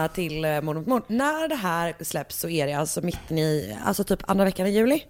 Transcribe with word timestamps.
välkomna 0.00 0.08
till 0.08 0.62
Mord 0.64 0.76
mot 0.76 0.86
mord. 0.86 1.02
När 1.06 1.48
det 1.48 1.54
här 1.54 1.94
släpps 2.00 2.38
så 2.38 2.48
är 2.48 2.66
det 2.66 2.72
alltså 2.72 3.00
mitten 3.02 3.38
i, 3.38 3.76
alltså 3.84 4.04
typ 4.04 4.30
andra 4.30 4.44
veckan 4.44 4.66
i 4.66 4.70
juli. 4.70 5.02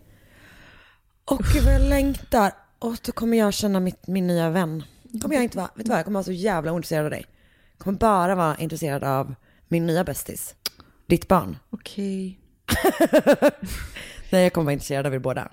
Och 1.25 1.39
gud 1.53 1.65
vad 1.65 1.75
jag 1.75 1.83
längtar. 1.89 2.53
Och 2.79 2.97
då 3.07 3.13
kommer 3.13 3.39
jag 3.39 3.55
känna 3.55 3.81
mitt, 3.81 4.07
min 4.07 4.27
nya 4.27 4.51
vän. 4.51 4.83
Kommer 5.23 5.35
jag 5.35 5.45
inte 5.45 5.57
vara, 5.57 5.71
vet 5.75 5.85
du 5.87 5.91
vad, 5.91 5.99
jag 5.99 6.05
kommer 6.05 6.15
vara 6.19 6.25
så 6.25 6.33
jävla 6.33 6.73
ointresserad 6.73 7.05
av 7.05 7.11
dig. 7.11 7.27
Jag 7.73 7.85
kommer 7.85 7.99
bara 7.99 8.35
vara 8.35 8.57
intresserad 8.57 9.05
av 9.05 9.35
min 9.69 9.87
nya 9.87 10.05
bästis. 10.05 10.55
Ditt 11.07 11.29
barn. 11.29 11.59
Okej. 11.71 12.39
Nej, 14.31 14.43
jag 14.43 14.53
kommer 14.53 14.65
vara 14.65 14.73
intresserad 14.73 15.07
av 15.07 15.15
er 15.15 15.19
båda. 15.19 15.49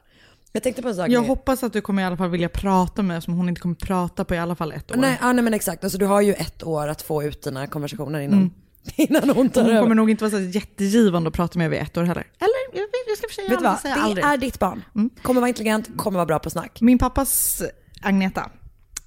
Jag 0.51 0.63
tänkte 0.63 0.81
på 0.81 0.87
en 0.89 0.95
sak. 0.95 1.09
Jag 1.09 1.21
med- 1.21 1.29
hoppas 1.29 1.63
att 1.63 1.73
du 1.73 1.81
kommer 1.81 2.01
i 2.01 2.05
alla 2.05 2.17
fall 2.17 2.29
vilja 2.29 2.49
prata 2.49 3.01
med 3.03 3.17
eftersom 3.17 3.33
hon 3.33 3.49
inte 3.49 3.61
kommer 3.61 3.75
prata 3.75 4.25
på 4.25 4.35
i 4.35 4.37
alla 4.37 4.55
fall 4.55 4.71
ett 4.71 4.91
år. 4.91 4.95
Nej, 4.95 5.17
ja, 5.21 5.33
nej 5.33 5.43
men 5.43 5.53
exakt. 5.53 5.83
Alltså, 5.83 5.97
du 5.99 6.05
har 6.05 6.21
ju 6.21 6.33
ett 6.33 6.63
år 6.63 6.87
att 6.87 7.01
få 7.01 7.23
ut 7.23 7.41
dina 7.43 7.67
konversationer 7.67 8.19
innan, 8.19 8.53
innan 8.95 9.29
hon 9.29 9.49
tar 9.49 9.61
hon 9.61 9.69
över. 9.71 9.81
kommer 9.81 9.95
nog 9.95 10.09
inte 10.09 10.23
vara 10.23 10.31
så 10.31 10.39
jättegivande 10.39 11.27
att 11.27 11.33
prata 11.33 11.59
med 11.59 11.69
vid 11.69 11.79
ett 11.79 11.97
år 11.97 12.03
heller. 12.03 12.27
Eller, 12.39 12.79
jag, 12.79 12.87
jag 13.07 13.17
ska 13.17 13.27
försöka 13.27 13.49
Vet 13.49 13.59
du 13.59 13.63
vad? 13.63 13.77
Det 13.83 14.01
aldrig. 14.01 14.25
är 14.25 14.37
ditt 14.37 14.59
barn. 14.59 14.83
Kommer 15.21 15.41
vara 15.41 15.49
intelligent, 15.49 15.89
kommer 15.97 16.17
vara 16.17 16.25
bra 16.25 16.39
på 16.39 16.49
snack. 16.49 16.81
Min 16.81 16.97
pappas 16.97 17.61
Agneta, 18.01 18.49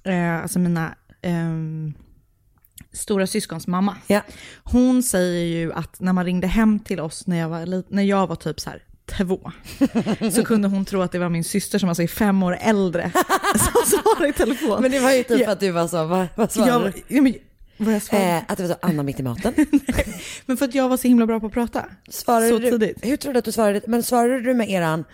eh, 0.03 0.41
alltså 0.41 0.59
mina 0.59 0.95
ehm, 1.21 1.93
stora 2.93 3.27
syskons 3.27 3.67
mamma. 3.67 3.95
Ja. 4.07 4.21
Hon 4.63 5.03
säger 5.03 5.45
ju 5.45 5.73
att 5.73 5.99
när 5.99 6.13
man 6.13 6.25
ringde 6.25 6.47
hem 6.47 6.79
till 6.79 6.99
oss 6.99 7.27
när 7.27 7.37
jag 7.37 7.49
var, 7.49 7.83
när 7.93 8.03
jag 8.03 8.27
var 8.27 8.35
typ 8.35 8.59
så 8.59 8.69
här 8.69 8.83
två, 9.17 9.51
så 10.31 10.45
kunde 10.45 10.67
hon 10.67 10.85
tro 10.85 11.01
att 11.01 11.11
det 11.11 11.19
var 11.19 11.29
min 11.29 11.43
syster 11.43 11.79
som 11.79 11.89
alltså 11.89 12.03
är 12.03 12.07
fem 12.07 12.43
år 12.43 12.57
äldre 12.61 13.11
som 13.55 13.81
svarade 13.99 14.27
i 14.29 14.33
telefon. 14.33 14.81
Men 14.81 14.91
det 14.91 14.99
var 14.99 15.11
ju 15.11 15.23
typ 15.23 15.39
Ja. 15.41 15.51
att 15.51 15.59
du 15.59 15.71
var 15.71 15.87
så, 15.87 16.05
vad, 16.05 16.27
vad 16.35 16.51
svarade 16.51 16.93
jag, 17.07 17.23
du? 17.23 17.39
Men, 17.85 18.01
jag? 18.11 18.37
Eh, 18.37 18.43
att 18.47 18.57
det 18.57 18.63
var 18.63 18.69
så, 18.69 18.79
Anna 18.81 19.03
mitt 19.03 19.19
i 19.19 19.23
maten. 19.23 19.53
Men 20.45 20.57
för 20.57 20.65
att 20.65 20.75
jag 20.75 20.89
var 20.89 20.97
så 20.97 21.07
himla 21.07 21.25
bra 21.25 21.39
på 21.39 21.45
att 21.45 21.53
prata. 21.53 21.85
Svarade 22.09 22.49
så 22.49 22.59
du, 22.59 22.71
tidigt. 22.71 23.05
Hur 23.05 23.17
tror 23.17 23.33
du 23.33 23.39
att 23.39 23.45
du 23.45 23.51
svarade? 23.51 23.81
Men 23.87 24.03
svarade 24.03 24.41
du 24.41 24.53
med 24.53 24.69
eran, 24.69 25.05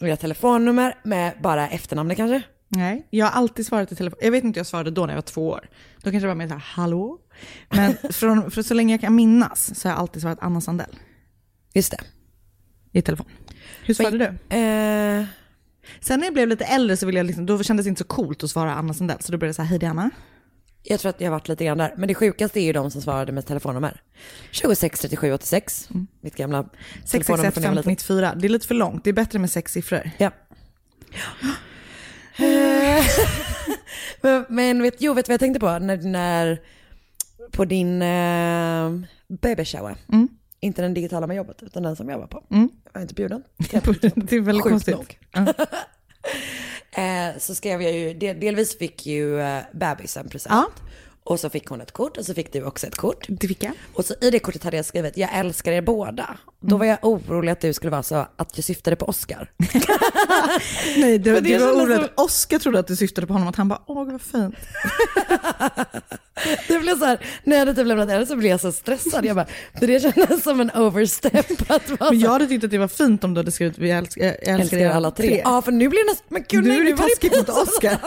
era 0.00 0.16
telefonnummer 0.16 0.94
med 1.02 1.32
bara 1.42 1.68
efternamnet 1.68 2.16
kanske? 2.16 2.42
Nej, 2.68 3.06
jag 3.10 3.26
har 3.26 3.32
alltid 3.32 3.66
svarat 3.66 3.92
i 3.92 3.96
telefon. 3.96 4.18
Jag 4.22 4.30
vet 4.30 4.44
inte, 4.44 4.58
jag 4.58 4.66
svarade 4.66 4.90
då 4.90 5.06
när 5.06 5.12
jag 5.12 5.16
var 5.16 5.22
två 5.22 5.48
år. 5.48 5.68
Då 5.96 6.10
kanske 6.10 6.20
det 6.24 6.28
var 6.28 6.34
mer 6.34 6.48
så 6.48 6.54
här, 6.54 6.64
hallå? 6.66 7.18
Men 7.68 7.96
från, 8.12 8.50
för 8.50 8.62
så 8.62 8.74
länge 8.74 8.94
jag 8.94 9.00
kan 9.00 9.14
minnas 9.14 9.80
så 9.80 9.88
har 9.88 9.92
jag 9.92 10.00
alltid 10.00 10.22
svarat 10.22 10.38
Anna 10.40 10.60
Sandell 10.60 10.96
Just 11.74 11.90
det. 11.90 12.00
i 12.92 13.02
telefon. 13.02 13.26
Hur 13.84 13.94
svarade 13.94 14.18
du? 14.18 14.56
Eh, 14.56 15.24
Sen 16.00 16.20
när 16.20 16.26
jag 16.26 16.34
blev 16.34 16.48
lite 16.48 16.64
äldre 16.64 16.96
så 16.96 17.06
ville 17.06 17.18
jag 17.18 17.26
liksom, 17.26 17.46
då 17.46 17.62
kändes 17.62 17.84
det 17.84 17.88
inte 17.88 17.98
så 17.98 18.04
coolt 18.04 18.44
att 18.44 18.50
svara 18.50 18.74
Anna 18.74 18.94
Sandell. 18.94 19.20
Så 19.20 19.32
då 19.32 19.38
det 19.38 19.54
så 19.54 19.62
här, 19.62 19.68
hej 19.68 19.78
det 19.78 19.86
är 19.86 19.90
Anna. 19.90 20.10
Jag 20.86 21.00
tror 21.00 21.10
att 21.10 21.20
jag 21.20 21.26
har 21.26 21.32
varit 21.32 21.48
lite 21.48 21.64
grann 21.64 21.78
där. 21.78 21.94
Men 21.96 22.08
det 22.08 22.14
sjukaste 22.14 22.60
är 22.60 22.64
ju 22.64 22.72
de 22.72 22.90
som 22.90 23.02
svarade 23.02 23.32
med 23.32 23.46
telefonnummer. 23.46 24.02
26 24.50 25.00
37 25.00 25.32
86. 25.32 25.88
Mitt 26.20 26.36
gamla 26.36 26.68
telefonnummer 27.10 27.50
661 27.50 27.54
från 27.54 27.62
när 27.62 27.68
jag 27.68 27.74
var 27.74 27.76
liten. 27.76 27.92
94. 27.92 28.34
Det 28.34 28.46
är 28.46 28.48
lite 28.48 28.66
för 28.66 28.74
långt, 28.74 29.04
det 29.04 29.10
är 29.10 29.14
bättre 29.14 29.38
med 29.38 29.50
sex 29.50 29.72
siffror. 29.72 30.10
Ja. 30.18 30.30
Men, 34.20 34.44
men 34.54 34.82
vet, 34.82 34.94
jo, 34.98 35.14
vet 35.14 35.26
du 35.26 35.30
vad 35.30 35.34
jag 35.34 35.40
tänkte 35.40 35.60
på? 35.60 35.78
När, 35.78 35.96
när 35.96 36.60
på 37.52 37.64
din 37.64 38.02
eh, 38.02 38.90
baby 39.28 39.64
shower. 39.64 39.96
Mm. 40.12 40.28
Inte 40.60 40.82
den 40.82 40.94
digitala 40.94 41.26
med 41.26 41.36
jobbet, 41.36 41.62
utan 41.62 41.82
den 41.82 41.96
som 41.96 42.08
jag 42.08 42.18
var 42.18 42.26
på. 42.26 42.44
Mm. 42.50 42.68
Jag 42.84 42.94
var 42.94 43.02
inte 43.02 43.14
bjuden. 43.14 43.42
det 43.58 44.36
är 44.36 44.40
väldigt 44.40 44.62
Sjukt 44.64 44.72
konstigt. 44.72 44.94
nog. 44.94 45.18
Eh, 46.94 47.38
så 47.38 47.54
skrev 47.54 47.82
jag 47.82 47.92
ju, 47.92 48.14
del, 48.14 48.40
delvis 48.40 48.78
fick 48.78 49.06
ju 49.06 49.40
eh, 49.40 49.62
bebis 49.72 50.16
en 50.16 50.28
present. 50.28 50.54
Ja. 50.54 50.90
Och 51.24 51.40
så 51.40 51.50
fick 51.50 51.66
hon 51.66 51.80
ett 51.80 51.92
kort 51.92 52.16
och 52.16 52.26
så 52.26 52.34
fick 52.34 52.52
du 52.52 52.64
också 52.64 52.86
ett 52.86 52.96
kort. 52.96 53.26
Det 53.28 53.48
fick 53.48 53.62
jag. 53.62 53.72
Och 53.94 54.04
så 54.04 54.14
i 54.20 54.30
det 54.30 54.38
kortet 54.38 54.64
hade 54.64 54.76
jag 54.76 54.86
skrivit, 54.86 55.16
jag 55.16 55.30
älskar 55.34 55.72
er 55.72 55.82
båda. 55.82 56.38
Då 56.66 56.76
var 56.76 56.86
jag 56.86 56.98
orolig 57.02 57.52
att 57.52 57.60
du 57.60 57.72
skulle 57.72 57.90
vara 57.90 58.02
så 58.02 58.14
att 58.14 58.52
jag 58.54 58.64
syftade 58.64 58.96
på 58.96 59.06
Oscar. 59.06 59.50
Nej, 60.96 61.18
det 61.18 61.18
det 61.18 61.32
var 61.32 61.40
kändes 61.40 61.62
oroligt. 61.62 62.12
Oscar 62.16 62.58
trodde 62.58 62.78
att 62.78 62.86
du 62.86 62.96
syftade 62.96 63.26
på 63.26 63.32
honom, 63.32 63.48
att 63.48 63.56
han 63.56 63.68
bara, 63.68 63.82
åh 63.86 64.06
vad 64.06 64.22
fint. 64.22 64.54
Det 66.68 66.78
blev 66.78 66.98
så 66.98 67.04
här, 67.04 67.18
när 67.44 67.56
jag 67.56 67.60
hade 67.60 67.74
typ 67.74 67.86
lämnat 67.86 68.10
över 68.10 68.24
så 68.24 68.36
blev 68.36 68.50
jag 68.50 68.60
så 68.60 68.72
stressad. 68.72 69.24
Jag 69.24 69.36
bara, 69.36 69.46
för 69.78 69.86
det 69.86 70.00
kändes 70.00 70.42
som 70.42 70.60
en 70.60 70.70
overstep. 70.70 71.70
Att 71.70 71.90
vara 71.90 72.10
Men 72.10 72.20
jag 72.20 72.30
hade 72.30 72.46
tyckt 72.46 72.64
att 72.64 72.70
det 72.70 72.78
var 72.78 72.88
fint 72.88 73.24
om 73.24 73.34
du 73.34 73.38
hade 73.40 73.52
skrivit, 73.52 73.78
vi 73.78 73.90
älskar, 73.90 74.24
jag 74.24 74.34
älskar, 74.34 74.58
älskar 74.58 74.78
er 74.78 74.90
alla 74.90 75.10
tre. 75.10 75.40
Ja, 75.44 75.62
för 75.62 75.72
nu 75.72 75.88
blir 75.88 76.04
det 76.06 76.10
nästan, 76.12 76.26
men 76.28 76.44
gud 76.48 76.64
Nu 76.64 76.80
är 76.80 76.84
det 76.84 76.96
taskigt 76.96 77.36
mot 77.36 77.48
Oscar. 77.48 77.98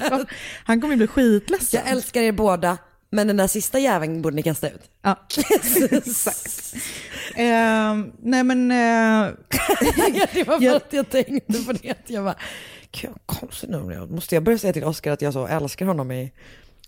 Ja, 0.10 0.24
han 0.64 0.80
kommer 0.80 0.94
ju 0.94 0.98
bli 0.98 1.06
skitledsen. 1.06 1.80
Jag 1.84 1.92
älskar 1.92 2.20
er 2.20 2.32
båda, 2.32 2.78
men 3.16 3.26
den 3.26 3.36
där 3.36 3.46
sista 3.46 3.78
jäveln 3.78 4.22
borde 4.22 4.36
ni 4.36 4.42
kasta 4.42 4.68
ut. 4.68 4.90
Ja, 5.02 5.16
exakt. 5.90 6.74
Ehm, 7.36 8.12
nej 8.22 8.44
men, 8.44 8.70
eh, 8.70 8.76
det 10.34 10.44
var 10.46 10.58
för 10.58 10.64
Jag- 10.64 10.76
att 10.76 10.92
jag 10.92 11.10
tänkte 11.10 11.52
på 11.66 11.72
det. 11.72 11.96
Jag 12.06 12.24
bara, 12.24 12.36
gud 12.92 13.10
vad 13.10 13.26
konstigt 13.26 13.70
nu. 13.70 13.92
Jag- 13.92 14.10
Måste 14.10 14.34
jag 14.36 14.42
börja 14.44 14.58
säga 14.58 14.72
till 14.72 14.84
Oscar 14.84 15.10
att 15.12 15.22
jag 15.22 15.32
så 15.32 15.46
älskar 15.46 15.86
honom 15.86 16.12
i... 16.12 16.32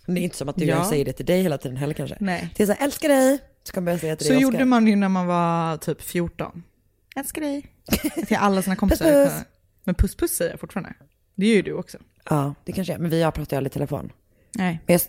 Det 0.06 0.12
är 0.20 0.24
inte 0.24 0.36
som 0.36 0.48
att 0.48 0.56
du 0.56 0.64
Ja. 0.64 0.76
jag 0.76 0.86
säger 0.86 1.04
det 1.04 1.12
till 1.12 1.26
dig 1.26 1.42
hela 1.42 1.58
tiden 1.58 1.76
heller 1.76 1.94
kanske. 1.94 2.16
Nej. 2.20 2.48
Det 2.56 2.62
är 2.62 2.66
så 2.66 2.72
här, 2.72 2.84
älskar 2.84 3.08
dig. 3.08 3.38
Så 3.64 3.72
kan 3.72 3.80
jag 3.80 3.84
börja 3.84 3.98
säga 3.98 4.16
till 4.16 4.26
så 4.26 4.32
dig 4.32 4.36
Oscar. 4.44 4.52
gjorde 4.52 4.64
man 4.64 4.86
ju 4.86 4.96
när 4.96 5.08
man 5.08 5.26
var 5.26 5.76
typ 5.76 6.02
14. 6.02 6.62
Älskar 7.16 7.40
dig. 7.40 7.66
Till 8.26 8.36
alla 8.36 8.62
sina 8.62 8.76
kompisar. 8.76 9.04
Puss, 9.04 9.32
puss. 9.34 9.42
Men 9.84 9.94
puss 9.94 10.16
puss 10.16 10.30
säger 10.30 10.50
jag 10.50 10.60
fortfarande. 10.60 10.94
Det 11.34 11.46
gör 11.46 11.54
ju 11.56 11.62
du 11.62 11.72
också. 11.72 11.98
Ja, 12.30 12.54
det 12.64 12.72
kanske 12.72 12.94
är. 12.94 12.98
Men 12.98 13.10
vi 13.10 13.22
har 13.22 13.30
pratat 13.30 13.52
ju 13.52 13.56
aldrig 13.56 13.70
i 13.72 13.74
telefon. 13.74 14.12
Nej. 14.54 14.80
Men 14.86 14.92
jag... 14.94 15.00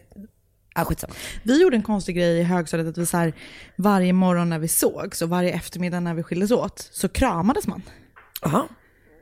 Ja, 0.76 0.86
skitsamma. 0.86 1.14
Vi 1.44 1.62
gjorde 1.62 1.76
en 1.76 1.84
konstig 1.84 2.16
grej 2.16 2.40
i 2.40 2.44
högstadiet 2.44 2.88
att 2.90 2.98
vi 2.98 3.06
så 3.06 3.18
här, 3.18 3.34
varje 3.76 4.14
morgon 4.14 4.50
när 4.50 4.60
vi 4.60 4.68
sågs 4.68 5.22
och 5.22 5.30
varje 5.30 5.52
eftermiddag 5.54 6.00
när 6.00 6.14
vi 6.14 6.24
skildes 6.24 6.52
åt 6.52 6.90
så 6.92 7.10
kramades 7.10 7.68
man. 7.68 7.82
Jaha, 8.42 8.68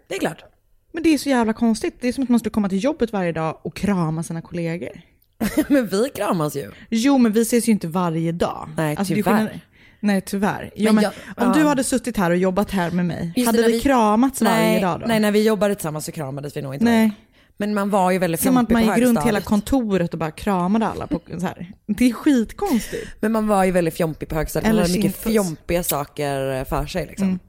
det 0.07 0.15
är 0.15 0.19
klart. 0.19 0.43
Men 0.91 1.03
det 1.03 1.09
är 1.13 1.17
så 1.17 1.29
jävla 1.29 1.53
konstigt. 1.53 1.95
Det 2.01 2.07
är 2.07 2.13
som 2.13 2.23
att 2.23 2.29
man 2.29 2.39
skulle 2.39 2.53
komma 2.53 2.69
till 2.69 2.83
jobbet 2.83 3.13
varje 3.13 3.31
dag 3.31 3.59
och 3.63 3.75
krama 3.75 4.23
sina 4.23 4.41
kollegor. 4.41 5.01
Men 5.67 5.87
vi 5.87 6.09
kramas 6.15 6.55
ju. 6.55 6.71
Jo, 6.89 7.17
men 7.17 7.31
vi 7.31 7.41
ses 7.41 7.67
ju 7.67 7.71
inte 7.71 7.87
varje 7.87 8.31
dag. 8.31 8.69
Nej, 8.77 8.95
är 8.99 9.03
tyvärr. 9.05 9.59
Nej, 9.99 10.21
tyvärr. 10.21 10.71
Ja, 10.75 10.91
Men 10.91 11.03
jag- 11.03 11.13
om 11.37 11.43
ja. 11.47 11.53
du 11.53 11.63
hade 11.67 11.83
suttit 11.83 12.17
här 12.17 12.31
och 12.31 12.37
jobbat 12.37 12.71
här 12.71 12.91
med 12.91 13.05
mig, 13.05 13.33
Just 13.35 13.47
hade 13.47 13.61
när 13.61 13.67
vi, 13.69 13.79
kramats 13.79 14.41
varje 14.41 14.57
nej, 14.57 14.81
dag 14.81 14.99
då? 14.99 15.05
Nej, 15.07 15.19
när 15.19 15.31
vi 15.31 15.43
jobbade 15.43 15.75
tillsammans 15.75 16.05
så 16.05 16.11
kramades 16.11 16.57
vi 16.57 16.61
nog 16.61 16.73
inte. 16.73 16.85
Nej. 16.85 17.11
Men 17.57 17.73
man 17.73 17.89
var 17.89 18.11
ju 18.11 18.19
väldigt 18.19 18.41
Som 18.41 18.57
att 18.57 18.69
man 18.69 18.85
gick 18.85 18.97
runt 18.97 19.23
hela 19.23 19.41
kontoret 19.41 20.13
och 20.13 20.19
bara 20.19 20.31
kramade 20.31 20.87
alla. 20.87 21.07
På, 21.07 21.21
så 21.39 21.45
här. 21.45 21.71
Det 21.85 22.05
är 22.09 22.13
skitkonstigt. 22.13 23.07
Men 23.19 23.31
man 23.31 23.47
var 23.47 23.63
ju 23.63 23.71
väldigt 23.71 23.93
fjompig 23.93 24.29
på 24.29 24.35
högstadiet. 24.35 24.73
Man 24.73 24.81
hade 24.81 24.93
mycket 24.93 25.17
fjompiga 25.17 25.83
saker 25.83 26.65
för 26.65 26.85
sig 26.85 27.05
liksom. 27.05 27.27
Mm. 27.27 27.39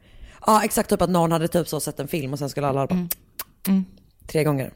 Ja, 0.46 0.64
exakt 0.64 0.90
typ 0.90 1.02
att 1.02 1.10
någon 1.10 1.32
hade 1.32 1.48
typ 1.48 1.68
så 1.68 1.80
sett 1.80 2.00
en 2.00 2.08
film 2.08 2.32
och 2.32 2.38
sen 2.38 2.48
skulle 2.48 2.66
alla 2.66 2.86
bara... 2.86 3.08
Mm. 3.68 3.84
tre 4.26 4.44
gånger. 4.44 4.72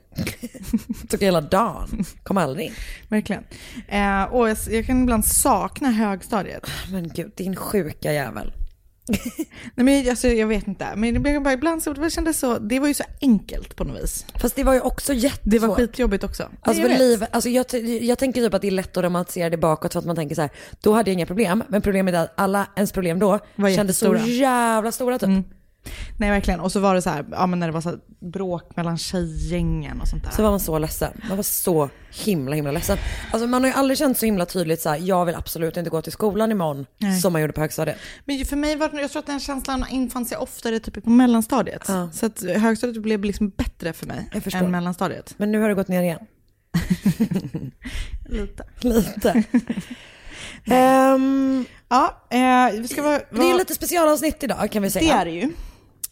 Tog 1.08 1.22
hela 1.22 1.40
dagen, 1.40 2.04
kom 2.22 2.36
aldrig 2.36 2.66
in. 2.66 2.72
Verkligen. 3.08 3.44
Eh, 3.88 4.22
och 4.22 4.50
jag, 4.50 4.56
jag 4.70 4.86
kan 4.86 5.02
ibland 5.02 5.24
sakna 5.24 5.90
högstadiet. 5.90 6.66
Men 6.90 7.08
gud, 7.08 7.32
din 7.36 7.56
sjuka 7.56 8.12
jävel. 8.12 8.52
Nej, 9.74 9.84
men 9.84 10.10
alltså, 10.10 10.28
jag 10.28 10.46
vet 10.46 10.68
inte. 10.68 10.86
Men 10.96 11.14
det 11.14 11.20
blev 11.20 11.42
bara 11.42 11.54
ibland 11.54 11.82
så, 11.82 11.92
det 11.92 12.10
kändes 12.10 12.38
så, 12.38 12.58
det 12.58 12.80
var 12.80 12.88
ju 12.88 12.94
så 12.94 13.04
enkelt 13.20 13.76
på 13.76 13.84
något 13.84 14.02
vis. 14.02 14.26
Fast 14.34 14.56
det 14.56 14.64
var 14.64 14.74
ju 14.74 14.80
också 14.80 15.12
jättesvårt. 15.12 15.50
Det 15.52 15.58
var 15.58 15.74
skitjobbigt 15.74 16.24
också. 16.24 16.48
Alltså, 16.62 16.82
Jag 16.82 16.98
liv, 16.98 17.26
alltså 17.30 17.50
jag, 17.50 17.66
jag 18.00 18.18
tänker 18.18 18.40
typ 18.40 18.54
att 18.54 18.62
det 18.62 18.68
är 18.68 18.72
lätt 18.72 18.96
att 18.96 19.04
romantisera 19.04 19.50
det 19.50 19.56
bakåt 19.56 19.92
för 19.92 19.98
att 19.98 20.06
man 20.06 20.16
tänker 20.16 20.34
så 20.34 20.40
här, 20.40 20.50
då 20.80 20.92
hade 20.92 21.10
jag 21.10 21.14
inga 21.14 21.26
problem. 21.26 21.64
Men 21.68 21.82
problemet 21.82 22.14
är 22.14 22.18
att 22.18 22.32
alla 22.36 22.66
ens 22.76 22.92
problem 22.92 23.18
då 23.18 23.38
Var 23.56 23.70
kändes 23.70 23.98
så 23.98 24.16
jävla 24.16 24.92
stora 24.92 25.18
typ. 25.18 25.28
Nej 26.16 26.30
verkligen. 26.30 26.60
Och 26.60 26.72
så 26.72 26.80
var 26.80 26.94
det 26.94 27.02
så 27.02 27.10
här, 27.10 27.24
ja 27.30 27.46
men 27.46 27.58
när 27.58 27.66
det 27.66 27.72
var 27.72 27.80
så 27.80 27.98
bråk 28.18 28.76
mellan 28.76 28.98
tjejgängen 28.98 30.00
och 30.00 30.08
sånt 30.08 30.24
där. 30.24 30.30
Så 30.30 30.42
var 30.42 30.50
man 30.50 30.60
så 30.60 30.78
ledsen. 30.78 31.20
Man 31.28 31.36
var 31.36 31.42
så 31.42 31.88
himla 32.10 32.56
himla 32.56 32.72
ledsen. 32.72 32.98
Alltså 33.32 33.46
man 33.48 33.62
har 33.62 33.70
ju 33.70 33.76
aldrig 33.76 33.98
känt 33.98 34.18
så 34.18 34.26
himla 34.26 34.46
tydligt 34.46 34.80
så 34.80 34.88
här, 34.88 34.96
jag 34.96 35.24
vill 35.24 35.34
absolut 35.34 35.76
inte 35.76 35.90
gå 35.90 36.02
till 36.02 36.12
skolan 36.12 36.52
imorgon 36.52 36.86
Nej. 36.98 37.20
som 37.20 37.32
man 37.32 37.42
gjorde 37.42 37.52
på 37.52 37.60
högstadiet. 37.60 37.98
Men 38.24 38.44
för 38.44 38.56
mig 38.56 38.76
var 38.76 38.88
det, 38.88 39.00
jag 39.00 39.10
tror 39.10 39.20
att 39.20 39.26
den 39.26 39.40
känslan 39.40 39.84
infann 39.90 40.24
sig 40.26 40.38
oftare 40.38 40.80
typ 40.80 41.04
på 41.04 41.10
mellanstadiet. 41.10 41.84
Ja. 41.88 42.10
Så 42.12 42.26
att 42.26 42.42
högstadiet 42.42 43.02
blev 43.02 43.24
liksom 43.24 43.48
bättre 43.48 43.92
för 43.92 44.06
mig 44.06 44.30
än 44.54 44.70
mellanstadiet. 44.70 45.34
Men 45.36 45.52
nu 45.52 45.60
har 45.60 45.68
det 45.68 45.74
gått 45.74 45.88
ner 45.88 46.02
igen. 46.02 46.26
Lite. 48.28 48.64
Lite. 48.80 49.42
Ehm, 50.64 51.64
Ja, 51.92 52.26
eh, 52.30 52.80
vi 52.80 52.88
ska 52.88 53.02
vara, 53.02 53.20
det 53.30 53.50
är 53.50 53.58
lite 53.58 53.74
specialavsnitt 53.74 54.42
idag 54.42 54.70
kan 54.72 54.82
vi 54.82 54.88
det 54.88 54.92
säga. 54.92 55.20
är 55.20 55.24
det 55.24 55.30
ju. 55.30 55.50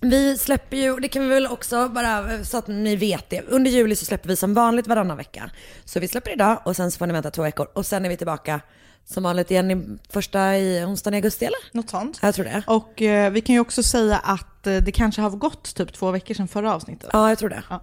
Vi 0.01 0.39
släpper 0.39 0.77
ju, 0.77 0.97
det 0.97 1.09
kan 1.09 1.23
vi 1.23 1.29
väl 1.29 1.47
också 1.47 1.89
bara 1.89 2.35
eh, 2.35 2.43
så 2.43 2.57
att 2.59 2.67
ni 2.69 2.97
vet 2.97 3.31
det. 3.31 3.43
Under 3.43 3.71
juli 3.71 3.97
så 3.97 4.05
släpper 4.05 4.29
vi 4.29 4.37
som 4.37 4.55
vanligt 4.55 4.87
varannan 4.87 5.17
vecka. 5.17 5.51
Så 5.85 6.01
vi 6.01 6.09
släpper 6.09 6.31
idag 6.33 6.63
och 6.65 6.77
sen 6.77 6.91
så 6.91 6.99
får 6.99 7.07
ni 7.07 7.13
vänta 7.13 7.31
två 7.31 7.43
veckor. 7.43 7.69
Och 7.73 7.87
sen 7.87 8.05
är 8.05 8.09
vi 8.09 8.17
tillbaka 8.17 8.61
som 9.05 9.23
vanligt 9.23 9.51
igen 9.51 9.71
i 9.71 9.99
första 10.13 10.59
i 10.59 10.85
onsdagen 10.85 11.15
i 11.15 11.17
augusti 11.17 11.45
eller? 11.45 11.59
Något 11.73 11.91
sånt. 11.91 12.19
Jag 12.23 12.35
tror 12.35 12.45
det. 12.45 12.63
Och 12.67 13.03
eh, 13.03 13.31
vi 13.33 13.41
kan 13.41 13.55
ju 13.55 13.61
också 13.61 13.83
säga 13.83 14.19
att 14.19 14.67
eh, 14.67 14.77
det 14.77 14.93
kanske 14.93 15.23
har 15.23 15.31
gått 15.31 15.75
typ 15.75 15.93
två 15.93 16.11
veckor 16.11 16.35
sedan 16.35 16.49
förra 16.49 16.75
avsnittet. 16.75 17.11
Ja, 17.13 17.29
jag 17.29 17.39
tror 17.39 17.49
det. 17.49 17.63
Ja. 17.71 17.81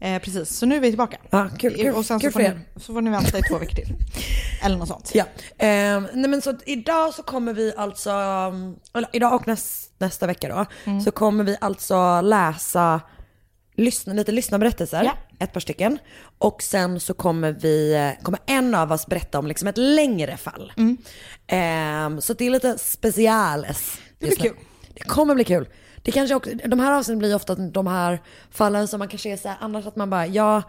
Eh, 0.00 0.18
precis, 0.22 0.58
så 0.58 0.66
nu 0.66 0.76
är 0.76 0.80
vi 0.80 0.88
tillbaka. 0.88 1.16
Ja, 1.30 1.48
kul, 1.58 1.74
kul, 1.74 1.94
och 1.94 2.04
sen 2.06 2.20
kul 2.20 2.32
så 2.32 2.38
får, 2.38 2.48
ni, 2.48 2.54
så 2.76 2.92
får 2.92 3.00
ni 3.00 3.10
vänta 3.10 3.38
i 3.38 3.42
två 3.42 3.58
veckor 3.58 3.74
till. 3.74 3.94
Eller 4.62 4.76
något 4.76 4.88
sånt. 4.88 5.10
Ja, 5.14 5.24
eh, 5.58 6.00
nej 6.14 6.28
men 6.28 6.42
så 6.42 6.54
idag 6.66 7.14
så 7.14 7.22
kommer 7.22 7.52
vi 7.52 7.72
alltså, 7.76 8.10
um, 8.12 8.76
eller 8.94 9.08
idag 9.12 9.34
och 9.34 9.46
näst, 9.48 9.92
nästa 9.98 10.26
vecka 10.26 10.48
då, 10.48 10.66
Mm. 10.90 11.00
så 11.00 11.10
kommer 11.10 11.44
vi 11.44 11.56
alltså 11.60 12.20
läsa 12.20 13.00
lyssna, 13.76 14.12
lite 14.12 14.32
lyssnarberättelser, 14.32 15.02
Ja. 15.04 15.12
ett 15.38 15.52
par 15.52 15.60
stycken. 15.60 15.98
Och 16.38 16.62
sen 16.62 17.00
så 17.00 17.14
kommer 17.14 17.52
vi, 17.52 17.94
eh, 17.94 18.22
kommer 18.24 18.40
en 18.46 18.74
av 18.74 18.92
oss 18.92 19.06
berätta 19.06 19.38
om 19.38 19.46
liksom 19.46 19.68
ett 19.68 19.78
längre 19.78 20.36
fall. 20.36 20.72
Eh, 21.46 22.18
så 22.20 22.32
det 22.34 22.46
är 22.46 22.50
lite 22.50 22.78
speciales. 22.78 23.98
Mm. 23.98 24.08
Det 24.18 24.26
blir 24.26 24.36
kul. 24.50 24.56
Det 24.94 25.00
kommer 25.04 25.34
bli 25.34 25.44
kul. 25.44 25.68
Det 26.08 26.12
kanske 26.12 26.34
också, 26.34 26.50
de 26.66 26.80
här 26.80 26.92
avsnitten 26.92 27.18
blir 27.18 27.34
ofta 27.34 27.54
de 27.54 27.86
här 27.86 28.20
fallen 28.50 28.88
som 28.88 28.98
man 28.98 29.08
kanske 29.08 29.32
är 29.32 29.36
så 29.36 29.48
här, 29.48 29.56
annars 29.60 29.86
att 29.86 29.96
man 29.96 30.10
bara, 30.10 30.26
ja, 30.26 30.62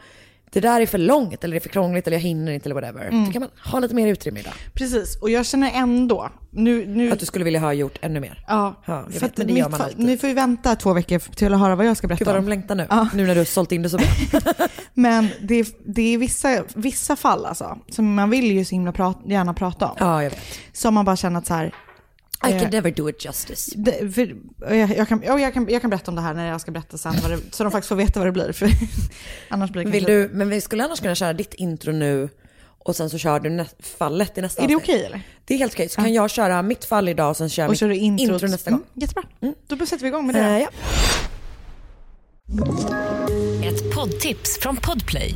det 0.52 0.60
där 0.60 0.82
är 0.82 0.86
för 0.86 0.98
långt 0.98 1.44
eller 1.44 1.54
det 1.54 1.58
är 1.58 1.62
för 1.62 1.70
krångligt 1.70 2.08
eller 2.08 2.18
jag 2.18 2.22
hinner 2.22 2.52
inte 2.52 2.68
eller 2.70 2.82
whatever. 2.82 3.08
Mm. 3.08 3.26
Då 3.26 3.32
kan 3.32 3.42
man 3.42 3.50
ha 3.66 3.80
lite 3.80 3.96
mer 3.96 4.08
utrymme 4.08 4.40
idag. 4.40 4.54
Precis, 4.74 5.18
och 5.22 5.30
jag 5.30 5.46
känner 5.46 5.72
ändå, 5.72 6.30
nu, 6.52 6.86
nu 6.86 7.12
Att 7.12 7.20
du 7.20 7.26
skulle 7.26 7.46
vilja 7.46 7.60
ha 7.60 7.74
gjort 7.74 7.98
ännu 8.02 8.20
mer. 8.20 8.44
Ja, 8.48 8.76
Ja, 8.86 9.06
jag 9.14 9.20
vet, 9.22 9.38
men 9.38 9.48
det 9.48 9.54
gör 9.54 9.70
man 9.70 9.82
alltid. 9.82 10.00
Ni 10.00 10.18
får 10.18 10.30
ju 10.30 10.36
vänta 10.36 10.76
två 10.76 10.94
veckor 10.94 11.20
till 11.20 11.54
att 11.54 11.60
höra 11.60 11.76
vad 11.76 11.86
jag 11.86 11.98
ska 11.98 12.08
Gud 12.08 12.18
berätta 12.18 12.32
vad 12.32 12.40
om. 12.40 12.46
de 12.46 12.50
längtar 12.50 12.76
nu. 12.76 12.88
Ja. 12.90 13.08
Nu 13.14 13.28
när 13.28 13.34
du 13.36 13.40
har 13.40 13.46
sålt 13.46 13.72
in 13.72 13.82
det 13.82 13.90
så 13.90 13.98
bra. 13.98 14.08
Men 14.94 15.28
det 15.42 15.56
är, 15.56 15.68
det 15.86 16.14
är 16.14 16.18
vissa, 16.18 16.64
vissa 16.76 17.16
fall 17.16 17.46
alltså, 17.46 17.78
som 17.90 18.14
man 18.16 18.30
vill 18.30 18.52
ju 18.52 18.66
så 18.66 18.76
himla 18.76 18.92
prat, 18.92 19.18
gärna 19.26 19.54
prata 19.54 19.88
om. 19.88 19.96
ja, 20.00 20.24
jag 20.24 20.30
vet. 20.30 20.40
Som 20.74 20.94
man 20.94 21.06
bara 21.06 21.16
känner 21.16 21.40
att 21.40 21.48
så 21.48 21.54
här, 21.54 21.74
I 22.48 22.52
Eh. 22.52 22.60
can 22.62 22.70
never 22.72 22.92
do 22.92 23.10
it 23.10 23.26
justice. 23.26 23.72
det, 23.76 24.12
för, 24.16 24.36
jag, 24.76 24.98
jag, 24.98 25.08
kan, 25.08 25.22
jag, 25.26 25.54
kan, 25.54 25.68
jag 25.70 25.82
kan 25.82 25.90
berätta 25.90 26.12
om 26.12 26.16
det 26.16 26.22
här 26.22 26.34
när 26.34 26.50
jag 26.50 26.62
ska 26.62 26.72
berätta 26.72 26.98
sen, 26.98 27.14
vad 27.22 27.32
det, 27.32 27.40
så 27.52 27.64
de 27.64 27.72
faktiskt 27.72 27.90
får 27.90 27.96
veta 27.96 28.20
vad 28.20 28.28
det 28.28 28.32
blir. 28.32 28.52
För 28.52 28.70
annars 29.50 29.72
blir 29.72 29.86
det 29.86 29.92
Vill 29.92 30.04
du, 30.04 30.30
men 30.34 30.50
vi 30.50 30.62
skulle 30.62 30.84
annars 30.84 31.00
kunna 31.00 31.16
köra 31.16 31.34
ditt 31.34 31.54
intro 31.54 31.92
nu 31.92 32.30
och 32.80 32.96
sen 32.96 33.10
så 33.10 33.18
kör 33.18 33.40
du 33.40 33.50
nä- 33.50 33.66
fallet 33.98 34.38
i 34.38 34.42
nästa 34.42 34.64
Är 34.64 34.68
det 34.68 34.76
okej 34.76 35.06
eller? 35.06 35.22
Det 35.46 35.54
är 35.54 35.58
helt 35.58 35.74
okej. 35.74 35.90
Så 35.90 36.02
kan 36.02 36.14
jag 36.14 36.30
köra 36.30 36.62
mitt 36.62 36.86
fall 36.86 37.10
idag 37.10 37.30
och 37.30 37.38
sen 37.38 37.50
kör 37.50 37.64
Och 37.66 37.70
mitt 37.72 37.80
kör 37.80 37.88
du 37.90 37.96
introt. 37.96 38.30
intro 38.32 38.48
nästa 38.48 38.72
gång. 38.72 38.80
Mm, 38.80 39.02
jättebra. 39.02 39.24
Då 39.68 39.86
sätter 39.86 40.04
vi 40.04 40.08
igång 40.08 40.26
med 40.28 40.36
det. 40.36 40.42
Eh, 40.42 40.60
ja. 40.60 40.70
Ett 43.70 43.96
poddtips 43.96 44.58
från 44.62 44.76
Podplay. 44.78 45.36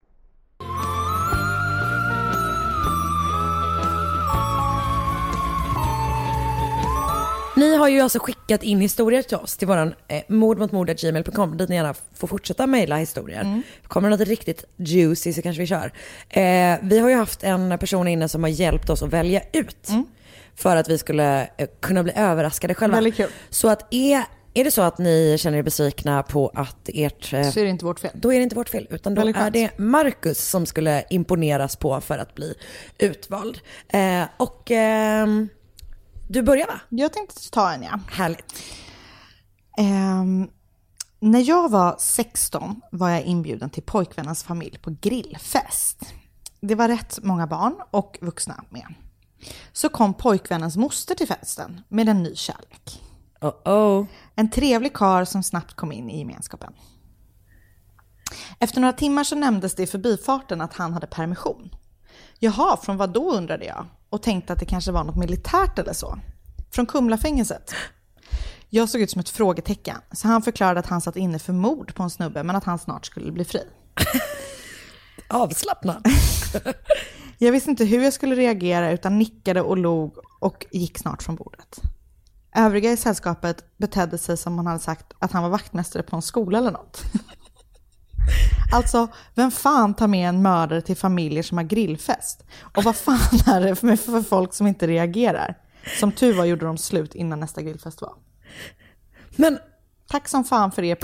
Ni 7.61 7.75
har 7.75 7.87
ju 7.87 7.99
alltså 8.01 8.19
skickat 8.19 8.63
in 8.63 8.81
historier 8.81 9.21
till 9.21 9.37
oss 9.37 9.57
till 9.57 9.67
våran 9.67 9.93
eh, 10.07 10.21
mordmotmord.gmail.com 10.27 11.57
dit 11.57 11.69
ni 11.69 11.75
gärna 11.75 11.93
får 12.15 12.27
fortsätta 12.27 12.67
mejla 12.67 12.97
historier. 12.97 13.61
Kommer 13.83 14.09
det 14.09 14.17
något 14.17 14.27
riktigt 14.27 14.65
juicy 14.77 15.33
så 15.33 15.41
kanske 15.41 15.61
vi 15.61 15.67
kör. 15.67 15.91
Eh, 16.29 16.77
vi 16.81 16.99
har 16.99 17.09
ju 17.09 17.15
haft 17.15 17.43
en 17.43 17.77
person 17.79 18.07
inne 18.07 18.29
som 18.29 18.43
har 18.43 18.49
hjälpt 18.49 18.89
oss 18.89 19.03
att 19.03 19.13
välja 19.13 19.41
ut. 19.53 19.89
För 20.55 20.75
att 20.75 20.89
vi 20.89 20.97
skulle 20.97 21.49
eh, 21.57 21.67
kunna 21.79 22.03
bli 22.03 22.13
överraskade 22.15 22.73
själva. 22.73 22.97
Väldigt 22.97 23.15
kul. 23.15 23.29
Så 23.49 23.69
att 23.69 23.93
är, 23.93 24.23
är 24.53 24.63
det 24.63 24.71
så 24.71 24.81
att 24.81 24.97
ni 24.97 25.35
känner 25.39 25.57
er 25.57 25.63
besvikna 25.63 26.23
på 26.23 26.51
att 26.53 26.89
ert 26.93 27.33
eh, 27.33 27.49
Så 27.49 27.59
är 27.59 27.63
det 27.63 27.69
inte 27.69 27.85
vårt 27.85 27.99
fel. 27.99 28.11
då 28.13 28.33
är 28.33 28.37
det 28.37 28.43
inte 28.43 28.55
vårt 28.55 28.69
fel, 28.69 28.87
utan 28.89 29.15
då 29.15 29.19
Väldigt 29.19 29.35
är 29.35 29.41
skönt. 29.41 29.53
det 29.53 29.69
Marcus 29.77 30.49
som 30.49 30.65
skulle 30.65 31.03
imponeras 31.09 31.75
på 31.75 32.01
för 32.01 32.17
att 32.17 32.35
bli 32.35 32.53
utvald. 32.97 33.59
Eh, 33.89 34.23
och 34.37 34.71
ehm, 34.71 35.49
du 36.31 36.41
börjar 36.41 36.67
va? 36.67 36.79
Jag 36.89 37.13
tänkte 37.13 37.49
ta 37.49 37.71
en 37.71 37.83
ja. 37.83 37.99
Härligt. 38.07 38.53
Ehm, 39.77 40.49
när 41.19 41.39
jag 41.39 41.69
var 41.69 41.95
16 41.99 42.81
var 42.91 43.09
jag 43.09 43.23
inbjuden 43.23 43.69
till 43.69 43.83
pojkvännens 43.83 44.43
familj 44.43 44.77
på 44.77 44.95
grillfest. 45.01 46.13
Det 46.61 46.75
var 46.75 46.87
rätt 46.87 47.19
många 47.23 47.47
barn 47.47 47.75
och 47.91 48.17
vuxna 48.21 48.63
med. 48.69 48.93
Så 49.71 49.89
kom 49.89 50.13
pojkvännens 50.13 50.77
moster 50.77 51.15
till 51.15 51.27
festen 51.27 51.81
med 51.87 52.09
en 52.09 52.23
ny 52.23 52.35
kärlek. 52.35 53.01
Oh 53.41 53.73
oh. 53.73 54.05
En 54.35 54.49
trevlig 54.49 54.93
kar 54.93 55.25
som 55.25 55.43
snabbt 55.43 55.75
kom 55.75 55.91
in 55.91 56.09
i 56.09 56.19
gemenskapen. 56.19 56.73
Efter 58.59 58.81
några 58.81 58.93
timmar 58.93 59.23
så 59.23 59.35
nämndes 59.35 59.75
det 59.75 59.83
i 59.83 59.87
förbifarten 59.87 60.61
att 60.61 60.73
han 60.73 60.93
hade 60.93 61.07
permission. 61.07 61.75
Jaha, 62.43 62.77
från 62.77 62.97
vad 62.97 63.13
då 63.13 63.31
undrade 63.31 63.65
jag 63.65 63.85
och 64.09 64.21
tänkte 64.21 64.53
att 64.53 64.59
det 64.59 64.65
kanske 64.65 64.91
var 64.91 65.03
något 65.03 65.15
militärt 65.15 65.79
eller 65.79 65.93
så. 65.93 66.19
Från 66.71 66.85
Kumlafängelset. 66.85 67.73
Jag 68.69 68.89
såg 68.89 69.01
ut 69.01 69.11
som 69.11 69.19
ett 69.19 69.29
frågetecken, 69.29 69.97
så 70.11 70.27
han 70.27 70.41
förklarade 70.41 70.79
att 70.79 70.85
han 70.85 71.01
satt 71.01 71.15
inne 71.15 71.39
för 71.39 71.53
mord 71.53 71.95
på 71.95 72.03
en 72.03 72.09
snubbe 72.09 72.43
men 72.43 72.55
att 72.55 72.63
han 72.63 72.79
snart 72.79 73.05
skulle 73.05 73.31
bli 73.31 73.45
fri. 73.45 73.59
Avslappnad. 75.29 76.05
Jag 77.37 77.51
visste 77.51 77.69
inte 77.69 77.85
hur 77.85 78.03
jag 78.03 78.13
skulle 78.13 78.35
reagera 78.35 78.91
utan 78.91 79.17
nickade 79.17 79.61
och 79.61 79.77
log 79.77 80.17
och 80.39 80.65
gick 80.71 80.97
snart 80.97 81.23
från 81.23 81.35
bordet. 81.35 81.81
Övriga 82.55 82.91
i 82.91 82.97
sällskapet 82.97 83.77
betedde 83.77 84.17
sig 84.17 84.37
som 84.37 84.53
om 84.53 84.57
han 84.57 84.67
hade 84.67 84.79
sagt 84.79 85.13
att 85.19 85.31
han 85.31 85.43
var 85.43 85.49
vaktmästare 85.49 86.03
på 86.03 86.15
en 86.15 86.21
skola 86.21 86.57
eller 86.57 86.71
något. 86.71 87.03
Alltså, 88.73 89.07
vem 89.35 89.51
fan 89.51 89.93
tar 89.93 90.07
med 90.07 90.29
en 90.29 90.41
mördare 90.41 90.81
till 90.81 90.97
familjer 90.97 91.43
som 91.43 91.57
har 91.57 91.65
grillfest? 91.65 92.43
Och 92.75 92.83
vad 92.83 92.95
fan 92.95 93.39
är 93.55 93.61
det 93.61 93.75
för, 93.75 93.95
för 93.95 94.21
folk 94.21 94.53
som 94.53 94.67
inte 94.67 94.87
reagerar? 94.87 95.57
Som 95.99 96.11
tur 96.11 96.33
var 96.33 96.45
gjorde 96.45 96.65
de 96.65 96.77
slut 96.77 97.15
innan 97.15 97.39
nästa 97.39 97.61
grillfest 97.61 98.01
var. 98.01 98.13
Men 99.35 99.59
Tack 100.11 100.27
som 100.27 100.43
fan 100.43 100.71
för 100.71 100.83
er. 100.83 100.97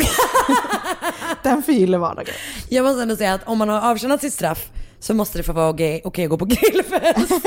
Den 1.43 1.63
förgyller 1.63 1.97
vardagen. 1.97 2.33
jag 2.69 2.85
måste 2.85 3.01
ändå 3.01 3.15
säga 3.15 3.33
att 3.33 3.47
om 3.47 3.57
man 3.57 3.69
har 3.69 3.91
avtjänat 3.91 4.21
sitt 4.21 4.33
straff 4.33 4.69
så 4.99 5.13
måste 5.13 5.37
det 5.37 5.43
få 5.43 5.53
vara 5.53 5.69
okej 5.69 6.01
okej 6.03 6.23
att 6.23 6.29
gå 6.29 6.37
på 6.37 6.45
grillfest. 6.45 7.31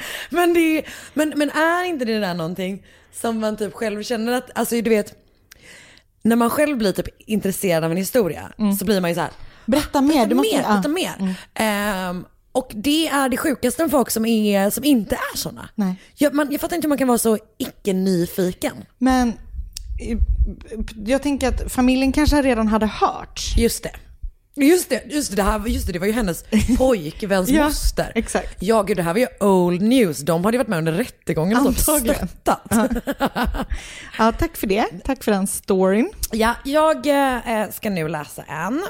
men, 0.30 0.54
det 0.54 0.60
är, 0.60 0.88
men, 1.14 1.32
men 1.36 1.50
är 1.50 1.84
inte 1.84 2.04
det 2.04 2.18
där 2.18 2.34
någonting 2.34 2.86
som 3.12 3.40
man 3.40 3.56
typ 3.56 3.74
själv 3.74 4.02
känner 4.02 4.32
att, 4.32 4.50
alltså 4.54 4.80
du 4.80 4.90
vet, 4.90 5.14
när 6.28 6.36
man 6.36 6.50
själv 6.50 6.78
blir 6.78 6.92
typ 6.92 7.08
intresserad 7.18 7.84
av 7.84 7.90
en 7.90 7.96
historia 7.96 8.52
så 8.78 8.84
blir 8.84 9.00
man 9.00 9.10
ju 9.10 9.14
så 9.14 9.20
här, 9.20 9.30
Berätta 9.66 10.00
mer. 10.00 10.14
berätta 10.14 10.28
Du 10.28 10.34
måste, 10.34 10.56
mer, 10.56 10.62
ja. 10.62 10.68
berätta 10.72 10.88
mer. 10.88 11.34
Ehm, 11.54 12.24
Och 12.52 12.70
det 12.74 13.08
är 13.08 13.28
det 13.28 13.36
sjukaste 13.36 13.82
med 13.82 13.90
folk 13.90 14.10
som, 14.10 14.26
är, 14.26 14.70
som 14.70 14.84
inte 14.84 15.14
är 15.14 15.36
sådana. 15.36 15.68
Jag, 16.14 16.34
man, 16.34 16.52
jag 16.52 16.60
fattar 16.60 16.76
inte 16.76 16.86
hur 16.86 16.88
man 16.88 16.98
kan 16.98 17.08
vara 17.08 17.18
så 17.18 17.38
icke-nyfiken. 17.58 18.74
Men 18.98 19.32
jag 21.06 21.22
tänker 21.22 21.48
att 21.48 21.72
familjen 21.72 22.12
kanske 22.12 22.42
redan 22.42 22.68
hade 22.68 22.86
hört. 22.86 23.40
Just 23.56 23.82
det. 23.82 23.90
Just 24.58 24.88
det, 24.90 25.02
just 25.06 25.30
det, 25.30 25.36
det, 25.36 25.42
här, 25.42 25.66
just 25.66 25.86
det, 25.86 25.92
det 25.92 25.98
var 25.98 26.06
ju 26.06 26.12
hennes 26.12 26.44
pojkväns 26.78 27.48
Ja, 27.50 27.64
moster. 27.64 28.12
exakt. 28.14 28.56
Ja, 28.62 28.82
gud 28.82 28.96
det 28.96 29.02
här 29.02 29.12
var 29.12 29.20
ju 29.20 29.26
old 29.40 29.82
news. 29.82 30.18
De 30.18 30.44
hade 30.44 30.54
ju 30.54 30.58
varit 30.58 30.68
med 30.68 30.78
under 30.78 30.92
rättegången 30.92 31.66
och 31.66 31.74
stöttat. 31.78 32.72
Ja, 34.18 34.32
tack 34.32 34.56
för 34.56 34.66
det. 34.66 34.86
Tack 35.04 35.24
för 35.24 35.32
den 35.32 35.46
storyn. 35.46 36.10
Ja, 36.32 36.54
jag 36.64 37.06
eh, 37.06 37.70
ska 37.70 37.90
nu 37.90 38.08
läsa 38.08 38.42
en. 38.42 38.82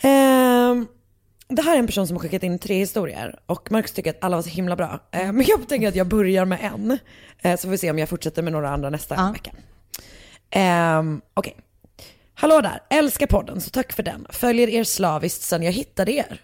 Ehm, 0.00 0.86
det 1.48 1.62
här 1.62 1.74
är 1.74 1.78
en 1.78 1.86
person 1.86 2.06
som 2.06 2.16
har 2.16 2.22
skickat 2.22 2.42
in 2.42 2.58
tre 2.58 2.78
historier 2.78 3.38
och 3.46 3.72
Marcus 3.72 3.92
tycker 3.92 4.10
att 4.10 4.24
alla 4.24 4.36
var 4.36 4.42
så 4.42 4.48
himla 4.48 4.76
bra. 4.76 5.00
Eh, 5.12 5.32
men 5.32 5.44
jag 5.48 5.68
tänker 5.68 5.88
att 5.88 5.96
jag 5.96 6.06
börjar 6.06 6.44
med 6.44 6.58
en, 6.62 6.98
eh, 7.42 7.56
så 7.56 7.62
får 7.62 7.68
vi 7.68 7.78
se 7.78 7.90
om 7.90 7.98
jag 7.98 8.08
fortsätter 8.08 8.42
med 8.42 8.52
några 8.52 8.70
andra 8.70 8.90
nästa 8.90 9.14
Ja. 9.14 9.30
vecka. 9.32 9.50
Ehm, 10.50 11.20
Okej. 11.34 11.56
Hallå 12.38 12.60
där, 12.60 12.82
älskar 12.90 13.26
podden 13.26 13.60
så 13.60 13.70
tack 13.70 13.92
för 13.92 14.02
den. 14.02 14.26
Följer 14.30 14.68
er 14.68 14.84
slaviskt 14.84 15.42
sedan 15.42 15.62
jag 15.62 15.72
hittade 15.72 16.12
er. 16.12 16.40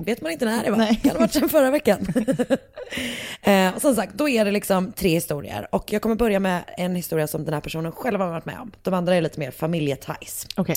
Vet 0.00 0.20
man 0.20 0.32
inte 0.32 0.44
när 0.44 0.64
det 0.64 0.70
var. 0.70 0.78
Nej. 0.78 1.00
Kan 1.02 1.10
ha 1.10 1.18
varit 1.18 1.32
sedan 1.32 1.48
förra 1.48 1.70
veckan. 1.70 2.06
eh, 3.42 3.74
och 3.74 3.80
som 3.80 3.94
sagt, 3.94 4.14
då 4.14 4.28
är 4.28 4.44
det 4.44 4.50
liksom 4.50 4.92
tre 4.92 5.08
historier. 5.08 5.68
Och 5.72 5.92
jag 5.92 6.02
kommer 6.02 6.14
börja 6.14 6.40
med 6.40 6.64
en 6.76 6.96
historia 6.96 7.26
som 7.26 7.44
den 7.44 7.54
här 7.54 7.60
personen 7.60 7.92
själv 7.92 8.20
har 8.20 8.28
varit 8.28 8.44
med 8.44 8.60
om. 8.60 8.72
De 8.82 8.94
andra 8.94 9.14
är 9.14 9.20
lite 9.20 9.40
mer 9.40 9.50
familjetajs. 9.50 10.46
Okej. 10.56 10.76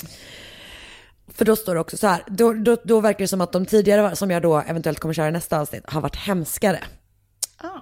För 1.34 1.44
då 1.44 1.56
står 1.56 1.74
det 1.74 1.80
också 1.80 1.96
så 1.96 2.06
här, 2.06 2.22
då, 2.26 2.52
då, 2.52 2.76
då 2.84 3.00
verkar 3.00 3.18
det 3.18 3.28
som 3.28 3.40
att 3.40 3.52
de 3.52 3.66
tidigare, 3.66 4.16
som 4.16 4.30
jag 4.30 4.42
då 4.42 4.62
eventuellt 4.66 5.00
kommer 5.00 5.14
köra 5.14 5.28
i 5.28 5.32
nästa 5.32 5.60
avsnitt, 5.60 5.84
har 5.86 6.00
varit 6.00 6.16
hemskare. 6.16 6.78
Ah. 7.56 7.80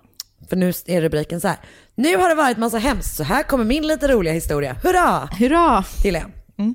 För 0.48 0.56
nu 0.56 0.68
är 0.86 1.00
rubriken 1.00 1.40
så 1.40 1.48
här, 1.48 1.58
nu 1.94 2.16
har 2.16 2.28
det 2.28 2.34
varit 2.34 2.58
massa 2.58 2.78
hemskt, 2.78 3.16
så 3.16 3.22
här 3.22 3.42
kommer 3.42 3.64
min 3.64 3.86
lite 3.86 4.08
roliga 4.08 4.32
historia. 4.32 4.76
Hurra! 4.82 5.28
Hurra! 5.38 5.84
till 6.02 6.16
er. 6.60 6.74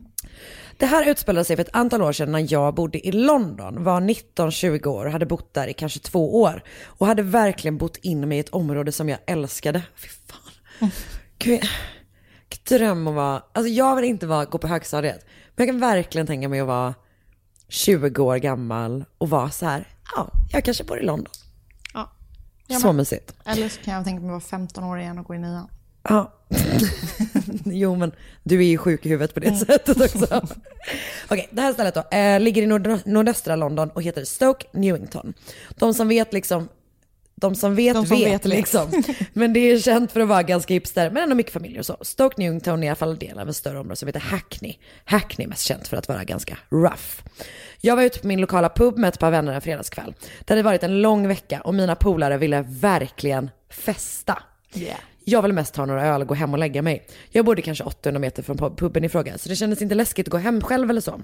Det 0.77 0.86
här 0.86 1.10
utspelade 1.10 1.46
sig 1.46 1.56
för 1.56 1.63
ett 1.63 1.75
antal 1.75 2.01
år 2.01 2.12
sedan 2.12 2.32
när 2.32 2.54
jag 2.54 2.75
bodde 2.75 3.08
i 3.08 3.12
London, 3.12 3.84
var 3.84 4.01
19-20 4.01 4.88
år 4.88 5.06
och 5.06 5.12
hade 5.12 5.25
bott 5.25 5.54
där 5.54 5.68
i 5.68 5.74
kanske 5.74 6.00
två 6.00 6.42
år. 6.42 6.63
Och 6.86 7.08
hade 7.08 7.24
verkligen 7.24 7.77
bott 7.77 7.98
in 7.98 8.30
mig 8.30 8.38
i 8.38 8.42
ett 8.42 8.50
område 8.50 8.92
som 8.92 9.10
jag 9.10 9.20
älskade. 9.27 9.82
Fy 9.96 10.08
fan. 10.08 10.89
Gud, 11.39 11.63
vilken 12.50 12.77
dröm 12.77 13.08
att 13.08 13.15
vara, 13.15 13.44
alltså 13.54 13.70
jag 13.70 13.96
vill 13.96 14.06
inte 14.06 14.27
vara, 14.27 14.46
gå 14.46 14.58
på 14.58 14.68
högstadiet. 14.68 15.25
Men 15.56 15.68
jag 15.68 15.74
kan 15.74 15.80
verkligen 15.80 16.27
tänka 16.27 16.50
mig 16.50 16.60
att 16.60 16.68
vara 16.68 16.94
20 17.68 18.24
år 18.24 18.38
gammal 18.38 19.06
och 19.18 19.30
vara 19.30 19.50
så 19.50 19.65
här, 19.65 19.88
ja, 20.15 20.32
jag 20.51 20.65
kanske 20.65 20.84
bor 20.84 21.00
i 21.00 21.06
London. 21.06 21.34
Ja. 22.68 22.80
Så 22.80 22.94
mysigt. 22.94 23.36
Eller 23.46 23.70
så 23.70 23.82
kan 23.82 23.94
jag 23.94 24.04
tänka 24.04 24.22
mig 24.22 24.27
att 24.27 24.32
vara 24.32 24.39
15 24.39 24.84
år 24.84 25.00
igen 25.00 25.20
och 25.20 25.25
gå 25.25 25.36
i 25.36 25.39
nian. 25.39 25.70
Ja. 26.09 26.31
jo 27.65 27.95
men 27.95 28.12
du 28.43 28.59
är 28.59 28.67
ju 28.67 28.77
sjuk 28.77 29.05
i 29.05 29.09
huvudet 29.09 29.33
på 29.33 29.39
det 29.39 29.55
sättet 29.55 30.01
också. 30.01 30.47
Okej, 31.29 31.47
det 31.51 31.62
här 31.62 31.74
stället 31.74 31.93
då 31.93 32.17
eh, 32.17 32.39
ligger 32.39 32.62
i 32.62 32.65
nord- 32.65 33.00
nordöstra 33.05 33.55
London 33.55 33.89
och 33.89 34.03
heter 34.03 34.25
Stoke 34.25 34.65
Newington. 34.74 35.33
De 35.69 35.93
som 35.93 36.07
vet 36.07 36.33
liksom, 36.33 36.69
de 37.35 37.55
som 37.55 37.75
vet 37.75 37.95
De 37.95 38.05
som 38.05 38.17
vet, 38.17 38.27
vet, 38.27 38.45
liksom. 38.45 39.03
Men 39.33 39.53
det 39.53 39.59
är 39.59 39.79
känt 39.79 40.12
för 40.12 40.19
att 40.19 40.27
vara 40.27 40.43
ganska 40.43 40.74
hipster, 40.74 41.09
men 41.09 41.24
ändå 41.24 41.35
mycket 41.35 41.53
familjer 41.53 41.79
och 41.79 41.85
så. 41.85 41.97
Stoke 42.01 42.35
Newington 42.38 42.83
är 42.83 42.88
i 42.88 42.89
alla 42.89 42.95
fall 42.95 43.17
del 43.17 43.39
av 43.39 43.47
en 43.47 43.53
större 43.53 43.79
område 43.79 43.95
som 43.95 44.07
heter 44.07 44.19
Hackney. 44.19 44.77
Hackney 45.05 45.45
är 45.45 45.50
mest 45.50 45.63
känt 45.63 45.88
för 45.88 45.97
att 45.97 46.07
vara 46.07 46.24
ganska 46.24 46.57
rough. 46.69 47.24
Jag 47.81 47.95
var 47.95 48.03
ute 48.03 48.19
på 48.19 48.27
min 48.27 48.41
lokala 48.41 48.69
pub 48.69 48.97
med 48.97 49.07
ett 49.07 49.19
par 49.19 49.31
vänner 49.31 49.53
en 49.53 49.62
fredagskväll. 49.62 50.13
Det 50.45 50.53
hade 50.53 50.63
varit 50.63 50.83
en 50.83 51.01
lång 51.01 51.27
vecka 51.27 51.62
och 51.62 51.74
mina 51.74 51.95
polare 51.95 52.38
ville 52.38 52.62
verkligen 52.69 53.50
festa. 53.69 54.43
Yeah. 54.75 55.00
Jag 55.27 55.41
ville 55.41 55.53
mest 55.53 55.74
ta 55.74 55.86
några 55.86 56.05
öl 56.05 56.22
och 56.22 56.27
gå 56.27 56.34
hem 56.34 56.53
och 56.53 56.60
lägga 56.60 56.82
mig. 56.82 57.08
Jag 57.29 57.46
bodde 57.46 57.62
kanske 57.62 57.84
800 57.84 58.20
meter 58.20 58.44
från 58.44 58.75
puben 58.75 59.03
i 59.03 59.10
fråga, 59.10 59.38
så 59.38 59.50
det 59.50 59.55
kändes 59.55 59.82
inte 59.82 59.96
läskigt 59.96 60.27
att 60.27 60.32
gå 60.32 60.38
hem 60.38 60.62
själv 60.62 60.89
eller 60.89 61.01
så. 61.01 61.22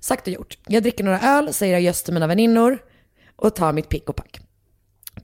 Sagt 0.00 0.26
och 0.26 0.32
gjort. 0.32 0.58
Jag 0.66 0.82
dricker 0.82 1.04
några 1.04 1.20
öl, 1.20 1.54
säger 1.54 1.76
adjöss 1.76 2.02
till 2.02 2.14
mina 2.14 2.26
väninnor 2.26 2.78
och 3.36 3.54
tar 3.54 3.72
mitt 3.72 3.88
pick 3.88 4.08
och 4.08 4.16
pack. 4.16 4.40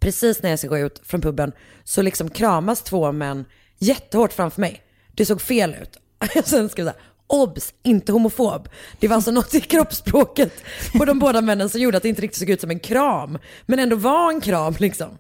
Precis 0.00 0.42
när 0.42 0.50
jag 0.50 0.58
ska 0.58 0.68
gå 0.68 0.78
ut 0.78 1.00
från 1.04 1.20
puben 1.20 1.52
så 1.84 2.02
liksom 2.02 2.30
kramas 2.30 2.82
två 2.82 3.12
män 3.12 3.44
jättehårt 3.78 4.32
framför 4.32 4.60
mig. 4.60 4.82
Det 5.12 5.26
såg 5.26 5.40
fel 5.40 5.76
ut. 5.82 5.98
Sen 6.44 6.68
skrev 6.68 6.87
jag 6.87 6.94
obs, 7.26 7.75
inte 7.82 8.12
homofob. 8.12 8.68
Det 8.98 9.08
var 9.08 9.16
alltså 9.16 9.30
något 9.30 9.54
i 9.54 9.60
kroppsspråket 9.60 10.52
på 10.98 11.04
de 11.04 11.18
båda 11.18 11.40
männen 11.40 11.68
som 11.68 11.80
gjorde 11.80 11.96
att 11.96 12.02
det 12.02 12.08
inte 12.08 12.22
riktigt 12.22 12.38
såg 12.38 12.50
ut 12.50 12.60
som 12.60 12.70
en 12.70 12.80
kram. 12.80 13.38
Men 13.66 13.78
ändå 13.78 13.96
var 13.96 14.30
en 14.30 14.40
kram 14.40 14.75
liksom. 14.78 15.18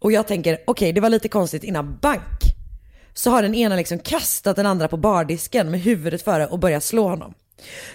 Och 0.00 0.12
jag 0.12 0.26
tänker, 0.26 0.58
okej 0.66 0.92
det 0.92 1.00
var 1.00 1.08
lite 1.08 1.28
konstigt 1.28 1.64
innan 1.64 1.98
bank. 1.98 2.40
Så 3.14 3.30
har 3.30 3.42
den 3.42 3.54
ena 3.54 3.76
liksom 3.76 3.98
kastat 3.98 4.56
den 4.56 4.66
andra 4.66 4.88
på 4.88 4.96
bardisken 4.96 5.70
med 5.70 5.80
huvudet 5.80 6.22
före 6.22 6.46
och 6.46 6.58
börjat 6.58 6.84
slå 6.84 7.08
honom. 7.08 7.34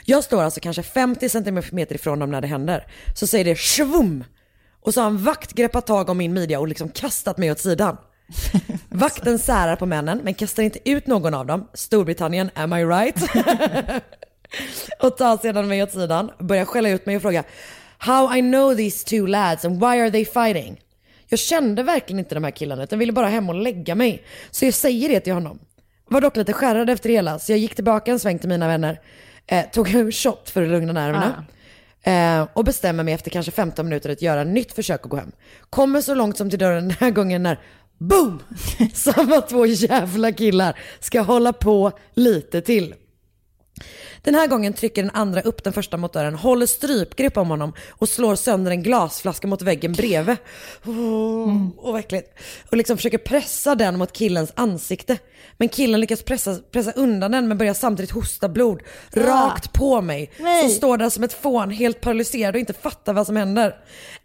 Jag 0.06 0.24
står 0.24 0.44
alltså 0.44 0.60
kanske 0.60 0.84
50 0.84 1.30
centimeter 1.30 1.96
ifrån 1.96 2.20
dem 2.20 2.32
när 2.32 2.42
det 2.42 2.48
händer. 2.48 2.88
Så 3.16 3.28
säger 3.28 3.46
det 3.46 3.60
svum! 3.60 4.24
Och 4.82 4.94
så 4.94 5.02
har 5.02 5.08
en 5.08 5.24
vakt 5.24 5.54
greppat 5.54 5.88
tag 5.88 6.10
om 6.10 6.18
min 6.18 6.34
midja 6.34 6.60
och 6.60 6.68
liksom 6.68 6.90
kastat 6.90 7.38
mig 7.38 7.52
åt 7.52 7.60
sidan. 7.60 7.98
Vakten 8.90 9.40
särar 9.40 9.76
på 9.76 9.86
männen 9.86 10.22
men 10.24 10.34
kastar 10.34 10.64
inte 10.64 10.90
ut 10.90 11.08
någon 11.08 11.34
av 11.34 11.46
dem. 11.46 11.68
Storbritannien, 11.74 12.50
am 12.56 12.74
I 12.74 12.86
right? 12.86 13.16
och 15.00 15.18
tar 15.18 15.38
sedan 15.38 15.68
mig 15.68 15.84
åt 15.84 15.92
sidan, 15.92 16.32
börjar 16.40 16.66
skälla 16.66 16.90
ut 16.90 17.06
mig 17.06 17.16
och 17.16 17.22
fråga 17.22 17.44
How 17.98 18.36
I 18.38 18.42
know 18.42 18.76
these 18.76 19.06
two 19.06 19.28
lads 19.28 19.66
and 19.66 19.80
why 19.80 20.00
are 20.00 20.12
they 20.12 20.26
fighting? 20.26 20.85
Jag 21.36 21.40
kände 21.40 21.84
verkligen 21.84 22.20
inte 22.20 22.36
de 22.36 22.44
här 22.44 22.52
killarna 22.52 22.84
utan 22.84 23.00
ville 23.00 23.12
bara 23.12 23.28
hem 23.28 23.50
och 23.50 23.56
lägga 23.56 23.96
mig. 23.96 24.24
Så 24.52 24.66
jag 24.66 24.74
säger 24.74 25.10
det 25.10 25.20
till 25.20 25.34
honom. 25.34 25.60
Var 26.10 26.22
dock 26.22 26.38
lite 26.38 26.54
skärrad 26.54 26.90
efter 26.90 27.10
det 27.10 27.16
hela 27.16 27.40
så 27.40 27.52
jag 27.52 27.60
gick 27.60 27.76
tillbaka 27.76 28.12
en 28.12 28.20
sväng 28.20 28.40
till 28.40 28.50
mina 28.50 28.68
vänner. 28.68 29.00
Eh, 29.48 29.66
tog 29.72 29.96
en 29.96 30.12
shot 30.12 30.50
för 30.50 30.64
att 30.64 30.70
lugna 30.70 30.94
nerverna. 30.94 31.46
Eh, 32.04 32.48
och 32.54 32.64
bestämmer 32.64 33.04
mig 33.04 33.14
efter 33.14 33.32
kanske 33.32 33.52
15 33.52 33.86
minuter 33.86 34.10
att 34.10 34.22
göra 34.22 34.42
ett 34.42 34.48
nytt 34.48 34.72
försök 34.72 35.02
att 35.04 35.10
gå 35.10 35.18
hem. 35.18 35.32
Kommer 35.70 36.02
så 36.02 36.16
långt 36.16 36.38
som 36.38 36.50
till 36.50 36.60
dörren 36.60 36.88
den 36.88 36.98
här 37.00 37.12
gången 37.12 37.44
när 37.44 37.60
boom! 37.98 38.44
Samma 38.94 39.42
två 39.42 39.66
jävla 39.66 40.32
killar 40.32 40.80
ska 41.00 41.22
hålla 41.22 41.54
på 41.54 41.92
lite 42.14 42.62
till. 42.62 42.96
Den 44.26 44.36
här 44.36 44.48
gången 44.48 44.74
trycker 44.74 45.02
den 45.02 45.12
andra 45.14 45.42
upp 45.42 45.64
den 45.64 45.74
första 45.74 45.98
mot 45.98 46.14
dörren, 46.14 46.36
håller 46.36 46.66
strypgrepp 46.66 47.38
om 47.38 47.50
honom 47.50 47.74
och 47.90 48.10
slår 48.10 48.36
sönder 48.36 48.72
en 48.72 48.84
glasflaska 48.84 49.48
mot 49.48 49.62
väggen 49.62 49.94
bredvid. 49.94 50.38
Oh, 50.86 51.68
och 51.78 51.96
verkligen. 51.96 52.24
Och 52.72 52.78
liksom 52.78 52.98
försöker 52.98 53.18
pressa 53.18 53.76
den 53.76 53.98
mot 53.98 54.14
killens 54.14 54.52
ansikte. 54.56 55.18
Men 55.58 55.70
killen 55.70 56.02
lyckas 56.02 56.24
pressa, 56.24 56.60
pressa 56.72 56.92
undan 56.92 57.32
den 57.32 57.48
men 57.48 57.58
börjar 57.58 57.74
samtidigt 57.74 58.12
hosta 58.12 58.50
blod 58.50 58.82
rakt 59.12 59.74
på 59.74 60.02
mig. 60.02 60.32
Som 60.62 60.70
står 60.70 60.98
där 60.98 61.10
som 61.10 61.24
ett 61.24 61.34
fån 61.34 61.72
helt 61.72 62.02
paralyserad 62.02 62.56
och 62.56 62.60
inte 62.60 62.74
fattar 62.74 63.14
vad 63.14 63.26
som 63.28 63.36
händer. 63.36 63.76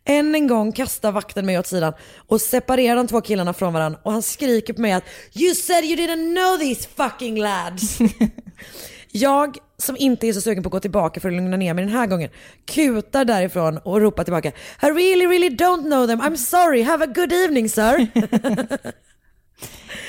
Än 0.04 0.35
en 0.35 0.47
gång 0.47 0.73
kastar 0.73 1.12
vakten 1.12 1.47
mig 1.47 1.59
åt 1.59 1.66
sidan 1.66 1.92
och 2.28 2.40
separerar 2.40 2.97
de 2.97 3.07
två 3.07 3.21
killarna 3.21 3.52
från 3.52 3.73
varandra 3.73 4.00
och 4.02 4.12
han 4.12 4.23
skriker 4.23 4.73
på 4.73 4.80
mig 4.80 4.92
att 4.92 5.04
You 5.35 5.54
said 5.54 5.85
you 5.85 5.97
didn't 5.97 6.37
know 6.37 6.59
these 6.59 6.88
fucking 6.97 7.38
lads. 7.38 7.99
Jag, 9.12 9.57
som 9.81 9.97
inte 9.97 10.27
är 10.27 10.33
så 10.33 10.41
sugen 10.41 10.63
på 10.63 10.67
att 10.67 10.73
gå 10.73 10.81
tillbaka 10.81 11.21
för 11.21 11.29
att 11.29 11.35
lugna 11.35 11.57
ner 11.57 11.75
mig 11.75 11.85
den 11.85 11.95
här 11.95 12.07
gången, 12.07 12.31
kutar 12.65 13.25
därifrån 13.25 13.79
och 13.79 14.01
ropar 14.01 14.25
tillbaka 14.25 14.49
I 14.83 14.87
really, 14.87 15.27
really 15.27 15.57
don't 15.57 15.83
know 15.83 16.07
them. 16.07 16.21
I'm 16.21 16.37
sorry. 16.37 16.83
Have 16.83 17.05
a 17.05 17.09
good 17.15 17.33
evening 17.33 17.69
sir. 17.69 18.07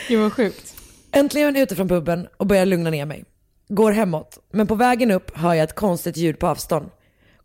Gud 0.08 0.20
vad 0.20 0.34
sjukt. 0.34 0.76
Äntligen 1.12 1.56
ute 1.56 1.76
från 1.76 1.88
puben 1.88 2.28
och 2.38 2.48
börjar 2.48 2.66
lugna 2.66 2.90
ner 2.90 3.06
mig. 3.06 3.26
Går 3.68 3.92
hemåt, 3.92 4.38
men 4.52 4.68
på 4.68 4.76
vägen 4.76 5.12
upp 5.12 5.38
hör 5.38 5.54
jag 5.54 5.64
ett 5.64 5.76
konstigt 5.76 6.18
ljud 6.18 6.40
på 6.40 6.48
avstånd. 6.48 6.90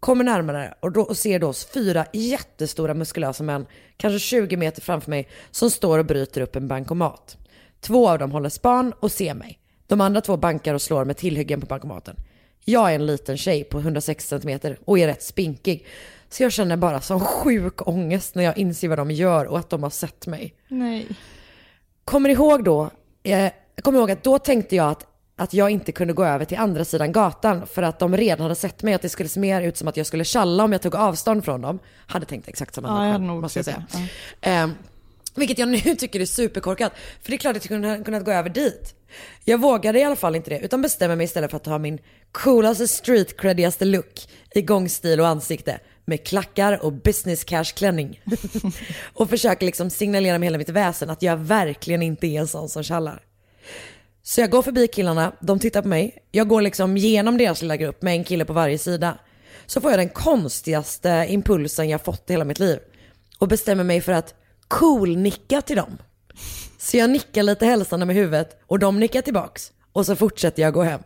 Kommer 0.01 0.25
närmare 0.25 0.75
och, 0.81 0.93
då, 0.93 1.01
och 1.01 1.17
ser 1.17 1.39
då 1.39 1.53
fyra 1.53 2.07
jättestora 2.13 2.95
muskulösa 2.95 3.45
män, 3.45 3.67
kanske 3.97 4.19
20 4.19 4.57
meter 4.57 4.83
framför 4.83 5.11
mig, 5.11 5.29
som 5.51 5.71
står 5.71 5.99
och 5.99 6.07
bryter 6.07 6.41
upp 6.41 6.57
en 6.57 6.69
bankomat. 6.69 7.37
Två 7.81 8.09
av 8.09 8.19
dem 8.19 8.31
håller 8.31 8.49
span 8.49 8.93
och 9.01 9.13
ser 9.13 9.35
mig. 9.35 9.59
De 9.87 10.01
andra 10.01 10.21
två 10.21 10.37
bankar 10.37 10.75
och 10.75 10.83
slår 10.83 11.05
med 11.05 11.17
tillhyggen 11.17 11.61
på 11.61 11.67
bankomaten. 11.67 12.17
Jag 12.65 12.91
är 12.91 12.95
en 12.95 13.07
liten 13.07 13.37
tjej 13.37 13.65
på 13.65 13.79
160 13.79 14.29
centimeter 14.29 14.79
och 14.85 14.99
är 14.99 15.07
rätt 15.07 15.23
spinkig. 15.23 15.87
Så 16.29 16.43
jag 16.43 16.53
känner 16.53 16.77
bara 16.77 17.01
sån 17.01 17.21
sjuk 17.21 17.89
ångest 17.89 18.35
när 18.35 18.45
jag 18.45 18.59
inser 18.59 18.89
vad 18.89 18.99
de 18.99 19.11
gör 19.11 19.45
och 19.45 19.59
att 19.59 19.71
de 19.71 19.83
har 19.83 19.91
sett 19.91 20.27
mig. 20.27 20.55
Nej. 20.69 21.07
Kommer 22.05 22.29
ihåg 22.29 22.65
då, 22.65 22.91
eh, 23.23 23.51
kommer 23.83 23.99
ihåg 23.99 24.11
att 24.11 24.23
då 24.25 24.39
tänkte 24.39 24.77
jag 24.77 24.89
att, 24.91 25.07
att 25.37 25.55
jag 25.55 25.71
inte 25.71 25.93
kunde 25.93 26.13
gå 26.15 26.25
över 26.25 26.45
till 26.45 26.59
andra 26.59 26.85
sidan 26.85 27.13
gatan 27.13 27.67
för 27.67 27.83
att 27.83 27.99
de 27.99 28.17
redan 28.17 28.41
hade 28.43 28.55
sett 28.55 28.83
mig, 28.83 28.95
att 28.95 29.03
det 29.03 29.09
skulle 29.09 29.29
se 29.29 29.41
mer 29.41 29.63
ut 29.63 29.77
som 29.77 29.89
att 29.89 29.97
jag 29.97 30.07
skulle 30.07 30.25
tjalla 30.25 30.65
om 30.65 30.73
jag 30.73 30.83
tog 30.83 30.95
avstånd 30.97 31.45
från 31.45 31.61
dem. 31.61 31.79
Hade 32.07 32.27
tänkt 32.27 32.49
exakt 32.49 32.75
samma 32.75 33.09
Ja, 33.09 33.13
sak 33.15 33.21
måste 33.23 33.59
jag 33.59 33.65
säga. 33.67 33.87
det. 34.41 34.51
Eh, 34.51 34.69
vilket 35.37 35.59
jag 35.59 35.69
nu 35.69 35.81
tycker 35.99 36.21
är 36.21 36.27
superkorkat. 36.27 36.93
För 37.23 37.31
det 37.31 37.37
är 37.37 37.39
klart 37.39 37.57
att 37.57 37.65
jag 37.65 37.69
kunde 37.69 38.03
kunnat 38.05 38.25
gå 38.25 38.31
över 38.31 38.51
dit. 38.51 38.95
Jag 39.45 39.59
vågade 39.59 39.99
i 39.99 40.05
alla 40.05 40.17
fall 40.17 40.37
inte 40.37 40.51
det, 40.51 40.59
utan 40.59 40.83
bestämmer 40.83 41.17
mig 41.17 41.25
istället 41.25 41.51
för 41.51 41.57
att 41.57 41.65
ta 41.65 41.79
min 41.79 41.99
coolaste 42.33 42.89
street 42.89 43.37
creddigaste 43.37 43.85
look 43.85 44.29
i 44.55 44.63
gångstil 44.63 45.21
och 45.21 45.29
ansikte. 45.29 45.81
med 46.09 46.27
klackar 46.27 46.85
och 46.85 46.93
business 46.93 47.45
cash 47.45 47.65
klänning. 47.65 48.21
och 49.15 49.31
försöker 49.31 49.67
liksom 49.67 49.91
signalera 49.91 50.39
med 50.39 50.47
hela 50.47 50.59
mitt 50.59 50.69
väsen 50.69 51.11
att 51.11 51.23
jag 51.23 51.37
verkligen 51.37 52.03
inte 52.03 52.27
är 52.27 52.41
en 52.41 52.49
sån 52.49 52.69
som 52.69 52.83
tjallar. 52.83 53.23
Så 54.23 54.41
jag 54.41 54.51
går 54.51 54.63
förbi 54.63 54.89
killarna, 54.89 55.33
de 55.41 55.59
tittar 55.59 55.83
på 55.83 55.89
mig. 55.89 56.19
Jag 56.31 56.49
går 56.49 56.63
liksom 56.63 56.97
genom 56.97 57.39
deras 57.39 57.63
lilla 57.63 57.77
grupp 57.77 58.03
med 58.03 58.15
en 58.15 58.25
kille 58.25 58.45
på 58.45 58.53
varje 58.53 58.79
sida. 58.79 59.19
Så 59.67 59.81
får 59.81 59.91
jag 59.91 60.01
den 60.01 60.09
konstigaste 60.09 61.27
impulsen 61.29 61.89
jag 61.89 62.05
fått 62.05 62.31
i 62.31 62.33
hela 62.33 62.45
mitt 62.45 62.59
liv. 62.59 62.79
Och 63.39 63.49
bestämmer 63.49 63.85
mig 63.85 64.01
för 64.01 64.13
att 64.13 64.35
cool-nicka 64.69 65.63
till 65.63 65.77
dem. 65.77 65.99
Så 66.79 66.97
jag 66.97 67.11
nickar 67.11 67.43
lite 67.43 67.67
hälsande 67.67 68.07
med 68.07 68.17
huvudet 68.17 68.61
och 68.67 68.79
de 68.79 69.01
nickar 69.01 69.23
tillbaks. 69.23 69.73
Och 69.93 70.07
så 70.07 70.17
fortsätter 70.17 70.63
jag 70.63 70.75
gå 70.75 70.83
hem. 70.83 71.01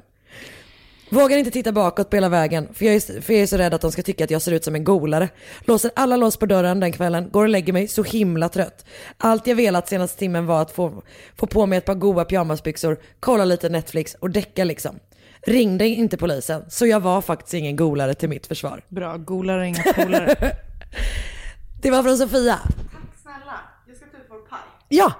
Vågar 1.11 1.37
inte 1.37 1.51
titta 1.51 1.73
bakåt 1.73 2.11
på 2.11 2.17
hela 2.17 2.29
vägen 2.29 2.69
för 2.75 2.85
jag, 2.85 2.95
är, 2.95 3.21
för 3.21 3.33
jag 3.33 3.43
är 3.43 3.47
så 3.47 3.57
rädd 3.57 3.75
att 3.75 3.81
de 3.81 3.93
ska 3.93 4.03
tycka 4.03 4.25
att 4.25 4.31
jag 4.31 4.43
ser 4.43 4.53
ut 4.53 4.65
som 4.65 4.75
en 4.75 4.85
golare. 4.85 5.29
Låser 5.61 5.91
alla 5.97 6.17
lås 6.17 6.37
på 6.37 6.47
dörren 6.47 6.81
den 6.81 6.93
kvällen, 6.93 7.31
går 7.31 7.43
och 7.43 7.49
lägger 7.49 7.73
mig 7.73 7.89
så 7.89 8.03
himla 8.03 8.49
trött. 8.49 8.85
Allt 9.19 9.47
jag 9.47 9.57
velat 9.57 9.89
senaste 9.89 10.19
timmen 10.19 10.47
var 10.47 10.63
att 10.63 10.71
få, 10.71 11.03
få 11.37 11.47
på 11.47 11.67
mig 11.67 11.79
ett 11.79 11.85
par 11.85 11.95
goa 11.95 12.25
pyjamasbyxor, 12.25 12.99
kolla 13.21 13.45
lite 13.45 13.69
Netflix 13.69 14.15
och 14.15 14.31
däcka 14.31 14.65
liksom. 14.65 14.99
Ringde 15.47 15.87
inte 15.87 16.17
polisen, 16.17 16.65
så 16.69 16.87
jag 16.87 17.01
var 17.01 17.21
faktiskt 17.21 17.55
ingen 17.55 17.77
golare 17.77 18.15
till 18.15 18.29
mitt 18.29 18.47
försvar. 18.47 18.83
Bra, 18.89 19.17
golare 19.17 19.67
inga 19.67 19.83
polare. 19.83 20.37
Det 21.83 21.91
var 21.91 22.03
från 22.03 22.19
Sofia. 22.19 22.59
Snälla, 23.41 23.61
jag 23.87 23.97
ska 23.97 24.07
ta 24.07 24.17
ut 24.17 24.27
vår 24.31 24.39
paj. 24.39 24.59
Ja! 24.89 25.13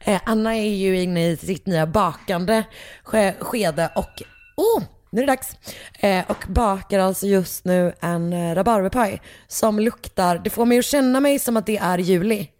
Eh, 0.00 0.20
Anna 0.26 0.56
är 0.56 0.68
ju 0.74 1.02
inne 1.02 1.28
i 1.28 1.36
sitt 1.36 1.66
nya 1.66 1.86
bakande 1.86 2.64
ske- 3.02 3.34
skede 3.40 3.90
och 3.96 4.22
oh, 4.56 4.82
nu 5.10 5.22
är 5.22 5.26
det 5.26 5.32
dags. 5.32 5.56
Eh, 5.98 6.30
och 6.30 6.44
bakar 6.48 6.98
alltså 6.98 7.26
just 7.26 7.64
nu 7.64 7.94
en 8.00 8.32
eh, 8.32 8.54
rabarberpaj 8.54 9.22
som 9.46 9.78
luktar, 9.80 10.38
det 10.38 10.50
får 10.50 10.66
mig 10.66 10.78
att 10.78 10.84
känna 10.84 11.20
mig 11.20 11.38
som 11.38 11.56
att 11.56 11.66
det 11.66 11.76
är 11.76 11.98
juli. 11.98 12.50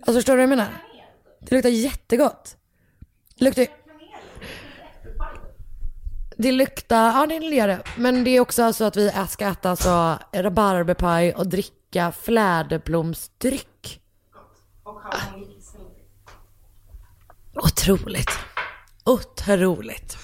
Alltså 0.00 0.14
förstår 0.14 0.32
du 0.32 0.36
vad 0.36 0.42
jag 0.42 0.48
menar? 0.50 0.68
Det 1.40 1.54
luktar 1.54 1.70
jättegott. 1.70 2.56
Det 3.38 3.44
luktar 3.44 3.66
det 6.36 6.52
luktar, 6.52 7.06
ja 7.20 7.26
det 7.26 7.34
gör 7.46 7.68
det. 7.68 7.82
Men 7.96 8.24
det 8.24 8.30
är 8.30 8.40
också 8.40 8.72
så 8.72 8.84
att 8.84 8.96
vi 8.96 9.12
ska 9.28 9.46
äta 9.48 9.70
alltså 9.70 10.18
rabarberpaj 10.32 11.34
och 11.34 11.46
dricka 11.46 12.12
fläderblomsdryck. 12.12 14.00
Otroligt. 17.54 18.30
Otroligt. 19.04 20.16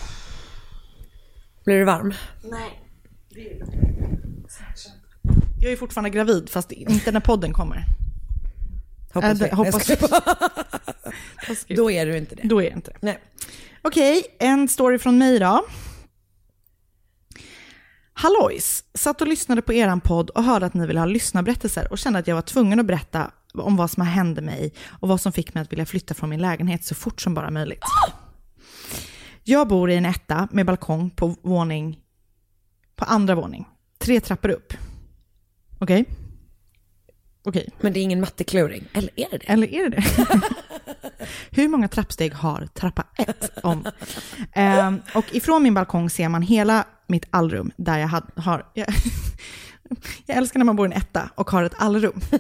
Blir 1.65 1.79
du 1.79 1.85
varm? 1.85 2.15
Jag 5.63 5.73
är 5.73 5.77
fortfarande 5.77 6.11
gravid, 6.11 6.51
fast 6.51 6.73
inte 6.73 7.13
när 7.13 7.21
podden 7.21 7.53
kommer. 7.53 7.85
Hoppas 9.15 9.31
Äh, 9.31 9.37
det- 9.49 9.55
hoppas 9.55 9.89
Nej, 9.89 9.99
vi. 11.69 11.75
Då 11.77 11.91
är 11.91 12.07
du 12.07 12.17
inte 12.17 12.35
det. 12.35 12.49
Då 12.49 12.61
är 12.61 12.65
jag 12.65 12.73
inte 12.73 12.91
det. 12.91 12.97
Nej. 13.01 13.19
Okej, 13.83 14.25
en 14.39 14.69
story 14.69 14.99
från 14.99 15.19
mig 15.19 15.39
då. 15.39 15.65
Hallojs! 18.21 18.85
Satt 18.95 19.21
och 19.21 19.27
lyssnade 19.27 19.63
på 19.63 19.73
eran 19.73 20.01
podd 20.01 20.31
och 20.31 20.45
hörde 20.45 20.67
att 20.67 20.75
ni 20.75 20.87
ville 20.87 21.01
ha 21.01 21.07
lyssnarberättelser 21.07 21.93
och 21.93 21.99
kände 21.99 22.19
att 22.19 22.27
jag 22.27 22.35
var 22.35 22.43
tvungen 22.43 22.81
att 22.81 22.87
berätta 22.87 23.31
om 23.55 23.77
vad 23.77 23.91
som 23.91 24.07
hände 24.07 24.43
mig 24.43 24.73
och 24.89 25.09
vad 25.09 25.21
som 25.21 25.33
fick 25.33 25.55
mig 25.55 25.63
att 25.63 25.73
vilja 25.73 25.87
flytta 25.87 26.15
från 26.15 26.31
min 26.31 26.41
lägenhet 26.41 26.85
så 26.85 26.95
fort 26.95 27.21
som 27.21 27.35
bara 27.35 27.51
möjligt. 27.51 27.83
Jag 29.45 29.69
bor 29.69 29.91
i 29.91 29.97
en 29.97 30.07
etta 30.07 30.49
med 30.53 30.67
balkong 30.67 31.11
på 31.11 31.37
våning, 31.43 31.99
på 32.97 33.05
andra 33.05 33.35
våning. 33.35 33.69
Tre 33.99 34.21
trappor 34.21 34.51
upp. 34.51 34.75
Okej? 35.79 36.05
Okej. 37.45 37.69
Men 37.81 37.93
det 37.93 38.01
är 38.01 38.03
ingen 38.03 38.21
mattekluring. 38.21 38.85
Eller 38.93 39.11
är 39.17 39.29
det 39.31 39.39
det? 39.39 39.49
Eller 39.51 39.75
är 39.75 39.91
det 39.91 39.97
det? 39.97 40.05
Hur 41.51 41.69
många 41.69 41.89
trappsteg 41.89 42.35
har 42.35 42.67
trappa 42.75 43.07
ett 43.19 43.59
om? 43.63 43.87
Ehm, 44.53 45.01
och 45.15 45.35
ifrån 45.35 45.63
min 45.63 45.75
balkong 45.75 46.11
ser 46.11 46.29
man 46.29 46.43
hela 46.43 46.85
mitt 47.11 47.27
allrum 47.31 47.73
där 47.77 47.99
jag 47.99 48.09
had, 48.09 48.25
har... 48.37 48.67
Jag, 48.75 48.87
jag 50.27 50.37
älskar 50.37 50.59
när 50.61 50.65
man 50.65 50.77
bor 50.77 50.87
i 50.87 50.91
en 50.91 50.97
etta 50.97 51.31
och 51.35 51.51
har 51.51 51.63
ett 51.63 51.75
allrum. 51.79 52.21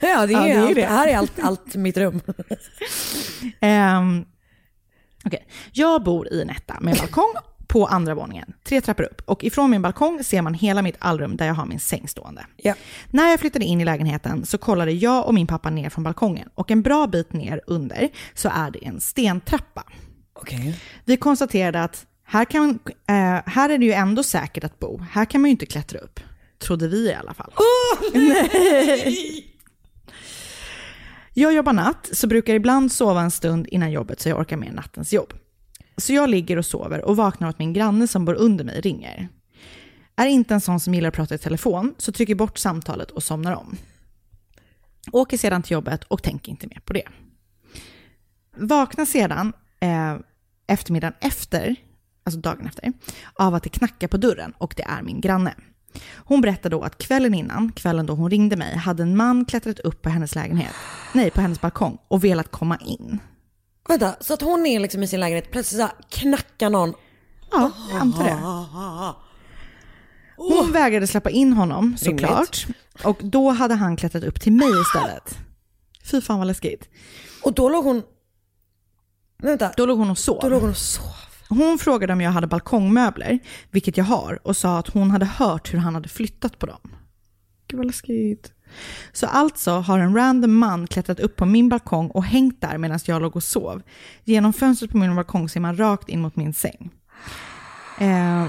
Ja, 0.00 0.26
det 0.26 0.34
är, 0.34 0.46
Ja, 0.46 0.46
det 0.46 0.52
är 0.52 0.66
allt, 0.66 0.74
det. 0.74 0.86
här 0.86 1.08
är 1.08 1.16
allt, 1.16 1.38
allt 1.42 1.74
mitt 1.74 1.96
rum. 1.96 2.20
Ehm, 3.60 4.24
okej. 5.24 5.46
Jag 5.72 6.02
bor 6.04 6.28
i 6.32 6.42
en 6.42 6.50
etta 6.50 6.80
med 6.80 6.96
balkong 6.96 7.34
på 7.66 7.86
andra 7.86 8.14
våningen, 8.14 8.52
tre 8.64 8.80
trappor 8.80 9.04
upp. 9.04 9.22
Och 9.24 9.44
ifrån 9.44 9.70
min 9.70 9.82
balkong 9.82 10.24
ser 10.24 10.42
man 10.42 10.54
hela 10.54 10.82
mitt 10.82 10.96
allrum 10.98 11.36
där 11.36 11.46
jag 11.46 11.54
har 11.54 11.66
min 11.66 11.80
säng 11.80 12.08
stående. 12.08 12.46
Ja. 12.56 12.74
När 13.10 13.28
jag 13.28 13.40
flyttade 13.40 13.64
in 13.64 13.80
i 13.80 13.84
lägenheten 13.84 14.46
så 14.46 14.58
kollade 14.58 14.92
jag 14.92 15.26
och 15.26 15.34
min 15.34 15.46
pappa 15.46 15.70
ner 15.70 15.90
från 15.90 16.04
balkongen 16.04 16.48
och 16.54 16.70
en 16.70 16.82
bra 16.82 17.06
bit 17.06 17.32
ner 17.32 17.60
under 17.66 18.08
så 18.34 18.48
är 18.54 18.70
det 18.70 18.86
en 18.86 19.00
stentrappa. 19.00 19.84
Okej. 20.32 20.80
Vi 21.04 21.16
konstaterade 21.16 21.82
att 21.82 22.06
här, 22.24 22.44
kan, 22.44 22.78
eh, 23.08 23.42
här 23.46 23.68
är 23.68 23.78
det 23.78 23.84
ju 23.84 23.92
ändå 23.92 24.22
säkert 24.22 24.64
att 24.64 24.78
bo. 24.78 25.00
Här 25.10 25.24
kan 25.24 25.40
man 25.40 25.48
ju 25.48 25.52
inte 25.52 25.66
klättra 25.66 25.98
upp. 25.98 26.20
Trodde 26.58 26.88
vi 26.88 27.08
i 27.08 27.14
alla 27.14 27.34
fall. 27.34 27.52
Nej. 28.14 29.50
Jag 31.36 31.54
jobbar 31.54 31.72
natt, 31.72 32.10
så 32.12 32.26
brukar 32.26 32.54
ibland 32.54 32.92
sova 32.92 33.20
en 33.20 33.30
stund 33.30 33.66
innan 33.66 33.92
jobbet 33.92 34.20
så 34.20 34.28
jag 34.28 34.38
orkar 34.38 34.56
med 34.56 34.74
nattens 34.74 35.12
jobb. 35.12 35.32
Så 35.96 36.12
jag 36.12 36.30
ligger 36.30 36.56
och 36.56 36.66
sover 36.66 37.04
och 37.04 37.16
vaknar 37.16 37.48
att 37.48 37.58
min 37.58 37.72
granne 37.72 38.08
som 38.08 38.24
bor 38.24 38.34
under 38.34 38.64
mig 38.64 38.80
ringer. 38.80 39.28
Är 40.16 40.26
inte 40.26 40.54
en 40.54 40.60
sån 40.60 40.80
som 40.80 40.94
gillar 40.94 41.08
att 41.08 41.14
prata 41.14 41.34
i 41.34 41.38
telefon, 41.38 41.94
så 41.98 42.12
trycker 42.12 42.34
bort 42.34 42.58
samtalet 42.58 43.10
och 43.10 43.22
somnar 43.22 43.52
om. 43.52 43.76
Åker 45.12 45.38
sedan 45.38 45.62
till 45.62 45.72
jobbet 45.72 46.04
och 46.04 46.22
tänker 46.22 46.50
inte 46.50 46.66
mer 46.66 46.80
på 46.84 46.92
det. 46.92 47.08
Vaknar 48.56 49.04
sedan 49.04 49.52
eh, 49.80 50.16
eftermiddagen 50.66 51.14
efter, 51.20 51.76
alltså 52.24 52.40
dagen 52.40 52.66
efter, 52.66 52.92
av 53.34 53.54
att 53.54 53.62
det 53.62 53.68
knackar 53.68 54.08
på 54.08 54.16
dörren 54.16 54.52
och 54.58 54.74
det 54.76 54.82
är 54.82 55.02
min 55.02 55.20
granne. 55.20 55.54
Hon 56.16 56.40
berättar 56.40 56.70
då 56.70 56.82
att 56.82 56.98
kvällen 56.98 57.34
innan, 57.34 57.72
kvällen 57.72 58.06
då 58.06 58.14
hon 58.14 58.30
ringde 58.30 58.56
mig, 58.56 58.76
hade 58.76 59.02
en 59.02 59.16
man 59.16 59.44
klättrat 59.44 59.78
upp 59.78 60.02
på 60.02 60.08
hennes 60.08 60.34
lägenhet, 60.34 60.74
nej 61.12 61.30
på 61.30 61.40
hennes 61.40 61.60
balkong 61.60 61.98
och 62.08 62.24
velat 62.24 62.50
komma 62.50 62.76
in. 62.76 63.18
Vänta, 63.88 64.16
så 64.20 64.34
att 64.34 64.40
hon 64.40 64.66
är 64.66 64.80
liksom 64.80 65.02
i 65.02 65.06
sin 65.06 65.20
lägenhet, 65.20 65.50
plötsligt 65.50 65.80
så 65.80 65.88
knackar 66.08 66.70
någon. 66.70 66.94
Ja, 67.50 67.70
jag 67.90 68.00
antar 68.00 68.24
det. 68.24 68.38
Hon 70.36 70.72
vägrade 70.72 71.06
släppa 71.06 71.30
in 71.30 71.52
honom 71.52 71.96
såklart. 71.98 72.66
Och 73.04 73.18
då 73.22 73.50
hade 73.50 73.74
han 73.74 73.96
klättrat 73.96 74.24
upp 74.24 74.40
till 74.40 74.52
mig 74.52 74.70
istället. 74.80 75.38
Fy 76.04 76.20
fan 76.20 76.38
vad 76.38 76.46
läskigt. 76.46 76.88
Och 77.42 77.52
då 77.54 77.68
låg 77.68 77.84
hon... 77.84 78.02
Vänta, 79.42 79.72
Då 79.76 79.86
låg 79.86 79.98
hon 79.98 80.10
och 80.10 80.18
sov. 80.18 80.38
då 80.42 80.48
låg 80.48 80.60
hon 80.60 80.70
och 80.70 80.76
sov. 80.76 81.04
Hon 81.48 81.78
frågade 81.78 82.12
om 82.12 82.20
jag 82.20 82.30
hade 82.30 82.46
balkongmöbler, 82.46 83.38
vilket 83.70 83.96
jag 83.96 84.04
har, 84.04 84.38
och 84.42 84.56
sa 84.56 84.78
att 84.78 84.88
hon 84.88 85.10
hade 85.10 85.26
hört 85.26 85.74
hur 85.74 85.78
han 85.78 85.94
hade 85.94 86.08
flyttat 86.08 86.58
på 86.58 86.66
dem. 86.66 86.90
Gud 87.68 87.78
vad 87.78 87.86
läskigt. 87.86 88.52
Så 89.12 89.26
alltså 89.26 89.70
har 89.70 89.98
en 89.98 90.14
random 90.14 90.58
man 90.58 90.86
klättrat 90.86 91.20
upp 91.20 91.36
på 91.36 91.46
min 91.46 91.68
balkong 91.68 92.10
och 92.10 92.24
hängt 92.24 92.60
där 92.60 92.78
medan 92.78 92.98
jag 93.04 93.22
låg 93.22 93.36
och 93.36 93.42
sov. 93.42 93.82
Genom 94.24 94.52
fönstret 94.52 94.90
på 94.90 94.98
min 94.98 95.16
balkong 95.16 95.48
ser 95.48 95.60
man 95.60 95.76
rakt 95.76 96.08
in 96.08 96.20
mot 96.20 96.36
min 96.36 96.54
säng. 96.54 96.90
Eh, 98.00 98.46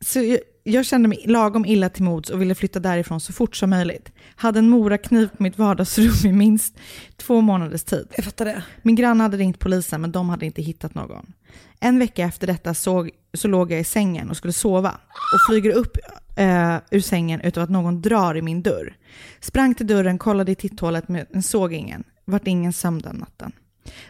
så 0.00 0.38
jag, 0.62 0.86
kände 0.86 1.08
mig 1.08 1.24
lagom 1.26 1.64
illa 1.64 1.88
till 1.88 2.02
mods 2.02 2.30
och 2.30 2.40
ville 2.40 2.54
flytta 2.54 2.80
därifrån 2.80 3.20
så 3.20 3.32
fort 3.32 3.56
som 3.56 3.70
möjligt. 3.70 4.12
Hade 4.36 4.58
en 4.58 4.68
morakniv 4.68 5.28
på 5.36 5.42
mitt 5.42 5.58
vardagsrum 5.58 6.30
i 6.30 6.32
minst 6.32 6.78
två 7.16 7.40
månaders 7.40 7.84
tid. 7.84 8.08
Jag 8.16 8.24
fattar 8.24 8.44
det. 8.44 8.62
Min 8.82 8.96
granne 8.96 9.22
hade 9.22 9.36
ringt 9.36 9.58
polisen 9.58 10.00
men 10.00 10.12
de 10.12 10.28
hade 10.28 10.46
inte 10.46 10.62
hittat 10.62 10.94
någon. 10.94 11.32
En 11.80 11.98
vecka 11.98 12.24
efter 12.24 12.46
detta 12.46 12.74
såg, 12.74 13.10
så 13.34 13.48
låg 13.48 13.72
jag 13.72 13.80
i 13.80 13.84
sängen 13.84 14.30
och 14.30 14.36
skulle 14.36 14.52
sova 14.52 14.90
och 15.08 15.40
flyger 15.48 15.72
upp 15.72 15.96
eh, 16.36 16.76
ur 16.90 17.00
sängen 17.00 17.40
utav 17.40 17.64
att 17.64 17.70
någon 17.70 18.02
drar 18.02 18.36
i 18.36 18.42
min 18.42 18.62
dörr. 18.62 18.96
Sprang 19.40 19.74
till 19.74 19.86
dörren, 19.86 20.18
kollade 20.18 20.52
i 20.52 20.54
titthålet 20.54 21.08
men 21.08 21.42
såg 21.42 21.72
ingen. 21.72 22.04
Vart 22.24 22.46
ingen 22.46 22.72
sömn 22.72 22.98
den 22.98 23.16
natten. 23.16 23.52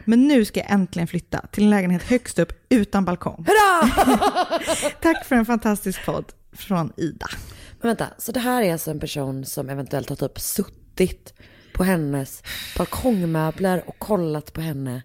Men 0.04 0.28
nu 0.28 0.44
ska 0.44 0.60
jag 0.60 0.70
äntligen 0.70 1.06
flytta 1.06 1.46
till 1.52 1.64
en 1.64 1.70
lägenhet 1.70 2.02
högst 2.02 2.38
upp 2.38 2.52
utan 2.68 3.04
balkong. 3.04 3.46
Tack 5.00 5.24
för 5.24 5.36
en 5.36 5.46
fantastisk 5.46 6.06
podd 6.06 6.32
från 6.52 6.92
Ida. 6.96 7.26
Men 7.80 7.88
vänta, 7.88 8.06
så 8.18 8.32
det 8.32 8.40
här 8.40 8.62
är 8.62 8.72
alltså 8.72 8.90
en 8.90 9.00
person 9.00 9.44
som 9.44 9.70
eventuellt 9.70 10.08
har 10.08 10.16
typ 10.16 10.40
suttit 10.40 11.34
på 11.74 11.84
hennes 11.84 12.42
balkongmöbler 12.78 13.82
och 13.86 13.98
kollat 13.98 14.52
på 14.52 14.60
henne 14.60 15.02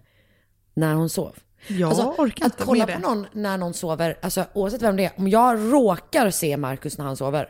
när 0.74 0.94
hon 0.94 1.08
sov? 1.08 1.36
Jag 1.66 1.88
alltså, 1.88 2.14
orkar 2.18 2.46
att 2.46 2.52
inte 2.52 2.64
kolla 2.64 2.86
med 2.86 2.94
på 2.94 3.00
det. 3.00 3.08
någon 3.08 3.26
när 3.32 3.58
någon 3.58 3.74
sover, 3.74 4.18
alltså 4.22 4.44
oavsett 4.54 4.82
vem 4.82 4.96
det 4.96 5.04
är, 5.04 5.12
om 5.16 5.28
jag 5.28 5.72
råkar 5.72 6.30
se 6.30 6.56
Markus 6.56 6.98
när 6.98 7.04
han 7.04 7.16
sover, 7.16 7.48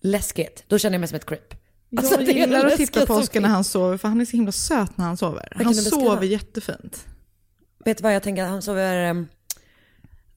läskigt, 0.00 0.64
då 0.66 0.78
känner 0.78 0.94
jag 0.94 1.00
mig 1.00 1.08
som 1.08 1.16
ett 1.16 1.26
creep. 1.26 1.54
Alltså, 1.96 2.20
jag 2.20 2.36
gillar 2.36 2.66
att 2.66 2.76
titta 2.76 3.06
på 3.06 3.14
Oskar 3.14 3.40
när 3.40 3.48
han 3.48 3.64
sover 3.64 3.96
för 3.96 4.08
han 4.08 4.20
är 4.20 4.24
så 4.24 4.36
himla 4.36 4.52
söt 4.52 4.96
när 4.96 5.04
han 5.04 5.16
sover. 5.16 5.52
Han 5.64 5.74
sover 5.74 6.26
jättefint. 6.26 7.06
Vet 7.84 7.98
du 7.98 8.02
vad 8.02 8.14
jag 8.14 8.22
tänker, 8.22 8.44
han 8.44 8.62
sover 8.62 9.10
um, 9.10 9.28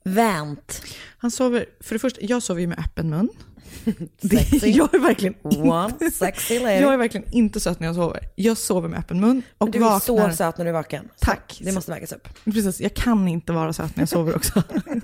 vänt. 0.04 0.82
Han 1.18 1.32
sover, 1.32 1.66
för 1.80 1.96
det 1.96 2.00
första, 2.00 2.22
jag 2.22 2.44
sover 2.44 2.62
ju 2.62 2.68
med 2.68 2.80
öppen 2.80 3.10
mun. 3.10 3.30
Sexy. 4.30 4.70
jag 4.72 4.94
är 4.94 5.00
verkligen 5.00 5.36
One 5.44 6.12
sexy 6.12 6.60
lady. 6.60 6.76
Jag 6.82 6.94
är 6.94 6.98
verkligen 6.98 7.34
inte 7.34 7.60
söt 7.60 7.80
när 7.80 7.88
jag 7.88 7.96
sover. 7.96 8.30
Jag 8.36 8.58
sover 8.58 8.90
med 8.90 9.00
öppen 9.00 9.20
mun 9.20 9.44
och 9.58 9.68
Men 9.68 9.72
du 9.72 9.78
är 9.78 9.82
vaknar. 9.82 10.30
så 10.32 10.38
söt 10.38 10.58
när 10.58 10.66
du 10.66 10.70
är 10.70 10.74
vaken. 10.74 11.10
Så 11.16 11.26
Tack. 11.26 11.62
Det 11.64 11.72
måste 11.72 11.92
vägas 11.92 12.12
upp. 12.12 12.28
Precis, 12.44 12.82
jag 12.82 12.94
kan 12.94 13.28
inte 13.28 13.54
vara 13.54 13.74
söt 13.74 13.96
när 13.96 14.02
jag 14.02 14.10
sover 14.10 14.36
också. 14.36 14.64
Nej, 14.86 15.02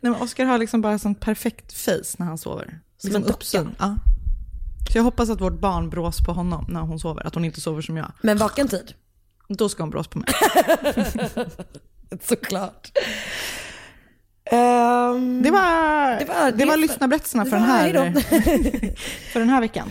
men 0.00 0.14
Oscar 0.14 0.44
har 0.44 0.58
liksom 0.58 0.80
bara 0.80 0.98
sånt 0.98 1.20
perfekt 1.20 1.72
face 1.72 2.02
när 2.18 2.26
han 2.26 2.38
sover. 2.38 2.64
Som 2.64 3.08
liksom 3.10 3.22
en 3.22 3.28
uppsyn. 3.28 3.74
Ja. 3.78 3.98
Så 4.92 4.98
jag 4.98 5.02
hoppas 5.02 5.30
att 5.30 5.40
vårt 5.40 5.60
barn 5.60 5.90
brås 5.90 6.20
på 6.20 6.32
honom 6.32 6.66
när 6.68 6.80
hon 6.80 7.00
sover, 7.00 7.26
att 7.26 7.34
hon 7.34 7.44
inte 7.44 7.60
sover 7.60 7.82
som 7.82 7.96
jag. 7.96 8.12
Men 8.22 8.38
vaken 8.38 8.68
tid? 8.68 8.94
Då 9.48 9.68
ska 9.68 9.82
hon 9.82 9.90
brås 9.90 10.08
på 10.08 10.18
mig. 10.18 10.28
Såklart. 12.22 12.92
Ehm, 14.50 15.42
Det 15.42 15.50
var, 15.50 16.18
Det 16.18 16.24
var- 16.24 16.50
det 16.52 16.64
var 16.64 16.76
lyssnarberättelserna 16.76 17.44
för, 17.44 17.56
den 17.56 17.64
här, 17.64 18.12
för 19.32 19.40
den 19.40 19.48
här 19.48 19.60
veckan. 19.60 19.90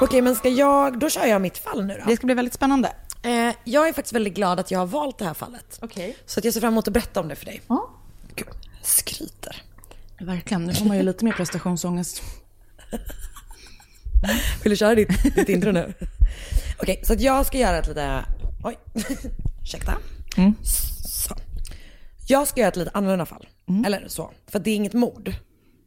Okej, 0.00 0.22
men 0.22 0.36
ska 0.36 0.48
jag, 0.48 0.98
då 0.98 1.10
kör 1.10 1.26
jag 1.26 1.42
mitt 1.42 1.58
fall 1.58 1.84
nu 1.84 1.98
då. 1.98 2.10
Det 2.10 2.16
ska 2.16 2.26
bli 2.26 2.34
väldigt 2.34 2.54
spännande. 2.54 2.92
Eh, 3.22 3.54
jag 3.64 3.88
är 3.88 3.92
faktiskt 3.92 4.12
väldigt 4.12 4.34
glad 4.34 4.60
att 4.60 4.70
jag 4.70 4.78
har 4.78 4.86
valt 4.86 5.18
det 5.18 5.24
här 5.24 5.34
fallet. 5.34 5.78
Okej. 5.82 6.16
Så 6.26 6.40
att 6.40 6.44
jag 6.44 6.54
ser 6.54 6.60
fram 6.60 6.72
emot 6.72 6.88
att 6.88 6.94
berätta 6.94 7.20
om 7.20 7.28
det 7.28 7.36
för 7.36 7.44
dig. 7.44 7.60
Ja. 7.68 7.90
Gud, 8.34 8.48
skryter. 8.82 9.62
Verkligen, 10.20 10.64
nu 10.64 10.74
får 10.74 10.84
man 10.84 10.96
ju 10.96 11.02
lite 11.02 11.24
mer 11.24 11.32
prestationsångest. 11.32 12.22
Vill 14.62 14.70
du 14.70 14.76
köra 14.76 14.94
ditt, 14.94 15.34
ditt 15.34 15.48
intro 15.48 15.72
nu? 15.72 15.94
Okej, 16.78 17.00
så 17.04 17.12
att 17.12 17.20
jag 17.20 17.46
ska 17.46 17.58
göra 17.58 17.78
ett 17.78 17.88
lite... 17.88 18.24
Oj, 18.64 18.78
ursäkta. 19.62 19.94
Mm. 20.36 20.54
Så. 21.04 21.34
Jag 22.28 22.48
ska 22.48 22.60
göra 22.60 22.68
ett 22.68 22.76
lite 22.76 22.90
annorlunda 22.94 23.26
fall. 23.26 23.48
Eller 23.86 24.08
så. 24.08 24.32
För 24.46 24.58
det 24.58 24.70
är 24.70 24.74
inget 24.76 24.92
mord. 24.92 25.34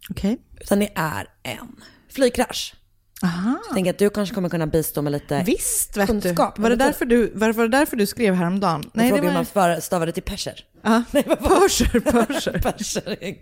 Okej. 0.09 0.37
Utan 0.59 0.79
det 0.79 0.89
är 0.95 1.27
en 1.43 1.75
flygkrasch. 2.09 2.75
Aha. 3.23 3.57
Jag 3.67 3.73
tänker 3.75 3.91
att 3.91 3.97
du 3.97 4.09
kanske 4.09 4.35
kommer 4.35 4.49
kunna 4.49 4.67
bistå 4.67 5.01
med 5.01 5.11
lite 5.11 5.43
Visst 5.45 5.97
vet 5.97 6.07
kunskap. 6.07 6.55
du. 6.55 6.61
Var 6.61 6.69
det, 6.69 6.75
därför 6.75 7.05
du, 7.05 7.31
var, 7.35 7.53
var 7.53 7.63
det 7.63 7.77
därför 7.77 7.97
du 7.97 8.05
skrev 8.05 8.33
häromdagen? 8.35 8.83
Nej, 8.93 9.05
det 9.05 9.15
frågar 9.15 9.29
hur 9.29 9.33
man 9.37 9.45
för- 9.45 9.79
stavar 9.79 10.05
det 10.05 10.11
till 10.11 10.23
perser. 10.23 10.65
Ja. 10.81 11.03
Perser, 11.11 11.99
perser. 11.99 12.59
Perser 12.63 13.17
är 13.21 13.27
en- 13.27 13.35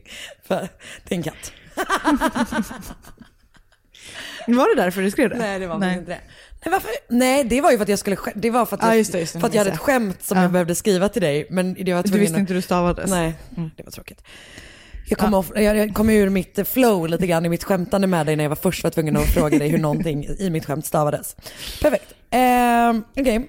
för- 0.48 0.68
det 1.08 1.16
är 1.16 1.18
en 1.18 1.24
katt. 1.24 1.52
Var 4.48 4.76
det 4.76 4.82
därför 4.82 5.02
du 5.02 5.12
skrev 5.12 5.30
det? 5.30 5.36
Nej, 5.38 5.60
det 5.60 5.68
var 5.68 5.80
faktiskt 5.80 6.00
inte 6.00 6.12
det. 6.12 6.20
Nej, 6.66 6.72
varför? 6.72 6.90
Nej, 7.10 7.44
det 7.44 7.62
var 7.62 7.72
ju 7.72 7.78
för 7.78 7.84
att 7.84 7.90
jag 7.90 8.00
skulle 8.00 8.18
Det 8.36 8.50
var 8.50 8.66
för 8.66 8.76
att 8.76 8.82
jag, 8.82 8.92
Ja, 8.92 8.96
just 8.96 9.12
det, 9.12 9.20
just 9.20 9.34
det. 9.34 9.40
för 9.40 9.48
att 9.48 9.54
jag 9.54 9.60
hade 9.62 9.72
ett 9.72 9.80
skämt 9.80 10.24
som 10.24 10.38
Ja. 10.38 10.44
jag 10.44 10.52
behövde 10.52 10.76
skriva 10.76 11.10
till 11.10 11.22
dig. 11.22 11.48
Men 11.50 11.74
det 11.74 11.94
var 11.94 12.04
Du 12.04 12.20
visste 12.20 12.40
inte 12.40 12.54
hur 12.54 12.56
du 12.58 12.62
stavades? 12.62 13.10
Nej, 13.12 13.34
det 13.78 13.84
var 13.84 13.92
tråkigt. 13.92 14.24
Jag 15.10 15.20
kom, 15.20 15.44
jag, 15.56 15.78
jag 15.78 15.94
kom 15.94 16.10
ur 16.10 16.30
mitt 16.30 16.68
flow 16.68 17.08
lite 17.08 17.28
grann 17.28 17.46
i 17.46 17.50
mitt 17.50 17.64
skämtande 17.64 18.08
med 18.08 18.26
dig 18.26 18.36
när 18.36 18.44
jag 18.44 18.50
var 18.50 18.56
först 18.56 18.84
var 18.84 18.92
tvungen 18.92 19.18
att 19.18 19.26
fråga 19.26 19.60
dig 19.60 19.70
hur 19.70 19.78
någonting 19.78 20.26
i 20.26 20.50
mitt 20.50 20.66
skämt 20.66 20.86
stavades. 20.86 21.36
Perfekt. 21.82 22.14
Ehm, 22.30 23.04
Okej, 23.18 23.48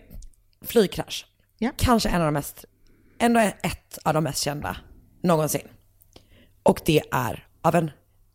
flygkrasch. 0.64 1.26
Ja. 1.58 1.70
Kanske 1.76 2.08
en 2.08 2.20
av 2.20 2.26
de 2.26 2.32
mest, 2.32 2.64
ändå 3.18 3.40
ett 3.40 3.98
av 4.04 4.14
de 4.14 4.24
mest 4.24 4.42
kända 4.42 4.76
någonsin. 5.22 5.68
Och 6.62 6.80
det 6.84 7.02
är 7.12 7.46
av 7.62 7.74
en 7.74 7.90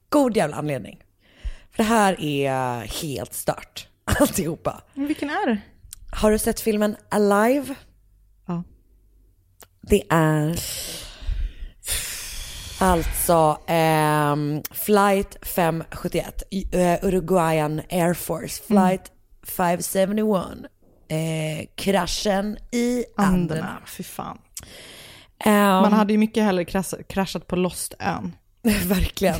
god 0.09 0.37
jävla 0.37 0.55
anledning. 0.55 1.01
För 1.71 1.77
det 1.77 1.89
här 1.89 2.21
är 2.21 2.79
helt 3.01 3.33
stört, 3.33 3.87
alltihopa. 4.19 4.81
Men 4.93 5.07
Vilken 5.07 5.29
är 5.29 5.47
det? 5.47 5.57
Har 6.11 6.31
du 6.31 6.37
sett 6.39 6.59
filmen 6.59 6.95
Alive? 7.09 7.75
Ja. 8.45 8.63
Det 9.81 10.03
är 10.09 10.59
alltså 12.85 13.57
ehm, 13.67 14.61
flight 14.71 15.37
571, 15.41 16.43
i- 16.51 16.67
eh, 16.71 16.97
Uruguayan 17.05 17.81
Air 17.89 18.13
Force, 18.13 18.63
flight 18.67 19.11
571. 19.43 20.45
Eh, 21.07 21.65
kraschen 21.75 22.57
i 22.71 23.03
Anderna. 23.17 23.37
Anderna. 23.37 23.77
Fy 23.85 24.03
fan. 24.03 24.37
Ehm, 25.45 25.53
Man 25.81 25.93
hade 25.93 26.13
ju 26.13 26.19
mycket 26.19 26.43
hellre 26.43 26.63
krasch- 26.63 27.03
kraschat 27.07 27.47
på 27.47 27.55
Lost-ön. 27.55 28.35
Verkligen. 28.85 29.35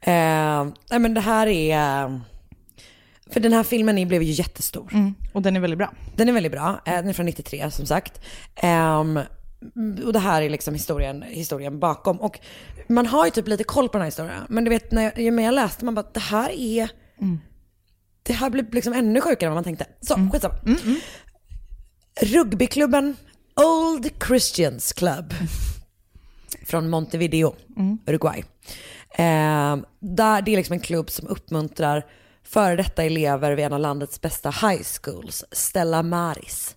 eh, 0.00 0.64
nej 0.90 0.98
men 0.98 1.14
det 1.14 1.20
här 1.20 1.46
är... 1.46 2.20
För 3.32 3.40
den 3.40 3.52
här 3.52 3.62
filmen 3.62 3.98
är- 3.98 4.06
blev 4.06 4.22
ju 4.22 4.32
jättestor. 4.32 4.88
Mm. 4.92 5.14
Och 5.32 5.42
den 5.42 5.56
är 5.56 5.60
väldigt 5.60 5.78
bra. 5.78 5.92
Den 6.16 6.28
är 6.28 6.32
väldigt 6.32 6.52
bra. 6.52 6.80
Eh, 6.86 6.94
Den 6.94 7.08
är 7.08 7.12
från 7.12 7.26
93 7.26 7.70
som 7.70 7.86
sagt. 7.86 8.20
Ehm, 8.56 9.20
och 10.06 10.12
det 10.12 10.18
här 10.18 10.42
är 10.42 10.50
liksom 10.50 10.74
historien, 10.74 11.22
historien 11.22 11.80
bakom. 11.80 12.20
Och 12.20 12.40
man 12.88 13.06
har 13.06 13.24
ju 13.24 13.30
typ 13.30 13.48
lite 13.48 13.64
koll 13.64 13.88
på 13.88 13.92
den 13.92 14.00
här 14.02 14.06
historien. 14.06 14.42
Men 14.48 14.64
du 14.64 14.70
vet, 14.70 14.90
när 14.92 15.12
jag, 15.20 15.32
mer 15.34 15.44
jag 15.44 15.54
läste, 15.54 15.84
man 15.84 15.94
bara, 15.94 16.06
det 16.12 16.20
här 16.20 16.50
är... 16.50 16.88
Det 18.22 18.32
här 18.32 18.50
blir 18.50 18.66
liksom 18.72 18.92
ännu 18.92 19.20
sjukare 19.20 19.48
än 19.48 19.54
vad 19.54 19.56
man 19.56 19.64
tänkte. 19.64 19.86
Så, 20.00 20.14
Mm. 20.14 20.30
skitsamma. 20.30 20.54
Rugbyklubben 22.20 23.16
Old 23.56 24.10
Christians 24.26 24.92
Club 24.92 25.34
från 26.66 26.90
Montevideo, 26.90 27.54
Uruguay. 28.06 28.44
Eh, 29.14 29.76
där, 30.00 30.42
det 30.42 30.52
är 30.52 30.56
liksom 30.56 30.72
en 30.72 30.80
klubb 30.80 31.10
som 31.10 31.28
uppmuntrar 31.28 32.06
före 32.44 32.76
detta 32.76 33.02
elever 33.04 33.52
vid 33.52 33.64
en 33.64 33.72
av 33.72 33.80
landets 33.80 34.20
bästa 34.20 34.50
high 34.50 34.82
schools, 34.82 35.44
Stella 35.52 36.02
Maris, 36.02 36.76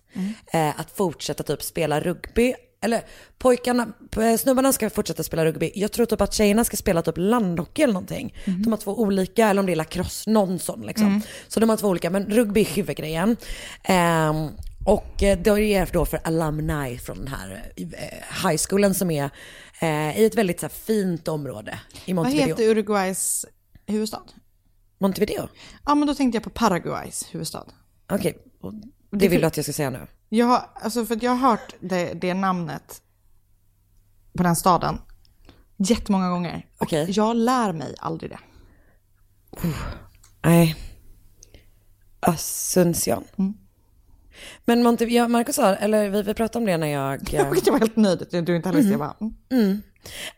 eh, 0.52 0.80
att 0.80 0.90
fortsätta 0.90 1.42
typ 1.42 1.62
spela 1.62 2.00
rugby. 2.00 2.54
Eller 2.84 3.04
pojkarna, 3.38 3.88
eh, 4.16 4.36
snubbarna 4.36 4.72
ska 4.72 4.90
fortsätta 4.90 5.22
spela 5.22 5.44
rugby. 5.44 5.72
Jag 5.74 5.92
tror 5.92 6.06
typ 6.06 6.20
att 6.20 6.34
tjejerna 6.34 6.64
ska 6.64 6.76
spela 6.76 7.02
typ 7.02 7.14
landhockey 7.18 7.82
eller 7.82 7.94
någonting. 7.94 8.34
De 8.44 8.72
har 8.72 8.76
två 8.76 9.00
olika, 9.00 9.48
eller 9.48 9.60
om 9.60 9.66
det 9.66 9.72
är 9.72 9.76
lacrosse, 9.76 10.30
någon 10.30 10.58
sån 10.58 10.86
liksom. 10.86 11.22
Så 11.48 11.60
de 11.60 11.70
har 11.70 11.76
två 11.76 11.88
olika, 11.88 12.10
men 12.10 12.26
rugby 12.26 12.60
är 12.60 12.64
huvudgrejen. 12.64 13.36
Ehm, 13.84 14.48
och 14.84 15.22
eh, 15.22 15.38
det 15.38 15.50
är 15.50 15.88
då 15.92 16.06
för 16.06 16.20
alumni 16.24 16.98
från 16.98 17.18
den 17.18 17.28
här 17.28 17.72
eh, 17.76 18.48
high 18.48 18.56
schoolen 18.56 18.94
som 18.94 19.10
är 19.10 19.30
eh, 19.80 20.20
i 20.20 20.24
ett 20.24 20.34
väldigt 20.34 20.60
så 20.60 20.66
här, 20.66 20.70
fint 20.74 21.28
område 21.28 21.80
i 22.04 22.12
Vad 22.12 22.24
Montevideo. 22.24 22.48
heter 22.48 22.68
Uruguays 22.68 23.46
huvudstad? 23.86 24.22
Montevideo? 24.98 25.48
Ja, 25.86 25.94
men 25.94 26.08
då 26.08 26.14
tänkte 26.14 26.36
jag 26.36 26.42
på 26.42 26.50
Paraguays 26.50 27.28
huvudstad. 27.30 27.64
Okej, 28.10 28.38
och 28.60 28.74
det 29.10 29.28
vill 29.28 29.40
du 29.40 29.46
att 29.46 29.56
jag 29.56 29.64
ska 29.64 29.72
säga 29.72 29.90
nu? 29.90 30.06
Jag 30.28 30.46
har, 30.46 30.70
alltså 30.74 31.06
för 31.06 31.18
jag 31.24 31.30
har 31.30 31.48
hört 31.50 31.74
det, 31.80 32.14
det 32.14 32.34
namnet 32.34 33.02
på 34.36 34.42
den 34.42 34.56
staden 34.56 34.98
jättemånga 35.76 36.30
gånger. 36.30 36.66
Okej. 36.78 37.06
jag 37.10 37.36
lär 37.36 37.72
mig 37.72 37.94
aldrig 37.98 38.30
det. 38.30 38.38
Nej. 40.42 40.76
Asunción. 42.20 43.24
Men 44.64 44.82
Montevideo, 44.82 45.28
Marcus 45.28 45.56
sa, 45.56 45.74
eller 45.74 46.08
vi, 46.10 46.22
vi 46.22 46.34
pratade 46.34 46.58
om 46.58 46.66
det 46.66 46.76
när 46.76 46.86
jag... 46.86 47.34
eh, 47.34 47.34
Jag 47.64 47.72
var 47.72 47.78
helt 47.78 47.96
nöjd 47.96 48.22
att 48.22 48.30
du 48.30 48.56
inte 48.56 48.70
visst. 48.70 48.90
Jag 48.90 48.98
bara, 48.98 49.14
mm. 49.50 49.82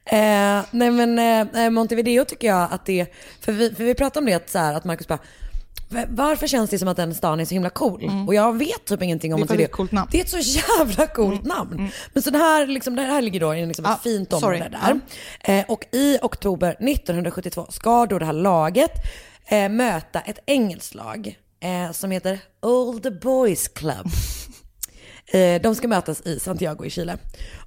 Eh, 0.04 0.64
nej 0.70 0.90
men 0.90 1.18
eh, 1.54 1.70
Montevideo 1.70 2.24
tycker 2.24 2.48
jag 2.48 2.72
att 2.72 2.84
det, 2.86 3.06
för 3.40 3.52
vi, 3.52 3.74
för 3.74 3.84
vi 3.84 3.94
pratade 3.94 4.18
om 4.18 4.26
det 4.26 4.34
att, 4.34 4.50
så 4.50 4.58
här, 4.58 4.74
att 4.74 4.84
Marcus 4.84 5.08
bara, 5.08 5.18
"Va- 5.18 5.24
varför 6.08 6.46
känns 6.46 6.70
det 6.70 6.78
som 6.78 6.88
att 6.88 6.96
den 6.96 7.14
stan 7.14 7.40
är 7.40 7.44
så 7.44 7.54
himla 7.54 7.70
cool? 7.70 8.10
Och 8.26 8.34
jag 8.34 8.58
vet 8.58 8.84
typ 8.84 9.02
ingenting 9.02 9.34
om 9.34 9.40
Det 9.40 9.54
är 9.54 9.58
det 9.58 9.64
ett 9.64 9.72
coolt 9.72 9.92
namn. 9.92 10.08
Det 10.12 10.18
är 10.20 10.22
ett 10.24 10.44
så 10.44 10.60
jävla 10.78 11.06
coolt 11.06 11.44
namn. 11.44 11.88
Men 12.12 12.22
så 12.22 12.30
det 12.30 12.38
här, 12.38 12.66
liksom, 12.66 12.96
det 12.96 13.02
här 13.02 13.22
ligger 13.22 13.40
då 13.40 13.54
i 13.54 13.66
liksom 13.66 13.84
ett 13.84 13.90
Ah, 13.90 13.96
fint 14.02 14.30
sorry. 14.30 14.56
område 14.60 14.78
där. 15.44 15.58
Eh, 15.58 15.64
och 15.68 15.84
i 15.92 16.18
oktober 16.22 16.68
1972 16.80 17.66
ska 17.70 18.06
då 18.06 18.18
det 18.18 18.24
här 18.26 18.32
laget 18.32 18.90
eh, 19.48 19.68
möta 19.68 20.20
ett 20.20 20.38
engelskt 20.46 20.94
lag 20.94 21.38
eh, 21.60 21.92
som 21.92 22.10
heter 22.10 22.38
Old 22.62 23.20
Boys 23.20 23.68
Club. 23.68 24.06
Eh, 25.32 25.62
de 25.62 25.74
ska 25.74 25.88
mötas 25.88 26.20
i 26.26 26.40
Santiago 26.40 26.84
i 26.84 26.90
Chile. 26.90 27.18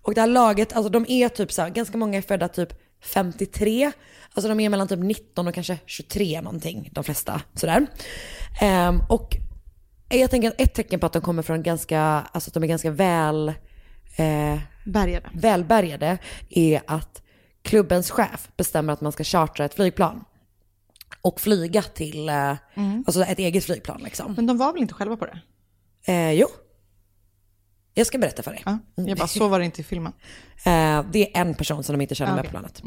Och 0.02 0.14
det 0.14 0.22
här 0.22 0.28
laget, 0.28 0.74
alltså 0.74 0.90
de 0.90 1.06
är 1.10 1.30
typ 1.30 1.52
så 1.52 1.62
här, 1.62 1.70
ganska 1.70 1.98
många 1.98 2.18
är 2.18 2.22
födda 2.22 2.48
typ 2.48 2.70
53. 3.02 3.92
Alltså 4.34 4.50
de 4.50 4.60
är 4.60 4.70
mellan 4.70 4.88
typ 4.88 5.00
19 5.00 5.48
och 5.48 5.54
kanske 5.54 5.78
23 5.86 6.42
någonting, 6.42 6.90
de 6.92 7.04
flesta. 7.04 7.42
Sådär. 7.54 7.88
Ehm, 8.62 9.02
och 9.10 9.38
jag 10.10 10.32
tänker 10.32 10.48
att 10.48 10.62
ett 10.62 10.74
tecken 10.74 11.00
på 11.00 11.06
att 11.06 11.14
de 11.14 11.22
kommer 11.22 11.44
från 11.44 11.64
ganska, 11.64 12.02
alltså 12.02 12.50
att 12.50 12.54
de 12.54 12.64
är 12.64 12.68
ganska 12.68 12.92
väl 12.92 13.50
eh, 14.18 14.60
Bärgade. 14.86 15.30
välbärgade 15.34 16.18
är 16.50 16.82
att 16.88 17.22
klubbens 17.62 18.12
chef 18.12 18.50
bestämmer 18.58 18.94
att 18.94 19.02
man 19.02 19.12
ska 19.12 19.24
chartra 19.24 19.66
ett 19.66 19.74
flygplan 19.74 20.24
och 21.22 21.42
flyga 21.42 21.82
till, 21.82 22.30
eh, 22.30 22.56
alltså 23.08 23.24
ett 23.24 23.40
eget 23.40 23.66
flygplan 23.66 24.02
liksom. 24.04 24.34
Men 24.34 24.48
de 24.48 24.58
var 24.58 24.74
väl 24.74 24.82
inte 24.82 24.94
själva 24.94 25.18
på 25.18 25.26
det? 25.26 25.40
Eh, 26.12 26.32
jo. 26.32 26.48
Jag 28.00 28.08
ska 28.08 28.18
berätta 28.18 28.44
för 28.44 28.52
dig. 28.52 28.62
Ja, 28.66 28.80
jag 28.96 29.18
bara, 29.18 29.28
så 29.28 29.48
var 29.48 29.60
det 29.60 29.66
inte 29.66 29.82
i 29.82 29.84
filmen. 29.84 30.14
Eh, 30.64 31.06
det 31.12 31.38
är 31.38 31.42
en 31.42 31.56
person 31.56 31.84
som 31.84 31.94
de 31.98 32.02
inte 32.02 32.16
känner 32.16 32.32
Ah, 32.32 32.36
med 32.36 32.42
okej. 32.46 32.52
på 32.52 32.60
planet. 32.60 32.84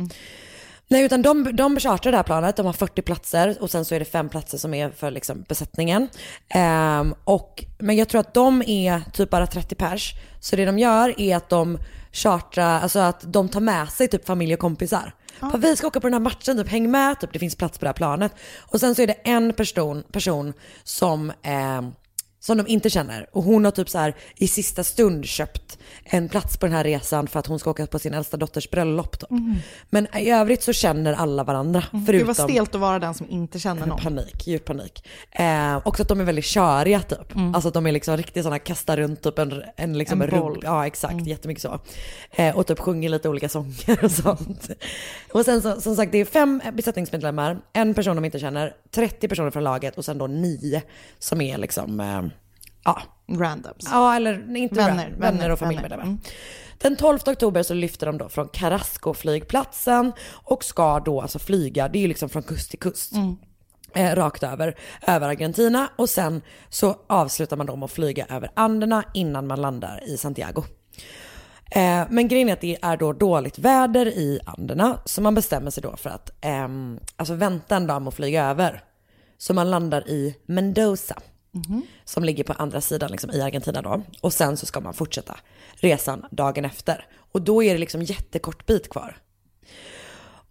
Nej, 0.89 1.05
utan 1.05 1.23
de, 1.23 1.57
de 1.57 1.81
chartrar 1.81 2.13
det 2.13 2.19
här 2.19 2.25
planet, 2.25 2.57
de 2.57 2.67
har 2.67 2.73
40 2.73 3.03
platser 3.03 3.57
och 3.61 3.71
sen 3.71 3.85
så 3.85 3.95
är 3.95 3.99
det 3.99 4.05
fem 4.05 4.29
platser 4.29 4.59
som 4.59 4.75
är 4.75 4.91
för 4.91 5.11
liksom 5.11 5.45
besättningen. 5.49 6.09
Ehm, 6.49 7.15
och, 7.25 7.65
men 7.79 7.97
jag 7.97 8.09
tror 8.09 8.21
att 8.21 8.35
de 8.35 8.63
är 8.67 9.01
typ 9.13 9.31
bara 9.31 9.47
30 9.47 9.75
pers. 9.75 10.13
Så 10.41 10.57
det 10.57 10.65
de 10.65 10.79
gör 10.79 11.21
är 11.21 11.37
att 11.37 11.49
de 11.49 11.79
chartrar, 12.13 12.81
alltså 12.81 12.99
att 12.99 13.33
de 13.33 13.49
tar 13.49 13.61
med 13.61 13.89
sig 13.89 14.09
typ 14.09 14.27
familj 14.27 14.55
och 14.55 14.61
kompisar. 14.61 15.15
Bara, 15.41 15.57
vi 15.57 15.77
ska 15.77 15.87
åka 15.87 16.01
på 16.01 16.07
den 16.07 16.15
här 16.15 16.21
matchen, 16.21 16.57
typ 16.57 16.69
häng 16.69 16.91
med, 16.91 17.21
typ 17.21 17.33
det 17.33 17.39
finns 17.39 17.57
plats 17.57 17.79
på 17.79 17.85
det 17.85 17.89
här 17.89 17.95
planet. 17.95 18.33
Och 18.61 18.81
sen 18.81 18.95
så 18.95 19.03
är 19.03 19.07
det 19.07 19.13
en 19.25 19.53
person, 19.53 20.03
person 20.13 20.53
som 20.85 21.33
ehm, 21.43 21.93
som 22.43 22.59
de 22.59 22.67
inte 22.67 22.91
känner. 22.91 23.27
Och 23.33 23.43
hon 23.43 23.65
har 23.65 23.73
typ 23.73 23.89
så 23.89 23.99
här 23.99 24.15
i 24.37 24.49
sista 24.49 24.85
stund 24.85 25.25
köpt 25.25 25.79
en 26.05 26.29
plats 26.29 26.57
på 26.57 26.67
den 26.67 26.75
här 26.75 26.85
resan 26.85 27.27
för 27.27 27.39
att 27.41 27.47
hon 27.47 27.59
ska 27.59 27.71
åka 27.71 27.87
på 27.87 27.99
sin 27.99 28.15
äldsta 28.15 28.37
dotters 28.37 28.71
bröllop. 28.71 29.19
Typ. 29.19 29.29
Men 29.91 30.17
i 30.17 30.31
övrigt 30.31 30.63
så 30.63 30.73
känner 30.73 31.13
alla 31.13 31.45
varandra. 31.45 31.85
Det 31.93 32.03
Förutom 32.07 32.27
var 32.27 32.35
stelt 32.35 32.75
att 32.75 32.81
vara 32.81 32.99
den 32.99 33.15
som 33.15 33.31
inte 33.31 33.59
känner 33.59 33.87
någon. 33.87 33.99
panik, 34.01 34.47
djup 34.47 34.65
panik. 34.65 35.09
Eh, 35.31 35.77
också 35.85 36.03
att 36.03 36.09
de 36.09 36.21
är 36.21 36.25
väldigt 36.25 36.45
köriga 36.45 37.01
typ. 37.01 37.37
Alltså 37.55 37.69
att 37.69 37.75
de 37.75 37.87
är 37.87 37.93
liksom 37.93 38.17
riktigt 38.17 38.43
sådana, 38.43 38.59
kastar 38.59 38.97
runt 38.97 39.23
typ 39.23 39.39
en, 39.39 39.63
en, 39.77 39.99
liksom 39.99 40.23
En 40.23 40.31
boll. 40.31 40.61
Ja 40.63 40.87
exakt, 40.87 41.27
jättemycket 41.27 41.63
så. 41.63 41.81
Eh, 42.31 42.57
och 42.57 42.67
typ 42.67 42.79
sjunger 42.79 43.09
lite 43.09 43.29
olika 43.29 43.49
sånger 43.49 44.05
och 44.05 44.11
sånt. 44.11 44.71
Och 45.33 45.45
sen 45.45 45.63
så, 45.63 45.81
som 45.81 45.97
sagt 45.97 46.13
det 46.13 46.19
är 46.19 46.25
fem 46.25 46.63
besättningsmedlemmar, 46.73 47.59
en 47.73 47.95
person 47.95 48.17
de 48.17 48.25
inte 48.25 48.39
känner, 48.39 48.75
30 48.91 49.29
personer 49.29 49.51
från 49.51 49.65
laget 49.65 49.99
och 49.99 50.05
sen 50.05 50.19
då 50.19 50.27
nio 50.27 50.83
som 51.19 51.41
är 51.41 51.59
liksom, 51.59 52.01
eh, 52.01 52.23
ja, 52.85 53.03
Randoms. 53.29 53.89
Ja, 53.91 54.17
eller 54.17 54.57
inte 54.57 54.75
Vänner, 54.75 54.97
vänner, 54.97 55.19
vänner, 55.19 55.51
och 55.51 55.59
familjemedlemmar. 55.59 56.05
vänner. 56.05 56.19
Den 56.79 56.97
12 56.97 57.19
oktober 57.27 57.63
så 57.63 57.75
lyfter 57.75 58.07
de 58.07 58.19
då 58.19 58.29
från 58.29 58.49
Carrasco-flygplatsen 58.49 60.13
och 60.33 60.65
ska 60.65 61.01
då 61.01 61.21
alltså 61.21 61.39
flyga, 61.39 61.89
det 61.89 61.99
är 61.99 62.01
ju 62.01 62.09
liksom 62.09 62.29
från 62.29 62.43
kust 62.43 62.71
till 62.71 62.79
kust. 62.79 63.13
Eh, 63.95 64.15
rakt 64.15 64.43
över, 64.43 64.77
över 65.07 65.29
Argentina 65.29 65.89
och 65.97 66.11
sen 66.11 66.43
så 66.69 66.97
avslutar 67.07 67.57
man 67.57 67.67
då 67.67 67.77
med 67.77 67.85
att 67.85 67.93
flyga 67.93 68.27
över 68.31 68.51
Anderna 68.55 69.05
innan 69.15 69.47
man 69.47 69.61
landar 69.61 70.01
i 70.07 70.17
Santiago. 70.17 70.65
Eh, 71.71 72.07
men 72.11 72.29
grejen 72.29 72.49
är 72.49 72.53
att 72.53 72.61
det 72.61 72.79
är 72.83 72.97
då 72.97 73.13
dåligt 73.13 73.59
väder 73.59 74.07
i 74.07 74.41
Anderna 74.47 74.99
så 75.05 75.23
man 75.23 75.35
bestämmer 75.35 75.71
sig 75.71 75.83
då 75.83 75.97
för 75.97 76.11
att 76.11 76.31
ehm, 76.41 77.01
alltså 77.17 77.35
vänta 77.35 77.77
en 77.77 77.87
dag 77.87 78.03
med 78.03 78.09
att 78.09 78.15
flyga 78.15 78.45
över. 78.45 78.85
Så 79.39 79.55
man 79.55 79.71
landar 79.71 80.09
i 80.09 80.37
Mendoza 80.47 81.17
som 82.05 82.25
ligger 82.25 82.45
på 82.45 82.53
andra 82.53 82.81
sidan 82.81 83.11
liksom, 83.11 83.31
i 83.31 83.41
Argentina 83.41 83.83
då. 83.83 84.03
Och 84.21 84.33
sen 84.33 84.57
så 84.57 84.67
ska 84.67 84.81
man 84.81 84.95
fortsätta 84.95 85.37
resan 85.75 86.27
dagen 86.31 86.65
efter. 86.65 87.07
Och 87.33 87.43
då 87.43 87.63
är 87.63 87.73
det 87.73 87.79
liksom 87.79 88.03
jättekort 88.03 88.67
bit 88.67 88.91
kvar. 88.91 89.17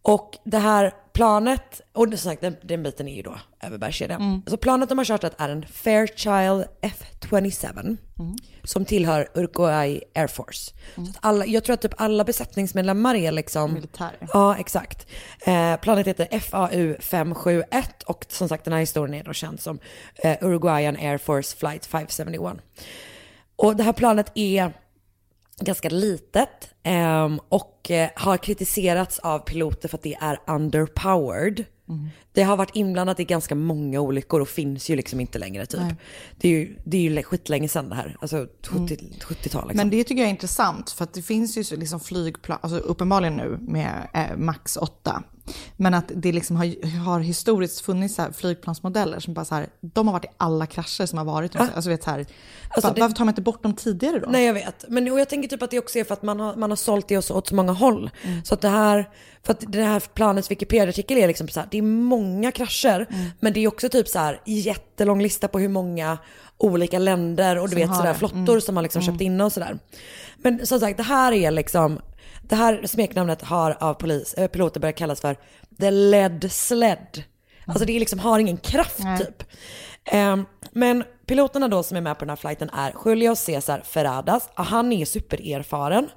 Och 0.02 0.38
det 0.44 0.58
här 0.58 0.94
planet, 1.14 1.82
och 1.94 2.08
som 2.08 2.18
sagt 2.18 2.42
den, 2.42 2.56
den 2.64 2.84
biten 2.84 3.08
är 3.08 3.16
ju 3.16 3.22
då 3.22 3.36
över 3.64 3.78
bergskedjan. 3.78 4.44
Så 4.48 4.58
planet 4.58 4.90
de 4.90 4.98
har 4.98 5.06
chartrat 5.06 5.34
är 5.38 5.50
en 5.50 5.66
Fairchild 5.66 6.66
F27 6.82 7.98
som 8.64 8.86
tillhör 8.86 9.28
Uruguay 9.36 10.02
Air 10.16 10.28
Force. 10.28 10.72
Så 10.96 11.02
att 11.02 11.18
alla, 11.20 11.46
jag 11.46 11.64
tror 11.64 11.74
att 11.74 11.82
typ 11.82 11.94
alla 11.98 12.24
besättningsmedlemmar 12.24 13.16
är 13.16 13.32
liksom... 13.32 13.74
Militär. 13.74 14.12
Ja, 14.34 14.58
exakt. 14.58 15.08
Eh, 15.46 15.76
planet 15.76 16.08
heter 16.08 16.40
FAU 16.40 16.96
571 17.00 18.04
och 18.04 18.26
som 18.30 18.50
sagt 18.50 18.64
den 18.64 18.74
här 18.74 18.80
historien 18.80 19.20
är 19.20 19.24
då 19.24 19.34
känd 19.34 19.60
som 19.60 19.80
eh, 20.16 20.38
Uruguayan 20.42 20.96
Air 20.96 21.18
Force 21.18 21.58
Flight 21.58 21.86
571. 21.86 22.58
Och 23.56 23.76
det 23.76 23.84
här 23.84 23.94
planet 23.94 24.32
är 24.36 24.74
ganska 25.62 25.90
litet 25.90 26.74
ehm, 26.84 27.40
och 27.50 27.92
eh, 27.92 28.10
har 28.16 28.38
kritiserats 28.38 29.20
av 29.20 29.40
piloter 29.40 29.90
för 29.90 29.98
att 29.98 30.04
det 30.04 30.18
är 30.22 30.40
underpowered. 30.48 31.66
Det 32.34 32.44
har 32.44 32.58
varit 32.58 32.76
inblandat 32.76 33.20
i 33.20 33.24
ganska 33.24 33.56
många 33.56 34.00
olyckor 34.00 34.42
och 34.42 34.50
finns 34.50 34.90
ju 34.90 34.96
liksom 34.96 35.20
inte 35.20 35.40
längre 35.40 35.66
typ. 35.66 35.82
Nej. 35.82 35.96
Det 36.38 36.48
är 36.48 36.52
ju, 36.52 36.76
det 36.84 36.98
är 36.98 37.02
ju 37.02 37.24
skitlänge 37.24 37.68
sedan 37.68 37.90
det 37.90 37.96
här, 37.96 38.18
alltså 38.22 38.48
70, 38.68 38.98
70-tal 39.22 39.68
liksom. 39.68 39.78
Men 39.78 39.90
det 39.90 40.04
tycker 40.04 40.22
jag 40.22 40.28
är 40.28 40.32
intressant 40.32 40.92
för 40.92 41.04
att 41.04 41.14
det 41.14 41.22
finns 41.22 41.58
ju 41.58 41.78
liksom 41.78 42.00
flygplan, 42.00 42.60
alltså 42.62 42.78
uppenbarligen 42.78 43.36
nu 43.36 43.58
med 43.62 44.08
eh, 44.14 44.38
Max 44.38 44.78
8. 44.78 45.24
Men 45.78 45.94
att 45.94 46.12
det 46.16 46.32
liksom 46.32 46.56
har, 46.56 46.98
har 47.06 47.20
historiskt 47.20 47.82
funnits 47.82 48.16
så 48.16 48.26
flygplansmodeller 48.34 49.20
som 49.20 49.34
bara 49.34 49.46
så 49.46 49.56
här, 49.56 49.68
de 49.82 50.08
har 50.08 50.14
varit 50.14 50.26
i 50.26 50.30
alla 50.38 50.66
krascher 50.66 51.06
som 51.06 51.18
har 51.18 51.26
varit. 51.26 51.56
Alltså 51.56 51.90
vet 51.90 52.04
så 52.04 52.10
här, 52.10 52.26
Alltså 52.70 52.88
va- 52.88 52.94
det- 52.94 53.02
varför 53.02 53.16
tar 53.16 53.26
man 53.26 53.32
inte 53.32 53.42
bort 53.42 53.64
dem 53.64 53.74
tidigare 53.76 54.20
då? 54.20 54.30
Nej 54.30 54.46
jag 54.46 54.54
vet, 54.54 54.86
men 54.88 55.12
och 55.12 55.20
jag 55.20 55.30
tänker 55.30 55.50
typ 55.50 55.64
att 55.64 55.72
det 55.72 55.80
också 55.80 56.00
är 56.00 56.04
för 56.04 56.14
att 56.14 56.24
man 56.24 56.40
har, 56.40 56.56
man 56.56 56.70
har 56.72 56.76
sålt 56.78 57.08
det 57.08 57.18
åt, 57.32 57.48
så 57.48 57.56
många 57.56 57.72
håll. 57.72 58.10
Mm. 58.24 58.44
Så 58.44 58.54
att 58.54 58.62
det 58.62 58.70
här, 58.70 59.10
för 59.44 59.54
att 59.54 59.64
det 59.68 59.84
här 59.84 60.00
planets 60.14 60.52
Wikipedia-artikel 60.52 61.18
är 61.18 61.28
liksom 61.28 61.48
så 61.48 61.60
här, 61.60 61.68
det 61.72 61.78
är 61.78 61.82
många 61.82 62.52
krascher, 62.52 63.08
Mm. 63.10 63.26
men 63.40 63.54
det 63.54 63.60
är 63.60 63.68
också 63.68 63.90
typ 63.90 64.08
så 64.08 64.20
här 64.20 64.42
jättelång 64.46 65.22
lista 65.22 65.48
på 65.48 65.60
hur 65.60 65.70
många 65.70 66.18
olika 66.58 67.00
länder 67.00 67.58
och 67.58 67.70
du 67.70 67.76
Som 67.76 67.88
vet 67.88 67.96
sådär 67.98 68.10
det. 68.14 68.16
flottor 68.20 68.38
Mm. 68.50 68.62
som 68.62 68.76
har 68.76 68.84
liksom 68.84 69.02
Mm. 69.02 69.14
köpt 69.14 69.22
in 69.22 69.42
och 69.42 69.52
sådär. 69.54 69.80
Men 70.38 70.66
som 70.68 70.80
sagt, 70.80 70.98
det 70.98 71.04
här 71.04 71.32
är 71.32 71.52
liksom, 71.52 72.00
det 72.42 72.56
här 72.56 72.88
smeknamnet 72.88 73.42
har 73.42 73.78
av 73.80 73.94
polis, 73.94 74.34
äh, 74.34 74.48
piloter 74.48 74.80
börjat 74.80 74.96
kallas 74.96 75.22
för 75.22 75.38
the 75.80 75.92
lead 75.92 76.52
sled. 76.52 77.24
Alltså 77.66 77.86
det 77.86 78.00
liksom, 78.00 78.20
har 78.20 78.40
ingen 78.40 78.58
kraft 78.58 79.00
Nej. 79.00 79.18
typ. 79.18 79.44
Ehm, 80.06 80.46
men 80.72 81.04
piloterna 81.26 81.68
då 81.68 81.84
som 81.84 81.98
är 81.98 82.02
med 82.02 82.18
på 82.20 82.26
den 82.26 82.30
här 82.30 82.36
flighten 82.36 82.70
är 82.70 82.94
Julio 83.06 83.36
Cesar 83.36 83.82
Ferradas. 83.86 84.50
Han 84.54 84.92
är 84.92 85.06
supererfaren. 85.06 86.10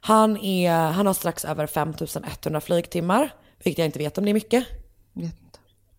Han, 0.00 0.36
är, 0.36 0.72
han 0.72 1.06
har 1.06 1.14
strax 1.14 1.44
över 1.44 1.66
5100 1.66 2.60
flygtimmar, 2.60 3.30
vilket 3.64 3.78
jag 3.78 3.86
inte 3.86 3.98
vet 3.98 4.18
om 4.18 4.24
det 4.24 4.30
är 4.30 4.34
mycket. 4.34 4.64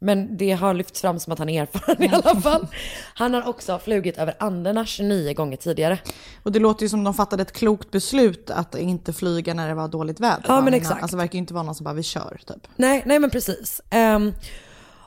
Men 0.04 0.38
det 0.38 0.52
har 0.52 0.74
lyfts 0.74 1.02
fram 1.02 1.20
som 1.20 1.34
att 1.34 1.40
han 1.40 1.50
är 1.50 1.62
erfaren 1.62 2.04
i 2.04 2.10
alla 2.10 2.42
fall. 2.42 2.68
Han 3.14 3.34
har 3.34 3.48
också 3.48 3.80
flugit 3.80 4.18
över 4.18 4.36
Anderna 4.40 4.86
29 4.86 5.34
gånger 5.34 5.58
tidigare. 5.58 6.00
Och 6.44 6.52
det 6.52 6.60
låter 6.60 6.84
ju 6.84 6.90
som 6.90 7.04
de 7.04 7.14
fattade 7.14 7.42
ett 7.42 7.52
klokt 7.52 7.92
beslut 7.92 8.50
att 8.50 8.76
inte 8.76 9.14
flyga 9.14 9.54
när 9.54 9.68
det 9.68 9.74
var 9.74 9.88
dåligt 9.88 10.20
väder. 10.20 10.46
Ja, 10.48 10.62
men 10.62 10.74
exakt. 10.74 11.02
Alltså 11.02 11.18
det 11.18 11.22
verkar 11.22 11.34
ju 11.34 11.40
inte 11.40 11.54
vara 11.54 11.64
någon 11.64 11.76
som 11.76 11.84
bara, 11.84 11.94
vi 11.94 12.04
kör 12.04 12.40
typ. 12.48 12.68
Nej, 12.76 13.04
nej 13.06 13.20
men 13.20 13.30
precis. 13.30 13.82
Ehm, 13.90 14.34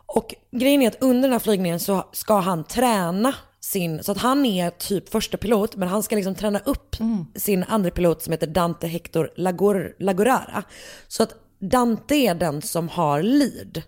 och 0.06 0.34
grejen 0.50 0.82
är 0.82 0.88
att 0.88 1.02
under 1.02 1.22
den 1.22 1.32
här 1.32 1.38
flygningen 1.38 1.80
så 1.80 2.04
ska 2.12 2.38
han 2.38 2.64
träna 2.64 3.34
sin, 3.60 4.02
så 4.02 4.12
att 4.12 4.18
han 4.18 4.46
är 4.46 4.70
typ 4.70 5.08
första 5.08 5.36
pilot, 5.36 5.76
men 5.76 5.88
han 5.88 6.02
ska 6.02 6.16
liksom 6.16 6.34
träna 6.34 6.58
upp 6.58 6.96
sin 7.36 7.64
andra 7.64 7.90
pilot 7.90 8.22
som 8.22 8.30
heter 8.30 8.46
Dante 8.46 8.86
Hector 8.86 9.30
Lagor, 9.36 9.94
Lagorara. 9.98 10.62
Så 11.08 11.22
att 11.22 11.34
Dante 11.58 12.14
är 12.14 12.34
den 12.34 12.62
som 12.62 12.88
har 12.88 13.22
lead. 13.22 13.82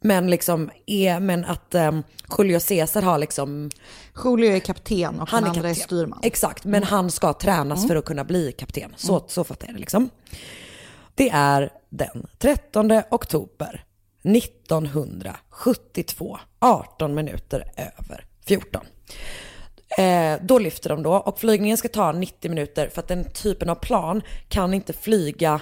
Men 0.00 0.30
liksom 0.30 0.70
är, 0.86 1.20
men 1.20 1.44
att 1.44 1.74
um, 1.74 2.02
Julio 2.38 2.60
Cesar 2.60 3.02
har 3.02 3.18
liksom... 3.18 3.70
Julio 4.24 4.52
är 4.52 4.60
kapten 4.60 5.20
och 5.20 5.28
Han 5.28 5.42
den 5.42 5.52
är 5.52 5.56
andra 5.56 5.70
är 5.70 5.74
kapten. 5.74 5.88
styrman. 5.88 6.20
Exakt, 6.22 6.64
men 6.64 6.82
han 6.82 7.10
ska 7.10 7.32
tränas 7.32 7.86
för 7.86 7.96
att 7.96 8.04
kunna 8.04 8.24
bli 8.24 8.52
kapten. 8.52 8.94
Så, 8.96 9.24
så 9.28 9.44
fattar 9.44 9.66
jag 9.66 9.76
det 9.76 9.80
liksom. 9.80 10.10
Det 11.14 11.30
är 11.30 11.70
den 11.90 12.26
13 12.38 12.92
oktober 13.10 13.84
1972, 14.22 16.38
18 16.58 17.14
minuter 17.14 17.72
över 17.76 18.24
14. 18.46 18.82
Eh, 19.98 20.36
då 20.42 20.58
lyfter 20.58 20.90
de 20.90 21.02
då 21.02 21.14
och 21.14 21.38
flygningen 21.38 21.76
ska 21.76 21.88
ta 21.88 22.12
90 22.12 22.48
minuter 22.48 22.88
för 22.88 23.00
att 23.00 23.08
den 23.08 23.24
typen 23.24 23.68
av 23.68 23.74
plan 23.74 24.22
kan 24.48 24.74
inte 24.74 24.92
flyga 24.92 25.60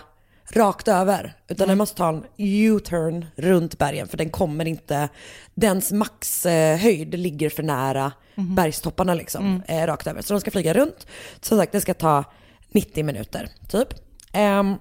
rakt 0.52 0.88
över. 0.88 1.36
Utan 1.48 1.68
den 1.68 1.78
måste 1.78 1.96
ta 1.96 2.08
en 2.08 2.24
U-turn 2.36 3.26
runt 3.36 3.78
bergen 3.78 4.08
för 4.08 4.16
den 4.16 4.30
kommer 4.30 4.64
inte, 4.68 5.08
dens 5.54 5.92
maxhöjd 5.92 7.18
ligger 7.18 7.50
för 7.50 7.62
nära 7.62 8.12
bergstopparna 8.34 9.14
liksom, 9.14 9.62
eh, 9.68 9.86
rakt 9.86 10.06
över. 10.06 10.22
Så 10.22 10.34
de 10.34 10.40
ska 10.40 10.50
flyga 10.50 10.74
runt. 10.74 11.06
Som 11.40 11.58
sagt, 11.58 11.72
det 11.72 11.80
ska 11.80 11.94
ta 11.94 12.24
90 12.72 13.04
minuter 13.04 13.48
typ. 13.70 13.88
Ehm, 14.32 14.74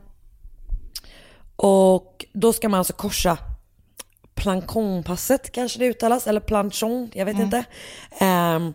och 1.56 2.26
då 2.34 2.54
ska 2.54 2.70
man 2.70 2.78
alltså 2.78 2.94
korsa 2.94 3.38
Planconpasset 4.36 5.52
kanske 5.52 5.80
det 5.80 5.86
uttalas, 5.86 6.28
eller 6.28 6.40
planchon, 6.40 7.12
jag 7.14 7.26
vet 7.26 7.36
Mm. 7.36 7.46
inte. 7.46 7.64
Ehm, 8.20 8.74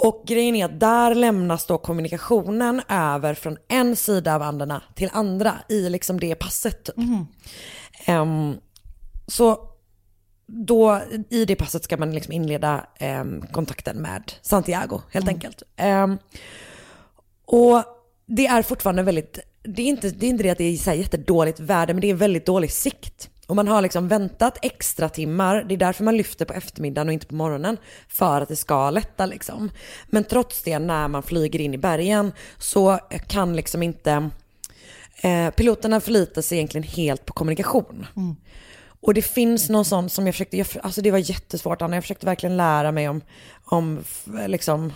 och 0.00 0.22
grejen 0.26 0.56
är 0.56 0.64
att 0.64 0.80
där 0.80 1.14
lämnas 1.14 1.66
då 1.66 1.78
kommunikationen 1.78 2.82
över 2.88 3.34
från 3.34 3.56
en 3.68 3.96
sida 3.96 4.34
av 4.34 4.42
Anderna 4.42 4.82
till 4.94 5.10
andra 5.12 5.54
i 5.68 5.90
liksom 5.90 6.20
det 6.20 6.34
passet. 6.34 6.84
Typ. 6.84 6.94
Ehm, 8.06 8.56
så 9.26 9.68
då 10.46 11.00
i 11.30 11.44
det 11.44 11.56
passet 11.56 11.84
ska 11.84 11.96
man 11.96 12.14
liksom 12.14 12.32
inleda 12.32 12.86
ehm, 12.98 13.44
kontakten 13.52 13.96
med 13.96 14.32
Santiago 14.42 15.00
helt 15.10 15.28
enkelt. 15.28 15.62
Ehm, 15.76 16.18
och 17.44 17.84
det 18.26 18.46
är 18.46 18.62
fortfarande 18.62 19.02
väldigt, 19.02 19.38
det 19.62 19.82
är 19.82 19.86
inte 19.86 20.10
det, 20.10 20.26
är 20.26 20.30
inte 20.30 20.42
det 20.42 20.50
att 20.50 20.58
det 20.58 20.64
är 20.64 20.76
så 20.76 20.92
jättedåligt 20.92 21.60
väder, 21.60 21.94
men 21.94 22.00
det 22.00 22.10
är 22.10 22.14
väldigt 22.14 22.46
dålig 22.46 22.72
sikt. 22.72 23.30
Och 23.48 23.56
man 23.56 23.68
har 23.68 23.82
liksom 23.82 24.08
väntat 24.08 24.58
extra 24.62 25.08
timmar, 25.08 25.64
det 25.68 25.74
är 25.74 25.78
därför 25.78 26.04
man 26.04 26.16
lyfter 26.16 26.44
på 26.44 26.52
eftermiddagen 26.52 27.08
och 27.08 27.12
inte 27.12 27.26
på 27.26 27.34
morgonen, 27.34 27.76
för 28.08 28.40
att 28.40 28.48
det 28.48 28.56
ska 28.56 28.90
lätta 28.90 29.26
liksom. 29.26 29.70
Men 30.06 30.24
trots 30.24 30.62
det, 30.62 30.78
när 30.78 31.08
man 31.08 31.22
flyger 31.22 31.60
in 31.60 31.74
i 31.74 31.78
bergen 31.78 32.32
så 32.58 32.98
kan 33.28 33.56
liksom 33.56 33.82
inte 33.82 34.30
eh, 35.20 35.50
piloterna 35.50 36.00
förlita 36.00 36.42
sig 36.42 36.58
egentligen 36.58 36.88
helt 36.88 37.24
på 37.26 37.32
kommunikation. 37.32 38.06
Och 39.00 39.14
det 39.14 39.22
finns 39.22 39.68
någon 39.68 39.84
sån 39.84 40.10
som 40.10 40.26
jag 40.26 40.34
försökte, 40.34 40.56
jag, 40.56 40.66
alltså 40.82 41.02
det 41.02 41.10
var 41.10 41.18
jättesvårt 41.18 41.82
Anna, 41.82 41.96
jag 41.96 42.04
försökte 42.04 42.26
verkligen 42.26 42.56
lära 42.56 42.92
mig 42.92 43.08
om, 43.08 43.20
om 43.64 44.04
liksom 44.46 44.92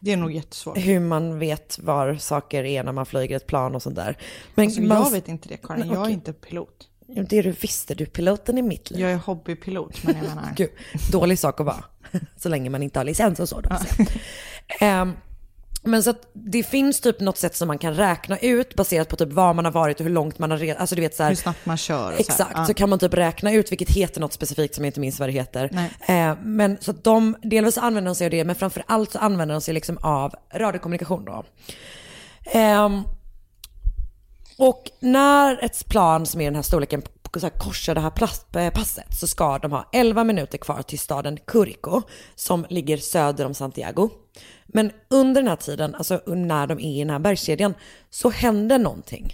Det 0.00 0.12
är 0.12 0.16
nog 0.16 0.32
jättesvårt. 0.32 0.78
hur 0.78 1.00
man 1.00 1.38
vet 1.38 1.78
var 1.78 2.14
saker 2.14 2.64
är 2.64 2.82
när 2.82 2.92
man 2.92 3.06
flyger 3.06 3.36
ett 3.36 3.46
plan 3.46 3.74
och 3.74 3.82
sånt 3.82 3.96
där. 3.96 4.18
Men 4.54 4.66
Alltså, 4.66 4.80
man, 4.80 5.02
jag 5.02 5.10
vet 5.10 5.28
inte 5.28 5.48
det 5.48 5.56
Karin, 5.56 5.90
jag 5.92 6.06
är 6.06 6.10
inte 6.10 6.32
pilot. 6.32 6.88
Det 7.08 7.42
du 7.42 7.50
visste, 7.50 7.94
du 7.94 8.06
piloten 8.06 8.58
i 8.58 8.62
mitt 8.62 8.90
liv. 8.90 9.00
Jag 9.00 9.10
är 9.12 9.16
hobbypilot, 9.16 10.04
men 10.04 10.16
jag 10.16 10.24
menar. 10.24 10.52
Gud, 10.56 10.70
dålig 11.12 11.38
sak 11.38 11.60
att 11.60 11.66
vara. 11.66 11.84
Så 12.36 12.48
länge 12.48 12.70
man 12.70 12.82
inte 12.82 12.98
har 12.98 13.04
licens 13.04 13.40
och 13.40 13.48
så. 13.48 13.60
Då, 13.60 13.70
Ehm, 14.80 15.12
men 15.82 16.02
så 16.02 16.10
att 16.10 16.30
det 16.32 16.62
finns 16.62 17.00
typ 17.00 17.20
något 17.20 17.38
sätt 17.38 17.56
som 17.56 17.68
man 17.68 17.78
kan 17.78 17.94
räkna 17.94 18.38
ut 18.38 18.74
baserat 18.74 19.08
på 19.08 19.16
typ 19.16 19.32
var 19.32 19.54
man 19.54 19.64
har 19.64 19.72
varit 19.72 20.00
och 20.00 20.06
hur 20.06 20.12
långt 20.12 20.38
man 20.38 20.50
har 20.50 20.58
redan, 20.58 20.80
alltså 20.80 20.94
du 20.94 21.00
vet 21.00 21.14
så 21.14 21.22
här, 21.22 21.30
Hur 21.30 21.36
snabbt 21.36 21.66
man 21.66 21.76
kör 21.76 22.12
Exakt, 22.18 22.36
så, 22.52 22.58
här. 22.58 22.64
så 22.64 22.74
kan 22.74 22.90
man 22.90 22.98
typ 22.98 23.14
räkna 23.14 23.52
ut, 23.52 23.72
vilket 23.72 23.90
heter 23.90 24.20
något 24.20 24.32
specifikt 24.32 24.74
som 24.74 24.84
jag 24.84 24.88
inte 24.88 25.00
minns 25.00 25.20
vad 25.20 25.28
det 25.28 25.32
heter. 25.32 25.90
Eh, 26.08 26.34
men 26.42 26.78
så 26.80 26.90
att 26.90 27.04
de, 27.04 27.36
delvis 27.42 27.78
använder 27.78 28.08
de 28.08 28.14
sig 28.14 28.24
av 28.24 28.30
det, 28.30 28.44
men 28.44 28.56
framför 28.56 28.82
allt 28.86 29.12
så 29.12 29.18
använder 29.18 29.54
de 29.54 29.60
sig 29.60 29.74
liksom 29.74 29.98
av 30.02 30.34
radiokommunikation 30.54 31.24
då. 31.24 31.44
Ehm, 32.52 33.02
och 34.58 34.90
när 35.00 35.64
ett 35.64 35.88
plan 35.88 36.26
som 36.26 36.40
är 36.40 36.44
den 36.44 36.54
här 36.54 36.62
storleken 36.62 37.02
så 37.34 37.40
här 37.46 37.58
korsar 37.58 37.94
det 37.94 38.00
här 38.00 38.10
plast, 38.10 38.56
eh, 38.56 38.70
passet 38.70 39.18
så 39.20 39.26
ska 39.26 39.58
de 39.58 39.72
ha 39.72 39.88
11 39.92 40.24
minuter 40.24 40.58
kvar 40.58 40.82
till 40.82 40.98
staden 40.98 41.38
Curico 41.46 42.02
som 42.34 42.66
ligger 42.70 42.96
söder 42.96 43.46
om 43.46 43.54
Santiago. 43.54 44.10
Men 44.66 44.92
under 45.08 45.42
den 45.42 45.48
här 45.48 45.56
tiden, 45.56 45.94
alltså 45.94 46.20
när 46.26 46.66
de 46.66 46.78
är 46.78 46.96
i 46.96 46.98
den 46.98 47.10
här 47.10 47.18
bergskedjan, 47.18 47.74
så 48.10 48.30
händer 48.30 48.78
någonting 48.78 49.32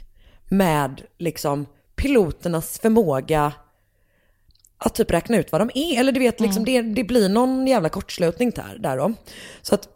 med 0.48 1.02
liksom 1.18 1.66
piloternas 1.96 2.78
förmåga 2.78 3.52
att 4.78 4.94
typ 4.94 5.10
räkna 5.10 5.36
ut 5.36 5.52
vad 5.52 5.60
de 5.60 5.70
är. 5.74 6.00
Eller 6.00 6.12
du 6.12 6.20
vet, 6.20 6.40
liksom, 6.40 6.64
det, 6.64 6.82
det 6.82 7.04
blir 7.04 7.28
någon 7.28 7.66
jävla 7.66 7.88
kortslutning 7.88 8.50
där, 8.50 8.78
där 8.78 8.96
då. 8.96 9.12
Så 9.62 9.74
att 9.74 9.88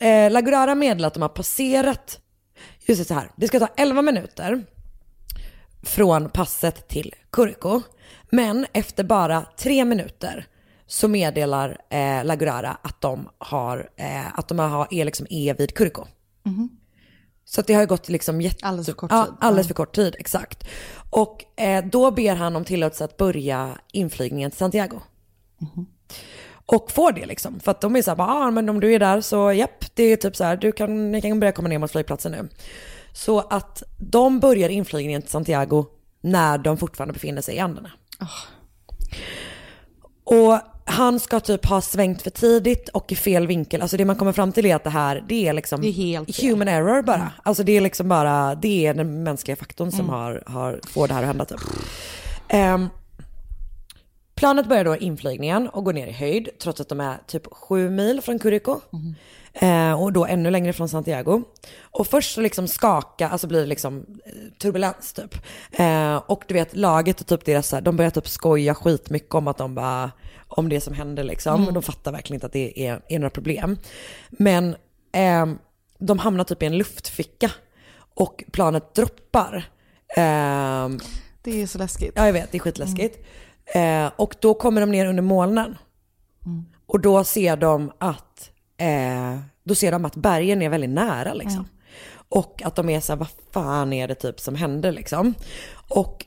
eh, 0.00 0.30
Lagurara 0.30 0.74
meddelar 0.74 1.06
att 1.06 1.14
de 1.14 1.22
har 1.22 1.28
passerat, 1.28 2.20
just 2.86 3.00
det 3.00 3.04
så 3.04 3.14
här, 3.14 3.30
det 3.36 3.48
ska 3.48 3.58
ta 3.58 3.68
11 3.76 4.02
minuter 4.02 4.64
från 5.82 6.28
passet 6.28 6.88
till 6.88 7.14
Kurko. 7.30 7.82
Men 8.30 8.66
efter 8.72 9.04
bara 9.04 9.46
tre 9.56 9.84
minuter 9.84 10.46
så 10.86 11.08
meddelar 11.08 11.78
eh, 11.90 12.24
Lagurara 12.24 12.78
att 12.82 13.00
de 13.00 13.28
har, 13.38 13.90
eh, 13.96 14.38
att 14.38 14.48
de 14.48 14.58
har, 14.58 14.88
är, 14.90 15.04
liksom 15.04 15.26
är 15.30 15.54
vid 15.54 15.74
Kurko. 15.74 16.06
Så 17.44 17.60
att 17.60 17.66
det 17.66 17.74
har 17.74 17.80
ju 17.80 17.86
gått 17.86 18.08
liksom 18.08 18.40
jätte... 18.40 18.66
Alldeles 18.66 18.86
för 18.86 18.92
kort 18.92 19.10
ja, 19.12 19.24
tid. 19.24 19.34
alldeles 19.40 19.66
för 19.66 19.74
kort 19.74 19.94
tid, 19.94 20.16
exakt. 20.18 20.64
Och 21.10 21.60
eh, 21.60 21.84
då 21.84 22.10
ber 22.10 22.34
han 22.34 22.56
om 22.56 22.64
tillåtelse 22.64 23.04
att 23.04 23.16
börja 23.16 23.78
inflygningen 23.92 24.50
till 24.50 24.58
Santiago. 24.58 25.00
Och 26.66 26.90
får 26.90 27.12
det 27.12 27.26
liksom. 27.26 27.60
För 27.60 27.70
att 27.70 27.80
de 27.80 27.96
är 27.96 28.02
så 28.02 28.10
här, 28.10 28.16
bara, 28.16 28.28
ah, 28.28 28.50
men 28.50 28.68
om 28.68 28.80
du 28.80 28.94
är 28.94 28.98
där 28.98 29.20
så 29.20 29.52
japp, 29.52 29.84
det 29.94 30.02
är 30.02 30.16
typ 30.16 30.36
så 30.36 30.44
här, 30.44 30.56
du 30.56 30.72
kan, 30.72 31.12
ni 31.12 31.20
kan 31.20 31.40
börja 31.40 31.52
komma 31.52 31.68
ner 31.68 31.78
mot 31.78 31.90
flygplatsen 31.92 32.32
nu. 32.32 32.48
Så 33.12 33.40
att 33.40 33.82
de 33.98 34.40
börjar 34.40 34.68
inflygningen 34.68 35.22
till 35.22 35.30
Santiago 35.30 35.86
när 36.20 36.58
de 36.58 36.76
fortfarande 36.76 37.12
befinner 37.12 37.42
sig 37.42 37.56
i 37.56 37.58
Anderna. 37.58 37.90
Och 40.24 40.58
han 40.84 41.20
ska 41.20 41.40
typ 41.40 41.66
ha 41.66 41.80
svängt 41.80 42.22
för 42.22 42.30
tidigt 42.30 42.88
och 42.88 43.12
i 43.12 43.16
fel 43.16 43.46
vinkel. 43.46 43.82
Alltså 43.82 43.96
det 43.96 44.04
man 44.04 44.16
kommer 44.16 44.32
fram 44.32 44.52
till 44.52 44.66
är 44.66 44.76
att 44.76 44.84
det 44.84 44.90
här, 44.90 45.24
det 45.28 45.48
är 45.48 45.52
liksom 45.52 45.80
Det 45.80 45.88
är 45.88 46.50
human 46.50 46.68
error 46.68 47.02
bara. 47.02 47.32
Alltså 47.42 47.62
det 47.62 47.72
är 47.76 47.80
liksom 47.80 48.08
bara, 48.08 48.54
det 48.54 48.86
är 48.86 48.94
den 48.94 49.22
mänskliga 49.22 49.56
faktorn 49.56 49.92
som 49.92 50.08
har, 50.08 50.42
har, 50.46 50.80
får 50.88 51.08
det 51.08 51.14
här 51.14 51.20
att 51.20 51.26
hända 51.26 51.44
typ. 51.44 51.60
Ehm, 52.48 52.88
planet 54.44 54.66
börjar 54.66 54.84
då 54.84 54.96
inflygningen 54.96 55.68
och 55.68 55.84
går 55.84 55.92
ner 55.92 56.06
i 56.06 56.12
höjd 56.12 56.48
trots 56.58 56.80
att 56.80 56.88
de 56.88 57.00
är 57.00 57.18
typ 57.26 57.46
sju 57.52 57.90
mil 57.90 58.20
från 58.20 58.38
Curico. 58.38 58.80
Eh, 59.52 60.02
och 60.02 60.12
då 60.12 60.26
ännu 60.26 60.50
längre 60.50 60.72
från 60.72 60.88
Santiago. 60.88 61.42
Och 61.80 62.06
först 62.06 62.34
så 62.34 62.40
liksom 62.40 62.68
skaka, 62.68 63.28
alltså 63.28 63.46
blir 63.46 63.60
det 63.60 63.66
liksom 63.66 64.06
eh, 64.24 64.32
turbulens 64.58 65.12
typ. 65.12 65.34
Eh, 65.72 66.16
och 66.16 66.44
du 66.48 66.54
vet 66.54 66.76
laget 66.76 67.20
och 67.20 67.26
typ 67.26 67.44
deras, 67.44 67.74
de 67.82 67.96
börjar 67.96 68.10
typ 68.10 68.28
skoja 68.28 68.74
skitmycket 68.74 69.34
om 69.34 69.48
att 69.48 69.58
de 69.58 69.74
bara, 69.74 70.10
om 70.48 70.68
det 70.68 70.80
som 70.80 70.94
händer 70.94 71.24
liksom. 71.24 71.62
Mm. 71.62 71.74
De 71.74 71.82
fattar 71.82 72.12
verkligen 72.12 72.36
inte 72.36 72.46
att 72.46 72.52
det 72.52 72.86
är, 72.86 73.00
är 73.08 73.18
några 73.18 73.30
problem. 73.30 73.78
Men 74.30 74.76
ehm, 75.12 75.58
de 75.98 76.18
hamnar 76.18 76.44
typ 76.44 76.62
i 76.62 76.66
en 76.66 76.78
luftficka 76.78 77.50
och 78.14 78.44
planet 78.52 78.94
droppar. 78.94 79.64
Ehm, 80.16 81.00
Det 81.42 81.62
är 81.62 81.66
så 81.66 81.78
läskigt. 81.78 82.12
Ja, 82.16 82.26
jag 82.26 82.32
vet, 82.32 82.52
det 82.52 82.58
är 82.58 82.60
skitläskigt. 82.60 83.18
Eh, 83.66 84.10
och 84.16 84.34
då 84.40 84.54
kommer 84.54 84.80
de 84.80 84.90
ner 84.90 85.06
under 85.06 85.22
molnen. 85.22 85.78
Och 86.86 87.00
då 87.00 87.24
ser 87.24 87.56
de 87.56 87.92
att, 87.98 88.50
eh, 88.76 89.38
då 89.64 89.74
ser 89.74 89.92
de 89.92 90.04
att 90.04 90.16
bergen 90.16 90.62
är 90.62 90.68
väldigt 90.68 90.90
nära 90.90 91.34
liksom. 91.34 91.68
Och 92.28 92.62
att 92.64 92.76
de 92.76 92.88
är 92.88 93.00
så 93.00 93.12
här, 93.12 93.18
vad 93.18 93.28
fan 93.52 93.92
är 93.92 94.08
det 94.08 94.14
typ 94.14 94.40
som 94.40 94.54
händer 94.54 94.92
liksom? 94.92 95.34
Och 95.88 96.26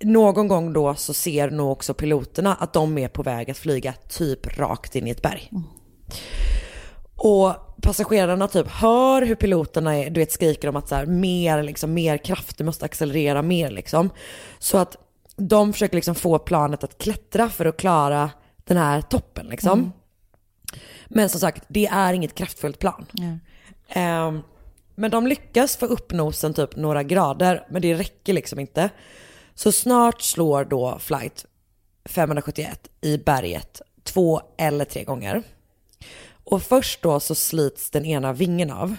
någon 0.00 0.48
gång 0.48 0.72
då 0.72 0.94
så 0.94 1.14
ser 1.14 1.50
nog 1.50 1.72
också 1.72 1.94
piloterna 1.94 2.54
att 2.54 2.72
de 2.72 2.98
är 2.98 3.08
på 3.08 3.22
väg 3.22 3.50
att 3.50 3.58
flyga 3.58 3.92
typ 3.92 4.58
rakt 4.58 4.96
in 4.96 5.06
i 5.06 5.10
ett 5.10 5.22
berg. 5.22 5.50
Och 7.16 7.54
passagerarna 7.82 8.48
typ 8.48 8.68
hör 8.68 9.22
hur 9.22 9.34
piloterna 9.34 9.96
är, 9.96 10.10
du 10.10 10.20
vet, 10.20 10.32
skriker 10.32 10.68
om 10.68 10.76
att 10.76 10.88
så 10.88 10.94
här, 10.94 11.06
mer, 11.06 11.62
liksom, 11.62 11.94
mer 11.94 12.16
kraft, 12.16 12.58
du 12.58 12.64
måste 12.64 12.84
accelerera 12.84 13.42
mer 13.42 13.70
liksom. 13.70 14.10
Så 14.58 14.78
att 14.78 14.96
de 15.38 15.72
försöker 15.72 15.96
liksom 15.96 16.14
få 16.14 16.38
planet 16.38 16.84
att 16.84 16.98
klättra 16.98 17.48
för 17.48 17.66
att 17.66 17.76
klara 17.76 18.30
den 18.64 18.76
här 18.76 19.00
toppen 19.00 19.46
liksom. 19.46 19.92
Men 21.06 21.28
som 21.28 21.40
sagt, 21.40 21.64
det 21.68 21.86
är 21.86 22.12
inget 22.12 22.34
kraftfullt 22.34 22.78
plan. 22.78 23.06
Ehm, 23.88 24.42
men 24.94 25.10
de 25.10 25.26
lyckas 25.26 25.76
få 25.76 25.86
upp 25.86 26.12
nosen 26.12 26.54
typ 26.54 26.76
några 26.76 27.02
grader, 27.02 27.66
men 27.70 27.82
det 27.82 27.94
räcker 27.94 28.32
liksom 28.32 28.58
inte. 28.58 28.90
Så 29.54 29.72
snart 29.72 30.22
slår 30.22 30.64
då 30.64 30.98
flight 30.98 31.46
571 32.04 32.88
i 33.00 33.18
berget 33.18 33.82
två 34.02 34.40
eller 34.58 34.84
tre 34.84 35.04
gånger. 35.04 35.42
Och 36.44 36.62
först 36.62 37.02
då 37.02 37.20
så 37.20 37.34
slits 37.34 37.90
den 37.90 38.04
ena 38.04 38.32
vingen 38.32 38.70
av. 38.70 38.96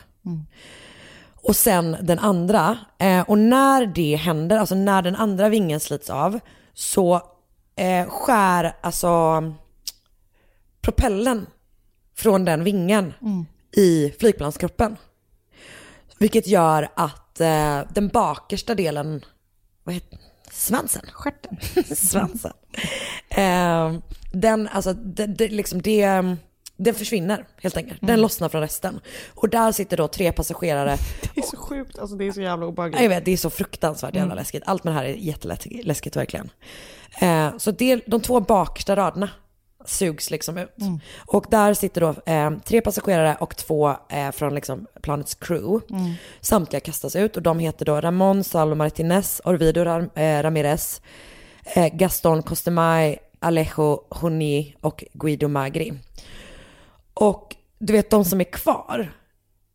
Och 1.43 1.55
sen 1.55 1.97
den 2.01 2.19
andra. 2.19 2.77
Eh, 2.97 3.21
och 3.21 3.37
när 3.37 3.85
det 3.85 4.15
händer, 4.15 4.57
alltså 4.57 4.75
när 4.75 5.01
den 5.01 5.15
andra 5.15 5.49
vingen 5.49 5.79
slits 5.79 6.09
av, 6.09 6.39
så 6.73 7.21
eh, 7.75 8.09
skär 8.09 8.75
alltså 8.81 9.43
propellen 10.81 11.45
från 12.15 12.45
den 12.45 12.63
vingen 12.63 13.13
i 13.75 14.13
flygplanskroppen. 14.19 14.97
Vilket 16.17 16.47
gör 16.47 16.89
att 16.95 17.41
eh, 17.41 17.81
den 17.93 18.07
bakersta 18.07 18.75
delen, 18.75 19.25
vad 19.83 19.95
heter 19.95 20.19
Svansen? 20.51 21.05
Stjärten. 21.13 21.57
Svansen. 21.95 22.53
Eh, 23.29 23.93
den, 24.31 24.67
alltså, 24.67 24.93
det, 24.93 25.25
det, 25.25 25.47
liksom 25.47 25.81
det, 25.81 26.35
den 26.79 26.93
försvinner 26.95 27.45
helt 27.61 27.77
enkelt. 27.77 27.99
Den 28.01 28.21
lossnar 28.21 28.49
från 28.49 28.61
resten. 28.61 28.99
Och 29.33 29.49
där 29.49 29.71
sitter 29.71 29.97
då 29.97 30.07
tre 30.07 30.31
passagerare. 30.31 30.97
Det 31.35 31.41
är 31.41 31.45
så 31.45 31.57
sjukt, 31.57 31.99
alltså 31.99 32.15
det 32.15 32.27
är 32.27 32.31
så 32.31 32.41
jävla 32.41 32.65
obehagligt. 32.65 32.97
Ja, 32.99 33.03
Jag 33.03 33.09
vet, 33.09 33.25
det 33.25 33.31
är 33.31 33.37
så 33.37 33.49
fruktansvärt 33.49 34.15
jävla 34.15 34.25
Mm. 34.31 34.37
läskigt. 34.37 34.63
Allt 34.65 34.83
med 34.83 34.93
det 34.93 34.97
här 34.97 35.05
är 35.05 35.13
jätteläskigt 35.13 36.15
verkligen. 36.15 36.49
Eh, 37.21 37.57
så 37.57 37.71
det, 37.71 38.01
de 38.05 38.21
två 38.21 38.39
bakersta 38.39 38.95
raderna 38.95 39.29
sugs 39.85 40.31
liksom 40.31 40.57
ut. 40.57 40.81
Mm. 40.81 40.99
Och 41.25 41.45
där 41.49 41.73
sitter 41.73 42.01
då 42.01 42.15
eh, 42.25 42.51
tre 42.65 42.81
passagerare 42.81 43.37
och 43.39 43.55
två 43.55 43.95
eh, 44.09 44.31
från 44.31 44.55
liksom 44.55 44.85
planets 45.01 45.35
crew. 45.35 45.85
Mm. 45.89 46.13
Samtliga 46.41 46.79
kastas 46.79 47.15
ut 47.15 47.37
och 47.37 47.43
de 47.43 47.59
heter 47.59 47.85
då 47.85 48.01
Ramon 48.01 48.43
Salvo 48.43 48.75
Martinez, 48.75 49.41
Orvido 49.45 49.83
Ram, 49.83 50.09
eh, 50.15 50.43
Ramirez, 50.43 51.01
eh, 51.63 51.87
Gaston 51.93 52.43
Costemay, 52.43 53.17
Alejo 53.39 54.03
Honi 54.09 54.75
och 54.81 55.03
Guido 55.13 55.47
Magri. 55.47 55.93
Och 57.19 57.55
du 57.79 57.93
vet 57.93 58.09
de 58.09 58.25
som 58.25 58.41
är 58.41 58.51
kvar 58.51 59.13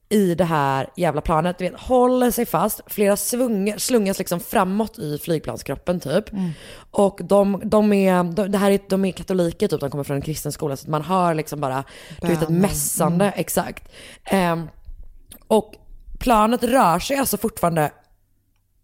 i 0.08 0.34
det 0.34 0.44
här 0.44 0.90
jävla 0.96 1.20
planet, 1.20 1.58
du 1.58 1.64
vet, 1.64 1.80
håller 1.80 2.30
sig 2.30 2.46
fast, 2.46 2.80
flera 2.86 3.16
svungar, 3.16 3.78
slungas 3.78 4.18
liksom 4.18 4.40
framåt 4.40 4.98
i 4.98 5.18
flygplanskroppen 5.18 6.00
typ. 6.00 6.24
Och 6.90 7.20
de, 7.24 7.62
de, 7.64 7.92
är, 7.92 8.24
de, 8.24 8.50
det 8.52 8.58
här 8.58 8.70
är, 8.70 8.80
de 8.88 9.04
är 9.04 9.12
katoliker 9.12 9.68
typ, 9.68 9.80
de 9.80 9.90
kommer 9.90 10.04
från 10.04 10.16
en 10.16 10.22
kristen 10.22 10.52
skola, 10.52 10.76
så 10.76 10.90
man 10.90 11.02
hör 11.02 11.34
liksom 11.34 11.60
bara, 11.60 11.84
du 12.20 12.26
vet 12.26 12.42
ett 12.42 12.48
mässande, 12.48 13.24
Mm. 13.24 13.40
exakt. 13.40 13.92
Ehm, 14.24 14.68
och 15.46 15.74
planet 16.18 16.62
rör 16.62 16.98
sig 16.98 17.16
alltså 17.16 17.36
fortfarande 17.36 17.92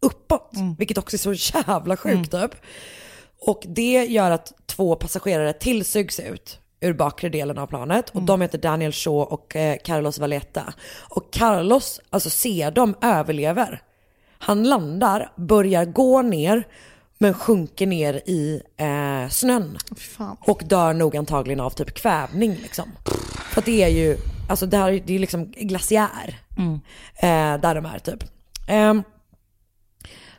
uppåt, 0.03 0.51
vilket 0.79 0.99
också 0.99 1.17
är 1.17 1.35
så 1.37 1.59
jävla 1.59 1.97
sjukt 1.97 2.31
typ. 2.31 2.51
Och 3.41 3.63
det 3.67 4.05
gör 4.05 4.31
att 4.31 4.53
två 4.67 4.97
passagerare 4.97 5.53
tillsugs 5.53 6.21
ut 6.21 6.60
ur 6.81 6.93
bakre 6.93 7.29
delen 7.29 7.59
av 7.59 7.67
planet 7.67 8.11
och 8.11 8.23
de 8.23 8.41
heter 8.41 8.59
Daniel 8.59 8.93
Shaw 8.93 9.33
och 9.33 9.57
eh, 9.57 9.77
Carlos 9.85 10.19
Valletta. 10.19 10.75
Och 11.09 11.33
Carlos, 11.33 12.01
alltså 12.11 12.31
ser 12.31 12.71
dem, 12.71 12.95
överlever. 13.03 13.83
Han 14.39 14.65
landar, 14.65 15.33
börjar 15.37 15.85
gå 15.85 16.23
ner, 16.23 16.67
men 17.19 17.35
sjunker 17.35 17.87
ner 17.87 18.15
i 18.15 18.63
eh, 18.77 19.29
snön. 19.31 19.79
Fan. 19.97 20.37
Och 20.41 20.63
dör 20.65 20.93
nog 20.93 21.17
antagligen 21.17 21.61
av 21.61 21.71
typ 21.71 21.95
kvävning 21.95 22.55
liksom. 22.63 22.93
För 23.51 23.61
att 23.61 23.67
det 23.67 23.83
är 23.83 23.89
ju, 23.89 24.17
alltså 24.49 24.67
det 24.67 24.77
här 24.77 25.03
det 25.07 25.15
är 25.15 25.19
liksom 25.19 25.45
glaciär. 25.51 26.39
Eh, 27.17 27.61
där 27.61 27.75
de 27.75 27.87
är 27.87 27.99
typ. 27.99 28.25
Ehm, 28.69 29.03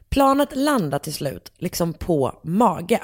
planet 0.10 0.56
landar 0.56 1.00
till 1.00 1.14
slut 1.14 1.52
liksom 1.58 1.94
på 1.94 2.39
mage. 2.44 3.02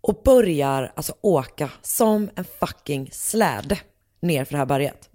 Och 0.00 0.20
börjar 0.24 0.92
alltså 0.96 1.14
åka 1.20 1.70
som 1.82 2.30
en 2.36 2.44
fucking 2.60 3.08
släde 3.12 3.78
ner 4.22 4.44
för 4.44 4.52
det 4.52 4.58
här 4.58 4.66
berget. 4.66 5.10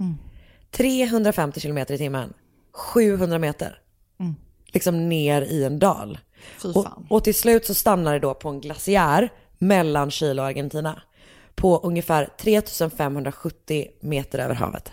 350 0.71 1.59
kilometer 1.59 1.93
i 1.93 1.97
timmen, 1.97 2.33
700 2.71 3.39
meter. 3.39 3.79
Liksom 4.65 5.09
ner 5.09 5.41
i 5.41 5.63
en 5.63 5.79
dal. 5.79 6.19
Och, 6.75 6.87
och 7.09 7.23
till 7.23 7.35
slut 7.35 7.65
så 7.65 7.73
stannar 7.73 8.13
det 8.13 8.19
då 8.19 8.33
på 8.33 8.49
en 8.49 8.61
glaciär 8.61 9.29
mellan 9.57 10.11
Chile 10.11 10.41
och 10.41 10.47
Argentina. 10.47 11.01
På 11.55 11.77
ungefär 11.77 12.29
3570 12.39 13.87
meter 14.01 14.39
över 14.39 14.55
havet. 14.55 14.91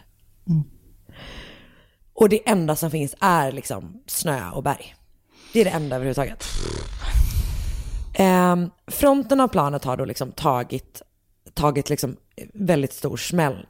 Och 2.13 2.29
det 2.29 2.49
enda 2.49 2.77
som 2.77 2.91
finns 2.91 3.15
är 3.21 3.53
liksom 3.53 4.03
snö 4.07 4.51
och 4.51 4.63
berg. 4.63 4.95
Det 5.53 5.61
är 5.61 5.65
det 5.65 5.71
enda 5.71 5.97
överhuvudtaget. 5.97 6.45
Ehm, 8.21 8.71
fronten 8.87 9.41
av 9.41 9.49
planet 9.49 9.85
har 9.85 9.97
då 9.97 10.05
liksom 10.05 10.33
tagit, 10.33 11.03
tagit 11.55 11.91
liksom 11.91 12.17
väldigt 12.55 12.93
stor 12.93 13.17
smäll. 13.17 13.67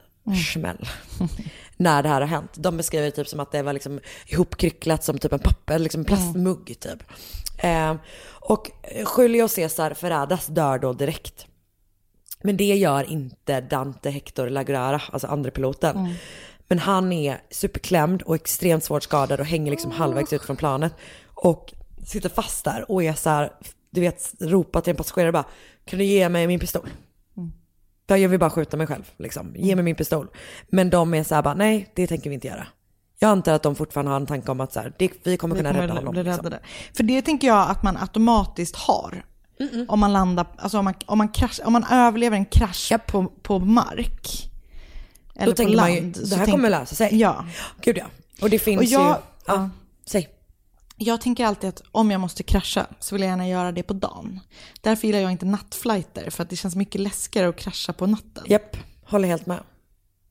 smäll 0.53 0.87
när 1.77 2.03
det 2.03 2.09
här 2.09 2.21
har 2.21 2.27
hänt. 2.27 2.51
De 2.55 2.77
beskriver 2.77 3.05
det 3.05 3.11
typ 3.11 3.27
som 3.27 3.39
att 3.39 3.51
det 3.51 3.63
var 3.63 3.73
liksom 3.73 3.99
ihopkrycklat 4.25 5.03
som 5.03 5.17
typ 5.17 5.33
en 5.33 5.39
papper, 5.39 5.79
liksom 5.79 6.05
plastmugg 6.05 6.79
typ. 6.79 7.03
Ehm, 7.57 7.97
och 8.29 8.71
Julio 9.17 9.47
Cesar 9.47 9.93
Ferradas 9.93 10.47
dör 10.47 10.79
då 10.79 10.93
direkt. 10.93 11.45
Men 12.43 12.57
det 12.57 12.75
gör 12.75 13.11
inte 13.11 13.61
Dante 13.61 14.09
Hector 14.09 14.49
Lagrara, 14.49 15.01
alltså 15.11 15.27
andra 15.27 15.51
piloten. 15.51 16.15
Men 16.67 16.79
han 16.79 17.13
är 17.13 17.41
superklämd 17.49 18.21
och 18.21 18.35
extremt 18.35 18.83
svårt 18.83 19.03
skadad 19.03 19.39
och 19.39 19.45
hänger 19.45 19.71
liksom 19.71 19.91
halvvägs 19.91 20.33
ut 20.33 20.43
från 20.43 20.55
planet. 20.55 20.93
Och 21.25 21.73
sitter 22.05 22.29
fast 22.29 22.65
där 22.65 22.91
och 22.91 23.03
är 23.03 23.13
så 23.13 23.29
här, 23.29 23.51
du 23.91 24.01
vet, 24.01 24.33
ropar 24.39 24.81
till 24.81 24.91
en 24.91 24.97
passagerare 24.97 25.31
bara, 25.31 25.45
kan 25.85 25.99
du 25.99 26.05
ge 26.05 26.29
mig 26.29 26.47
min 26.47 26.59
pistol? 26.59 26.89
Då 28.05 28.17
jag 28.17 28.29
vill 28.29 28.39
bara 28.39 28.49
skjuta 28.49 28.77
mig 28.77 28.87
själv, 28.87 29.03
liksom. 29.17 29.53
Ge 29.55 29.75
mig 29.75 29.83
min 29.83 29.95
pistol. 29.95 30.27
Men 30.69 30.89
de 30.89 31.13
är 31.13 31.23
så 31.23 31.35
här 31.35 31.41
bara, 31.41 31.53
nej, 31.53 31.91
det 31.95 32.07
tänker 32.07 32.29
vi 32.29 32.33
inte 32.33 32.47
göra. 32.47 32.67
Jag 33.19 33.29
antar 33.29 33.53
att 33.53 33.63
de 33.63 33.75
fortfarande 33.75 34.11
har 34.11 34.15
en 34.19 34.25
tanke 34.25 34.51
om 34.51 34.61
att 34.61 34.73
så 34.73 34.79
här, 34.79 34.93
det, 34.97 35.11
vi 35.23 35.37
kommer 35.37 35.55
kunna 35.55 35.73
rädda 35.73 35.93
honom. 35.93 36.13
bli 36.13 36.23
Liksom. 36.23 36.51
För 36.93 37.03
det 37.03 37.21
tänker 37.21 37.47
jag 37.47 37.69
att 37.69 37.83
man 37.83 37.97
automatiskt 37.97 38.75
har. 38.75 39.25
Om 39.87 39.99
man 39.99 40.13
landar, 40.13 40.47
alltså 40.57 40.79
om 40.79 40.85
man, 40.85 40.93
om 41.05 41.17
man, 41.17 41.29
krasch, 41.29 41.59
om 41.65 41.73
man 41.73 41.85
överlever 41.91 42.37
en 42.37 42.45
krasch 42.45 42.93
på, 43.07 43.25
på 43.41 43.59
mark. 43.59 44.51
Eller 45.35 45.55
Då 45.55 45.63
på 45.63 45.69
man 45.75 45.93
ju, 45.93 46.01
land. 46.01 46.17
det 46.29 46.35
här 46.35 46.45
tänk- 46.45 46.51
kommer 46.55 46.69
lösa 46.69 46.95
sig. 46.95 47.19
Ja. 47.19 47.45
Gud 47.81 47.97
ja. 47.97 48.05
Och 48.41 48.49
det 48.49 48.59
finns 48.59 48.77
Och 48.77 48.83
jag, 48.83 49.01
ju, 49.01 49.07
ja. 49.07 49.21
ja, 49.45 49.69
säg. 50.05 50.29
Jag 51.03 51.21
tänker 51.21 51.45
alltid 51.45 51.69
att 51.69 51.83
om 51.91 52.11
jag 52.11 52.21
måste 52.21 52.43
krascha 52.43 52.85
så 52.99 53.15
vill 53.15 53.21
jag 53.21 53.29
gärna 53.29 53.47
göra 53.47 53.71
det 53.71 53.83
på 53.83 53.93
dagen. 53.93 54.39
Därför 54.81 55.07
gillar 55.07 55.19
jag 55.19 55.31
inte 55.31 55.45
nattflighter 55.45 56.29
för 56.29 56.43
att 56.43 56.49
det 56.49 56.55
känns 56.55 56.75
mycket 56.75 57.01
läskigare 57.01 57.49
att 57.49 57.55
krascha 57.55 57.93
på 57.93 58.07
natten. 58.07 58.43
Japp, 58.47 58.77
håller 59.05 59.27
helt 59.27 59.45
med. 59.45 59.59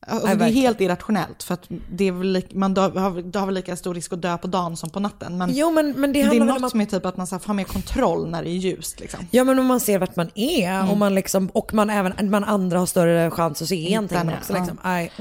Alltså, 0.07 0.35
det 0.35 0.45
är 0.45 0.51
helt 0.51 0.81
irrationellt 0.81 1.43
för 1.43 1.53
att 1.53 1.65
det 1.91 2.07
är 2.07 2.11
väl, 2.11 2.43
man 2.53 2.73
dör, 2.73 2.89
har, 2.89 3.21
du 3.21 3.39
har 3.39 3.45
väl 3.45 3.55
lika 3.55 3.75
stor 3.75 3.93
risk 3.93 4.13
att 4.13 4.21
dö 4.21 4.37
på 4.37 4.47
dagen 4.47 4.77
som 4.77 4.89
på 4.89 4.99
natten. 4.99 5.37
Men 5.37 5.51
Jo 5.53 5.71
men, 5.71 5.91
men 5.91 6.13
det 6.13 6.23
det, 6.23 6.35
är 6.35 6.39
något 6.39 6.57
om 6.57 6.63
att 6.63 6.71
som 6.71 6.81
är 6.81 6.85
typ 6.85 7.05
att 7.05 7.17
man 7.17 7.27
så 7.27 7.35
här, 7.35 7.39
får 7.39 7.53
mer 7.53 7.63
kontroll 7.63 8.29
när 8.29 8.43
det 8.43 8.49
är 8.49 8.57
ljust. 8.57 8.99
Liksom. 8.99 9.27
Ja 9.31 9.43
men 9.43 9.59
om 9.59 9.65
man 9.65 9.79
ser 9.79 9.99
vart 9.99 10.15
man 10.15 10.29
är 10.35 10.71
Mm. 10.71 10.89
och 10.89 10.97
man 10.97 11.15
liksom, 11.15 11.47
och 11.53 11.73
man 11.73 11.89
även, 11.89 12.29
man 12.29 12.43
andra 12.43 12.79
har 12.79 12.85
större 12.85 13.31
chans 13.31 13.61
att 13.61 13.67
se 13.67 14.01
med, 14.01 14.37
också 14.39 14.53
ja. 14.53 14.59
liksom. 14.59 14.79
Aj. 14.83 15.11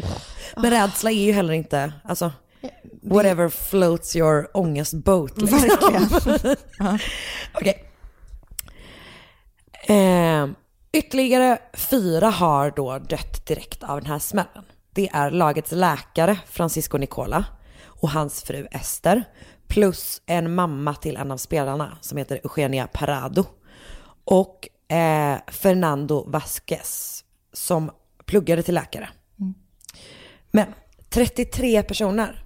Men 0.56 0.70
rädsla 0.70 1.10
är 1.10 1.24
ju 1.24 1.32
heller 1.32 1.52
inte, 1.52 1.92
alltså, 2.04 2.32
whatever 3.02 3.48
floats 3.48 4.16
your 4.16 4.56
ångest 4.56 4.94
boat 4.94 5.40
liksom. 5.40 5.58
Verkligen. 5.60 6.56
Okej. 7.54 7.84
Eh, 9.88 10.48
ytterligare 10.92 11.58
fyra 11.72 12.28
har 12.30 12.70
då 12.70 12.98
dött 12.98 13.46
direkt 13.46 13.82
av 13.82 14.00
den 14.00 14.10
här 14.10 14.18
smällen. 14.18 14.64
Det 14.92 15.08
är 15.12 15.30
lagets 15.30 15.72
läkare 15.72 16.38
Francisco 16.46 16.98
Nicola 16.98 17.44
och 17.84 18.10
hans 18.10 18.42
fru 18.42 18.66
Ester 18.70 19.24
plus 19.68 20.22
en 20.26 20.54
mamma 20.54 20.94
till 20.94 21.16
en 21.16 21.30
av 21.30 21.36
spelarna 21.36 21.98
som 22.00 22.18
heter 22.18 22.36
Eugenia 22.36 22.86
Parado 22.86 23.44
och 24.24 24.68
eh, 24.96 25.38
Fernando 25.46 26.24
Vasquez 26.30 27.24
som 27.52 27.90
pluggade 28.26 28.62
till 28.62 28.74
läkare. 28.74 29.08
Men 30.50 30.66
33 31.10 31.82
personer 31.82 32.44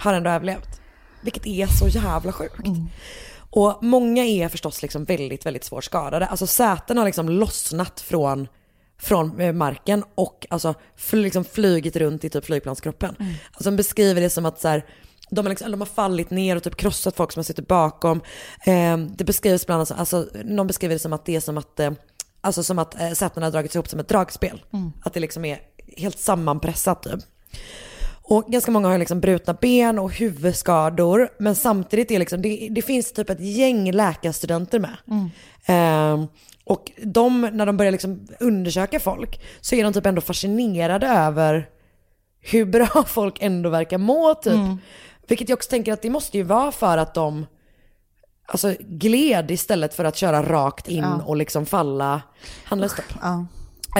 har 0.00 0.14
ändå 0.14 0.30
överlevt, 0.30 0.80
vilket 1.22 1.46
är 1.46 1.66
så 1.66 1.88
jävla 1.88 2.32
sjukt. 2.32 2.66
Och 3.52 3.78
många 3.82 4.24
är 4.24 4.48
förstås 4.48 4.82
liksom 4.82 5.04
väldigt, 5.04 5.46
väldigt 5.46 5.64
svårt 5.64 5.84
skadade. 5.84 6.26
Alltså 6.26 6.46
säten 6.46 6.98
har 6.98 7.04
liksom 7.04 7.28
lossnat 7.28 8.00
från, 8.00 8.48
från 8.98 9.40
eh, 9.40 9.52
marken 9.52 10.04
och 10.14 10.46
alltså 10.50 10.74
fl- 10.98 11.22
liksom 11.22 11.44
flugit 11.44 11.96
runt 11.96 12.24
i 12.24 12.30
typ 12.30 12.44
flygplanskroppen. 12.44 13.16
Alltså 13.52 13.70
de 13.70 13.76
beskriver 13.76 14.20
det 14.20 14.30
som 14.30 14.46
att 14.46 14.60
så 14.60 14.68
här, 14.68 14.84
de, 15.30 15.44
har 15.46 15.50
liksom, 15.50 15.70
de 15.70 15.80
har 15.80 15.86
fallit 15.86 16.30
ner 16.30 16.56
och 16.56 16.62
typ 16.62 16.76
krossat 16.76 17.16
folk 17.16 17.32
som 17.32 17.44
suttit 17.44 17.68
bakom. 17.68 18.20
Eh, 18.66 18.96
det 18.96 19.24
beskrivs 19.24 19.66
bland 19.66 19.78
annat, 19.78 20.00
alltså, 20.00 20.26
någon 20.44 20.66
beskriver 20.66 20.94
det 20.94 20.98
som 20.98 21.12
att 21.12 21.24
det 21.24 21.36
är 21.36 21.40
som 21.40 21.58
att, 21.58 21.80
eh, 21.80 21.90
alltså 22.40 22.62
som 22.62 22.78
att 22.78 23.00
eh, 23.00 23.10
sätena 23.10 23.46
har 23.46 23.50
dragits 23.50 23.74
ihop 23.74 23.88
som 23.88 24.00
ett 24.00 24.08
dragspel. 24.08 24.62
Att 25.02 25.14
det 25.14 25.20
liksom 25.20 25.44
är 25.44 25.60
helt 25.96 26.18
sammanpressat 26.18 27.02
typ. 27.02 27.20
Och 28.30 28.44
ganska 28.46 28.70
många 28.70 28.88
har 28.88 28.98
liksom 28.98 29.20
brutna 29.20 29.54
ben 29.54 29.98
och 29.98 30.12
huvudskador. 30.12 31.28
Men 31.38 31.54
samtidigt 31.54 32.10
är 32.10 32.18
liksom, 32.18 32.42
det, 32.42 32.68
det 32.70 32.82
finns 32.82 33.12
typ 33.12 33.30
ett 33.30 33.40
gäng 33.40 33.92
läkarstudenter 33.92 34.78
med. 34.78 34.96
Ehm, 35.66 36.26
och 36.64 36.92
de, 37.02 37.40
när 37.52 37.66
de 37.66 37.76
börjar 37.76 37.92
liksom 37.92 38.26
undersöka 38.40 39.00
folk 39.00 39.40
så 39.60 39.74
är 39.74 39.84
de 39.84 39.92
typ 39.92 40.06
ändå 40.06 40.20
fascinerade 40.20 41.06
över 41.06 41.68
hur 42.40 42.64
bra 42.64 42.86
folk 43.06 43.36
ändå 43.40 43.70
verkar 43.70 43.98
må 43.98 44.34
typ. 44.34 44.60
Vilket 45.28 45.48
jag 45.48 45.56
också 45.56 45.70
tänker 45.70 45.92
att 45.92 46.02
det 46.02 46.10
måste 46.10 46.36
ju 46.36 46.42
vara 46.42 46.72
för 46.72 46.98
att 46.98 47.14
de 47.14 47.46
alltså, 48.46 48.74
gled 48.80 49.50
istället 49.50 49.94
för 49.94 50.04
att 50.04 50.16
köra 50.16 50.42
rakt 50.42 50.88
in 50.88 50.98
Ja. 50.98 51.22
och 51.26 51.36
liksom 51.36 51.66
falla 51.66 52.22
handlöst 52.64 52.98
upp. 52.98 53.14
Ja. 53.22 53.46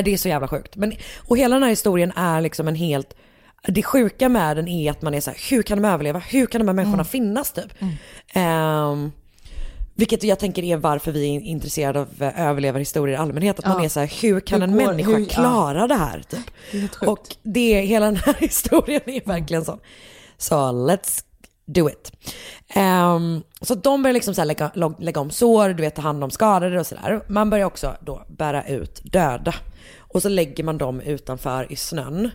Det 0.05 0.12
är 0.12 0.16
så 0.16 0.28
jävla 0.28 0.49
sjukt. 0.49 0.76
Men, 0.76 0.93
och 1.28 1.39
hela 1.39 1.55
den 1.55 1.62
här 1.62 1.70
historien 1.70 2.12
är 2.16 2.41
liksom 2.41 2.68
en 2.68 2.74
helt, 2.74 3.14
det 3.62 3.82
sjuka 3.82 4.28
med 4.28 4.56
den 4.56 4.68
är 4.68 4.90
att 4.90 5.02
man 5.02 5.14
är 5.14 5.20
så 5.20 5.30
här, 5.30 5.38
hur 5.50 5.62
kan 5.62 5.82
de 5.82 5.88
överleva? 5.88 6.18
Hur 6.18 6.46
kan 6.46 6.61
de 6.61 6.68
här 6.68 6.74
människorna 6.74 6.94
Mm. 6.94 7.04
finnas 7.04 7.52
typ? 7.52 7.72
Ehm, 8.32 9.12
vilket 9.94 10.22
jag 10.24 10.38
tänker 10.38 10.62
är 10.62 10.76
varför 10.76 11.12
vi 11.12 11.36
är 11.36 11.40
intresserade 11.40 12.00
av 12.00 12.08
eh, 12.20 12.40
överlevarhistorier 12.40 13.14
i 13.14 13.18
allmänhet. 13.18 13.58
Att 13.58 13.64
man 13.66 13.78
Ja. 13.78 13.84
är 13.84 13.88
så 13.88 14.00
här, 14.00 14.12
hur 14.22 14.40
kan 14.40 14.62
Hur 14.62 14.68
en 14.68 14.76
går- 14.78 14.86
människa 14.86 15.11
hur- 15.11 15.18
ja. 15.20 15.26
klara 15.28 15.86
det 15.86 15.94
här? 15.94 16.22
Typ? 16.28 16.50
Det. 17.00 17.06
Och 17.06 17.36
det, 17.42 17.80
hela 17.80 18.06
den 18.06 18.16
här 18.16 18.34
historien 18.40 19.02
är 19.06 19.20
verkligen 19.28 19.64
sån. 19.64 19.78
Så 20.38 20.54
let's 20.72 21.24
do 21.66 21.90
it. 21.90 22.12
Ehm, 22.74 23.42
så 23.61 23.74
de 23.74 24.02
börjar 24.02 24.14
liksom 24.14 24.34
så 24.34 24.44
lägga, 24.44 24.70
lägga 24.98 25.20
om 25.20 25.30
sår, 25.30 25.68
du 25.68 25.82
vet 25.82 25.94
ta 25.94 26.02
hand 26.02 26.24
om 26.24 26.30
skadade 26.30 26.80
och 26.80 26.86
sådär. 26.86 27.20
Man 27.28 27.50
börjar 27.50 27.66
också 27.66 27.96
då 28.00 28.24
bära 28.28 28.64
ut 28.66 29.00
döda. 29.04 29.54
Och 29.98 30.22
så 30.22 30.28
lägger 30.28 30.64
man 30.64 30.78
dem 30.78 31.00
utanför 31.00 31.72
i 31.72 31.76
snön. 31.76 32.30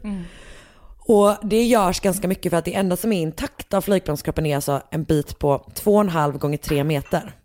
Och 1.07 1.35
det 1.43 1.63
görs 1.63 1.99
ganska 1.99 2.27
mycket 2.27 2.49
för 2.49 2.57
att 2.57 2.65
det 2.65 2.75
enda 2.75 2.97
som 2.97 3.13
är 3.13 3.21
intakt 3.21 3.73
av 3.73 3.81
flygplanskroppen 3.81 4.45
är 4.45 4.55
alltså 4.55 4.81
en 4.91 5.03
bit 5.03 5.39
på 5.39 5.71
2,5 5.75 6.37
gånger 6.37 6.57
3 6.57 6.83
meter. 6.83 7.35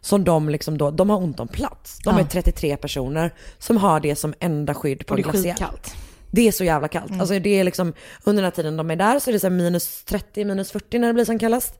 Som 0.00 0.24
de 0.24 0.48
liksom 0.48 0.78
då, 0.78 0.90
de 0.90 1.10
har 1.10 1.16
ont 1.16 1.40
om 1.40 1.48
plats. 1.48 1.98
De 2.04 2.14
Ja. 2.16 2.20
är 2.20 2.24
33 2.24 2.76
personer 2.76 3.34
som 3.58 3.76
har 3.76 4.00
det 4.00 4.16
som 4.16 4.34
enda 4.40 4.74
skydd 4.74 5.06
på 5.06 5.14
en 5.14 5.18
är 5.20 5.22
glaciär. 5.22 5.42
skitkallt. 5.52 5.94
Det 6.30 6.48
är 6.48 6.52
så 6.52 6.64
jävla 6.64 6.88
kallt. 6.88 7.12
Alltså 7.20 7.38
det 7.38 7.50
är 7.60 7.64
liksom, 7.64 7.92
under 8.24 8.42
den 8.42 8.44
här 8.50 8.56
tiden 8.56 8.76
de 8.76 8.90
är 8.90 8.96
där 8.96 9.18
så 9.18 9.30
är 9.30 9.32
det 9.32 9.40
så 9.40 9.50
minus 9.50 10.04
30, 10.04 10.44
minus 10.44 10.70
40 10.70 10.98
när 10.98 11.06
det 11.08 11.14
blir 11.14 11.24
som 11.24 11.38
kallast. 11.38 11.74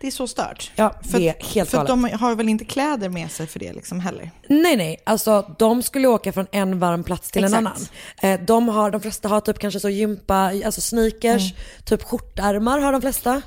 Det 0.00 0.06
är 0.06 0.10
så 0.10 0.26
stört. 0.26 0.70
Ja, 0.74 0.94
För, 1.10 1.18
det 1.18 1.28
är 1.28 1.54
helt 1.54 1.70
för 1.70 1.86
de 1.86 2.04
har 2.04 2.34
väl 2.34 2.48
inte 2.48 2.64
kläder 2.64 3.08
med 3.08 3.30
sig 3.30 3.46
för 3.46 3.58
det 3.58 3.72
liksom 3.72 4.00
heller? 4.00 4.30
Nej, 4.48 4.76
nej. 4.76 5.02
Alltså 5.04 5.54
de 5.58 5.82
skulle 5.82 6.08
åka 6.08 6.32
från 6.32 6.46
en 6.52 6.78
varm 6.78 7.04
plats 7.04 7.30
till 7.30 7.44
en 7.44 7.54
Exakt. 7.54 7.90
annan. 8.22 8.38
Eh, 8.40 8.46
de, 8.46 8.68
har, 8.68 8.90
de 8.90 9.00
flesta 9.00 9.28
har 9.28 9.40
typ 9.40 9.58
kanske 9.58 9.80
så 9.80 9.88
gympa, 9.88 10.52
alltså 10.64 10.80
sneakers, 10.80 11.54
typ 11.84 12.02
skjortärmar 12.02 12.78
har 12.78 12.92
de 12.92 13.00
flesta. 13.00 13.42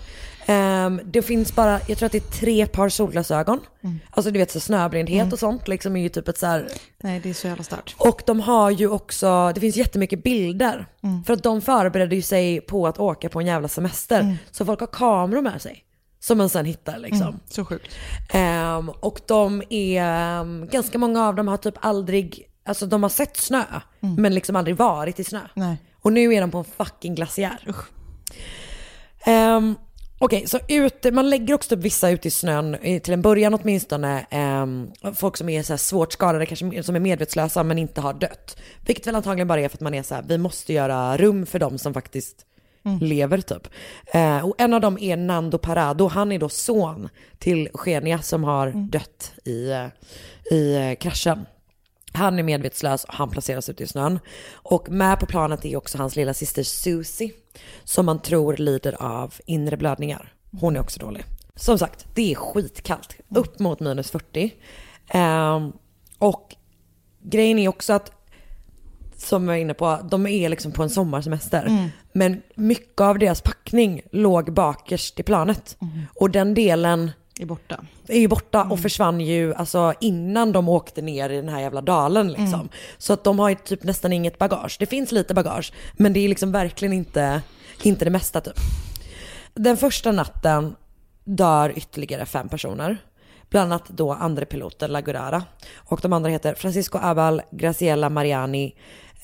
Ehm, 0.45 1.01
det 1.03 1.21
finns 1.21 1.55
bara, 1.55 1.79
jag 1.87 1.97
tror 1.97 2.05
att 2.05 2.11
det 2.11 2.17
är 2.17 2.39
tre 2.39 2.67
par 2.67 2.89
solglasögon. 2.89 3.59
Alltså 4.09 4.31
du 4.31 4.39
vet 4.39 4.51
så 4.51 4.59
snöblindhet 4.59 5.33
och 5.33 5.39
sånt 5.39 5.67
liksom 5.67 5.95
är 5.95 6.01
ju 6.01 6.09
typ 6.09 6.27
ett 6.27 6.37
så 6.37 6.45
här 6.45 6.67
Nej, 7.03 7.19
det 7.23 7.29
är 7.29 7.33
så 7.33 7.47
jävla 7.47 7.63
stört. 7.63 7.95
och 7.97 8.21
de 8.25 8.39
har 8.39 8.69
ju 8.69 8.87
också, 8.89 9.51
det 9.55 9.61
finns 9.61 9.75
jättemycket 9.75 10.23
bilder. 10.23 10.85
Mm. 11.03 11.23
För 11.23 11.33
att 11.33 11.43
de 11.43 11.61
förbereder 11.61 12.15
ju 12.15 12.21
sig 12.21 12.61
på 12.61 12.87
att 12.87 12.99
åka 12.99 13.29
på 13.29 13.39
en 13.39 13.45
jävla 13.45 13.67
semester. 13.67 14.37
Så 14.51 14.65
folk 14.65 14.79
har 14.79 14.87
kameror 14.87 15.41
med 15.41 15.61
sig. 15.61 15.83
Som 16.23 16.37
man 16.37 16.49
sen 16.49 16.65
hittar 16.65 16.97
liksom. 16.97 17.27
Mm, 17.27 17.39
så 17.49 17.65
sjukt. 17.65 17.95
Ehm, 18.29 18.89
och 18.89 19.21
de 19.27 19.63
är, 19.69 20.01
ehm, 20.01 20.67
ganska 20.71 20.97
många 20.97 21.27
av 21.27 21.35
dem 21.35 21.47
har 21.47 21.57
typ 21.57 21.75
aldrig, 21.85 22.47
alltså 22.65 22.85
de 22.85 23.03
har 23.03 23.09
sett 23.09 23.37
snö. 23.37 23.63
Men 23.99 24.33
liksom 24.33 24.55
aldrig 24.55 24.75
varit 24.75 25.19
i 25.19 25.23
snö. 25.23 25.39
Mm. 25.39 25.67
Nej. 25.67 25.77
Och 26.01 26.13
nu 26.13 26.33
är 26.33 26.41
de 26.41 26.51
på 26.51 26.57
en 26.57 26.63
fucking 26.63 27.15
glaciär. 27.15 27.67
Um, 29.27 29.75
Okej, 30.23 30.47
så 30.47 30.59
ute, 30.67 31.11
man 31.11 31.29
lägger 31.29 31.53
också 31.53 31.75
upp 31.75 31.81
vissa 31.81 32.09
ute 32.09 32.27
i 32.27 32.31
snön, 32.31 32.75
eh, 32.75 33.01
till 33.01 33.13
en 33.13 33.21
början 33.21 33.53
åtminstone, 33.53 34.25
ehm, 34.29 34.91
folk 35.15 35.37
som 35.37 35.49
är 35.49 35.63
så 35.63 35.77
svårt 35.77 36.13
skadade, 36.13 36.45
kanske 36.45 36.83
som 36.83 36.95
är 36.95 36.99
medvetslösa 36.99 37.63
men 37.63 37.77
inte 37.77 38.01
har 38.01 38.13
dött. 38.13 38.57
Vilket 38.85 39.07
väl 39.07 39.15
antagligen 39.15 39.47
bara 39.47 39.61
är 39.61 39.69
för 39.69 39.77
att 39.77 39.81
man 39.81 39.93
är 39.93 40.03
så 40.03 40.15
här, 40.15 40.23
vi 40.27 40.37
måste 40.37 40.73
göra 40.73 41.17
rum 41.17 41.45
för 41.45 41.59
dem 41.59 41.77
som 41.77 41.93
faktiskt 41.93 42.45
lever 43.01 43.41
typ. 43.41 43.67
Eh, 44.05 44.45
och 44.45 44.55
en 44.57 44.73
av 44.73 44.81
dem 44.81 44.97
är 45.01 45.17
Nando 45.17 45.57
Parado, 45.57 46.07
han 46.07 46.31
är 46.31 46.39
då 46.39 46.49
son 46.49 47.09
till 47.39 47.67
Eugenia 47.67 48.21
som 48.21 48.43
har 48.43 48.71
dött 48.71 49.33
i, 49.45 49.71
eh, 49.71 49.87
i 50.51 50.75
eh, 50.75 50.95
kraschen. 50.95 51.45
Han 52.13 52.39
är 52.39 52.43
medvetslös 52.43 53.03
och 53.03 53.13
han 53.13 53.29
placeras 53.29 53.69
ute 53.69 53.83
i 53.83 53.87
snön. 53.87 54.19
Och 54.53 54.89
med 54.89 55.19
på 55.19 55.25
planet 55.25 55.65
är 55.65 55.77
också 55.77 55.97
hans 55.97 56.15
lilla 56.15 56.33
syster 56.33 56.63
Susie, 56.63 57.31
som 57.83 58.05
man 58.05 58.21
tror 58.21 58.57
lider 58.57 59.01
av 59.01 59.33
inre 59.45 59.77
blödningar. 59.77 60.33
Hon 60.59 60.75
är 60.75 60.79
också 60.79 60.99
dålig. 60.99 61.23
Som 61.55 61.77
sagt, 61.77 62.07
det 62.15 62.31
är 62.31 62.35
skitkallt. 62.35 63.15
Upp 63.35 63.59
mot 63.59 63.79
minus 63.79 64.11
40. 64.11 64.53
Ehm, 65.07 65.71
och 66.17 66.55
grejen 67.23 67.59
är 67.59 67.67
också 67.67 67.93
att, 67.93 68.11
som 69.21 69.43
jag 69.43 69.47
var 69.47 69.55
inne 69.55 69.73
på, 69.73 69.99
de 70.03 70.27
är 70.27 70.49
liksom 70.49 70.71
på 70.71 70.83
en 70.83 70.89
sommarsemester. 70.89 71.89
Men 72.13 72.41
mycket 72.55 73.01
av 73.01 73.19
deras 73.19 73.41
packning 73.41 74.01
låg 74.11 74.53
bakerst 74.53 75.19
i 75.19 75.23
planet. 75.23 75.77
Och 76.15 76.29
den 76.29 76.53
delen 76.53 77.11
Är 77.39 77.45
borta. 77.45 77.83
är 78.07 78.19
ju 78.19 78.27
borta 78.27 78.63
och 78.63 78.79
försvann 78.79 79.21
ju 79.21 79.53
alltså, 79.53 79.93
innan 80.01 80.51
de 80.51 80.69
åkte 80.69 81.01
ner 81.01 81.29
i 81.29 81.35
den 81.35 81.49
här 81.49 81.59
jävla 81.59 81.81
dalen. 81.81 82.27
Liksom. 82.31 82.69
Så 82.97 83.13
att 83.13 83.23
de 83.23 83.39
har 83.39 83.49
ju 83.49 83.55
typ 83.55 83.83
nästan 83.83 84.13
inget 84.13 84.37
bagage. 84.37 84.75
Det 84.79 84.85
finns 84.85 85.11
lite 85.11 85.33
bagage, 85.33 85.73
men 85.93 86.13
det 86.13 86.19
är 86.19 86.29
liksom 86.29 86.51
verkligen 86.51 86.93
inte, 86.93 87.41
inte 87.83 88.05
det 88.05 88.11
mesta 88.11 88.41
typ. 88.41 88.57
Den 89.53 89.77
första 89.77 90.11
natten 90.11 90.75
dör 91.23 91.73
ytterligare 91.77 92.25
fem 92.25 92.49
personer. 92.49 92.97
Bland 93.49 93.73
annat 93.73 93.89
då 93.89 94.13
andra 94.13 94.45
piloten 94.45 94.91
Lagurara. 94.91 95.43
Och 95.75 95.99
de 96.01 96.13
andra 96.13 96.29
heter 96.29 96.53
Francisco 96.53 96.99
Abal, 97.01 97.41
Graciela 97.51 98.09
Mariani, 98.09 98.75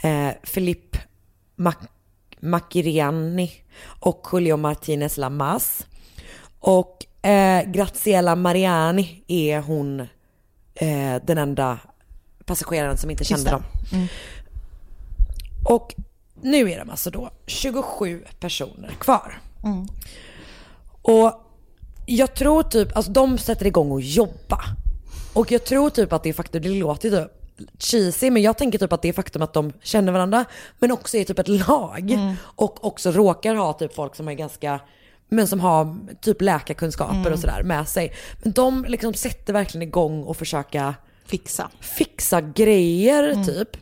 eh, 0.02 0.30
Filipe 0.43 0.98
Mac- 1.56 1.88
Maciriani 2.39 3.52
och 4.00 4.28
Julio 4.34 4.58
Martinez 4.58 5.18
Lamas. 5.18 5.86
Och 6.60 7.26
eh, 7.26 7.64
Graziella 7.72 8.36
Mariani 8.36 9.24
är 9.28 9.60
hon 9.62 10.00
eh, 10.76 11.16
den 11.26 11.38
enda 11.38 11.80
passageraren 12.45 12.98
som 12.98 13.10
inte 13.10 13.24
kände 13.24 13.43
det. 13.43 13.52
dem. 13.52 13.64
Och 15.66 15.95
nu 16.41 16.72
är 16.72 16.80
de 16.80 16.89
alltså 16.89 17.10
då 17.10 17.30
27 17.45 18.24
personer 18.39 18.89
kvar. 19.00 19.39
Och 21.02 21.41
jag 22.06 22.34
tror 22.36 22.64
typ, 22.64 22.95
alltså 22.98 23.12
de 23.12 23.38
sätter 23.38 23.68
igång 23.68 23.91
och 23.91 24.02
jobba. 24.02 24.62
Och 25.34 25.52
jag 25.52 25.66
tror 25.66 25.89
typ 25.89 26.14
att 26.14 26.24
det 26.24 26.30
är 26.30 26.34
faktum, 26.34 26.62
det 26.62 26.70
låter 26.70 27.10
typ 27.10 27.32
cheesy, 27.80 28.32
men 28.32 28.41
jag 28.41 28.58
tänker 28.58 28.80
typ 28.80 28.93
att 28.93 29.01
det 29.01 29.10
är 29.10 29.14
faktum 29.14 29.41
att 29.41 29.53
de 29.53 29.74
känner 29.82 30.12
varandra, 30.12 30.45
men 30.80 30.91
också 30.91 31.18
är 31.18 31.24
typ 31.24 31.39
ett 31.39 31.47
lag. 31.47 32.18
Och 32.39 32.86
också 32.86 33.12
råkar 33.12 33.55
ha 33.55 33.74
typ 33.74 33.95
folk 33.95 34.16
som 34.16 34.28
är 34.28 34.34
ganska, 34.34 34.80
men 35.30 35.47
som 35.47 35.60
har 35.60 35.97
typ 36.22 36.41
läkarkunskaper 36.41 37.32
och 37.34 37.39
sådär 37.39 37.64
med 37.64 37.88
sig. 37.88 38.14
Men 38.43 38.51
de 38.51 38.86
liksom 38.88 39.14
sätter 39.14 39.53
verkligen 39.53 39.88
igång 39.88 40.24
och 40.24 40.38
försöka 40.38 40.95
Fixa. 41.26 41.70
fixa 41.80 42.41
grejer 42.41 43.43
typ. 43.43 43.78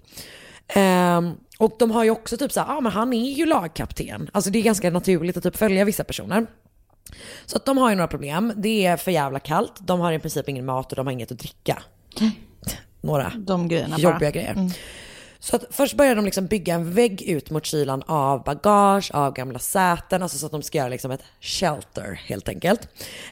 Ehm, 0.67 1.31
och 1.57 1.75
de 1.79 1.91
har 1.91 2.03
ju 2.03 2.09
också 2.09 2.37
typ 2.37 2.51
såhär, 2.51 2.67
ja 2.67 2.77
ah, 2.77 2.81
men 2.81 2.91
han 2.91 3.13
är 3.13 3.31
ju 3.31 3.45
lagkapten. 3.45 4.29
Alltså 4.33 4.51
det 4.51 4.59
är 4.59 4.63
ganska 4.63 4.91
naturligt 4.91 5.37
att 5.37 5.43
typ 5.43 5.57
följa 5.57 5.85
vissa 5.85 6.03
personer. 6.03 6.47
Så 7.45 7.57
att 7.57 7.65
de 7.65 7.77
har 7.77 7.89
ju 7.89 7.95
några 7.95 8.07
problem. 8.07 8.53
Det 8.55 8.85
är 8.85 8.97
för 8.97 9.11
jävla 9.11 9.39
kallt, 9.39 9.73
de 9.79 9.99
har 9.99 10.11
i 10.11 10.19
princip 10.19 10.49
ingen 10.49 10.65
mat 10.65 10.91
och 10.91 10.95
de 10.95 11.07
har 11.07 11.13
inget 11.13 11.31
att 11.31 11.39
dricka. 11.39 11.83
Några 13.05 13.31
grejerna 13.67 13.97
jobbiga 13.97 14.19
bara. 14.19 14.31
grejer. 14.31 14.71
Så 15.39 15.55
att 15.55 15.65
först 15.69 15.97
börjar 15.97 16.15
de 16.15 16.25
liksom 16.25 16.45
bygga 16.45 16.73
en 16.73 16.91
vägg 16.91 17.21
ut 17.21 17.49
mot 17.49 17.65
kylan 17.65 18.03
av 18.05 18.43
bagage, 18.43 19.11
av 19.13 19.33
gamla 19.33 19.59
säten, 19.59 20.23
alltså 20.23 20.37
så 20.37 20.45
att 20.45 20.51
de 20.51 20.61
ska 20.61 20.77
göra 20.77 20.89
liksom 20.89 21.11
ett 21.11 21.23
shelter 21.41 22.21
helt 22.25 22.49
enkelt. 22.49 22.87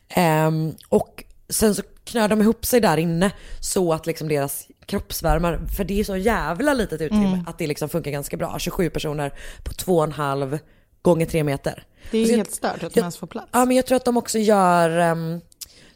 Ehm, 0.10 0.76
och 0.90 1.24
sen 1.50 1.76
så 1.76 1.82
knör 2.04 2.28
de 2.28 2.42
ihop 2.42 2.66
sig 2.66 2.80
där 2.80 2.98
inne 2.98 3.32
så 3.60 3.94
att 3.94 4.06
liksom 4.06 4.28
deras 4.28 4.68
kroppsvärmar, 4.86 5.60
för 5.78 5.84
det 5.84 6.00
är 6.00 6.04
så 6.04 6.18
jävla 6.18 6.74
litet 6.74 7.02
utrymme, 7.02 7.44
att 7.48 7.58
det 7.58 7.68
liksom 7.68 7.90
funkar 7.90 8.12
ganska 8.12 8.38
bra. 8.38 8.60
27 8.60 8.90
personer 8.90 9.34
på 9.64 9.72
2,5 9.74 10.60
gånger 11.02 11.26
3 11.26 11.44
meter. 11.44 11.84
Det 12.12 12.18
är 12.18 12.26
ju 12.26 12.36
helt 12.36 12.52
stört 12.52 12.84
att 12.84 12.94
de 12.94 13.00
ens 13.00 13.18
får 13.18 13.28
plats. 13.28 13.48
Ja 13.52 13.66
men 13.66 13.76
jag 13.76 13.86
tror 13.86 13.96
att 13.96 14.06
de 14.06 14.18
också 14.18 14.40
gör 14.40 14.98
ehm, 14.98 15.42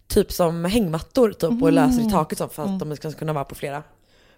typ 0.07 0.31
som 0.31 0.65
hängmattor 0.65 1.31
typ 1.31 1.63
och 1.63 1.71
löser 1.71 2.07
i 2.07 2.11
taket 2.11 2.37
så 2.37 2.47
för 2.47 2.63
att 2.63 2.79
de 2.79 2.95
ska 2.95 3.11
kunna 3.11 3.33
vara 3.33 3.45
på 3.45 3.55
flera, 3.55 3.83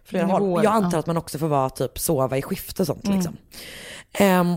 flera 0.04 0.26
håll. 0.26 0.64
Jag 0.64 0.74
antar 0.74 0.98
ja. 0.98 1.00
att 1.00 1.08
man 1.08 1.18
också 1.18 1.38
får 1.38 1.48
vara 1.48 1.70
typ 1.70 2.00
sova 2.00 2.38
i 2.38 2.42
skift 2.42 2.80
och 2.80 2.86
sånt 2.88 3.08
liksom. 3.08 3.38
Ehm, 4.14 4.56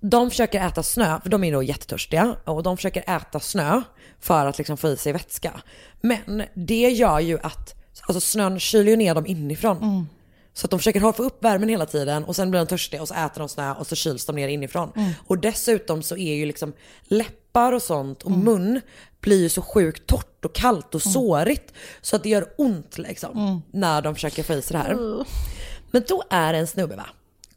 de 0.00 0.30
försöker 0.30 0.66
äta 0.66 0.82
snö, 0.82 1.20
för 1.22 1.30
de 1.30 1.44
är 1.44 1.52
då 1.52 1.62
jättetörstiga, 1.62 2.36
och 2.44 2.62
de 2.62 2.76
försöker 2.76 3.16
äta 3.16 3.40
snö 3.40 3.82
för 4.20 4.46
att 4.46 4.58
liksom 4.58 4.76
få 4.76 4.88
i 4.88 4.96
sig 4.96 5.12
vätska. 5.12 5.60
Men 6.00 6.42
det 6.54 6.88
gör 6.90 7.20
ju 7.20 7.38
att, 7.42 7.74
alltså 8.08 8.20
snön 8.20 8.60
kyler 8.60 8.90
ju 8.90 8.96
ner 8.96 9.14
dem 9.14 9.26
inifrån. 9.26 9.78
Så 10.52 10.66
att 10.66 10.70
de 10.70 10.78
försöker 10.78 11.00
ha- 11.00 11.12
få 11.12 11.22
upp 11.22 11.44
värmen 11.44 11.68
hela 11.68 11.86
tiden 11.86 12.24
och 12.24 12.36
sen 12.36 12.50
blir 12.50 12.60
de 12.60 12.66
törstiga 12.66 13.02
och 13.02 13.08
så 13.08 13.14
äter 13.14 13.38
de 13.38 13.48
snö 13.48 13.74
och 13.74 13.86
så 13.86 13.94
kyls 13.96 14.26
de 14.26 14.36
ner 14.36 14.48
inifrån. 14.48 14.92
Och 15.26 15.38
dessutom 15.38 16.02
så 16.02 16.16
är 16.16 16.34
ju 16.34 16.46
liksom 16.46 16.72
läppar 17.02 17.72
och 17.72 17.82
sånt 17.82 18.22
och 18.22 18.30
mun 18.30 18.80
blir 19.26 19.40
ju 19.42 19.48
så 19.48 19.62
sjukt 19.62 20.06
torrt 20.06 20.44
och 20.44 20.54
kallt 20.54 20.94
och 20.94 21.02
sårigt. 21.02 21.72
Så 22.00 22.16
att 22.16 22.22
det 22.22 22.28
gör 22.28 22.46
ont 22.58 22.98
liksom 22.98 23.62
när 23.70 24.02
de 24.02 24.14
försöker 24.14 24.42
få 24.42 24.52
i 24.52 24.62
sig 24.62 24.72
det 24.76 24.82
här. 24.82 24.94
Men 25.90 26.04
då 26.08 26.22
är 26.30 26.52
det 26.52 26.58
en 26.58 26.66
snubbe 26.66 26.96
va? 26.96 27.06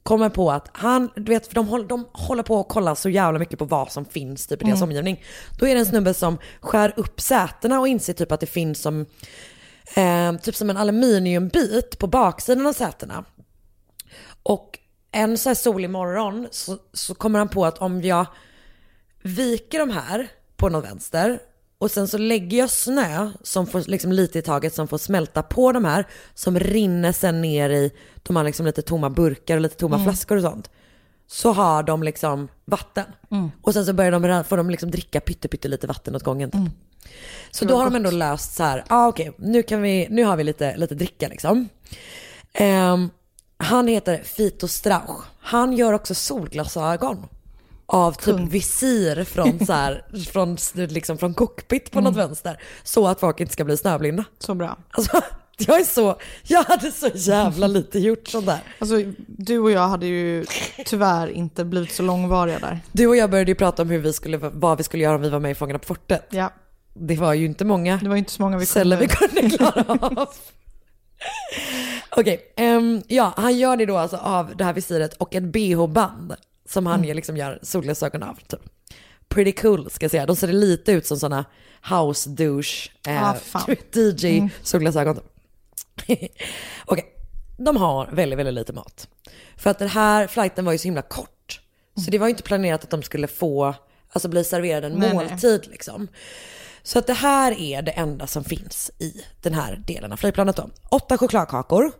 Kommer 0.03 0.30
på 0.30 0.51
att 0.51 0.70
han, 0.74 1.09
du 1.15 1.24
vet 1.24 1.47
för 1.47 1.55
de, 1.55 1.67
håller- 1.67 1.88
de 1.88 2.05
håller 2.13 2.43
på 2.43 2.59
att 2.59 2.70
kolla 2.70 2.95
så 2.95 3.09
jävla 3.09 3.39
mycket 3.39 3.59
på 3.59 3.65
vad 3.65 3.91
som 3.91 4.05
finns 4.05 4.47
typ 4.47 4.61
i 4.61 4.65
deras 4.65 4.82
omgivning. 4.84 5.24
Då 5.59 5.67
är 5.67 5.74
det 5.76 5.80
en 5.80 5.86
snubbe 5.86 6.13
som 6.13 6.38
skär 6.61 6.93
upp 6.97 7.22
sätena 7.22 7.80
och 7.80 7.88
inser 7.88 8.13
typ 8.13 8.32
att 8.32 8.39
det 8.39 8.45
finns 8.45 8.82
som, 8.82 9.05
eh, 9.95 10.34
typ 10.41 10.55
som 10.55 10.70
en 10.70 10.78
aluminiumbit 10.78 11.99
på 11.99 12.07
baksidan 12.07 12.67
av 12.67 12.74
sätena. 12.74 13.26
Och 14.43 14.80
en 15.11 15.38
så 15.38 15.49
här 15.49 15.55
solig 15.55 15.89
morgon 15.89 16.47
så, 16.51 16.78
så 16.93 17.15
kommer 17.15 17.39
han 17.39 17.47
på 17.49 17.65
att 17.65 17.78
om 17.78 18.01
jag 18.01 18.26
viker 19.24 19.80
de 19.80 19.89
här 19.89 20.28
på 20.57 20.70
någon 20.70 20.82
vänster 20.82 21.39
och 21.80 21.91
sen 21.91 22.07
så 22.07 22.17
lägger 22.17 22.57
jag 22.57 22.69
snö 22.69 23.32
som 23.43 23.67
får 23.67 23.84
liksom 23.89 24.11
lite 24.11 24.39
i 24.39 24.41
taget 24.41 24.73
som 24.73 24.88
får 24.88 24.97
smälta 24.97 25.43
på 25.43 25.71
de 25.71 25.86
här 25.86 26.07
som 26.34 26.59
rinner 26.59 27.11
sen 27.11 27.41
ner 27.41 27.69
i, 27.69 27.91
de 28.23 28.36
har 28.36 28.43
liksom 28.43 28.65
lite 28.65 28.82
tomma 28.82 29.09
burkar 29.09 29.55
och 29.55 29.61
lite 29.61 29.75
tomma 29.75 29.95
flaskor 30.03 30.36
och 30.38 30.43
sånt. 30.43 30.69
Så 31.27 31.51
har 31.51 31.84
de 31.84 32.03
liksom 32.03 32.47
vatten. 32.65 33.05
Och 33.61 33.73
sen 33.73 33.86
så 33.86 33.93
börjar 33.93 34.11
de, 34.11 34.43
får 34.43 34.57
de 34.57 34.69
liksom 34.69 34.91
dricka 34.91 35.19
pytte, 35.19 35.67
lite 35.67 35.88
vatten 35.88 36.15
åt 36.15 36.23
gången 36.23 36.51
typ. 36.51 36.61
Så 37.51 37.65
då 37.65 37.75
har 37.77 37.86
de 37.86 37.95
ändå 37.95 38.11
löst 38.11 38.55
så 38.55 38.63
här, 38.63 38.84
ah, 38.88 39.07
okej, 39.07 39.32
nu, 39.38 39.63
kan 39.63 39.82
vi, 39.82 40.07
nu 40.09 40.23
har 40.23 40.38
vi 40.38 40.43
lite, 40.43 40.77
lite 40.77 40.95
dricka 40.95 41.27
liksom. 41.27 41.69
Ehm, 42.53 43.09
han 43.57 43.88
heter 43.88 44.23
Fito 44.23 44.67
Strauch. 44.67 45.23
Han 45.39 45.73
gör 45.73 45.93
också 45.93 46.15
solglasögon. 46.15 47.27
Av 47.91 48.11
typ 48.11 48.39
visir 48.39 49.23
från, 49.23 49.65
så 49.65 49.73
här, 49.73 50.05
från, 50.31 50.57
liksom 50.73 51.17
från 51.17 51.33
cockpit 51.33 51.91
på 51.91 52.01
något 52.01 52.15
vänster. 52.15 52.61
Så 52.83 53.07
att 53.07 53.19
folk 53.19 53.39
inte 53.39 53.53
ska 53.53 53.63
bli 53.63 53.77
snöblinda. 53.77 54.23
Så 54.39 54.53
bra. 54.55 54.77
Alltså, 54.91 55.21
Jag 55.67 55.79
är 55.79 55.83
så, 55.83 56.15
jag 56.43 56.63
hade 56.63 56.91
så 56.91 57.09
jävla 57.13 57.67
lite 57.77 57.99
gjort 57.99 58.27
sånt 58.27 58.45
där. 58.45 58.59
Alltså, 58.79 58.95
du 59.27 59.59
och 59.59 59.71
jag 59.71 59.87
hade 59.87 60.05
ju 60.05 60.45
tyvärr 60.85 61.27
inte 61.27 61.65
blivit 61.65 61.91
så 61.91 62.03
långvariga 62.03 62.59
där. 62.59 62.79
Du 62.91 63.07
och 63.07 63.15
jag 63.15 63.29
började 63.29 63.51
ju 63.51 63.55
prata 63.55 63.81
om 63.81 63.89
hur 63.89 63.99
vi 63.99 64.13
skulle, 64.13 64.37
vad 64.37 64.77
vi 64.77 64.83
skulle 64.83 65.03
göra 65.03 65.15
om 65.15 65.21
vi 65.21 65.29
var 65.29 65.39
med 65.39 65.51
i 65.51 65.55
Fångarna 65.55 65.79
på 65.79 65.85
fortet. 65.85 66.25
Ja, 66.29 66.53
Det 66.93 67.15
var 67.15 67.33
ju 67.33 67.45
inte 67.45 67.65
många 67.65 67.97
det 68.03 68.09
var 68.09 68.15
inte 68.15 68.31
så 68.31 68.41
många 68.41 68.57
vi 68.57 68.65
celler 68.65 68.97
vi 68.97 69.07
kunde. 69.07 69.57
klara 69.57 69.85
av. 70.01 70.29
Okej, 72.09 72.53
ehm, 72.55 73.01
ja 73.07 73.33
han 73.37 73.57
gör 73.57 73.77
det 73.77 73.85
då 73.85 73.97
alltså 73.97 74.17
av 74.17 74.55
det 74.55 74.63
här 74.63 74.73
visiret 74.73 75.13
och 75.13 75.35
ett 75.35 75.43
bh-band 75.43 76.35
som 76.70 76.86
han 76.86 76.99
Mm. 77.03 77.15
liksom 77.15 77.38
gör 77.38 77.59
solglasögon 77.61 78.24
av. 78.24 78.39
Typ. 78.47 78.59
Pretty 79.28 79.51
cool 79.51 79.89
ska 79.91 80.03
jag 80.03 80.11
säga. 80.11 80.26
De 80.26 80.36
ser 80.36 80.47
lite 80.47 80.91
ut 80.91 81.05
som 81.07 81.17
sådana 81.20 81.45
house 81.89 82.30
douche 82.30 82.89
eh, 83.07 83.24
Ah. 83.24 83.36
DJ 83.93 84.38
Mm. 84.38 84.49
solglasögon. 84.63 85.15
typ. 85.15 85.26
Okej, 86.86 87.05
de 87.57 87.78
har 87.78 88.07
väldigt, 88.11 88.39
väldigt 88.39 88.53
lite 88.53 88.74
mat. 88.74 89.07
För 89.57 89.70
att 89.70 89.80
den 89.80 89.89
här 89.89 90.28
flighten 90.28 90.65
var 90.65 90.72
ju 90.72 90.78
så 90.78 90.84
himla 90.84 91.01
kort. 91.01 91.61
Så 92.05 92.11
det 92.11 92.17
var 92.17 92.28
ju 92.28 92.32
inte 92.32 92.43
planerat 92.43 92.84
att 92.84 92.89
de 92.89 93.03
skulle 93.03 93.28
få, 93.28 93.76
alltså 94.09 94.28
bli 94.30 94.43
serverade 94.43 94.88
en 94.88 94.93
Nej, 94.93 95.13
nej. 95.13 95.28
måltid 95.30 95.67
liksom. 95.72 96.07
Så 96.84 96.99
att 96.99 97.07
det 97.07 97.13
här 97.13 97.59
är 97.59 97.82
det 97.82 97.91
enda 97.91 98.28
som 98.28 98.43
finns 98.43 98.91
i 98.99 99.13
den 99.41 99.53
här 99.53 99.84
delen 99.88 100.11
av 100.11 100.17
flygplanet 100.17 100.55
då. 100.55 100.70
Åtta 100.91 101.17
chokladkakor, 101.17 101.91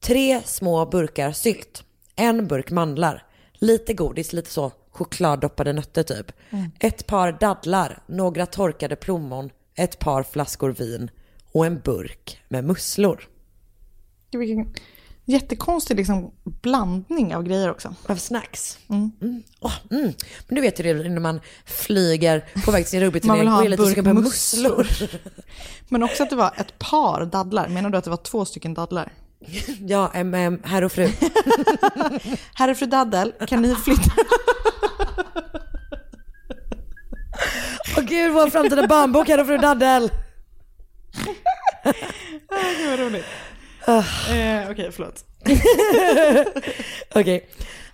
tre 0.00 0.40
små 0.44 0.86
burkar 0.86 1.32
sylt, 1.32 1.84
en 2.16 2.46
burk 2.46 2.70
mandlar, 2.70 3.25
lite 3.58 3.94
godis, 3.94 4.32
lite 4.32 4.50
så 4.50 4.72
chokladdoppade 4.90 5.72
nötter 5.72 6.02
typ. 6.02 6.32
Mm. 6.50 6.70
Ett 6.80 7.06
par 7.06 7.32
dadlar, 7.40 8.02
några 8.06 8.46
torkade 8.46 8.96
plommon, 8.96 9.50
ett 9.74 9.98
par 9.98 10.22
flaskor 10.22 10.70
vin 10.70 11.10
och 11.52 11.66
en 11.66 11.80
burk 11.84 12.42
med 12.48 12.64
musslor. 12.64 13.28
Vilken 14.32 14.74
jättekonstig 15.24 15.96
liksom, 15.96 16.30
blandning 16.44 17.34
av 17.34 17.42
grejer 17.42 17.70
också. 17.70 17.94
Av 18.06 18.16
snacks. 18.16 18.78
Mm. 18.88 19.10
Mm. 19.20 19.42
Men 20.48 20.54
du 20.54 20.60
vet 20.60 20.80
ju 20.80 20.84
det 20.84 21.08
när 21.08 21.20
man 21.20 21.40
flyger 21.64 22.44
på 22.64 22.70
väg 22.70 22.84
till 22.84 22.90
sin 22.90 23.00
rugbyturnering 23.00 23.48
ha 23.48 23.58
och 23.58 23.64
är 23.64 23.68
lite 23.68 23.86
sugen 23.86 24.04
på 24.04 24.12
musslor. 24.12 24.78
musslor. 24.78 25.20
Men 25.88 26.02
också 26.02 26.22
att 26.22 26.30
det 26.30 26.36
var 26.36 26.54
ett 26.56 26.78
par 26.78 27.26
dadlar. 27.26 27.68
Menar 27.68 27.90
du 27.90 27.98
att 27.98 28.04
det 28.04 28.10
var 28.10 28.16
två 28.16 28.44
stycken 28.44 28.74
dadlar? 28.74 29.12
Ja, 29.86 30.10
em, 30.14 30.60
herr 30.64 30.84
och 30.84 30.92
fru. 30.92 31.08
Herre 32.54 32.74
fru 32.74 32.86
Daddel, 32.86 33.32
kan 33.48 33.62
ni 33.62 33.74
flytta? 33.74 34.10
Åh 37.96 38.02
gud, 38.04 38.32
vår 38.32 38.50
framtida 38.50 38.86
barnbok, 38.86 39.28
herr 39.28 39.40
och 39.40 39.46
fru 39.46 39.58
Daddel. 39.58 40.10
Gud 42.78 42.90
vad 42.90 42.98
roligt. 42.98 43.24
Eh, 43.86 44.70
Okej, 44.70 44.90
förlåt. 44.92 45.24
Okej. 47.14 47.48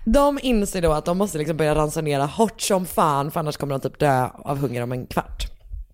De 0.05 0.38
inser 0.42 0.82
då 0.82 0.92
att 0.92 1.05
de 1.05 1.18
måste 1.18 1.38
liksom 1.38 1.57
börja 1.57 1.74
ransonera 1.74 2.26
hårt 2.26 2.61
som 2.61 2.86
fan 2.86 3.30
för 3.30 3.40
annars 3.40 3.57
kommer 3.57 3.78
de 3.78 3.80
typ 3.80 3.98
dö 3.98 4.28
av 4.34 4.59
hunger 4.59 4.82
om 4.82 4.92
en 4.92 5.07
kvart. 5.07 5.51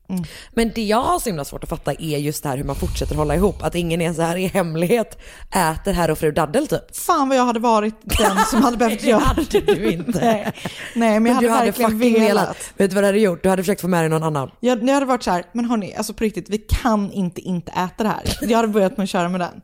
Mm. 0.09 0.25
Men 0.53 0.73
det 0.75 0.83
jag 0.83 1.03
har 1.03 1.19
så 1.19 1.29
himla 1.29 1.45
svårt 1.45 1.63
att 1.63 1.69
fatta 1.71 1.93
är 1.93 2.19
just 2.19 2.43
det 2.43 2.49
här 2.49 2.57
hur 2.57 2.65
man 2.65 2.77
fortsätter 2.77 3.15
hålla 3.15 3.35
ihop. 3.35 3.63
Att 3.63 3.75
ingen 3.75 4.01
är 4.01 4.13
så 4.13 4.23
här 4.23 4.37
i 4.37 4.47
hemlighet 4.47 5.19
äter 5.51 5.93
herr 5.93 6.11
och 6.11 6.19
fru 6.19 6.33
Daddel 6.33 6.67
typ. 6.67 6.97
Fan 6.97 7.29
vad 7.29 7.39
jag 7.39 7.45
hade 7.45 7.61
varit 7.61 7.95
den 8.03 8.39
som 8.51 8.63
hade 8.63 8.77
behövt 8.77 9.01
Det 9.03 9.07
göra 9.09 9.21
hade 9.21 9.61
du 9.61 9.91
inte. 9.93 10.21
Nej, 10.21 10.53
Nej 10.95 11.21
men 11.21 11.27
jag 11.33 11.35
hade, 11.35 11.51
hade 11.51 11.67
verkligen 11.71 11.99
velat. 11.99 12.29
velat. 12.31 12.73
Vet 12.77 12.91
du 12.91 12.95
vad 12.95 13.05
du 13.05 13.07
hade 13.07 13.19
gjort? 13.21 13.43
Du 13.43 13.49
hade 13.49 13.63
försökt 13.63 13.81
få 13.81 13.89
med 13.89 14.03
dig 14.03 14.09
någon 14.09 14.23
annan. 14.23 14.51
Jag, 14.61 14.89
jag 14.89 14.95
hade 14.95 15.07
varit 15.07 15.23
så 15.23 15.31
här, 15.31 15.45
men 15.53 15.65
hörni, 15.65 15.95
alltså 15.95 16.15
på 16.15 16.25
riktigt, 16.25 16.51
vi 16.51 16.59
kan 16.59 17.13
inte 17.13 17.41
inte 17.41 17.73
äta 17.73 18.03
det 18.03 18.09
här. 18.09 18.39
Jag 18.41 18.57
hade 18.57 18.69
börjat 18.69 18.97
med 18.97 19.05
att 19.05 19.11
köra 19.11 19.29
med 19.29 19.41
den. 19.41 19.61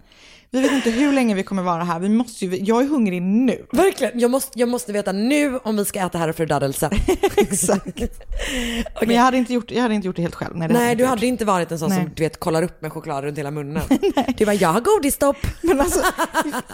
Vi 0.55 0.61
vet 0.61 0.73
inte 0.73 0.91
hur 0.91 1.13
länge 1.13 1.35
vi 1.35 1.43
kommer 1.43 1.63
vara 1.63 1.85
här, 1.85 1.99
vi 1.99 2.09
måste 2.09 2.45
ju, 2.47 2.57
jag 2.57 2.83
är 2.83 2.89
hungrig 2.89 3.23
nu. 3.23 3.67
Verkligen, 3.73 4.21
jag 4.21 4.31
måste, 4.31 4.59
jag 4.59 4.69
måste 4.69 4.93
veta 4.93 5.13
nu 5.13 5.59
om 5.59 5.77
vi 5.77 5.85
ska 5.85 6.01
äta 6.01 6.19
herr 6.19 6.29
och 6.29 6.37
fru 6.37 6.47
Daddel 6.47 6.75
sen. 6.75 6.91
Exakt. 7.37 8.01
Men 9.01 9.11
jag 9.17 9.23
hade, 9.23 9.37
inte 9.37 9.53
gjort, 9.55 9.71
jag 9.71 9.83
hade 9.83 9.95
inte 9.95 10.07
gjort 10.07 10.17
det 10.17 10.23
helt 10.23 10.35
själv. 10.35 10.57
Nej, 10.57 10.63
hade 10.63 10.75
Nej, 10.75 10.85
inte 10.91 10.95
du 10.97 11.03
gjort. 11.03 11.11
hade 11.11 11.27
inte 11.27 11.45
varit 11.45 11.73
en 11.73 11.79
sån 11.79 11.89
Nej. 11.89 11.99
som 12.03 12.11
du 12.15 12.23
vet 12.23 12.41
kollar 12.41 12.63
upp 12.63 12.83
med 12.83 12.93
choklad 12.93 13.25
runt 13.25 13.39
hela 13.39 13.51
munnen. 13.51 13.83
Du 14.37 14.45
bara, 14.47 14.55
jag 14.55 14.69
har 14.69 14.81
godisstopp. 14.81 15.37
Men 15.63 15.81
alltså, 15.81 16.01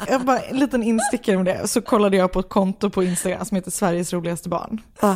jag 0.08 0.20
bara, 0.24 0.40
en 0.40 0.58
liten 0.58 0.82
instickare 0.82 1.36
med 1.36 1.46
det, 1.46 1.68
så 1.68 1.80
kollade 1.80 2.16
jag 2.16 2.32
på 2.32 2.40
ett 2.40 2.48
konto 2.48 2.90
på 2.90 3.02
Instagram 3.04 3.44
som 3.44 3.54
heter 3.54 3.70
Sveriges 3.70 4.12
roligaste 4.12 4.48
barn. 4.48 4.80
Ah. 5.00 5.14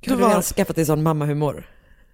Gud, 0.00 0.18
du 0.18 0.22
var- 0.22 0.28
har 0.34 0.42
skaffat 0.42 0.76
dig 0.76 0.86
sån 0.86 1.02
mammahumor. 1.02 1.66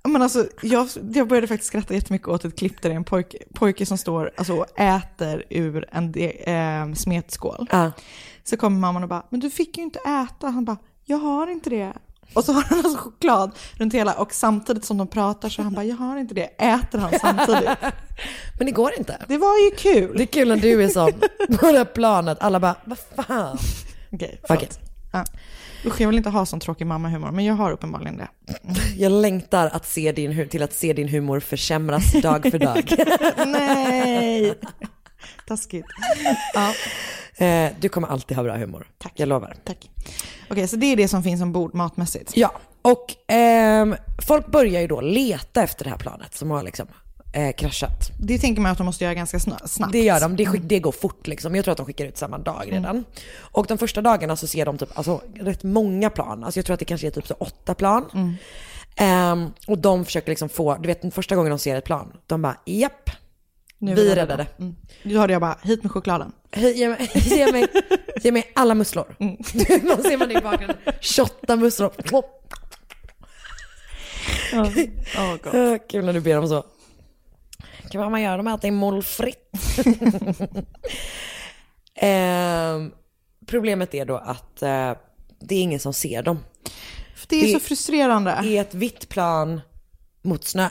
Men 0.03 0.23
alltså, 0.23 0.47
jag, 0.63 0.89
jag 1.13 1.29
började 1.29 1.47
faktiskt 1.47 1.69
skratta 1.69 1.95
jättemycket 1.95 2.29
åt 2.29 2.45
ett 2.45 2.59
klipp 2.59 2.83
där 2.83 2.89
det 2.89 2.95
är 2.95 2.97
en 2.97 3.05
pojke, 3.05 3.39
pojke 3.55 3.87
som 3.87 3.99
står 3.99 4.31
alltså, 4.37 4.55
och 4.55 4.81
äter 4.81 5.45
ur 5.51 5.87
en 5.93 6.15
eh, 6.15 6.95
smetskål. 6.95 7.67
Ja. 7.71 7.93
Så 8.45 8.57
kommer 8.57 8.79
mamman 8.79 9.03
och 9.03 9.09
bara, 9.09 9.27
men 9.31 9.41
du 9.41 9.51
fick 9.51 9.77
ju 9.77 9.83
inte 9.83 9.99
äta. 9.99 10.49
Han 10.49 10.65
bara, 10.65 10.77
jag 11.05 11.19
har 11.19 11.47
inte 11.47 11.71
det. 11.71 11.93
Och 12.35 12.45
så 12.45 12.53
har 12.53 12.63
han 12.63 12.79
alltså 12.79 12.97
choklad 12.97 13.51
runt 13.73 13.95
hela 13.95 14.15
och 14.15 14.35
samtidigt 14.35 14.85
som 14.85 14.99
de 14.99 15.07
pratar 15.07 15.49
så 15.49 15.63
han 15.63 15.75
bara, 15.75 15.85
jag 15.85 15.97
har 15.97 16.17
inte 16.19 16.35
det. 16.35 16.45
Äter 16.45 16.99
han 16.99 17.13
samtidigt. 17.21 17.71
Men 18.59 18.67
det 18.67 18.73
går 18.73 18.93
inte. 18.99 19.25
Det 19.29 19.39
var 19.39 19.59
ju 19.59 19.71
kul. 19.71 20.17
Det 20.17 20.23
är 20.23 20.27
kul 20.27 20.49
när 20.49 20.57
du 20.57 20.85
är 20.85 20.89
sån 20.89 21.13
på 21.59 21.73
det 21.73 21.79
här 21.79 21.85
planet. 21.85 22.39
Alla 22.41 22.61
bara, 22.61 22.75
vad 22.85 22.99
fan. 22.99 23.59
Okej, 24.13 24.41
Okej. 24.41 24.41
förlåt. 24.47 24.79
Ja. 25.13 25.25
Usch, 25.85 26.01
jag 26.01 26.09
vill 26.09 26.17
inte 26.17 26.31
ha 26.31 26.47
sån 26.47 26.61
tråkig 26.61 26.87
mammahumor, 26.87 27.31
men 27.31 27.45
jag 27.45 27.55
har 27.55 27.73
uppenbarligen 27.73 28.17
det. 28.17 28.29
Jag 28.97 29.13
längtar 29.13 29.67
att 29.67 29.87
se 29.87 30.13
din, 30.13 30.49
till 30.49 30.63
att 30.63 30.73
se 30.73 30.93
din 30.93 31.09
humor 31.09 31.41
försämras 31.41 32.13
dag 32.13 32.51
för 32.51 32.59
dag. 32.59 32.93
Nej! 33.47 34.55
Taskigt. 35.47 35.87
Ja, 36.55 36.73
Eh, 37.41 37.73
du 37.81 37.89
kommer 37.89 38.09
alltid 38.09 38.37
ha 38.37 38.45
bra 38.45 38.57
humor. 38.57 38.87
Tack. 38.99 39.13
Jag 39.17 39.29
lovar. 39.29 39.57
tack. 39.65 39.91
Okej, 40.51 40.69
så 40.69 40.77
det 40.77 40.87
är 40.87 40.97
det 40.97 41.09
som 41.09 41.23
finns 41.23 41.43
ombord 41.43 41.75
matmässigt. 41.75 42.37
Ja, 42.37 42.53
och 42.83 43.15
ehm, 43.29 43.97
folk 44.27 44.47
börjar 44.47 44.81
ju 44.81 44.87
då 44.87 45.01
leta 45.01 45.63
efter 45.63 45.85
det 45.85 45.91
här 45.91 45.99
planet 45.99 46.35
som 46.35 46.51
har 46.51 46.63
liksom 46.63 46.87
eh, 47.33 47.53
kraschat. 47.57 48.11
Det 48.19 48.39
tänker 48.39 48.63
man 48.63 48.73
att 48.73 48.79
de 48.79 48.85
måste 48.87 49.05
göra 49.05 49.15
ganska 49.15 49.39
sna- 49.39 49.67
snabbt. 49.67 49.93
Det 49.93 50.03
gör 50.03 50.21
de, 50.21 50.37
det, 50.37 50.47
skick, 50.47 50.63
det 50.65 50.81
går 50.81 50.93
fort 50.93 51.27
liksom. 51.27 51.55
Jag 51.55 51.65
tror 51.65 51.73
att 51.73 51.79
de 51.79 51.87
skickar 51.87 52.05
ut 52.05 52.19
samma 52.19 52.39
dag 52.39 52.69
redan. 52.71 53.05
Och 53.41 53.67
de 53.67 53.79
första 53.79 54.01
dagarna 54.03 54.37
så 54.37 54.47
ser 54.47 54.67
de 54.67 54.79
typ, 54.79 54.89
alltså 54.99 55.23
rätt 55.41 55.63
många 55.63 56.11
plan. 56.11 56.45
Alltså 56.45 56.59
jag 56.59 56.67
tror 56.67 56.75
att 56.75 56.81
det 56.81 56.85
kanske 56.85 57.07
är 57.07 57.11
typ 57.11 57.27
så 57.27 57.35
åtta 57.35 57.75
plan. 57.75 58.37
Ehm, 58.97 59.51
och 59.67 59.79
de 59.79 60.05
försöker 60.05 60.29
liksom 60.29 60.49
få, 60.49 60.75
du 60.77 60.87
vet 60.87 61.03
den 61.03 61.11
första 61.11 61.37
gången 61.37 61.51
de 61.51 61.59
ser 61.59 61.77
ett 61.77 61.85
plan, 61.85 62.13
de 62.27 62.43
bara 62.43 62.57
japp, 62.67 63.11
Nu 63.79 63.95
vi 63.95 64.15
räddade. 64.15 64.47
Mm. 64.59 64.77
Då 65.03 65.19
hörde 65.19 65.33
jag 65.33 65.41
bara, 65.43 65.59
hit 65.63 65.83
med 65.83 65.93
chokladen. 65.93 66.33
Hej, 66.53 66.79
Ge 66.79 66.89
mig, 66.89 67.11
ge 67.15 67.53
mig, 67.53 67.67
ge 68.23 68.33
mig 68.33 68.51
alla 68.55 68.75
musslor. 68.75 69.15
Man 69.89 70.03
ser 70.03 70.17
man 70.17 70.29
det 70.29 70.35
i 70.39 70.43
bakgrunden, 70.43 70.77
28 71.01 71.57
musslor. 71.57 71.89
Oh, 71.89 72.11
God. 72.11 72.25
Ah, 75.55 75.79
Kul 75.89 76.05
när 76.05 76.13
du 76.13 76.21
ber 76.21 76.39
om 76.39 76.49
så. 76.49 76.65
Kan 77.91 78.11
man- 78.11 78.23
göra 78.23 78.37
de 78.37 78.47
här 78.47 78.59
till 78.59 78.73
målfritt? 78.73 79.53
Ehm, 81.95 82.93
problemet 83.47 83.95
är 83.95 84.05
då 84.05 84.17
att 84.17 84.63
eh, 84.63 84.93
det 85.41 85.55
är 85.55 85.63
ingen 85.63 85.81
som 85.81 85.93
ser 85.93 86.23
dem. 86.23 86.39
Det 87.29 87.37
är 87.37 87.47
Det- 87.47 87.53
så 87.53 87.61
frustrerande. 87.61 88.39
Det 88.43 88.57
är 88.57 88.61
ett 88.61 88.75
vitt 88.75 89.09
plan 89.09 89.61
mot 90.23 90.45
snö. 90.45 90.69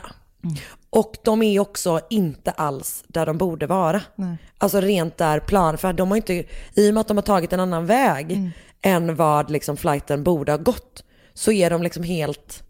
Och 0.90 1.16
de 1.24 1.42
är 1.42 1.60
också 1.60 2.00
inte 2.10 2.50
alls 2.50 3.04
där 3.08 3.26
de 3.26 3.38
borde 3.38 3.66
vara. 3.66 4.02
Nej. 4.16 4.36
Alltså 4.58 4.80
rent 4.80 5.16
där 5.16 5.40
plan, 5.40 5.78
för 5.78 5.92
de 5.92 6.08
har 6.10 6.16
inte, 6.16 6.44
i 6.74 6.90
och 6.90 6.94
med 6.94 7.00
att 7.00 7.08
de 7.08 7.16
har 7.16 7.22
tagit 7.22 7.52
en 7.52 7.60
annan 7.60 7.86
väg 7.86 8.50
än 8.82 9.16
vad 9.16 9.50
liksom 9.50 9.76
flighten 9.76 10.24
borde 10.24 10.52
ha 10.52 10.56
gått, 10.56 11.04
så 11.34 11.52
är 11.52 11.70
de 11.70 11.82
liksom 11.82 12.02
helt... 12.02 12.62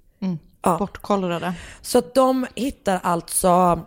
Ja. 0.63 0.79
Bortkollrade. 0.79 1.55
Så 1.81 2.03
de 2.15 2.47
hittar 2.55 3.01
alltså 3.03 3.81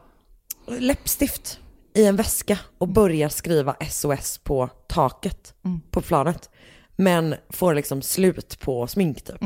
läppstift 0.68 1.60
i 1.96 2.06
en 2.06 2.16
väska 2.16 2.60
och 2.78 2.88
börjar 2.88 3.30
skriva 3.30 3.76
SOS 3.90 4.38
på 4.38 4.70
taket 4.88 5.54
på 5.92 6.02
planet. 6.02 6.50
Men 6.96 7.36
får 7.50 7.74
liksom 7.74 8.02
slut 8.02 8.60
på 8.60 8.88
smink 8.88 9.22
typ. 9.24 9.42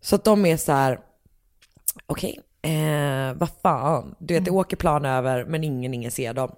Så 0.00 0.14
att 0.16 0.24
de 0.24 0.46
är 0.46 0.56
så 0.56 0.72
här, 0.72 0.98
okej, 2.06 2.40
eh, 2.62 3.34
vad 3.34 3.48
fan, 3.62 4.14
du 4.18 4.34
vet 4.34 4.44
det 4.44 4.50
åker 4.50 4.76
plan 4.76 5.04
över 5.04 5.44
men 5.44 5.64
ingen, 5.64 5.94
ingen 5.94 6.10
ser 6.10 6.34
dem. 6.34 6.54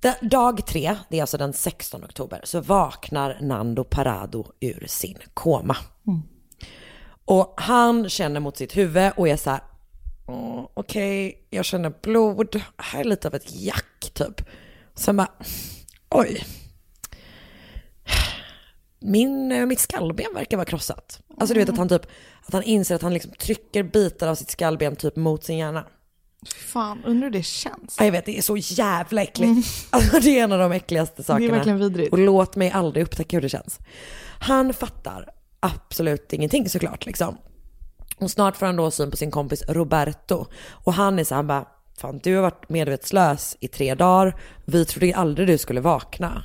Da- 0.00 0.14
Dag 0.22 0.66
tre, 0.66 0.96
det 1.10 1.16
är 1.16 1.20
alltså 1.20 1.38
den 1.38 1.52
16 1.52 2.04
oktober, 2.04 2.40
så 2.44 2.60
vaknar 2.60 3.38
Nando 3.40 3.84
Parado 3.84 4.46
ur 4.60 4.84
sin 4.88 5.18
koma. 5.34 5.76
Och 7.24 7.54
han 7.56 8.08
känner 8.08 8.40
mot 8.40 8.56
sitt 8.56 8.76
huvud 8.76 9.12
och 9.16 9.28
är 9.28 9.36
så 9.36 9.50
här, 9.50 9.60
"Åh, 10.26 10.68
okej, 10.74 11.46
jag 11.50 11.64
känner 11.64 11.92
blod, 12.02 12.60
här 12.78 13.00
är 13.00 13.04
lite 13.04 13.28
av 13.28 13.34
ett 13.34 13.54
jack 13.54 14.10
typ. 14.14 14.42
Sen 14.94 15.16
bara, 15.16 15.28
oj. 16.10 16.44
Min, 19.00 19.52
eh, 19.52 19.66
mitt 19.66 19.80
skallben 19.80 20.26
verkar 20.34 20.56
vara 20.56 20.64
krossat. 20.64 21.20
Alltså 21.40 21.54
du 21.54 21.60
vet 21.60 21.68
att 21.68 21.78
han 21.78 21.88
typ, 21.88 22.06
att 22.46 22.52
han 22.52 22.62
inser 22.62 22.94
att 22.94 23.02
han 23.02 23.14
liksom 23.14 23.32
trycker 23.32 23.82
bitar 23.82 24.28
av 24.28 24.34
sitt 24.34 24.50
skallben 24.50 24.96
typ 24.96 25.16
mot 25.16 25.44
sin 25.44 25.58
hjärna. 25.58 25.86
Fan, 26.56 27.04
undrar 27.04 27.26
hur 27.26 27.32
det 27.32 27.42
känns. 27.42 27.96
Ja, 27.98 28.04
jag 28.04 28.12
vet, 28.12 28.24
det 28.26 28.38
är 28.38 28.42
så 28.42 28.56
jävla 28.56 29.22
äckligt. 29.22 29.68
Alltså, 29.90 30.20
det 30.20 30.38
är 30.38 30.44
en 30.44 30.52
av 30.52 30.58
de 30.58 30.72
äckligaste 30.72 31.22
sakerna. 31.22 31.54
verkligen 31.54 31.78
vidrigt. 31.78 32.12
Och 32.12 32.18
låt 32.18 32.56
mig 32.56 32.70
aldrig 32.70 33.04
upptäcka 33.04 33.36
hur 33.36 33.42
det 33.42 33.48
känns. 33.48 33.78
Han 34.40 34.74
fattar 34.74 35.28
absolut 35.60 36.32
ingenting 36.32 36.68
såklart 36.68 37.06
liksom. 37.06 37.38
Och 38.18 38.30
snart 38.30 38.56
får 38.56 38.66
han 38.66 38.76
då 38.76 38.90
syn 38.90 39.10
på 39.10 39.16
sin 39.16 39.30
kompis 39.30 39.62
Roberto. 39.68 40.46
Och 40.70 40.92
han 40.92 41.18
är 41.18 41.24
så 41.24 41.34
här, 41.34 41.36
han 41.36 41.46
bara, 41.46 41.66
fan 41.98 42.20
du 42.22 42.34
har 42.34 42.42
varit 42.42 42.68
medvetslös 42.68 43.56
i 43.60 43.68
tre 43.68 43.94
dagar. 43.94 44.36
Vi 44.64 44.84
trodde 44.84 45.16
aldrig 45.16 45.48
du 45.48 45.58
skulle 45.58 45.80
vakna. 45.80 46.42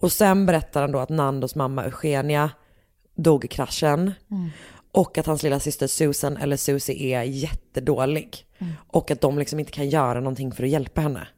Och 0.00 0.12
sen 0.12 0.46
berättar 0.46 0.80
han 0.80 0.92
då 0.92 0.98
att 0.98 1.08
Nandos 1.08 1.54
mamma 1.54 1.84
Eugenia 1.84 2.50
dog 3.16 3.44
i 3.44 3.48
kraschen. 3.48 4.12
Och 4.92 5.18
att 5.18 5.26
hans 5.26 5.42
lilla 5.42 5.60
syster 5.60 5.86
Susan, 5.86 6.36
eller 6.36 6.56
Susie, 6.56 7.18
är 7.18 7.22
jättedålig. 7.22 8.46
Och 8.86 9.10
att 9.10 9.20
de 9.20 9.38
liksom 9.38 9.60
inte 9.60 9.72
kan 9.72 9.88
göra 9.88 10.20
någonting 10.20 10.52
för 10.52 10.62
att 10.62 10.68
hjälpa 10.68 11.00
henne. 11.00 11.28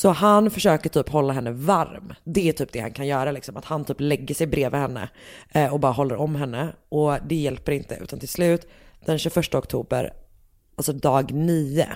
Så 0.00 0.10
han 0.10 0.50
försöker 0.50 0.88
typ 0.88 1.08
hålla 1.08 1.32
henne 1.32 1.50
varm. 1.50 2.14
Det 2.24 2.48
är 2.48 2.52
typ 2.52 2.72
det 2.72 2.80
han 2.80 2.92
kan 2.92 3.06
göra, 3.06 3.32
liksom. 3.32 3.56
att 3.56 3.64
han 3.64 3.84
typ 3.84 4.00
lägger 4.00 4.34
sig 4.34 4.46
bredvid 4.46 4.80
henne 4.80 5.08
eh, 5.48 5.72
och 5.72 5.80
bara 5.80 5.92
håller 5.92 6.16
om 6.16 6.34
henne. 6.34 6.72
Och 6.88 7.18
det 7.26 7.34
hjälper 7.34 7.72
inte, 7.72 7.94
utan 7.94 8.18
till 8.18 8.28
slut 8.28 8.68
den 9.04 9.18
21 9.18 9.54
oktober, 9.54 10.12
alltså 10.76 10.92
dag 10.92 11.32
nio, 11.32 11.88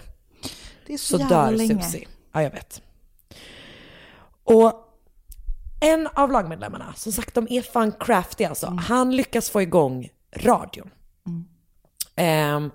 Det 0.87 0.95
är 0.95 0.99
så, 0.99 1.19
så 1.19 1.23
jävla 1.23 1.45
dör 1.45 1.51
länge. 1.57 1.83
Susie. 1.83 2.09
Ja, 2.33 2.43
jag 2.43 2.51
vet. 2.51 2.83
Och 4.45 4.73
en 5.81 6.09
av 6.15 6.33
lagmedlemmarna, 6.33 6.95
som 6.97 7.13
sagt 7.13 7.35
de 7.35 7.47
är 7.51 7.63
fan 7.63 7.93
crafty 8.01 8.45
alltså, 8.45 8.67
han 8.67 9.17
lyckas 9.17 9.51
få 9.51 9.63
igång 9.63 10.09
radion. 10.37 10.91
Ehm, 12.17 12.71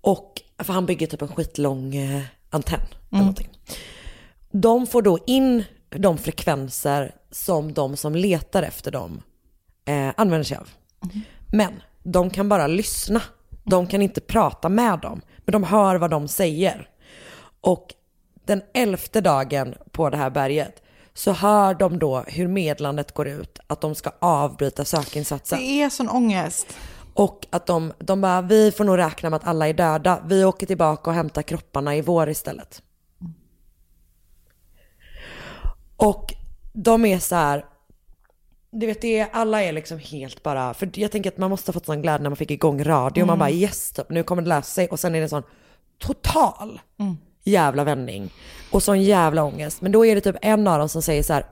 och, 0.00 0.42
för 0.58 0.72
han 0.72 0.86
bygger 0.86 1.06
typ 1.06 1.22
en 1.22 1.28
skitlång 1.28 1.96
eh, 1.96 2.22
antenn. 2.50 2.80
Eller 3.10 3.18
någonting. 3.18 3.48
De 4.52 4.86
får 4.86 5.02
då 5.02 5.18
in 5.26 5.64
de 5.88 6.18
frekvenser 6.18 7.14
som 7.30 7.72
de 7.72 7.96
som 7.96 8.14
letar 8.14 8.62
efter 8.62 8.90
dem 8.90 9.22
eh, 9.84 10.08
använder 10.16 10.44
sig 10.44 10.56
av. 10.56 10.68
Men 11.52 11.82
de 12.02 12.30
kan 12.30 12.48
bara 12.48 12.66
lyssna. 12.66 13.22
De 13.64 13.86
kan 13.86 14.02
inte 14.02 14.20
prata 14.20 14.68
med 14.68 14.98
dem. 14.98 15.20
Men 15.38 15.52
de 15.52 15.64
hör 15.64 15.96
vad 15.96 16.10
de 16.10 16.28
säger. 16.28 16.88
Och 17.60 17.94
den 18.44 18.62
elfte 18.74 19.20
dagen 19.20 19.74
på 19.90 20.10
det 20.10 20.16
här 20.16 20.30
berget 20.30 20.82
så 21.14 21.32
hör 21.32 21.74
de 21.74 21.98
då 21.98 22.24
hur 22.26 22.48
meddelandet 22.48 23.14
går 23.14 23.28
ut 23.28 23.58
att 23.66 23.80
de 23.80 23.94
ska 23.94 24.10
avbryta 24.18 24.84
sökinsatsen. 24.84 25.58
Det 25.58 25.82
är 25.82 25.90
sån 25.90 26.08
ångest. 26.08 26.76
Och 27.14 27.46
att 27.50 27.66
de, 27.66 27.92
de 27.98 28.20
bara, 28.20 28.42
vi 28.42 28.72
får 28.72 28.84
nog 28.84 28.98
räkna 28.98 29.30
med 29.30 29.36
att 29.36 29.46
alla 29.46 29.68
är 29.68 29.74
döda. 29.74 30.22
Vi 30.26 30.44
åker 30.44 30.66
tillbaka 30.66 31.10
och 31.10 31.16
hämtar 31.16 31.42
kropparna 31.42 31.96
i 31.96 32.00
vår 32.00 32.28
istället. 32.28 32.82
Och 36.00 36.34
de 36.72 37.04
är 37.04 37.18
så 37.18 37.34
här, 37.34 37.64
du 38.70 38.86
vet 38.86 39.00
det 39.00 39.18
är, 39.18 39.28
alla 39.32 39.62
är 39.62 39.72
liksom 39.72 39.98
helt 39.98 40.42
bara, 40.42 40.74
för 40.74 40.90
jag 40.94 41.12
tänker 41.12 41.30
att 41.30 41.38
man 41.38 41.50
måste 41.50 41.68
ha 41.68 41.72
fått 41.72 41.86
sån 41.86 42.02
glädje 42.02 42.22
när 42.22 42.30
man 42.30 42.36
fick 42.36 42.50
igång 42.50 42.84
radio. 42.84 43.26
Man 43.26 43.38
bara 43.38 43.50
yes, 43.50 43.92
typ, 43.92 44.10
nu 44.10 44.22
kommer 44.22 44.42
det 44.42 44.48
lösa 44.48 44.62
sig. 44.62 44.88
Och 44.88 45.00
sen 45.00 45.14
är 45.14 45.18
det 45.18 45.24
en 45.24 45.28
sån 45.28 45.42
total 45.98 46.80
jävla 47.44 47.84
vändning. 47.84 48.30
Och 48.70 48.82
sån 48.82 49.02
jävla 49.02 49.44
ångest. 49.44 49.80
Men 49.80 49.92
då 49.92 50.06
är 50.06 50.14
det 50.14 50.20
typ 50.20 50.36
en 50.42 50.66
av 50.66 50.78
dem 50.78 50.88
som 50.88 51.02
säger 51.02 51.22
så 51.22 51.32
här, 51.32 51.46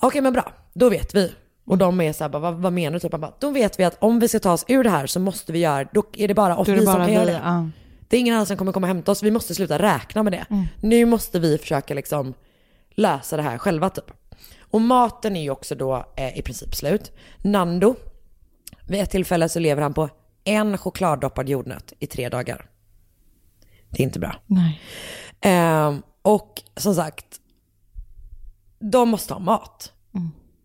okej 0.00 0.20
men 0.20 0.32
bra, 0.32 0.52
då 0.74 0.90
vet 0.90 1.14
vi. 1.14 1.32
Och 1.64 1.78
de 1.78 2.00
är 2.00 2.12
så 2.12 2.24
här, 2.24 2.28
bara, 2.28 2.38
vad, 2.38 2.54
vad 2.54 2.72
menar 2.72 2.92
du? 2.92 3.00
Typ, 3.00 3.10
bara, 3.10 3.32
då 3.38 3.50
vet 3.50 3.80
vi 3.80 3.84
att 3.84 3.96
om 3.98 4.20
vi 4.20 4.28
ska 4.28 4.38
ta 4.40 4.52
oss 4.52 4.64
ur 4.68 4.84
det 4.84 4.90
här 4.90 5.06
så 5.06 5.20
måste 5.20 5.52
vi 5.52 5.58
göra, 5.58 5.88
då 5.92 6.02
är 6.16 6.28
det 6.28 6.34
bara 6.34 6.56
oss 6.56 6.68
vi 6.68 6.84
som 6.84 6.94
kan 6.94 7.12
göra 7.12 7.24
det. 7.24 7.40
ja. 7.44 7.70
Det 8.08 8.16
är 8.16 8.20
ingen 8.20 8.34
annan 8.34 8.46
som 8.46 8.56
kommer 8.56 8.72
komma 8.72 8.84
och 8.84 8.88
hämta 8.88 9.12
oss. 9.12 9.22
Vi 9.22 9.30
måste 9.30 9.54
sluta 9.54 9.78
räkna 9.78 10.22
med 10.22 10.32
det. 10.32 10.46
Nu 10.80 11.04
måste 11.04 11.38
vi 11.38 11.58
försöka 11.58 11.94
liksom 11.94 12.34
lösa 12.98 13.36
det 13.36 13.42
här 13.42 13.58
själva 13.58 13.90
typ. 13.90 14.10
Och 14.60 14.80
maten 14.80 15.36
är 15.36 15.42
ju 15.42 15.50
också 15.50 15.74
då 15.74 16.06
eh, 16.16 16.38
i 16.38 16.42
princip 16.42 16.74
slut. 16.74 17.12
Nando, 17.42 17.96
vid 18.86 19.00
ett 19.00 19.10
tillfälle 19.10 19.48
så 19.48 19.58
lever 19.58 19.82
han 19.82 19.94
på 19.94 20.08
en 20.44 20.78
chokladdoppad 20.78 21.48
jordnöt 21.48 21.92
i 21.98 22.06
tre 22.06 22.28
dagar. 22.28 22.70
Det 23.88 24.02
är 24.02 24.04
inte 24.04 24.18
bra. 24.18 24.36
Nej. 24.46 24.80
Ehm, 25.40 26.02
och 26.22 26.62
som 26.76 26.94
sagt, 26.94 27.40
de 28.78 29.08
måste 29.08 29.34
ha 29.34 29.40
mat. 29.40 29.92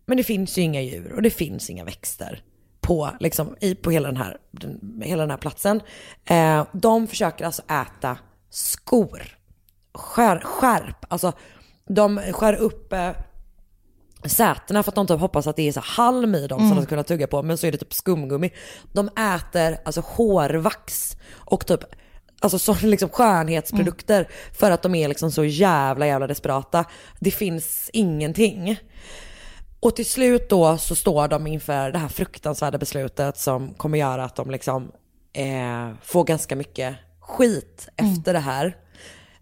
Men 0.06 0.16
det 0.16 0.24
finns 0.24 0.58
ju 0.58 0.62
inga 0.62 0.80
djur 0.82 1.12
och 1.12 1.22
det 1.22 1.30
finns 1.30 1.70
inga 1.70 1.84
växter 1.84 2.42
på, 2.80 3.10
liksom, 3.20 3.56
i, 3.60 3.74
på 3.74 3.90
hela, 3.90 4.08
den 4.08 4.16
här, 4.16 4.38
den, 4.50 5.02
hela 5.04 5.22
den 5.22 5.30
här 5.30 5.38
platsen. 5.38 5.80
Eh, 6.24 6.66
de 6.72 7.06
försöker 7.06 7.44
alltså 7.44 7.62
äta 7.62 8.18
skor. 8.50 9.38
Skär, 9.94 10.38
skärp, 10.38 11.04
alltså 11.08 11.32
de 11.88 12.20
skär 12.32 12.54
upp 12.54 12.92
eh, 12.92 13.10
sätena 14.24 14.82
för 14.82 14.90
att 14.90 14.94
de 14.94 15.06
typ 15.06 15.20
hoppas 15.20 15.46
att 15.46 15.56
det 15.56 15.68
är 15.68 15.72
så 15.72 15.80
halm 15.80 16.34
i 16.34 16.46
dem 16.46 16.58
som 16.58 16.76
de 16.76 16.82
ska 16.82 16.88
kunna 16.88 17.02
tugga 17.02 17.26
på, 17.26 17.42
men 17.42 17.58
så 17.58 17.66
är 17.66 17.72
det 17.72 17.78
typ 17.78 17.94
skumgummi. 17.94 18.50
De 18.92 19.08
äter 19.08 19.78
alltså 19.84 20.00
hårvax 20.00 21.16
och 21.34 21.66
typ 21.66 21.80
Alltså 22.40 22.58
så 22.58 22.74
liksom 22.86 23.08
skönhetsprodukter 23.08 24.28
för 24.52 24.70
att 24.70 24.82
de 24.82 24.94
är 24.94 25.08
liksom 25.08 25.32
så 25.32 25.44
jävla 25.44 26.06
jävla 26.06 26.26
desperata. 26.26 26.84
Det 27.20 27.30
finns 27.30 27.90
ingenting. 27.92 28.78
Och 29.80 29.96
till 29.96 30.06
slut 30.06 30.48
då 30.48 30.78
så 30.78 30.94
står 30.94 31.28
de 31.28 31.46
inför 31.46 31.90
det 31.90 31.98
här 31.98 32.08
fruktansvärda 32.08 32.78
beslutet 32.78 33.38
som 33.38 33.74
kommer 33.74 33.98
göra 33.98 34.24
att 34.24 34.36
de 34.36 34.50
liksom 34.50 34.92
eh, 35.32 35.90
får 36.02 36.24
ganska 36.24 36.56
mycket 36.56 36.96
skit 37.20 37.88
efter 37.96 38.32
det 38.32 38.38
här. 38.38 38.76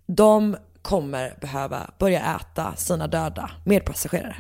De 0.07 0.57
kommer 0.83 1.35
behöva 1.41 1.91
börja 1.99 2.37
äta 2.37 2.77
sina 2.77 3.07
döda 3.07 3.51
medpassagerare. 3.65 4.37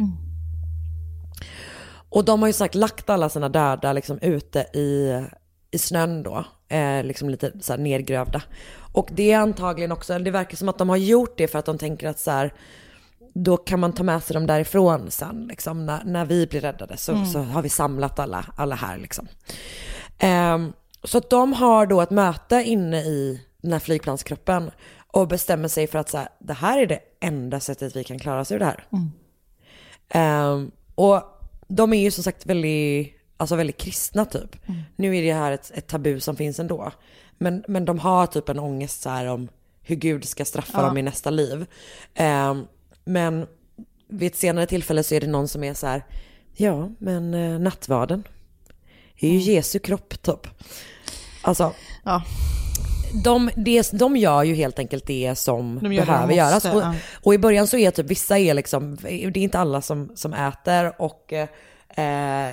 Och 2.08 2.24
de 2.24 2.40
har 2.40 2.46
ju 2.46 2.52
sagt 2.52 2.74
lagt 2.74 3.10
alla 3.10 3.28
sina 3.28 3.48
döda 3.48 3.92
liksom 3.92 4.18
ute 4.22 4.60
i, 4.60 5.22
i 5.70 5.78
snön 5.78 6.22
då, 6.22 6.44
eh, 6.68 7.04
liksom 7.04 7.30
lite 7.30 7.52
så 7.60 7.76
nedgrävda. 7.76 8.42
Och 8.92 9.08
det 9.12 9.32
är 9.32 9.38
antagligen 9.38 9.92
också, 9.92 10.18
det 10.18 10.30
verkar 10.30 10.56
som 10.56 10.68
att 10.68 10.78
de 10.78 10.88
har 10.88 10.96
gjort 10.96 11.38
det 11.38 11.48
för 11.48 11.58
att 11.58 11.64
de 11.64 11.78
tänker 11.78 12.08
att 12.08 12.18
så 12.18 12.30
här, 12.30 12.54
då 13.34 13.56
kan 13.56 13.80
man 13.80 13.92
ta 13.92 14.02
med 14.02 14.22
sig 14.22 14.34
dem 14.34 14.46
därifrån 14.46 15.10
sen, 15.10 15.46
liksom, 15.48 15.86
när, 15.86 16.04
när 16.04 16.24
vi 16.24 16.46
blir 16.46 16.60
räddade 16.60 16.96
så, 16.96 17.24
så 17.24 17.38
har 17.38 17.62
vi 17.62 17.68
samlat 17.68 18.18
alla, 18.18 18.44
alla 18.56 18.74
här 18.74 18.98
liksom. 18.98 19.28
Ehm, 20.18 20.72
så 21.04 21.18
att 21.18 21.30
de 21.30 21.52
har 21.52 21.86
då 21.86 22.00
ett 22.00 22.10
möte 22.10 22.62
inne 22.66 23.02
i 23.02 23.40
den 23.62 23.72
här 23.72 23.80
flygplanskroppen 23.80 24.70
och 25.12 25.28
bestämmer 25.28 25.68
sig 25.68 25.86
för 25.86 25.98
att 25.98 26.08
så 26.08 26.18
här, 26.18 26.28
det 26.38 26.52
här 26.52 26.78
är 26.78 26.86
det 26.86 27.00
enda 27.20 27.60
sättet 27.60 27.96
vi 27.96 28.04
kan 28.04 28.18
klara 28.18 28.40
oss 28.40 28.52
ur 28.52 28.58
det 28.58 28.64
här. 28.64 28.84
Ehm, 30.08 30.70
och 30.94 31.22
de 31.68 31.92
är 31.92 32.00
ju 32.00 32.10
som 32.10 32.24
sagt 32.24 32.46
väldigt, 32.46 33.14
alltså 33.36 33.56
väldigt 33.56 33.76
kristna 33.76 34.24
typ. 34.24 34.56
Nu 34.96 35.16
är 35.16 35.22
det 35.22 35.32
här 35.32 35.52
ett, 35.52 35.70
ett 35.74 35.86
tabu 35.86 36.20
som 36.20 36.36
finns 36.36 36.58
ändå. 36.60 36.90
Men, 37.38 37.64
men 37.68 37.84
de 37.84 37.98
har 37.98 38.26
typ 38.26 38.48
en 38.48 38.58
ångest 38.58 39.02
så 39.02 39.10
här 39.10 39.26
om 39.26 39.48
hur 39.82 39.96
Gud 39.96 40.24
ska 40.24 40.44
straffa 40.44 40.82
dem 40.82 40.98
i 40.98 41.02
nästa 41.02 41.30
liv. 41.30 41.66
Ehm, 42.14 42.66
men 43.04 43.46
vid 44.08 44.26
ett 44.26 44.36
senare 44.36 44.66
tillfälle 44.66 45.02
så 45.02 45.14
är 45.14 45.20
det 45.20 45.26
någon 45.26 45.48
som 45.48 45.64
är 45.64 45.74
så 45.74 45.86
här, 45.86 46.04
ja 46.56 46.90
men 46.98 47.34
eh, 47.34 47.58
nattvarden 47.60 48.24
är 49.16 49.28
ju 49.28 49.38
Jesu 49.38 49.78
kropp 49.78 50.22
typ. 50.22 50.48
Alltså, 51.42 51.72
Ja. 52.04 52.22
De, 53.24 53.50
det, 53.56 53.90
de 53.92 54.16
gör 54.16 54.42
ju 54.42 54.54
helt 54.54 54.78
enkelt 54.78 55.06
det 55.06 55.34
som 55.38 55.78
De 55.82 55.88
det 55.88 55.96
behöver 56.06 56.28
de 56.28 56.34
göras. 56.34 56.64
Och, 56.64 56.82
ja. 56.82 56.94
och 57.22 57.34
i 57.34 57.38
början 57.38 57.66
så 57.66 57.76
är 57.76 57.90
typ 57.90 58.06
vissa 58.06 58.38
är 58.38 58.54
liksom, 58.54 58.96
det 59.02 59.26
är 59.26 59.38
inte 59.38 59.58
alla 59.58 59.82
som, 59.82 60.12
som 60.14 60.32
äter 60.34 61.02
och 61.02 61.32
eh, 61.32 62.48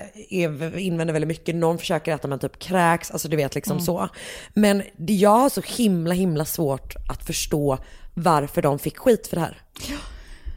invänder 0.78 1.14
väldigt 1.14 1.28
mycket. 1.28 1.56
Någon 1.56 1.78
försöker 1.78 2.16
äta 2.16 2.28
men 2.28 2.40
typ 2.40 2.60
kräks, 2.60 3.12
alltså 3.12 3.28
du 3.28 3.38
vet 3.38 3.56
liksom 3.56 3.72
Mm. 3.78 3.86
så. 3.86 4.10
Men 4.54 4.84
det- 4.98 5.14
jag 5.14 5.30
har 5.30 5.50
så 5.50 5.62
himla 5.62 6.14
himla 6.14 6.46
svårt 6.46 6.94
att 7.10 7.24
förstå 7.26 7.78
varför 8.14 8.62
de 8.62 8.80
fick 8.80 8.98
skit 8.98 9.28
för 9.28 9.36
det 9.36 9.42
här. 9.42 9.58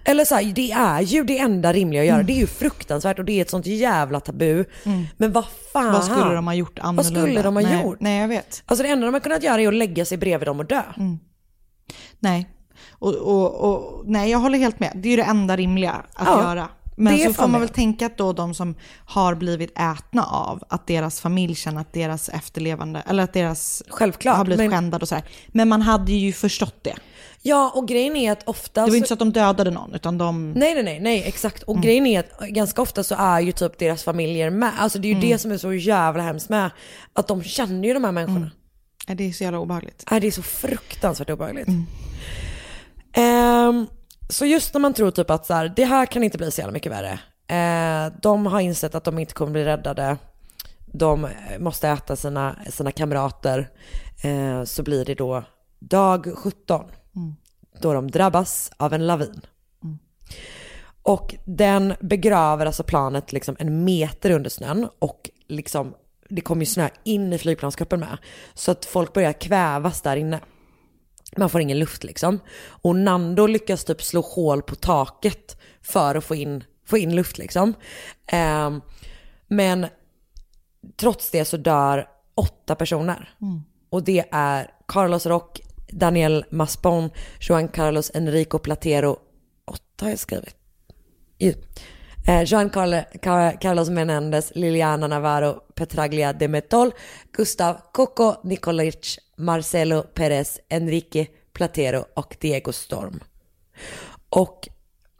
Eller 0.05 0.25
så 0.25 0.35
här, 0.35 0.45
det 0.45 0.71
är 0.73 1.01
ju 1.01 1.25
det 1.25 1.39
enda 1.39 1.73
rimliga 1.73 2.01
att 2.03 2.07
göra. 2.07 2.17
Mm. 2.17 2.27
Det 2.27 2.33
är 2.33 2.41
ju 2.41 2.47
fruktansvärt 2.47 3.19
och 3.19 3.25
det 3.25 3.33
är 3.33 3.43
ett 3.43 3.51
sånt 3.51 3.67
jävla 3.67 4.21
tabu. 4.21 4.65
Men 5.17 5.33
vad 5.33 5.45
fan. 5.73 5.93
Vad 5.93 6.05
skulle 6.05 6.35
de 6.35 6.47
ha 6.47 6.55
gjort 6.55 6.79
annorlunda? 6.79 7.21
Vad 7.21 7.29
skulle 7.29 7.43
de 7.43 7.57
ha 7.57 7.63
nej, 7.63 7.83
gjort? 7.83 8.01
Nej, 8.01 8.21
jag 8.21 8.29
vet. 8.29 8.63
Alltså 8.67 8.83
det 8.83 8.89
enda 8.89 9.07
de 9.07 9.13
har 9.15 9.21
kunnat 9.21 9.43
göra 9.43 9.61
är 9.61 9.69
att 9.69 9.75
lägga 9.75 10.05
sig 10.05 10.19
bredvid 10.19 10.49
dem 10.49 10.61
och 10.61 10.67
dö. 10.67 10.83
Nej. 12.21 12.49
Och, 12.91 13.15
och, 13.15 13.55
och, 13.55 14.03
nej, 14.07 14.31
jag 14.31 14.39
håller 14.39 14.59
helt 14.59 14.81
med. 14.81 14.93
Det 14.95 15.09
är 15.09 15.11
ju 15.11 15.17
det 15.17 15.23
enda 15.23 15.57
rimliga 15.57 15.93
att 16.15 16.27
Ja, 16.27 16.43
göra. 16.43 16.69
Men 16.97 17.19
så 17.19 17.33
får 17.33 17.49
man 17.49 17.61
väl 17.61 17.69
tänka 17.69 18.07
att 18.07 18.19
då 18.19 18.33
de 18.33 18.55
som 18.55 18.75
har 19.07 19.35
blivit 19.35 19.79
ätna 19.79 20.25
av, 20.25 20.63
att 20.69 20.87
deras 20.87 21.21
familj 21.21 21.55
känner 21.55 21.81
att 21.81 21.93
deras 21.93 22.29
efterlevande, 22.29 23.03
eller 23.07 23.23
att 23.23 23.33
deras 23.33 23.83
Självklart, 23.89 24.37
har 24.37 24.45
blivit 24.45 24.59
men- 24.59 24.71
skändad 24.71 25.03
och 25.03 25.09
sådär. 25.09 25.25
Men 25.49 25.69
man 25.69 25.83
hade 25.83 26.13
ju 26.13 26.33
förstått 26.33 26.77
det. 26.83 26.95
Ja, 27.45 27.73
och 27.75 27.89
grejen 27.89 28.17
är 28.17 28.33
att 28.33 28.49
ofta... 28.49 28.81
Det 28.81 28.85
var 28.87 28.89
så- 28.91 28.97
inte 28.97 29.09
så 29.09 29.15
att 29.15 29.19
de 29.19 29.33
dödade 29.33 29.71
någon, 29.71 29.95
utan 29.95 30.19
de... 30.19 30.53
Nej, 30.53 30.75
nej, 30.75 30.83
nej, 30.83 31.01
nej, 31.01 31.23
exakt. 31.27 31.63
Mm. 31.69 31.77
Och 31.77 31.83
grejen 31.83 32.07
är 32.07 32.21
att 32.21 32.49
ganska 32.49 32.83
ofta 32.83 33.05
så 33.05 33.15
är 33.19 33.41
ju 33.41 33.53
typ 33.53 33.79
deras 33.79 34.05
familjer 34.05 34.51
med. 34.51 34.73
Alltså 34.79 34.99
det 34.99 35.07
är 35.09 35.11
ju 35.11 35.17
Mm. 35.19 35.29
det 35.31 35.39
som 35.39 35.53
är 35.53 35.59
så 35.59 35.73
jävla 35.73 36.23
hemskt 36.23 36.49
med. 36.49 36.71
Att 37.13 37.29
de 37.29 37.43
känner 37.43 37.89
ju 37.89 37.95
de 37.95 38.05
här 38.05 38.13
människorna. 38.13 38.51
Ja, 39.07 39.15
Det 39.15 39.29
är 39.29 39.33
så 39.33 39.45
jävla 39.45 39.59
obehagligt. 39.59 40.05
Ja, 40.11 40.21
det 40.21 40.27
är 40.27 40.31
så 40.31 40.43
fruktansvärt 40.43 41.31
obehagligt. 41.31 41.69
Ehm, 43.13 43.87
så 44.29 44.47
just 44.47 44.75
när 44.75 44.81
man 44.81 44.95
tror 44.95 45.11
typ 45.11 45.31
att 45.31 45.47
så 45.47 45.55
här, 45.55 45.73
det 45.77 45.85
här 45.85 46.07
kan 46.07 46.23
inte 46.25 46.39
bli 46.39 46.51
så 46.51 46.61
jävla 46.61 46.73
mycket 46.73 46.93
värre. 46.93 47.19
Eh, 47.49 48.13
de 48.23 48.47
har 48.47 48.61
insett 48.61 48.95
att 48.95 49.05
de 49.05 49.19
inte 49.19 49.35
kommer 49.35 49.53
bli 49.53 49.65
räddade. 49.65 50.17
De 50.87 51.29
måste 51.59 51.89
äta 51.89 52.17
sina, 52.17 52.57
sina 52.71 52.93
kamrater. 52.93 53.71
Eh, 54.23 54.65
så 54.65 54.83
blir 54.83 55.05
det 55.05 55.15
då 55.15 55.45
dag 55.81 56.27
17. 56.37 56.85
Då 57.83 57.93
de 57.93 58.11
drabbas 58.11 58.71
av 58.77 58.93
en 58.93 59.07
lavin. 59.07 59.41
Och 61.03 61.35
den 61.45 61.95
begraver 62.01 62.67
alltså 62.67 62.83
planet 62.83 63.33
liksom 63.33 63.57
en 63.59 63.85
meter 63.85 64.31
under 64.31 64.51
snön 64.51 64.89
och 64.99 65.31
liksom 65.49 65.95
det 66.29 66.41
kommer 66.41 66.63
ju 66.63 66.67
snö 66.67 66.89
in 67.05 67.33
i 67.33 67.39
flygplanskroppen 67.39 68.01
med. 68.01 68.19
Så 68.55 68.71
att 68.71 68.85
folk 68.85 69.13
börjar 69.13 69.33
kvävas 69.33 70.03
där 70.03 70.17
inne. 70.17 70.41
Man 71.37 71.51
får 71.51 71.61
ingen 71.61 71.79
luft 71.79 72.05
liksom. 72.05 72.41
Och 72.65 72.97
Nando 72.97 73.47
lyckas 73.47 73.85
typ 73.85 74.03
slå 74.03 74.21
hål 74.21 74.63
på 74.63 74.75
taket 74.75 75.57
för 75.83 76.15
att 76.15 76.25
få 76.25 76.35
in, 76.35 76.65
få 76.87 76.99
in 76.99 77.15
luft 77.15 77.39
liksom. 77.39 77.75
Ehm, 78.27 78.81
men 79.49 79.87
trots 80.97 81.31
det 81.31 81.45
så 81.45 81.57
dör 81.57 82.09
åtta 82.35 82.75
personer. 82.75 83.35
Och 83.91 84.03
det 84.03 84.25
är 84.31 84.71
Carlos 84.89 85.27
Rock, 85.27 85.61
Daniel 85.93 86.45
Maspon, 86.51 87.11
Juan 87.41 87.69
Carlos 87.69 88.11
Enrico 88.15 88.59
Platero, 88.59 89.17
åtta 89.65 90.05
har 90.05 90.11
jag 90.11 90.19
skrivit. 90.19 90.57
Ju. 91.39 91.55
Eh, 92.27 92.43
Juan 92.45 92.71
Carl- 92.71 93.05
Car- 93.23 93.61
Carlos 93.61 93.91
Menendez, 93.91 94.53
Liliana 94.55 95.07
Navarro, 95.07 95.61
Petraglia 95.75 96.33
de 96.33 96.49
Metol, 96.49 96.91
Gustav 97.33 97.77
Coco 97.93 98.35
Nikolic, 98.45 99.19
Marcelo 99.37 100.03
Perez, 100.03 100.61
Enrique 100.69 101.27
Platero 101.53 102.05
och 102.15 102.37
Diego 102.41 102.73
Storm. 102.73 103.21
Och 104.29 104.69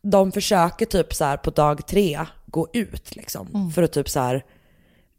de 0.03 0.33
försöker 0.33 0.87
typ 0.87 1.15
så 1.15 1.25
här 1.25 1.37
på 1.37 1.51
dag 1.51 1.87
tre 1.87 2.27
gå 2.47 2.69
ut 2.73 3.17
liksom. 3.17 3.73
För 3.75 3.83
att 3.83 3.93
typ 3.93 4.09
så 4.09 4.21
här, 4.21 4.35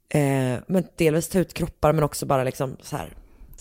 eh, 0.09 0.59
men 0.67 0.87
delvis 0.97 1.29
ta 1.29 1.39
ut 1.39 1.53
kroppar 1.53 1.93
men 1.93 2.03
också 2.03 2.25
bara 2.25 2.43
liksom 2.43 2.77
så 2.81 2.97
här 2.97 3.13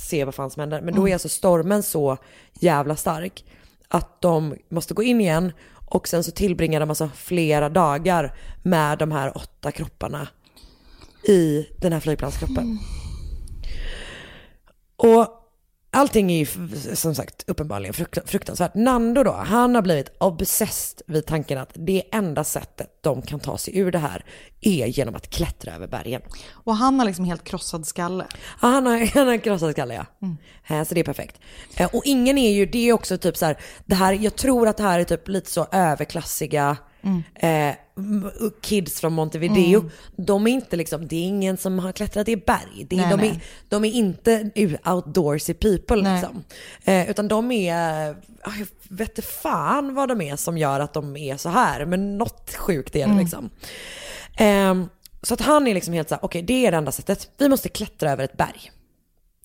se 0.02 0.24
vad 0.24 0.34
fan 0.34 0.50
som 0.50 0.60
händer. 0.60 0.80
Men 0.80 0.94
då 0.94 1.08
är 1.08 1.12
alltså 1.12 1.28
stormen 1.28 1.82
så 1.82 2.18
jävla 2.52 2.96
stark 2.96 3.44
att 3.88 4.20
de 4.20 4.56
måste 4.68 4.94
gå 4.94 5.02
in 5.02 5.20
igen 5.20 5.52
och 5.86 6.08
sen 6.08 6.24
så 6.24 6.30
tillbringar 6.30 6.80
de 6.80 6.88
alltså 6.88 7.10
flera 7.14 7.68
dagar 7.68 8.34
med 8.62 8.98
de 8.98 9.12
här 9.12 9.36
åtta 9.36 9.72
kropparna 9.72 10.28
i 11.28 11.66
den 11.78 11.92
här 11.92 12.00
flygplanskroppen. 12.00 12.78
Och 14.96 15.41
allting 15.92 16.32
är 16.32 16.38
ju 16.38 16.46
som 16.94 17.14
sagt 17.14 17.44
uppenbarligen 17.46 17.94
frukt- 17.94 18.28
fruktansvärt. 18.30 18.74
Nando 18.74 19.22
då, 19.22 19.32
han 19.32 19.74
har 19.74 19.82
blivit 19.82 20.12
obsessed 20.18 21.02
vid 21.06 21.26
tanken 21.26 21.58
att 21.58 21.70
det 21.74 22.02
enda 22.12 22.44
sättet 22.44 22.88
de 23.00 23.22
kan 23.22 23.40
ta 23.40 23.58
sig 23.58 23.78
ur 23.78 23.92
det 23.92 23.98
här 23.98 24.24
är 24.60 24.86
genom 24.86 25.14
att 25.14 25.30
klättra 25.30 25.74
över 25.74 25.86
bergen. 25.86 26.22
Och 26.52 26.76
han 26.76 26.98
har 26.98 27.06
liksom 27.06 27.24
helt 27.24 27.44
krossad 27.44 27.86
skalle. 27.86 28.26
Ja, 28.62 28.68
han 28.68 28.86
har, 28.86 28.98
han 29.14 29.26
har 29.28 29.36
krossad 29.36 29.72
skalle 29.72 29.94
ja. 29.94 30.06
Eh, 30.76 30.84
Så 30.84 30.94
det 30.94 31.00
är 31.00 31.04
perfekt. 31.04 31.40
Eh, 31.76 31.88
Och 31.92 32.02
ingen 32.04 32.38
är 32.38 32.52
ju, 32.52 32.66
det 32.66 32.88
är 32.88 32.92
också 32.92 33.18
typ 33.18 33.36
så 33.36 33.46
här, 33.46 33.56
det 33.86 33.94
här, 33.94 34.12
jag 34.12 34.36
tror 34.36 34.68
att 34.68 34.76
det 34.76 34.82
här 34.82 35.00
är 35.00 35.04
typ 35.04 35.28
lite 35.28 35.50
så 35.50 35.66
överklassiga 35.72 36.76
eh, 37.34 37.68
m- 37.68 37.74
kids 38.60 39.00
från 39.00 39.12
Montevideo. 39.12 39.90
De 40.16 40.46
är 40.46 40.50
inte 40.50 40.76
liksom, 40.76 41.08
det 41.08 41.16
är 41.16 41.24
ingen 41.24 41.56
som 41.56 41.78
har 41.78 41.92
klättrat 41.92 42.28
i 42.28 42.36
berg. 42.36 42.86
Det 42.90 42.96
är, 42.96 43.00
Nej, 43.00 43.10
de, 43.10 43.16
nej. 43.16 43.28
Är, 43.28 43.40
de 43.68 43.84
är 43.84 43.90
inte 43.92 44.50
outdoorsy 44.84 45.54
people 45.54 46.02
Nej. 46.02 46.12
liksom. 46.20 46.44
Eh, 46.84 47.10
utan 47.10 47.28
de 47.28 47.52
är, 47.52 48.10
ah, 48.42 48.50
jag 48.58 48.66
vet 48.88 49.08
inte 49.08 49.22
fan 49.22 49.94
vad 49.94 50.08
de 50.08 50.20
är 50.20 50.36
som 50.36 50.58
gör 50.58 50.80
att 50.80 50.92
de 50.92 51.16
är 51.16 51.36
så 51.36 51.48
här. 51.48 51.84
Men 51.84 52.18
något 52.18 52.54
sjukt 52.54 52.96
är 52.96 53.06
det 53.06 53.18
liksom. 53.18 53.50
Ehm, 54.36 54.88
så 55.22 55.34
att 55.34 55.40
han 55.40 55.66
är 55.66 55.74
liksom 55.74 55.94
helt 55.94 56.08
så 56.08 56.14
här, 56.14 56.24
okej 56.24 56.42
det 56.42 56.66
är 56.66 56.70
det 56.70 56.76
enda 56.76 56.92
sättet. 56.92 57.30
Vi 57.38 57.48
måste 57.48 57.68
klättra 57.68 58.10
över 58.10 58.24
ett 58.24 58.36
berg. 58.36 58.70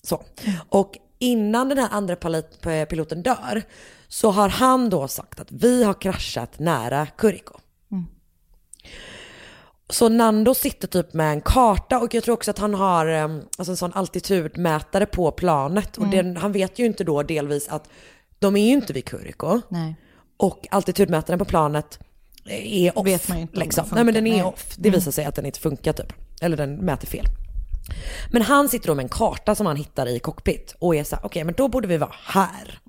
Så. 0.03 0.23
Och 0.69 0.93
innan 1.19 1.69
den 1.69 1.77
här 1.77 1.89
andra 1.91 2.15
pali- 2.15 2.85
piloten 2.85 3.23
dör 3.23 3.63
så 4.07 4.31
har 4.31 4.49
han 4.49 4.89
då 4.89 5.07
sagt 5.07 5.39
att 5.39 5.51
vi 5.51 5.83
har 5.83 6.01
kraschat 6.01 6.59
nära 6.59 7.05
Kuriko. 7.17 7.59
Så 9.89 10.09
Nando 10.09 10.53
sitter 10.53 10.88
typ 10.88 11.13
med 11.13 11.31
en 11.31 11.41
karta 11.41 11.99
och 11.99 12.13
jag 12.13 12.23
tror 12.23 12.33
också 12.33 12.51
att 12.51 12.59
han 12.59 12.73
har 12.73 13.05
alltså 13.07 13.71
en 13.71 13.77
sån 13.77 13.93
altitudmätare 13.93 15.05
på 15.05 15.31
planet. 15.31 15.97
Och 15.97 16.07
den, 16.07 16.38
han 16.38 16.51
vet 16.51 16.79
ju 16.79 16.85
inte 16.85 17.03
då 17.03 17.23
delvis 17.23 17.67
att 17.67 17.89
de 18.39 18.55
är 18.55 18.65
ju 18.65 18.73
inte 18.73 18.93
vid 18.93 19.05
Kuriko. 19.05 19.61
Nej. 19.69 19.95
Och 20.38 20.67
altitudmätaren 20.71 21.39
på 21.39 21.45
planet 21.45 21.99
är 22.49 22.97
off. 22.97 23.07
Vet 23.07 23.29
man 23.29 23.38
ju 23.38 23.41
inte 23.41 23.57
om 23.57 23.63
liksom. 23.63 23.85
Nej 23.91 24.03
men 24.03 24.13
den 24.13 24.27
är 24.27 24.31
Nej. 24.31 24.43
off. 24.43 24.75
Det 24.77 24.89
visar 24.89 25.11
sig 25.11 25.25
att 25.25 25.35
den 25.35 25.45
inte 25.45 25.59
funkar 25.59 25.93
typ. 25.93 26.13
Eller 26.41 26.57
den 26.57 26.75
mäter 26.75 27.07
fel. 27.07 27.25
Men 28.31 28.41
han 28.41 28.69
sitter 28.69 28.88
då 28.88 28.95
med 28.95 29.03
en 29.03 29.09
karta 29.09 29.55
som 29.55 29.65
han 29.65 29.75
hittar 29.75 30.07
i 30.07 30.19
cockpit 30.19 30.75
och 30.79 30.95
är 30.95 31.03
så 31.03 31.15
här, 31.15 31.25
okej 31.25 31.43
men 31.43 31.53
då 31.53 31.67
borde 31.67 31.88
vi 31.88 31.97
vara 31.97 32.15
här. 32.23 32.79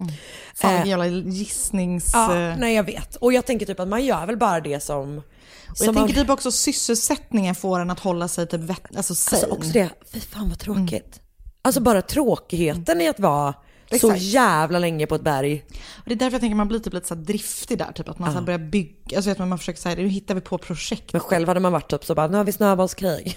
Fan 0.54 0.74
Eh, 0.74 0.86
jävla 0.86 1.06
gissnings... 1.06 2.10
Ja, 2.14 2.54
nej 2.56 2.74
jag 2.74 2.82
vet. 2.82 3.16
Och 3.16 3.32
jag 3.32 3.46
tänker 3.46 3.66
typ 3.66 3.80
att 3.80 3.88
man 3.88 4.04
gör 4.04 4.26
väl 4.26 4.36
bara 4.36 4.60
det 4.60 4.80
som... 4.80 5.22
och 5.70 5.76
som 5.76 5.86
jag 5.86 5.94
tänker 5.94 6.14
man, 6.14 6.24
typ 6.24 6.30
också 6.30 6.52
sysselsättningen 6.52 7.54
får 7.54 7.80
en 7.80 7.90
att 7.90 8.00
hålla 8.00 8.28
sig 8.28 8.46
typ 8.46 8.60
vett, 8.60 8.96
alltså 8.96 9.14
sane. 9.14 9.42
Alltså 9.42 9.56
också 9.56 9.70
det, 9.70 9.90
fy 10.12 10.20
fan 10.20 10.48
vad 10.48 10.58
tråkigt. 10.58 11.20
Alltså 11.62 11.80
bara 11.80 12.02
tråkigheten 12.02 13.00
i 13.00 13.08
att 13.08 13.20
vara 13.20 13.54
så 14.00 14.14
jävla 14.16 14.78
länge 14.78 15.06
på 15.06 15.14
ett 15.14 15.22
berg. 15.22 15.64
Och 15.96 16.04
det 16.04 16.14
är 16.14 16.16
därför 16.16 16.34
jag 16.34 16.40
tänker 16.40 16.54
att 16.54 16.56
man 16.56 16.68
blir 16.68 16.78
typ 16.78 16.92
lite 16.92 17.08
så 17.08 17.14
driftig 17.14 17.78
där, 17.78 17.92
typ 17.92 18.08
att 18.08 18.18
man 18.18 18.32
så 18.32 18.38
här 18.38 18.44
börjar 18.44 18.58
bygga, 18.58 19.16
alltså 19.16 19.30
vet 19.30 19.38
man, 19.38 19.48
man 19.48 19.58
försöker 19.58 19.80
säga 19.80 19.96
nu 19.96 20.08
hittar 20.08 20.34
vi 20.34 20.40
på 20.40 20.58
projekt. 20.58 21.12
Men 21.12 21.20
själv 21.20 21.48
hade 21.48 21.60
man 21.60 21.72
varit 21.72 21.90
typ 21.90 22.04
så 22.04 22.14
bara, 22.14 22.26
nu 22.26 22.36
har 22.36 22.44
vi 22.44 22.52
snöbollskrig. 22.52 23.36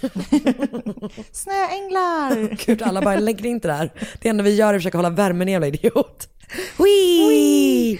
Snöänglar! 1.32 2.56
Gud, 2.66 2.82
alla 2.82 3.02
bara 3.02 3.16
lägg 3.16 3.42
dig 3.42 3.50
inte 3.50 3.68
där. 3.68 3.92
Det 4.20 4.28
enda 4.28 4.44
vi 4.44 4.54
gör 4.54 4.68
är 4.68 4.74
att 4.74 4.78
försöka 4.78 4.98
hålla 4.98 5.10
värmen 5.10 5.48
jävla 5.48 5.66
idiot. 5.66 6.28
Whee! 6.78 7.98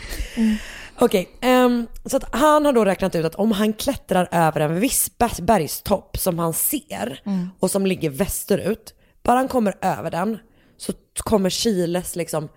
Okej, 1.04 1.28
ehm, 1.40 1.86
så 2.04 2.16
att 2.16 2.34
han 2.34 2.64
har 2.64 2.72
då 2.72 2.84
räknat 2.84 3.14
ut 3.14 3.24
att 3.24 3.34
om 3.34 3.52
han 3.52 3.72
klättrar 3.72 4.28
över 4.32 4.60
en 4.60 4.80
viss 4.80 5.10
ber- 5.18 5.42
bergstopp 5.42 6.18
som 6.18 6.38
han 6.38 6.52
ser 6.52 7.20
och 7.60 7.70
som 7.70 7.86
ligger 7.86 8.10
västerut, 8.10 8.94
bara 9.22 9.36
han 9.36 9.48
kommer 9.48 9.74
över 9.80 10.10
den 10.10 10.38
så 10.76 10.92
kommer 11.14 11.50
Chiles 11.50 12.16
liksom 12.16 12.48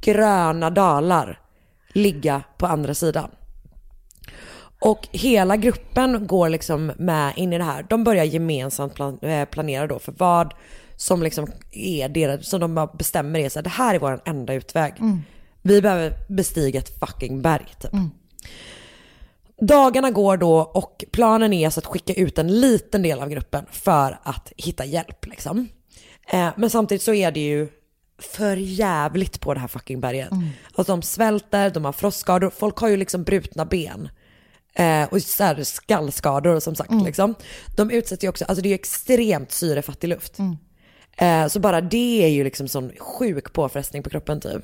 gröna 0.00 0.70
dalar 0.70 1.40
ligga 1.92 2.42
på 2.58 2.66
andra 2.66 2.94
sidan. 2.94 3.30
Och 4.80 5.08
hela 5.12 5.56
gruppen 5.56 6.26
går 6.26 6.48
liksom 6.48 6.92
med 6.96 7.32
in 7.36 7.52
i 7.52 7.58
det 7.58 7.64
här. 7.64 7.86
De 7.88 8.04
börjar 8.04 8.24
gemensamt 8.24 8.94
plan, 8.94 9.18
eh, 9.22 9.44
planera 9.44 9.86
då 9.86 9.98
för 9.98 10.14
vad 10.18 10.54
som 10.96 11.22
liksom 11.22 11.46
är 11.72 12.08
deras, 12.08 12.48
som 12.48 12.60
de 12.60 12.88
bestämmer 12.98 13.38
är 13.38 13.48
så 13.48 13.58
här, 13.58 13.64
det 13.64 13.70
här 13.70 13.94
är 13.94 13.98
vår 13.98 14.20
enda 14.24 14.54
utväg. 14.54 14.94
Vi 15.64 15.82
behöver 15.82 16.12
bestiga 16.28 16.80
ett 16.80 16.98
fucking 17.00 17.42
berg 17.42 17.66
typ. 17.80 17.92
Dagarna 19.60 20.10
går 20.10 20.36
då 20.36 20.58
och 20.58 21.04
planen 21.12 21.52
är 21.52 21.66
alltså 21.66 21.80
att 21.80 21.86
skicka 21.86 22.14
ut 22.14 22.38
en 22.38 22.60
liten 22.60 23.02
del 23.02 23.20
av 23.20 23.28
gruppen 23.28 23.64
för 23.70 24.18
att 24.22 24.52
hitta 24.56 24.84
hjälp 24.84 25.26
liksom. 25.26 25.68
Eh, 26.32 26.48
men 26.56 26.70
samtidigt 26.70 27.02
så 27.02 27.14
är 27.14 27.32
det 27.32 27.40
ju 27.40 27.68
för 28.18 28.56
jävligt 28.56 29.40
på 29.40 29.54
det 29.54 29.60
här 29.60 29.68
fucking 29.68 30.00
berget. 30.00 30.28
Alltså 30.74 30.92
de 30.92 31.02
svälter, 31.02 31.70
de 31.70 31.84
har 31.84 31.92
frostskador, 31.92 32.50
folk 32.50 32.76
har 32.78 32.88
ju 32.88 32.96
liksom 32.96 33.22
brutna 33.24 33.64
ben. 33.64 34.08
Eh, 34.74 35.04
och 35.04 35.22
så 35.22 35.44
här 35.44 35.64
skallskador 35.64 36.60
som 36.60 36.74
sagt 36.74 36.90
liksom. 37.04 37.34
De 37.76 37.90
utsätts 37.90 38.24
ju 38.24 38.28
också, 38.28 38.44
alltså 38.44 38.62
det 38.62 38.68
är 38.68 38.70
ju 38.70 38.74
extremt 38.74 39.52
syrefattig 39.52 40.08
luft. 40.08 40.38
Eh, 41.16 41.46
så 41.46 41.60
bara 41.60 41.80
det 41.80 42.24
är 42.24 42.28
ju 42.28 42.44
liksom 42.44 42.68
sån 42.68 42.92
sjuk 42.98 43.52
påfrestning 43.52 44.02
på 44.02 44.10
kroppen 44.10 44.40
typ. 44.40 44.62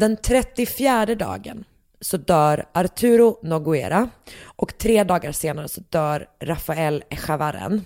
Den 0.00 0.16
34 0.16 1.14
dagen 1.14 1.64
så 2.00 2.16
dör 2.16 2.66
Arturo 2.72 3.38
Noguera 3.42 4.08
och 4.44 4.78
tre 4.78 5.04
dagar 5.04 5.32
senare 5.32 5.68
så 5.68 5.80
dör 5.90 6.28
Rafael 6.40 7.04
Echavarren. 7.10 7.84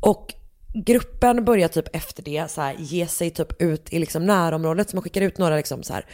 Och 0.00 0.34
gruppen 0.74 1.44
börjar 1.44 1.68
typ 1.68 1.96
efter 1.96 2.22
det 2.22 2.50
så 2.50 2.60
här, 2.60 2.74
ge 2.78 3.06
sig 3.06 3.30
typ 3.30 3.62
ut 3.62 3.92
i 3.92 3.98
liksom 3.98 4.26
närområdet 4.26 4.90
så 4.90 4.96
man 4.96 5.02
skickar 5.02 5.20
ut 5.20 5.38
några 5.38 5.56
liksom 5.56 5.82
så 5.82 5.92
här, 5.94 6.06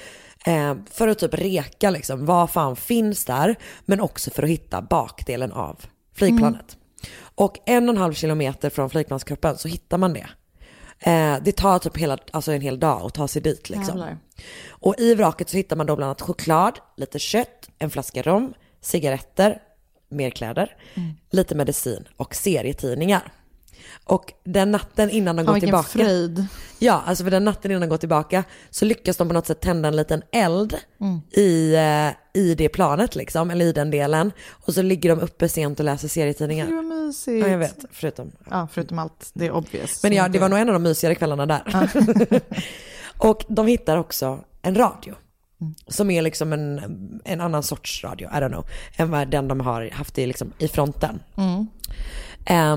eh, 0.47 0.77
för 0.91 1.09
att 1.09 1.19
typ 1.19 1.35
reka 1.35 1.91
liksom 1.91 2.27
vad 2.27 2.51
fan 2.51 2.77
finns 2.77 3.25
där 3.25 3.57
men 3.85 4.01
också 4.01 4.31
för 4.31 4.43
att 4.43 4.51
hitta 4.51 4.83
bakdelen 4.83 5.53
av 5.53 5.81
flygplanet. 6.13 6.77
Och 7.35 7.59
en 7.67 7.89
och 7.89 7.95
en 7.95 8.01
halv 8.01 8.13
kilometer 8.13 8.71
från 8.71 8.91
flygplanskroppen 8.91 9.59
så 9.59 9.69
hittar 9.69 9.99
man 9.99 10.13
det. 10.13 10.27
Eh, 10.99 11.37
det 11.43 11.53
tar 11.53 11.79
typ 11.79 11.97
hela, 11.97 12.19
alltså 12.31 12.53
en 12.53 12.61
hel 12.61 12.81
dag 12.81 13.03
att 13.03 13.15
ta 13.15 13.29
sig 13.29 13.43
dit 13.43 13.71
liksom. 13.71 13.99
Jävlar. 13.99 14.19
Och 14.69 14.95
i 14.99 15.15
vraket 15.15 15.49
så 15.49 15.57
hittar 15.57 15.77
man 15.77 15.87
då 15.87 15.97
bland 15.97 16.07
annat 16.09 16.21
choklad, 16.21 16.79
lite 16.97 17.19
kött, 17.19 17.69
en 17.79 17.91
flaska 17.91 18.23
rom, 18.23 18.55
cigaretter, 18.81 19.59
mer 20.09 20.31
kläder, 20.31 20.77
lite 21.31 21.55
medicin 21.55 22.09
och 22.17 22.35
serietidningar. 22.35 23.33
Och 24.05 24.33
den 24.45 24.71
natten 24.71 25.11
innan 25.11 25.37
de 25.37 25.47
går 25.47 25.61
tillbaka. 25.61 25.89
fröjd. 25.89 26.47
Ja, 26.79 27.03
alltså 27.07 27.25
för 27.25 27.31
den 27.31 27.45
natten 27.45 27.71
innan 27.71 27.81
de 27.81 27.87
går 27.89 27.97
tillbaka 27.97 28.45
så 28.71 28.85
lyckas 28.85 29.17
de 29.17 29.29
på 29.29 29.35
något 29.35 29.47
sätt 29.47 29.61
tända 29.61 29.89
en 29.89 29.97
liten 29.97 30.23
eld 30.33 30.77
Mm. 31.01 31.21
i, 31.33 31.75
eh, 31.75 32.41
i 32.43 32.55
det 32.55 32.69
planet 32.69 33.17
liksom, 33.17 33.51
eller 33.51 33.65
i 33.65 33.73
den 33.73 33.91
delen. 33.91 34.33
Och 34.51 34.75
så 34.75 34.83
ligger 34.83 35.09
de 35.17 35.21
uppe 35.21 35.49
sent 35.49 35.79
och 35.79 35.85
läser 35.85 36.09
serietidningar. 36.09 36.67
Det 36.67 36.75
var 36.75 36.83
mysigt. 36.83 37.47
Ja, 37.47 37.49
jag 37.51 37.59
vet, 37.59 37.85
förutom. 37.93 38.33
Ja, 38.51 38.69
förutom 38.73 38.99
allt. 38.99 39.31
Det 39.35 39.47
är 39.47 39.51
obvious. 39.51 40.03
Men 40.03 40.13
ja, 40.13 40.29
det 40.29 40.39
var 40.39 40.49
nog 40.49 40.59
en 40.59 40.69
av 40.69 40.73
de 40.73 40.83
mysigare 40.83 41.15
kvällarna 41.15 41.47
där. 41.47 41.63
och 43.19 43.45
de 43.49 43.67
hittar 43.67 43.97
också 43.97 44.39
en 44.63 44.75
radio. 44.75 45.15
Som 45.89 46.11
är 46.11 46.23
liksom 46.23 46.53
en, 46.53 46.81
en 47.25 47.41
annan 47.41 47.63
sorts 47.63 48.05
radio, 48.05 48.29
I 48.29 48.33
don't 48.33 48.49
know, 48.49 48.67
än 48.97 49.11
vad 49.11 49.29
den 49.29 49.49
de 49.49 49.61
har 49.61 49.91
haft 49.93 50.19
i, 50.19 50.27
liksom, 50.27 50.53
i 50.59 50.69
fronten. 50.69 51.21
Mm. 51.37 51.67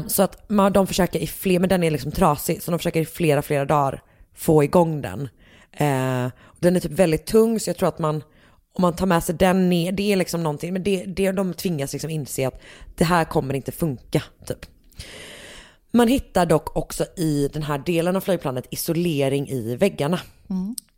Så 0.10 0.24
att 0.24 0.50
man, 0.50 0.74
de 0.74 0.88
försöker 0.88 1.20
i 1.20 1.28
fler, 1.28 1.60
men 1.60 1.70
den 1.70 1.84
är 1.84 1.92
liksom 1.92 2.12
trasig, 2.12 2.64
så 2.64 2.72
de 2.72 2.80
försöker 2.80 3.02
i 3.02 3.06
flera, 3.06 3.42
flera 3.42 3.66
dagar 3.66 4.02
få 4.36 4.64
igång 4.64 5.02
den. 5.02 5.30
Ehm, 5.72 6.32
den 6.60 6.76
är 6.76 6.80
typ 6.80 6.92
väldigt 6.92 7.26
tung, 7.26 7.60
så 7.60 7.70
jag 7.70 7.78
tror 7.78 7.90
att 7.90 8.00
man, 8.00 8.16
om 8.74 8.82
man 8.82 8.96
tar 8.96 9.06
med 9.06 9.24
sig 9.24 9.36
den 9.36 9.70
ner, 9.70 9.92
det 9.92 10.12
är 10.14 10.16
liksom 10.16 10.44
någonting, 10.44 10.74
men 10.74 10.84
det, 10.84 11.06
det, 11.06 11.32
de 11.32 11.54
tvingas 11.54 11.94
liksom 11.94 12.10
inse 12.10 12.48
att 12.48 12.62
det 12.96 13.06
här 13.06 13.26
kommer 13.26 13.54
inte 13.54 13.72
funka, 13.72 14.24
typ. 14.46 14.66
Man 15.92 16.08
hittar 16.08 16.46
dock 16.46 16.78
också 16.78 17.06
i 17.18 17.50
den 17.54 17.64
här 17.64 17.78
delen 17.78 18.16
av 18.16 18.22
flygplanet 18.22 18.68
isolering 18.70 19.50
i 19.50 19.76
väggarna. 19.76 20.20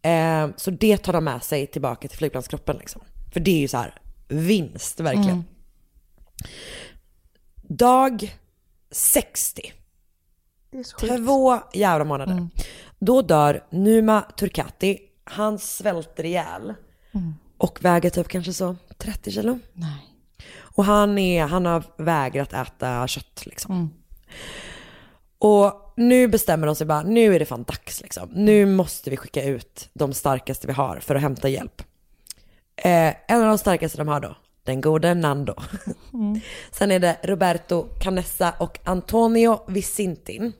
Eh, 0.02 0.50
så 0.58 0.72
det 0.72 0.98
tar 0.98 1.14
de 1.14 1.24
med 1.24 1.44
sig 1.44 1.68
tillbaka 1.68 2.08
till 2.08 2.18
flygplanskroppen 2.18 2.78
liksom. 2.78 3.02
För 3.34 3.40
det 3.40 3.52
är 3.52 3.60
ju 3.60 3.68
så 3.68 3.78
här 3.78 4.02
vinst 4.28 5.00
verkligen. 5.00 5.30
Mm. 5.30 5.44
Dag 7.62 8.36
60. 8.92 9.74
Det 10.72 10.78
är 10.78 10.84
så 10.84 10.98
sjukt. 10.98 11.16
Två 11.18 11.60
jävla 11.74 12.06
månader. 12.06 12.48
Då 13.00 13.22
dör 13.22 13.64
Numa 13.70 14.22
Turkati. 14.22 15.00
Han 15.24 15.60
svälter 15.60 16.26
ihjäl. 16.26 16.74
Och 17.58 17.86
väger 17.86 18.10
typ 18.10 18.28
kanske 18.28 18.54
så 18.54 18.76
30 18.98 19.32
kilo. 19.32 19.60
Nej. 19.74 20.06
Och 20.58 20.86
han, 20.86 21.18
är, 21.18 21.46
han 21.46 21.66
har 21.66 21.84
vägrat 21.98 22.54
äta 22.54 23.08
kött 23.08 23.46
liksom. 23.46 23.94
Och 25.40 25.94
nu 25.96 26.28
bestämmer 26.28 26.68
de 26.68 26.76
sig 26.76 26.88
bara, 26.88 27.02
nu 27.02 27.36
är 27.36 27.40
det 27.40 27.46
fan 27.46 27.64
dags 27.64 28.02
liksom. 28.02 28.30
Nu 28.34 28.66
måste 28.66 29.10
vi 29.10 29.18
skicka 29.18 29.44
ut 29.44 29.90
de 29.94 30.14
starkaste 30.14 30.68
vi 30.68 30.74
har 30.74 31.00
för 31.00 31.16
att 31.16 31.22
hämta 31.22 31.50
hjälp. 31.50 31.82
Eh, 32.76 33.14
en 33.28 33.42
av 33.42 33.48
de 33.48 33.58
starkaste 33.58 33.98
de 33.98 34.08
har 34.08 34.20
då, 34.20 34.36
den 34.64 34.82
gode 34.82 35.14
Nando. 35.14 35.56
Sen 36.72 36.92
är 36.92 37.00
det 37.00 37.18
Roberto 37.24 37.88
Canessa 38.00 38.54
och 38.60 38.80
Antonio 38.84 39.60
Vicintin. 39.68 40.54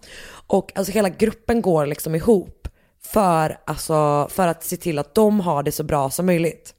Och 0.48 0.72
alltså 0.76 0.94
hela 0.94 1.10
gruppen 1.10 1.62
går 1.62 1.86
liksom 1.86 2.16
ihop 2.16 2.69
för, 3.02 3.58
alltså, 3.66 4.28
för 4.32 4.48
att 4.48 4.64
se 4.64 4.78
till 4.78 5.00
att 5.00 5.16
de 5.16 5.40
har 5.40 5.64
det 5.64 5.72
så 5.72 5.84
bra 5.84 6.10
som 6.10 6.26
möjligt. 6.26 6.76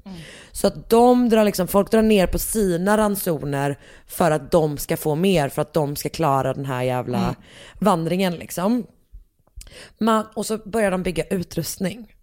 Så 0.53 0.66
att 0.66 0.91
de 0.91 1.29
drar 1.29 1.45
liksom, 1.45 1.68
folk 1.68 1.91
drar 1.91 2.03
ner 2.03 2.27
på 2.27 2.39
sina 2.39 2.97
ransoner 2.99 3.79
för 4.07 4.31
att 4.31 4.51
de 4.51 4.79
ska 4.79 4.97
få 4.97 5.14
mer, 5.14 5.49
för 5.49 5.62
att 5.62 5.75
de 5.75 5.97
ska 5.97 6.09
klara 6.09 6.55
den 6.55 6.64
här 6.64 6.83
jävla 6.83 7.18
Mm. 7.18 7.35
vandringen 7.79 8.35
liksom. 8.35 8.87
Man, 9.99 10.27
och 10.35 10.47
så 10.47 10.59
börjar 10.59 10.91
de 10.91 11.03
bygga 11.03 11.25
utrustning. 11.25 12.14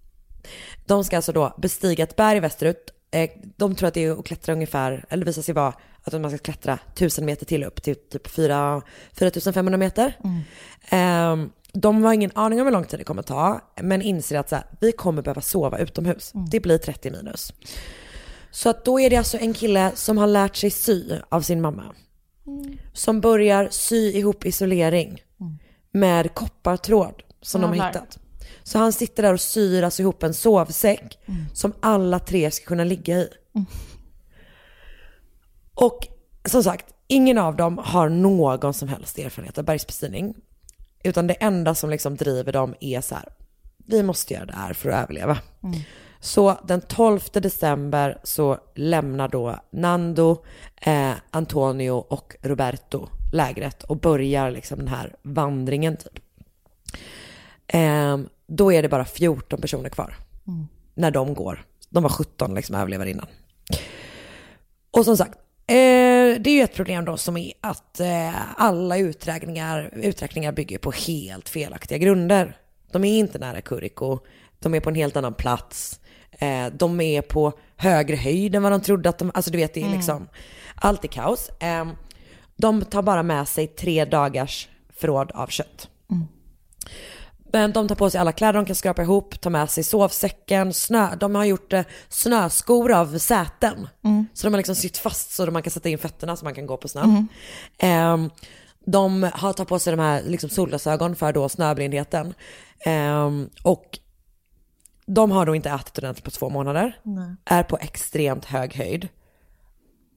De 0.85 1.03
ska 1.03 1.15
alltså 1.15 1.31
då 1.31 1.53
bestiga 1.57 2.03
ett 2.03 2.15
berg 2.15 2.39
västerut. 2.39 2.89
Eh, 3.11 3.29
De 3.57 3.75
tror 3.75 3.87
att 3.87 3.93
det 3.93 4.03
är 4.05 4.19
att 4.19 4.25
klättra 4.25 4.53
ungefär, 4.53 5.05
eller 5.09 5.25
visar 5.25 5.41
sig 5.41 5.53
vara 5.55 5.73
att 6.13 6.21
man 6.21 6.31
ska 6.31 6.37
klättra 6.37 6.79
1000 6.93 7.25
meter 7.25 7.45
till 7.45 7.63
upp 7.63 7.83
till 7.83 7.95
typ 7.95 8.27
4 8.27 8.81
4500 9.13 9.77
meter. 9.77 10.17
Eh, 10.89 11.35
De 11.73 12.03
har 12.03 12.13
ingen 12.13 12.31
aning 12.35 12.59
om 12.61 12.65
hur 12.67 12.71
lång 12.73 12.83
tid 12.85 12.99
det 12.99 13.03
kommer 13.03 13.21
ta, 13.21 13.61
men 13.81 14.01
inser 14.01 14.39
att 14.39 14.49
så 14.49 14.55
här, 14.55 14.65
vi 14.81 14.91
kommer 14.91 15.21
behöva 15.21 15.41
sova 15.41 15.77
utomhus. 15.77 16.31
Det 16.51 16.59
blir 16.59 16.77
30 16.77 17.11
minus. 17.11 17.53
Så 18.51 18.69
att 18.69 18.85
då 18.85 18.99
är 18.99 19.09
det 19.09 19.15
alltså 19.15 19.37
en 19.37 19.53
kille 19.53 19.91
som 19.95 20.17
har 20.17 20.27
lärt 20.27 20.55
sig 20.55 20.69
sy 20.71 21.03
av 21.29 21.41
sin 21.41 21.61
mamma. 21.61 21.83
Som 22.93 23.21
börjar 23.21 23.67
sy 23.71 24.11
ihop 24.11 24.45
isolering 24.45 25.21
med 25.91 26.33
koppartråd 26.33 27.23
som 27.41 27.61
de 27.61 27.67
har 27.79 27.87
hittat. 27.87 28.17
Så 28.63 28.77
han 28.79 28.93
sitter 28.93 29.23
där 29.23 29.33
och 29.33 29.41
syr 29.41 29.83
alltså 29.83 30.01
ihop 30.01 30.23
en 30.23 30.33
sovsäck 30.33 31.17
som 31.53 31.73
alla 31.79 32.19
tre 32.19 32.51
ska 32.51 32.65
kunna 32.65 32.83
ligga 32.83 33.17
i. 33.17 33.29
Och 35.77 36.07
som 36.45 36.63
sagt, 36.63 36.85
ingen 37.07 37.37
av 37.37 37.55
dem 37.55 37.77
har 37.77 38.09
någon 38.09 38.73
som 38.73 38.87
helst 38.87 39.19
erfarenhet 39.19 39.57
av 39.57 39.63
bergsbestigning. 39.63 40.35
Utan 41.03 41.27
det 41.27 41.33
enda 41.33 41.75
som 41.75 41.89
liksom 41.89 42.15
driver 42.15 42.51
dem 42.51 42.75
är 42.79 43.01
så 43.01 43.15
här, 43.15 43.29
vi 43.77 44.03
måste 44.03 44.33
göra 44.33 44.45
det 44.45 44.55
här 44.55 44.73
för 44.73 44.89
att 44.89 45.03
överleva. 45.03 45.37
Så 46.19 46.57
den 46.63 46.81
12 46.81 47.19
december 47.33 48.19
så 48.23 48.57
lämnar 48.75 49.27
då 49.27 49.59
Nando, 49.71 50.45
eh, 50.75 51.11
Antonio 51.31 51.91
och 51.91 52.35
Roberto 52.41 53.07
lägret 53.33 53.83
och 53.83 53.97
börjar 53.97 54.51
liksom 54.51 54.79
den 54.79 54.87
här 54.87 55.15
vandringen 55.21 55.97
typ. 55.97 56.19
Eh, 57.67 58.17
då 58.47 58.73
är 58.73 58.81
det 58.81 58.89
bara 58.89 59.05
14 59.05 59.61
personer 59.61 59.89
kvar 59.89 60.15
när 60.93 61.11
de 61.11 61.33
går. 61.33 61.65
De 61.89 62.03
var 62.03 62.09
17 62.09 62.55
liksom 62.55 62.75
överlevare 62.75 63.09
innan. 63.09 63.27
Och 64.91 65.05
som 65.05 65.17
sagt, 65.17 65.39
eh, 65.67 66.41
det 66.41 66.49
är 66.49 66.55
ju 66.55 66.61
ett 66.61 66.73
problem 66.75 67.05
då 67.05 67.17
som 67.17 67.37
är 67.37 67.53
att 67.61 67.99
eh, 67.99 68.59
alla 68.61 68.97
uträkningar, 68.97 69.91
uträkningar 69.93 70.51
bygger 70.51 70.77
på 70.77 70.91
helt 70.91 71.49
felaktiga 71.49 71.97
grunder. 71.97 72.57
De 72.91 73.03
är 73.03 73.19
inte 73.19 73.39
nära 73.39 73.61
Kuriko, 73.61 74.19
de 74.59 74.73
är 74.73 74.79
på 74.79 74.89
en 74.89 74.95
helt 74.95 75.17
annan 75.17 75.33
plats, 75.33 75.99
eh, 76.31 76.67
de 76.73 77.01
är 77.01 77.21
på 77.21 77.53
högre 77.75 78.15
höjd 78.15 78.55
än 78.55 78.63
vad 78.63 78.71
de 78.71 78.81
trodde 78.81 79.09
att 79.09 79.17
de, 79.17 79.31
alltså 79.33 79.51
du 79.51 79.57
vet 79.57 79.73
det 79.73 79.79
är 79.79 79.85
Mm. 79.85 79.97
liksom, 79.97 80.27
allt 80.75 81.03
är 81.03 81.07
kaos. 81.07 81.49
Eh, 81.59 81.85
de 82.55 82.85
tar 82.85 83.01
bara 83.01 83.23
med 83.23 83.47
sig 83.47 83.67
tre 83.67 84.05
dagars 84.05 84.69
förråd 84.93 85.31
av 85.31 85.47
kött. 85.47 85.89
Men 87.51 87.73
de 87.73 87.87
tar 87.87 87.95
på 87.95 88.09
sig 88.09 88.21
alla 88.21 88.31
kläder 88.31 88.53
de 88.53 88.65
kan 88.65 88.75
skrapa 88.75 89.01
ihop, 89.01 89.41
tar 89.41 89.49
med 89.49 89.69
sig 89.69 89.83
sovsäcken, 89.83 90.73
snö. 90.73 91.15
De 91.15 91.35
har 91.35 91.45
gjort 91.45 91.73
eh, 91.73 91.85
snöskor 92.09 92.91
av 92.91 93.17
säten. 93.17 93.87
Så 94.33 94.47
de 94.47 94.53
har 94.53 94.57
liksom 94.57 94.75
sytt 94.75 94.97
fast 94.97 95.31
så 95.31 95.51
man 95.51 95.63
kan 95.63 95.71
sätta 95.71 95.89
in 95.89 95.97
fötterna 95.97 96.35
så 96.35 96.45
man 96.45 96.53
kan 96.55 96.65
gå 96.65 96.77
på 96.77 96.87
snön. 96.87 97.27
Ehm, 97.77 98.29
de 98.85 99.23
har 99.33 99.53
tagit 99.53 99.69
på 99.69 99.79
sig 99.79 99.95
de 99.95 99.99
här 99.99 100.23
liksom 100.23 100.49
solglasögon 100.49 101.15
för 101.15 101.33
då 101.33 101.49
snöblindheten. 101.49 102.33
Ehm, 102.85 103.49
och 103.63 103.99
de 105.05 105.31
har 105.31 105.45
då 105.45 105.55
inte 105.55 105.69
ätit 105.69 105.97
ordentligt 105.97 106.25
på 106.25 106.31
två 106.31 106.49
månader. 106.49 106.99
Nej. 107.03 107.35
Är 107.45 107.63
på 107.63 107.77
extremt 107.77 108.45
hög 108.45 108.75
höjd. 108.75 109.07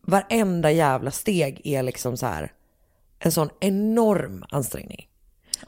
Varenda 0.07 0.71
jävla 0.71 1.11
steg 1.11 1.61
är 1.65 1.83
liksom 1.83 2.17
så 2.17 2.27
här 2.27 2.53
en 3.19 3.33
sån 3.33 3.49
enorm 3.61 4.45
ansträngning. 4.51 5.10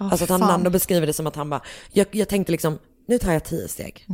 Åh, 0.00 0.06
alltså 0.12 0.24
att 0.24 0.30
han. 0.30 0.40
Nando 0.40 0.70
beskriver 0.70 1.06
det 1.06 1.12
som 1.12 1.26
att 1.26 1.36
han 1.36 1.50
bara, 1.50 1.60
jag, 1.92 2.06
jag 2.10 2.28
tänkte 2.28 2.52
liksom, 2.52 2.78
nu 3.08 3.18
tar 3.18 3.32
jag 3.32 3.44
tio 3.44 3.68
steg. 3.68 4.06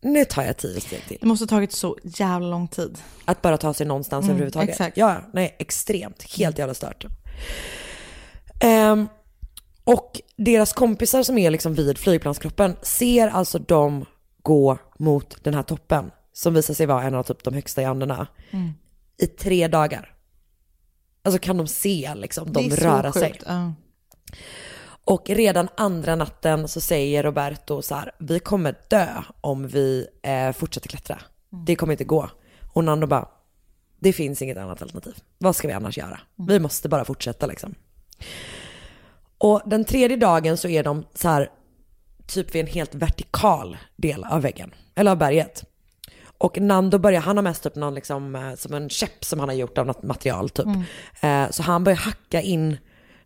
Nu 0.00 0.24
tar 0.24 0.42
jag 0.42 0.56
tio 0.56 0.80
steg 0.80 1.02
till. 1.08 1.18
Det 1.20 1.26
måste 1.26 1.42
ha 1.42 1.48
tagit 1.48 1.72
så 1.72 1.96
jävla 2.02 2.48
lång 2.48 2.68
tid. 2.68 2.98
Att 3.24 3.42
bara 3.42 3.58
ta 3.58 3.74
sig 3.74 3.86
någonstans 3.86 4.22
Mm, 4.24 4.30
överhuvudtaget. 4.30 4.68
exakt. 4.70 4.96
Ja, 4.96 5.16
nej, 5.32 5.56
extremt. 5.58 6.22
Helt 6.38 6.58
jävla 6.58 6.74
stört. 6.74 7.06
Ehm, 8.60 9.08
och 9.84 10.20
deras 10.36 10.72
kompisar 10.72 11.22
som 11.22 11.38
är 11.38 11.50
liksom 11.50 11.74
vid 11.74 11.98
flygplanskroppen 11.98 12.76
ser 12.82 13.28
alltså 13.28 13.58
dem 13.58 14.04
gå 14.42 14.78
mot 14.98 15.44
den 15.44 15.54
här 15.54 15.62
toppen 15.62 16.10
som 16.32 16.54
visar 16.54 16.74
sig 16.74 16.86
vara 16.86 17.02
en 17.02 17.14
av 17.14 17.22
typ 17.22 17.44
de 17.44 17.54
högsta 17.54 17.82
i 17.82 17.84
Anderna 17.84 18.26
Mm. 18.50 18.72
i 19.18 19.26
tre 19.26 19.68
dagar. 19.68 20.12
Alltså 21.24 21.38
kan 21.38 21.56
de 21.56 21.66
se 21.66 22.12
liksom 22.16 22.48
är 22.56 22.76
röra 22.76 23.12
sig. 23.12 23.32
sjukt. 23.32 23.44
Och 25.06 25.30
redan 25.30 25.68
andra 25.76 26.16
natten 26.16 26.68
så 26.68 26.80
säger 26.80 27.22
Roberto 27.22 27.82
så 27.82 27.94
här, 27.94 28.12
vi 28.18 28.38
kommer 28.38 28.74
dö 28.88 29.22
om 29.40 29.68
vi 29.68 30.06
eh, 30.22 30.52
fortsätter 30.52 30.88
klättra. 30.88 31.18
Det 31.66 31.76
kommer 31.76 31.92
inte 31.92 32.04
gå. 32.04 32.30
Och 32.72 32.84
Nando 32.84 33.06
bara, 33.06 33.28
det 34.00 34.12
finns 34.12 34.42
inget 34.42 34.56
annat 34.56 34.82
alternativ. 34.82 35.14
Vad 35.38 35.56
ska 35.56 35.68
vi 35.68 35.74
annars 35.74 35.98
göra? 35.98 36.20
Vi 36.48 36.60
måste 36.60 36.88
bara 36.88 37.04
fortsätta 37.04 37.46
liksom. 37.46 37.74
Och 39.38 39.62
den 39.66 39.84
tredje 39.84 40.16
dagen 40.16 40.56
så 40.56 40.68
är 40.68 40.82
de 40.82 41.04
så 41.14 41.28
här, 41.28 41.50
typ 42.26 42.54
vid 42.54 42.60
en 42.60 42.72
helt 42.72 42.94
vertikal 42.94 43.76
del 43.96 44.24
av 44.24 44.42
väggen, 44.42 44.74
eller 44.94 45.10
av 45.10 45.18
berget. 45.18 45.64
Och 46.38 46.60
Nando 46.60 46.98
börjar, 46.98 47.20
han 47.20 47.36
har 47.36 47.42
mest 47.42 47.66
upp 47.66 47.74
någon 47.76 47.94
liksom, 47.94 48.34
eh, 48.36 48.54
som 48.54 48.74
en 48.74 48.88
käpp 48.88 49.24
som 49.24 49.40
han 49.40 49.48
har 49.48 49.56
gjort 49.56 49.78
av 49.78 49.86
något 49.86 50.02
material 50.02 50.48
typ. 50.50 50.66
Eh, 51.20 51.50
så 51.50 51.62
han 51.62 51.84
börjar 51.84 51.98
hacka 51.98 52.40
in 52.40 52.76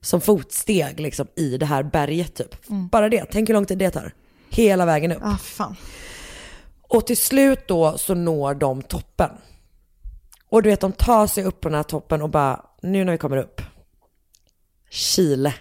som 0.00 0.20
fotsteg 0.20 1.00
liksom 1.00 1.26
i 1.36 1.56
det 1.56 1.66
här 1.66 1.82
berget 1.82 2.34
typ. 2.34 2.54
Bara 2.68 3.08
det, 3.08 3.24
tänk 3.24 3.48
hur 3.48 3.54
lång 3.54 3.66
tid 3.66 3.78
det 3.78 3.90
tar. 3.90 4.14
Hela 4.48 4.86
vägen 4.86 5.12
upp. 5.12 5.22
Ah, 5.22 5.36
fan. 5.36 5.76
Och 6.82 7.06
till 7.06 7.16
slut 7.16 7.68
då 7.68 7.98
så 7.98 8.14
når 8.14 8.54
de 8.54 8.82
toppen. 8.82 9.30
Och 10.48 10.62
du 10.62 10.68
vet, 10.70 10.80
de 10.80 10.92
tar 10.92 11.26
sig 11.26 11.44
upp 11.44 11.60
på 11.60 11.68
den 11.68 11.76
här 11.76 11.82
toppen 11.82 12.22
och 12.22 12.30
bara, 12.30 12.64
nu 12.82 13.04
när 13.04 13.12
vi 13.12 13.18
kommer 13.18 13.36
upp, 13.36 13.62
Chile 14.90 15.54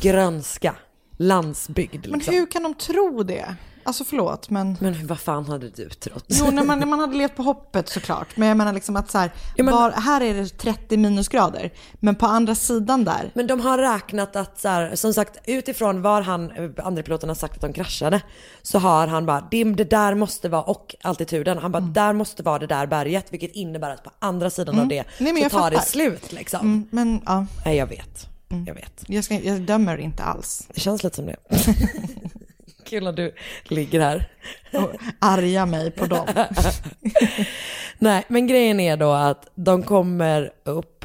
grönska, 0.00 0.76
landsbygd. 1.16 2.06
Men 2.06 2.18
Liksom. 2.18 2.34
hur 2.34 2.46
kan 2.46 2.62
de 2.62 2.74
tro 2.74 3.22
det? 3.22 3.56
Alltså 3.84 4.04
förlåt, 4.04 4.50
men... 4.50 4.76
Men 4.80 5.06
vad 5.06 5.18
fan 5.20 5.46
hade 5.46 5.68
du 5.70 5.88
trott? 5.88 6.24
Jo, 6.28 6.50
när 6.50 6.64
man, 6.64 6.78
när 6.78 6.86
man 6.86 6.98
hade 7.00 7.16
levt 7.16 7.36
på 7.36 7.42
hoppet 7.42 7.88
såklart. 7.88 8.36
Men 8.36 8.48
jag 8.48 8.56
menar 8.56 8.72
liksom 8.72 8.96
att 8.96 9.10
så 9.10 9.18
här, 9.18 9.30
Ja, 9.56 9.64
men- 9.64 9.74
var, 9.74 9.90
här 9.90 10.20
är 10.20 10.34
det 10.34 10.48
30 10.48 10.96
minusgrader. 10.96 11.72
Men 11.94 12.14
på 12.14 12.26
andra 12.26 12.54
sidan 12.54 13.04
där, 13.04 13.30
Men 13.34 13.46
de 13.46 13.60
har 13.60 13.78
räknat 13.78 14.36
att 14.36 14.60
så 14.60 14.68
här, 14.68 14.94
som 14.94 15.14
sagt 15.14 15.38
utifrån 15.46 16.02
var 16.02 16.22
han, 16.22 16.52
andra 16.82 17.02
piloten 17.02 17.28
har 17.28 17.36
sagt 17.36 17.54
att 17.54 17.60
de 17.60 17.72
kraschade, 17.72 18.20
så 18.62 18.78
har 18.78 19.06
han 19.06 19.26
bara, 19.26 19.48
det, 19.50 19.64
det 19.64 19.84
där 19.84 20.14
måste 20.14 20.48
vara, 20.48 20.62
och 20.62 20.94
altituden, 21.02 21.58
han 21.58 21.72
bara, 21.72 21.80
där 21.80 22.12
måste 22.12 22.42
vara 22.42 22.58
det 22.58 22.66
där 22.66 22.86
berget, 22.86 23.26
vilket 23.32 23.52
innebär 23.52 23.90
att 23.90 24.04
på 24.04 24.10
andra 24.18 24.50
sidan 24.50 24.78
av 24.78 24.88
det 24.88 24.94
Mm. 25.18 25.34
Nej, 25.34 25.42
så 25.42 25.48
tar 25.58 25.70
det 25.70 25.76
fattar. 25.76 25.88
slut 25.90 26.32
liksom. 26.32 26.60
mm, 26.60 26.86
men 26.90 27.22
ja, 27.26 27.46
Nej 27.64 27.76
jag 27.76 27.86
vet, 27.86 28.28
jag 28.66 28.74
vet. 28.74 29.04
jag, 29.06 29.24
ska, 29.24 29.34
jag 29.34 29.60
dömer 29.62 29.96
inte 29.98 30.22
alls. 30.22 30.68
Det 30.74 30.80
känns 30.80 31.04
lite 31.04 31.16
som 31.16 31.26
det. 31.26 31.36
Kul 32.84 33.06
att 33.06 33.16
du 33.16 33.34
ligger 33.64 34.00
här. 34.00 34.28
Och 34.72 34.90
arga 35.18 35.66
mig 35.66 35.90
på 35.90 36.06
dem. 36.06 36.26
Nej, 37.98 38.24
men 38.28 38.46
grejen 38.46 38.80
är 38.80 38.96
då 38.96 39.12
att 39.12 39.48
de 39.54 39.82
kommer 39.82 40.52
upp 40.64 41.04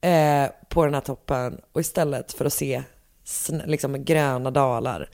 eh, 0.00 0.46
på 0.68 0.84
den 0.84 0.94
här 0.94 1.00
toppen 1.00 1.60
och 1.72 1.80
istället 1.80 2.32
för 2.32 2.44
att 2.44 2.52
se 2.52 2.82
liksom 3.64 4.04
gröna 4.04 4.50
dalar 4.50 5.10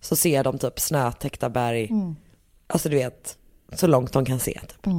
så 0.00 0.16
ser 0.16 0.44
de 0.44 0.58
typ 0.58 0.80
snötäckta 0.80 1.50
berg. 1.50 1.90
Alltså 2.66 2.88
du 2.88 2.96
vet, 2.96 3.38
så 3.72 3.86
långt 3.86 4.12
de 4.12 4.24
kan 4.24 4.40
se. 4.40 4.60
Typ. 4.60 4.92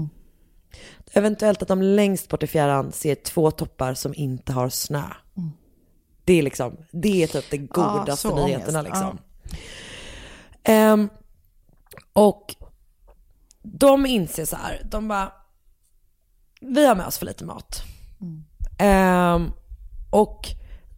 Eventuellt 1.14 1.62
att 1.62 1.68
de 1.68 1.82
längst 1.82 2.30
bort 2.30 2.44
i 2.44 2.48
fjärran 2.48 2.92
ser 2.92 3.16
två 3.16 3.52
toppar 3.52 3.94
som 3.94 4.14
inte 4.16 4.54
har 4.54 4.70
snö. 4.70 5.04
Det 6.24 6.34
är 6.34 6.42
liksom, 6.42 6.78
det 6.92 7.24
är 7.24 7.28
typ 7.28 7.52
de 7.52 7.58
godaste 7.58 8.28
så 8.30 8.46
nyheterna 8.46 8.80
ångest. 8.80 8.96
liksom. 8.96 9.20
Ehm, 10.66 11.10
och 12.14 12.56
de 13.62 14.06
inser 14.06 14.46
så 14.46 14.56
här, 14.56 14.82
de 14.92 15.08
bara, 15.08 15.32
vi 16.62 16.86
har 16.88 16.96
med 16.96 17.08
oss 17.08 17.18
för 17.18 17.26
lite 17.26 17.46
mat. 17.46 17.84
Ehm, 18.78 19.52
och 20.12 20.48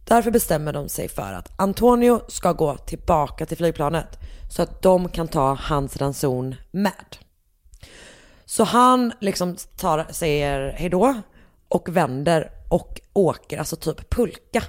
därför 0.04 0.30
bestämmer 0.30 0.72
de 0.72 0.88
sig 0.88 1.08
för 1.08 1.32
att 1.32 1.60
Antonio 1.60 2.20
ska 2.28 2.52
gå 2.52 2.76
tillbaka 2.76 3.46
till 3.46 3.56
flygplanet 3.56 4.18
så 4.50 4.62
att 4.62 4.82
de 4.82 5.08
kan 5.08 5.28
ta 5.28 5.54
hans 5.54 5.96
ranson 5.96 6.54
med. 6.70 7.16
Så 8.44 8.64
han 8.64 9.12
liksom 9.20 9.56
tar, 9.76 10.06
säger 10.10 10.72
hejdå 10.72 11.22
och 11.68 11.88
vänder 11.88 12.50
och 12.68 13.00
åker, 13.12 13.58
alltså 13.58 13.76
typ 13.76 14.10
pulka 14.10 14.62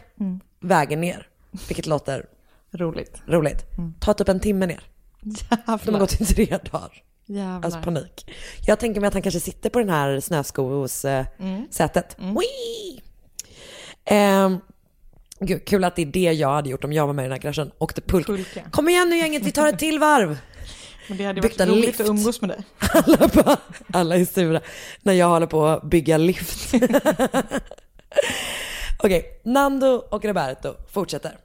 vägen 0.60 1.02
ner. 1.02 1.28
Vilket 1.68 1.86
låter 1.86 2.26
Roligt. 2.72 3.22
roligt. 3.28 3.66
Ta 4.00 4.14
typ 4.14 4.30
en 4.30 4.40
timme 4.40 4.66
ner. 4.66 4.80
De 5.22 5.36
har 5.66 5.78
Jävlar. 5.80 6.00
gått 6.00 6.22
i 6.22 6.26
tre 6.26 6.46
dagar. 6.72 6.92
Jävlar. 7.26 7.66
Alltså 7.66 7.82
panik. 7.82 8.32
Jag 8.66 8.80
tänker 8.80 9.02
mig 9.02 9.08
att 9.08 9.14
han 9.14 9.22
kanske 9.24 9.40
sitter 9.40 9.70
på 9.70 9.80
den 9.80 9.90
här 9.90 10.20
snöskosätet. 10.20 12.20
Mm. 12.20 12.34
Whee! 12.36 13.02
Ehm, 14.06 14.58
gud, 15.40 15.66
kul 15.68 15.84
att 15.84 15.96
det 15.96 16.02
är 16.02 16.06
det 16.06 16.20
jag 16.34 16.50
hade 16.50 16.70
gjort 16.70 16.84
om 16.84 16.94
jag 16.94 17.08
var 17.08 17.14
med 17.14 17.24
i 17.24 17.26
den 17.26 17.32
här 17.32 17.40
kraschen. 17.40 17.72
Åkte 17.78 18.02
pulka. 18.02 18.34
Pulka. 18.34 18.64
Kom 18.72 18.90
igen 18.90 19.10
nu 19.10 19.18
gänget, 19.18 19.44
vi 19.44 19.52
tar 19.52 19.68
ett 19.68 19.80
till 19.80 20.00
varv. 20.00 20.38
Men 21.08 21.18
det 21.18 21.24
hade 21.24 21.42
Byggt 21.42 21.60
varit 21.60 21.70
roligt 21.70 21.86
lift. 21.86 22.00
att 22.00 22.08
umgås 22.08 22.42
med 22.42 22.50
dig. 22.50 22.64
Alla, 22.94 23.28
bara, 23.28 23.58
alla 23.94 24.16
är 24.16 24.26
sura 24.26 24.62
när 25.02 25.14
jag 25.14 25.30
håller 25.30 25.48
på 25.48 25.66
att 25.66 25.84
bygga 25.84 26.18
lift. 26.18 26.74
Okej, 29.04 29.42
Nando 29.44 29.88
och 29.88 30.26
Roberto 30.26 30.74
fortsätter. 30.92 31.38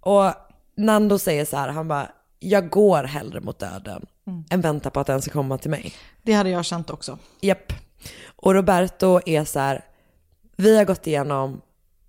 Och 0.00 0.32
Nando 0.76 1.18
säger 1.18 1.44
så 1.44 1.56
här, 1.56 1.68
han 1.68 1.88
bara, 1.88 2.10
jag 2.38 2.70
går 2.70 3.04
hellre 3.04 3.40
mot 3.40 3.58
döden 3.58 4.06
än 4.50 4.60
väntar 4.60 4.90
på 4.90 5.00
att 5.00 5.06
den 5.06 5.22
ska 5.22 5.30
komma 5.30 5.58
till 5.58 5.70
mig. 5.70 5.94
Det 6.22 6.32
hade 6.32 6.50
jag 6.50 6.64
känt 6.64 6.90
också. 6.90 7.18
Japp. 7.40 7.72
Och 8.36 8.54
Roberto 8.54 9.20
är 9.26 9.44
så 9.44 9.58
här, 9.58 9.84
vi 10.56 10.76
har 10.76 10.84
gått 10.84 11.06
igenom, 11.06 11.60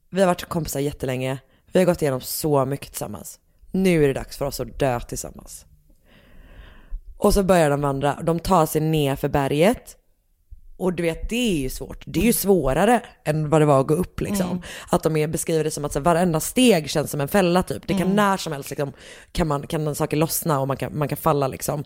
vi 0.10 0.20
har 0.22 0.28
varit 0.28 0.46
kompisar 0.46 0.80
jättelänge, 0.80 1.38
vi 1.72 1.80
har 1.80 1.86
gått 1.86 2.02
igenom 2.02 2.22
så 2.22 2.66
mycket 2.66 2.88
tillsammans. 2.88 3.40
Nu 3.72 4.04
är 4.04 4.08
det 4.08 4.14
dags 4.14 4.38
för 4.38 4.46
oss 4.46 4.60
att 4.60 4.80
dö 4.80 5.00
tillsammans. 5.00 5.66
Och 7.18 7.34
så 7.34 7.44
börjar 7.44 7.70
de 7.70 7.82
vandra, 7.82 8.20
de 8.24 8.40
tar 8.40 8.66
sig 8.66 8.82
ner 8.82 9.16
för 9.16 9.30
berget. 9.30 9.98
Och 10.78 10.94
du 10.94 11.04
vet, 11.04 11.30
det 11.30 11.58
är 11.58 11.62
ju 11.62 11.70
svårt. 11.70 12.04
Det 12.06 12.20
är 12.20 12.24
ju 12.24 12.34
svårare 12.34 13.02
än 13.24 13.50
vad 13.50 13.62
det 13.62 13.66
var 13.66 13.82
att 13.82 13.88
gå 13.88 13.94
upp 13.94 14.22
liksom. 14.22 14.62
Att 14.90 15.04
de 15.04 15.18
är, 15.18 15.28
beskriver 15.28 15.64
det 15.64 15.72
som 15.72 15.86
att 15.86 15.94
så, 15.94 16.00
varenda 16.00 16.40
steg 16.40 16.90
känns 16.90 17.12
som 17.12 17.22
en 17.22 17.28
fälla 17.28 17.64
typ. 17.64 17.88
Det 17.88 17.94
kan 17.94 18.16
när 18.16 18.38
som 18.38 18.54
helst 18.54 18.70
liksom, 18.70 18.94
kan, 19.32 19.48
man, 19.48 19.68
kan 19.68 19.96
saker 19.96 20.18
lossna 20.18 20.60
och 20.60 20.68
man 20.68 20.78
kan, 20.78 20.98
man 20.98 21.08
kan 21.08 21.18
falla 21.18 21.48
liksom. 21.48 21.84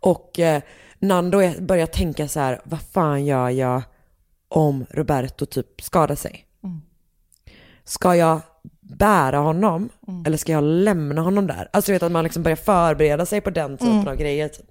Och 0.00 0.38
eh, 0.38 0.62
Nando 0.98 1.38
börjar 1.60 1.86
tänka 1.86 2.28
så 2.28 2.40
här, 2.40 2.60
vad 2.64 2.80
fan 2.80 3.24
gör 3.24 3.48
jag 3.48 3.82
om 4.48 4.86
Roberto 4.90 5.46
typ 5.46 5.82
skadar 5.82 6.14
sig? 6.14 6.46
Ska 7.84 8.16
jag 8.16 8.40
bära 8.80 9.38
honom 9.38 9.88
eller 10.26 10.36
ska 10.36 10.52
jag 10.52 10.64
lämna 10.64 11.20
honom 11.20 11.46
där? 11.46 11.68
Alltså 11.72 11.88
du 11.88 11.92
vet 11.92 12.02
att 12.02 12.12
man 12.12 12.24
liksom 12.24 12.42
börjar 12.42 12.56
förbereda 12.56 13.26
sig 13.26 13.40
på 13.40 13.50
den 13.50 13.78
typen 13.78 14.08
av 14.08 14.16
grejer. 14.16 14.48
Typ. 14.48 14.69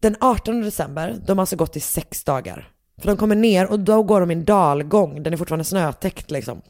Den 0.00 0.16
18 0.20 0.60
december, 0.60 1.20
de 1.26 1.38
har 1.38 1.42
alltså 1.42 1.56
gått 1.56 1.76
i 1.76 1.80
sex 1.80 2.24
dagar. 2.24 2.72
För 2.98 3.06
de 3.06 3.16
kommer 3.16 3.36
ner 3.36 3.70
och 3.70 3.80
då 3.80 4.02
går 4.02 4.20
de 4.20 4.30
i 4.30 4.34
en 4.34 4.44
dalgång, 4.44 5.22
den 5.22 5.32
är 5.32 5.36
fortfarande 5.36 5.64
snötäckt 5.64 6.30
liksom. 6.30 6.62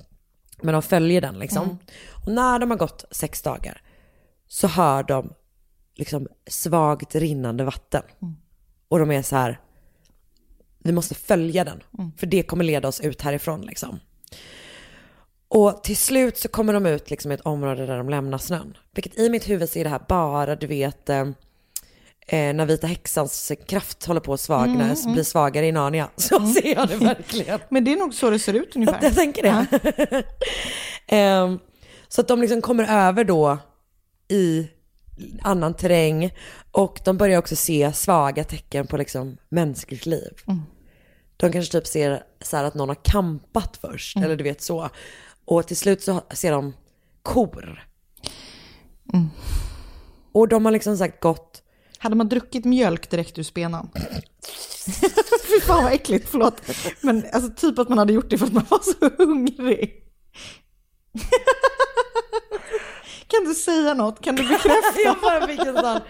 Men 0.62 0.72
de 0.72 0.82
följer 0.82 1.20
den 1.20 1.38
liksom. 1.38 1.78
Och 2.24 2.32
när 2.32 2.58
de 2.58 2.70
har 2.70 2.78
gått 2.78 3.04
sex 3.10 3.42
dagar 3.42 3.82
så 4.48 4.66
hör 4.66 5.02
de 5.02 5.32
liksom 5.94 6.28
svagt 6.46 7.14
rinnande 7.14 7.64
vatten. 7.64 8.02
Och 8.88 8.98
de 8.98 9.10
är 9.10 9.22
så 9.22 9.36
här, 9.36 9.60
vi 10.78 10.92
måste 10.92 11.14
följa 11.14 11.64
den. 11.64 11.82
För 12.16 12.26
det 12.26 12.42
kommer 12.42 12.64
leda 12.64 12.88
oss 12.88 13.00
ut 13.00 13.22
härifrån 13.22 13.60
liksom. 13.60 14.00
Och 15.48 15.82
till 15.82 15.96
slut 15.96 16.38
så 16.38 16.48
kommer 16.48 16.72
de 16.72 16.86
ut 16.86 17.10
liksom 17.10 17.30
i 17.30 17.34
ett 17.34 17.40
område 17.40 17.86
där 17.86 17.98
de 17.98 18.08
lämnar 18.08 18.38
snön. 18.38 18.76
Vilket 18.94 19.18
i 19.18 19.30
mitt 19.30 19.48
huvud 19.48 19.70
så 19.70 19.78
är 19.78 19.84
det 19.84 19.90
här 19.90 20.02
bara, 20.08 20.56
du 20.56 20.66
vet, 20.66 21.10
eh, 22.32 22.54
när 22.54 22.66
vita 22.66 22.86
häxans 22.86 23.52
kraft 23.66 24.06
håller 24.06 24.20
på 24.20 24.32
att 24.32 24.40
svagna, 24.40 24.96
blir 25.06 25.22
svagare 25.22 25.66
i 25.66 25.72
Narnia. 25.72 26.10
Så 26.16 26.46
ser 26.46 26.74
jag 26.74 26.88
det 26.88 26.96
verkligen. 27.04 27.60
Men 27.68 27.84
det 27.84 27.92
är 27.92 27.96
nog 27.96 28.14
så 28.14 28.30
det 28.30 28.38
ser 28.38 28.54
ut 28.54 28.76
ungefär. 28.76 28.98
Jag 29.02 29.14
tänker 29.14 29.42
det. 29.42 29.66
Ehm, 31.06 31.58
så 32.08 32.20
att 32.20 32.28
de 32.28 32.40
liksom 32.40 32.62
kommer 32.62 33.08
över 33.08 33.24
då 33.24 33.58
i 34.28 34.68
annan 35.42 35.74
terräng 35.74 36.34
och 36.72 37.00
de 37.04 37.16
börjar 37.16 37.38
också 37.38 37.56
se 37.56 37.92
svaga 37.92 38.44
tecken 38.44 38.86
på 38.86 38.96
liksom 38.96 39.36
mänskligt 39.48 40.06
liv. 40.06 40.32
De 41.36 41.52
kanske 41.52 41.72
typ 41.72 41.86
ser 41.86 42.22
så 42.40 42.56
här 42.56 42.64
att 42.64 42.74
någon 42.74 42.88
har 42.88 43.04
kampat 43.04 43.76
först, 43.76 44.16
eller 44.16 44.36
du 44.36 44.44
vet 44.44 44.62
så. 44.62 44.88
Och 45.44 45.66
till 45.66 45.76
slut 45.76 46.02
så 46.02 46.20
ser 46.30 46.52
de 46.52 46.72
kor. 47.22 47.86
Och 50.32 50.48
de 50.48 50.64
har 50.64 50.72
liksom 50.72 50.96
sagt 50.96 51.20
gått 51.20 51.59
Hade 52.02 52.16
man 52.16 52.28
druckit 52.28 52.64
mjölk 52.64 53.10
direkt 53.10 53.38
ur 53.38 53.42
spenan? 53.42 53.90
Fy 55.48 55.60
fan 55.66 55.84
vad 55.84 55.92
äckligt, 55.92 56.28
förlåt. 56.30 56.60
Men 57.00 57.24
alltså 57.32 57.50
typ 57.56 57.78
att 57.78 57.88
man 57.88 57.98
hade 57.98 58.12
gjort 58.12 58.30
det 58.30 58.38
för 58.38 58.46
att 58.46 58.52
man 58.52 58.64
var 58.68 58.80
så 58.82 59.22
hungrig. 59.24 59.94
kan 63.26 63.44
du 63.44 63.54
säga 63.54 63.94
något? 63.94 64.20
Kan 64.20 64.36
du 64.36 64.42
bekräfta? 64.42 64.70
Jag 65.04 65.16
bara 65.22 65.46
fick 65.46 65.60
en 65.60 65.76
sån 65.76 66.00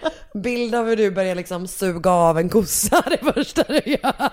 bild 0.41 0.75
av 0.75 0.85
hur 0.87 0.95
du 0.95 1.11
börjar 1.11 1.35
liksom 1.35 1.67
suga 1.67 2.11
av 2.11 2.37
en 2.37 2.49
kossa 2.49 3.03
det 3.09 3.33
första 3.33 3.63
du 3.63 3.81
gör. 3.85 4.31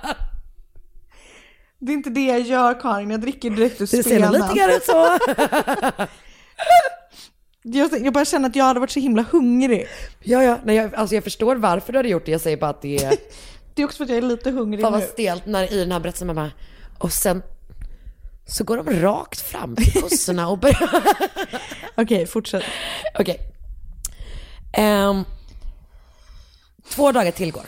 Det 1.78 1.92
är 1.92 1.96
inte 1.96 2.10
det 2.10 2.26
jag 2.26 2.40
gör 2.40 2.80
Karin, 2.80 3.10
jag 3.10 3.20
dricker 3.20 3.50
direkt 3.50 3.76
ur 3.80 3.80
Det 3.80 3.86
ser 3.86 4.02
spenan. 4.02 4.32
lite 4.32 4.54
grann 4.54 4.70
ut 4.70 4.84
så. 4.84 5.18
Jag, 7.62 8.06
jag 8.06 8.12
bara 8.12 8.24
känner 8.24 8.48
att 8.48 8.56
jag 8.56 8.64
hade 8.64 8.80
varit 8.80 8.90
så 8.90 9.00
himla 9.00 9.22
hungrig. 9.30 9.86
Ja, 10.20 10.42
ja. 10.42 10.58
Nej, 10.64 10.76
jag, 10.76 10.94
alltså 10.94 11.14
jag 11.14 11.24
förstår 11.24 11.56
varför 11.56 11.92
du 11.92 11.98
hade 11.98 12.08
gjort 12.08 12.26
det. 12.26 12.32
Jag 12.32 12.40
säger 12.40 12.56
bara 12.56 12.70
att 12.70 12.82
det 12.82 12.96
är 13.04 13.16
Det 13.74 13.82
är 13.82 13.86
också 13.86 13.96
för 13.96 14.04
att 14.04 14.10
jag 14.10 14.18
är 14.18 14.22
lite 14.22 14.50
hungrig 14.50 14.82
fan 14.82 14.92
nu. 14.92 14.98
vad 14.98 15.08
stelt 15.08 15.46
när 15.46 15.72
i 15.72 15.78
den 15.80 15.92
här 15.92 16.00
berättelsen 16.00 16.26
man 16.26 16.36
bara, 16.36 16.50
och 16.98 17.12
sen 17.12 17.42
så 18.46 18.64
går 18.64 18.76
de 18.76 19.00
rakt 19.00 19.40
fram 19.40 19.76
till 19.76 19.92
kossorna 20.02 20.48
och 20.48 20.58
börjar... 20.58 20.90
Okej, 21.96 22.26
fortsätt. 22.26 22.62
Okej. 23.18 23.38
Ehm, 24.72 25.24
två 26.90 27.12
dagar 27.12 27.30
tillgår. 27.30 27.66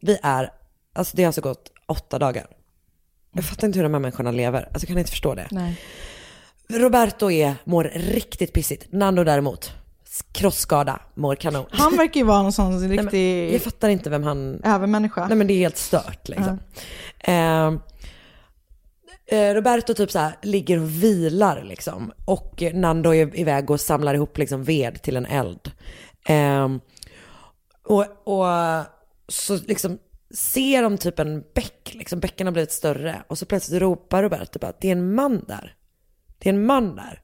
Vi 0.00 0.18
är, 0.22 0.52
alltså 0.92 1.16
det 1.16 1.22
har 1.22 1.26
alltså 1.26 1.40
gått 1.40 1.72
åtta 1.86 2.18
dagar. 2.18 2.46
Jag 3.32 3.44
fattar 3.44 3.66
inte 3.66 3.78
hur 3.78 3.82
de 3.84 3.94
här 3.94 4.00
människorna 4.00 4.30
lever. 4.30 4.62
Alltså 4.62 4.78
jag 4.80 4.88
kan 4.88 4.98
inte 4.98 5.10
förstå 5.10 5.34
det. 5.34 5.48
Nej. 5.50 5.80
Roberto 6.78 7.30
är, 7.30 7.54
mår 7.64 7.90
riktigt 7.94 8.52
pissigt. 8.52 8.92
Nando 8.92 9.24
däremot, 9.24 9.72
krossskada, 10.32 11.00
mår 11.14 11.34
kanon. 11.34 11.66
Han 11.70 11.96
verkar 11.96 12.20
ju 12.20 12.26
vara 12.26 12.42
någon 12.42 12.52
sån 12.52 12.70
Nej, 12.70 12.88
men 12.88 12.98
riktig 12.98 13.54
jag 13.54 13.62
fattar 13.62 13.88
inte 13.88 14.10
vem 14.10 14.22
han... 14.22 14.60
övermänniska. 14.64 15.26
Nej 15.28 15.36
men 15.36 15.46
det 15.46 15.54
är 15.54 15.58
helt 15.58 15.76
stört 15.76 16.28
liksom. 16.28 16.58
Ehm, 17.20 17.80
Eh, 19.26 19.54
Roberto 19.54 19.94
typ 19.94 20.10
så 20.10 20.18
här 20.18 20.36
ligger 20.42 20.78
och 20.78 20.90
vilar 20.90 21.62
liksom. 21.62 22.12
Och 22.24 22.62
eh, 22.62 22.74
Nando 22.74 23.14
är 23.14 23.38
iväg 23.38 23.70
och 23.70 23.80
samlar 23.80 24.14
ihop 24.14 24.38
liksom 24.38 24.64
ved 24.64 25.02
till 25.02 25.16
en 25.16 25.26
eld. 25.26 25.70
Ehm, 26.26 26.80
och, 27.82 28.06
och 28.24 28.46
så 29.28 29.56
liksom 29.56 29.98
ser 30.34 30.82
de 30.82 30.98
typ 30.98 31.18
en 31.18 31.44
bäck, 31.54 31.94
liksom 31.94 32.20
bäcken 32.20 32.46
har 32.46 32.52
blivit 32.52 32.72
större. 32.72 33.22
Och 33.28 33.38
så 33.38 33.46
plötsligt 33.46 33.82
ropar 33.82 34.22
Roberto 34.22 34.58
bara, 34.58 34.72
det 34.80 34.88
är 34.88 34.92
en 34.92 35.14
man 35.14 35.44
där. 35.48 35.74
Det 36.38 36.48
är 36.48 36.52
en 36.54 36.66
man 36.66 36.96
där. 36.96 37.20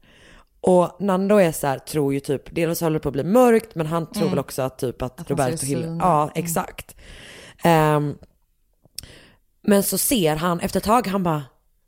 Och 0.60 0.96
Nando 1.00 1.36
är 1.36 1.52
så 1.52 1.66
här, 1.66 1.78
tror 1.78 2.14
ju 2.14 2.20
typ, 2.20 2.54
dels 2.54 2.80
håller 2.80 2.94
det 2.94 3.00
på 3.00 3.08
att 3.08 3.12
bli 3.12 3.24
mörkt, 3.24 3.74
men 3.74 3.86
han 3.86 4.06
tror 4.06 4.22
Mm. 4.22 4.30
väl 4.30 4.38
också 4.38 4.62
att 4.62 4.78
typ 4.78 5.02
att, 5.02 5.20
Att 5.20 5.30
Roberto 5.30 5.66
Hill, 5.66 5.98
ja 6.00 6.22
Mm. 6.22 6.32
exakt. 6.44 6.96
Ehm, 7.64 8.14
men 9.62 9.82
så 9.82 9.98
ser 9.98 10.36
han, 10.36 10.60
efter 10.60 10.80
ett 10.80 10.84
tag, 10.84 11.06
han 11.06 11.22
bara, 11.22 11.42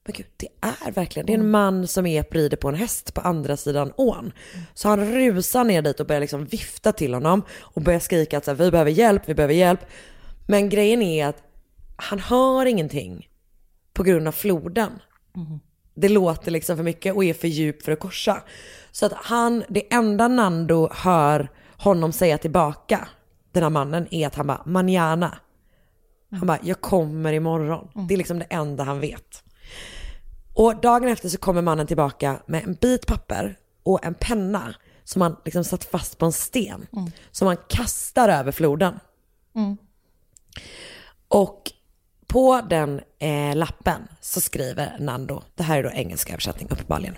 men 0.04 0.14
gud, 0.16 0.26
det 0.36 0.48
är 0.86 0.92
verkligen, 0.92 1.26
det 1.26 1.32
är 1.32 1.38
en 1.38 1.50
man 1.50 1.86
som 1.86 2.06
är 2.06 2.24
rider 2.30 2.56
på 2.56 2.68
en 2.68 2.74
häst 2.74 3.14
på 3.14 3.20
andra 3.20 3.56
sidan 3.56 3.92
ån. 3.96 4.32
Så 4.74 4.88
han 4.88 5.00
rusar 5.12 5.64
ner 5.64 5.82
dit 5.82 6.00
och 6.00 6.06
börjar 6.06 6.20
liksom 6.20 6.44
vifta 6.44 6.92
till 6.92 7.14
honom 7.14 7.42
och 7.60 7.82
börjar 7.82 8.00
skrika 8.00 8.38
att 8.38 8.44
så 8.44 8.50
här, 8.50 8.58
vi 8.58 8.70
behöver 8.70 8.90
hjälp, 8.90 9.22
vi 9.26 9.34
behöver 9.34 9.54
hjälp. 9.54 9.80
Men 10.46 10.68
grejen 10.68 11.02
är 11.02 11.26
att 11.26 11.42
han 11.96 12.18
hör 12.18 12.66
ingenting 12.66 13.28
på 13.92 14.02
grund 14.02 14.28
av 14.28 14.32
floden. 14.32 14.90
Det 15.94 16.08
låter 16.08 16.50
liksom 16.50 16.76
för 16.76 16.84
mycket 16.84 17.14
och 17.14 17.24
är 17.24 17.34
för 17.34 17.48
djup 17.48 17.82
för 17.82 17.92
att 17.92 18.00
korsa. 18.00 18.42
Så 18.90 19.06
att 19.06 19.12
han, 19.12 19.64
det 19.68 19.92
enda 19.94 20.28
Nando 20.28 20.88
hör 20.92 21.50
honom 21.76 22.12
säga 22.12 22.38
tillbaka, 22.38 23.08
den 23.52 23.62
här 23.62 23.70
mannen, 23.70 24.06
är 24.10 24.26
att 24.26 24.34
han 24.34 24.46
bara 24.46 24.62
manana. 24.66 25.38
Han 26.30 26.46
bara, 26.46 26.58
jag 26.62 26.80
kommer 26.80 27.32
imorgon. 27.32 27.88
Det 28.08 28.14
är 28.14 28.18
liksom 28.18 28.38
det 28.38 28.44
enda 28.44 28.84
han 28.84 29.00
vet. 29.00 29.44
Och 30.54 30.80
dagen 30.80 31.08
efter 31.08 31.28
så 31.28 31.38
kommer 31.38 31.62
mannen 31.62 31.86
tillbaka 31.86 32.42
med 32.46 32.64
en 32.64 32.74
bit 32.74 33.06
papper 33.06 33.58
och 33.82 34.04
en 34.04 34.14
penna 34.14 34.74
som 35.04 35.22
han 35.22 35.36
liksom 35.44 35.64
satt 35.64 35.84
fast 35.84 36.18
på 36.18 36.26
en 36.26 36.32
sten. 36.32 36.86
Som 37.30 37.46
han 37.48 37.56
kastar 37.68 38.28
över 38.28 38.52
floden. 38.52 39.00
Och 41.28 41.62
på 42.32 42.60
den 42.70 43.00
eh, 43.18 43.56
lappen 43.56 44.08
så 44.20 44.40
skriver 44.40 44.96
Nando, 44.98 45.42
det 45.54 45.62
här 45.62 45.78
är 45.78 45.82
då 45.82 45.90
engelska 45.90 46.32
översättning 46.32 46.68
uppenbarligen. 46.70 47.16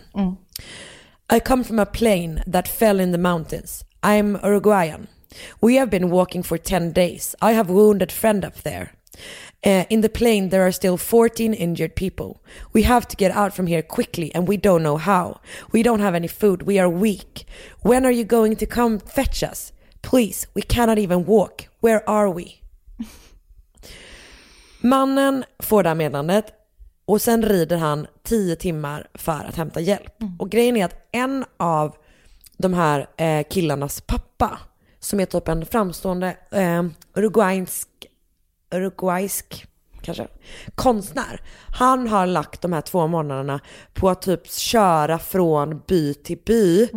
I 1.36 1.40
come 1.40 1.64
from 1.64 1.78
a 1.78 1.84
plane 1.84 2.42
that 2.52 2.68
fell 2.68 3.00
in 3.00 3.12
the 3.12 3.18
mountains. 3.18 3.84
I'm 4.02 4.46
Uruguayan. 4.46 5.06
We 5.60 5.78
have 5.78 5.90
been 5.90 6.10
walking 6.10 6.42
for 6.42 6.58
10 6.58 6.92
days. 6.92 7.36
I 7.42 7.52
have 7.52 7.72
wounded 7.72 8.12
friend 8.12 8.44
up 8.44 8.62
there. 8.62 8.88
Uh, 9.66 9.84
in 9.88 10.02
the 10.02 10.08
plane, 10.08 10.48
there 10.50 10.62
are 10.62 10.72
still 10.72 10.96
14 10.96 11.54
injured 11.54 11.94
people. 11.94 12.42
We 12.72 12.82
have 12.82 13.06
to 13.08 13.16
get 13.16 13.36
out 13.36 13.54
from 13.54 13.66
here 13.66 13.82
quickly, 13.82 14.34
and 14.34 14.48
we 14.48 14.56
don't 14.56 14.82
know 14.82 14.96
how. 14.98 15.40
We 15.72 15.82
don't 15.82 16.02
have 16.02 16.16
any 16.16 16.28
food. 16.28 16.62
We 16.62 16.80
are 16.80 16.88
weak. 16.88 17.46
When 17.82 18.04
are 18.04 18.14
you 18.14 18.24
going 18.24 18.56
to 18.56 18.66
come 18.66 18.98
fetch 18.98 19.42
us? 19.42 19.72
Please, 20.02 20.46
we 20.54 20.62
cannot 20.62 20.98
even 20.98 21.24
walk. 21.24 21.68
Where 21.80 22.02
are 22.08 22.30
we? 22.30 22.63
Mannen 24.84 25.44
får 25.58 25.82
det 25.82 25.88
här 25.88 25.94
meddelandet 25.94 26.46
och 27.04 27.22
sen 27.22 27.42
rider 27.42 27.76
han 27.76 28.06
10 28.22 28.56
timmar 28.56 29.06
för 29.14 29.44
att 29.48 29.56
hämta 29.56 29.80
hjälp. 29.80 30.12
Och 30.38 30.50
grejen 30.50 30.76
är 30.76 30.84
att 30.84 31.08
en 31.12 31.44
av 31.56 31.96
de 32.56 32.74
här 32.74 33.06
eh, 33.16 33.46
killarnas 33.50 34.00
pappa, 34.00 34.58
som 34.98 35.20
är 35.20 35.26
typ 35.26 35.48
en 35.48 35.66
framstående 35.66 36.36
eh, 36.50 36.82
uruguaysk, 37.14 37.88
uruguaysk 38.74 39.66
kanske, 40.02 40.26
konstnär. 40.74 41.40
Han 41.78 42.08
har 42.08 42.26
lagt 42.26 42.62
de 42.62 42.72
här 42.72 42.80
två 42.80 43.06
månaderna 43.06 43.60
på 43.94 44.10
att 44.10 44.22
typ 44.22 44.50
köra 44.50 45.18
från 45.18 45.82
by 45.86 46.14
till 46.14 46.38
by 46.46 46.88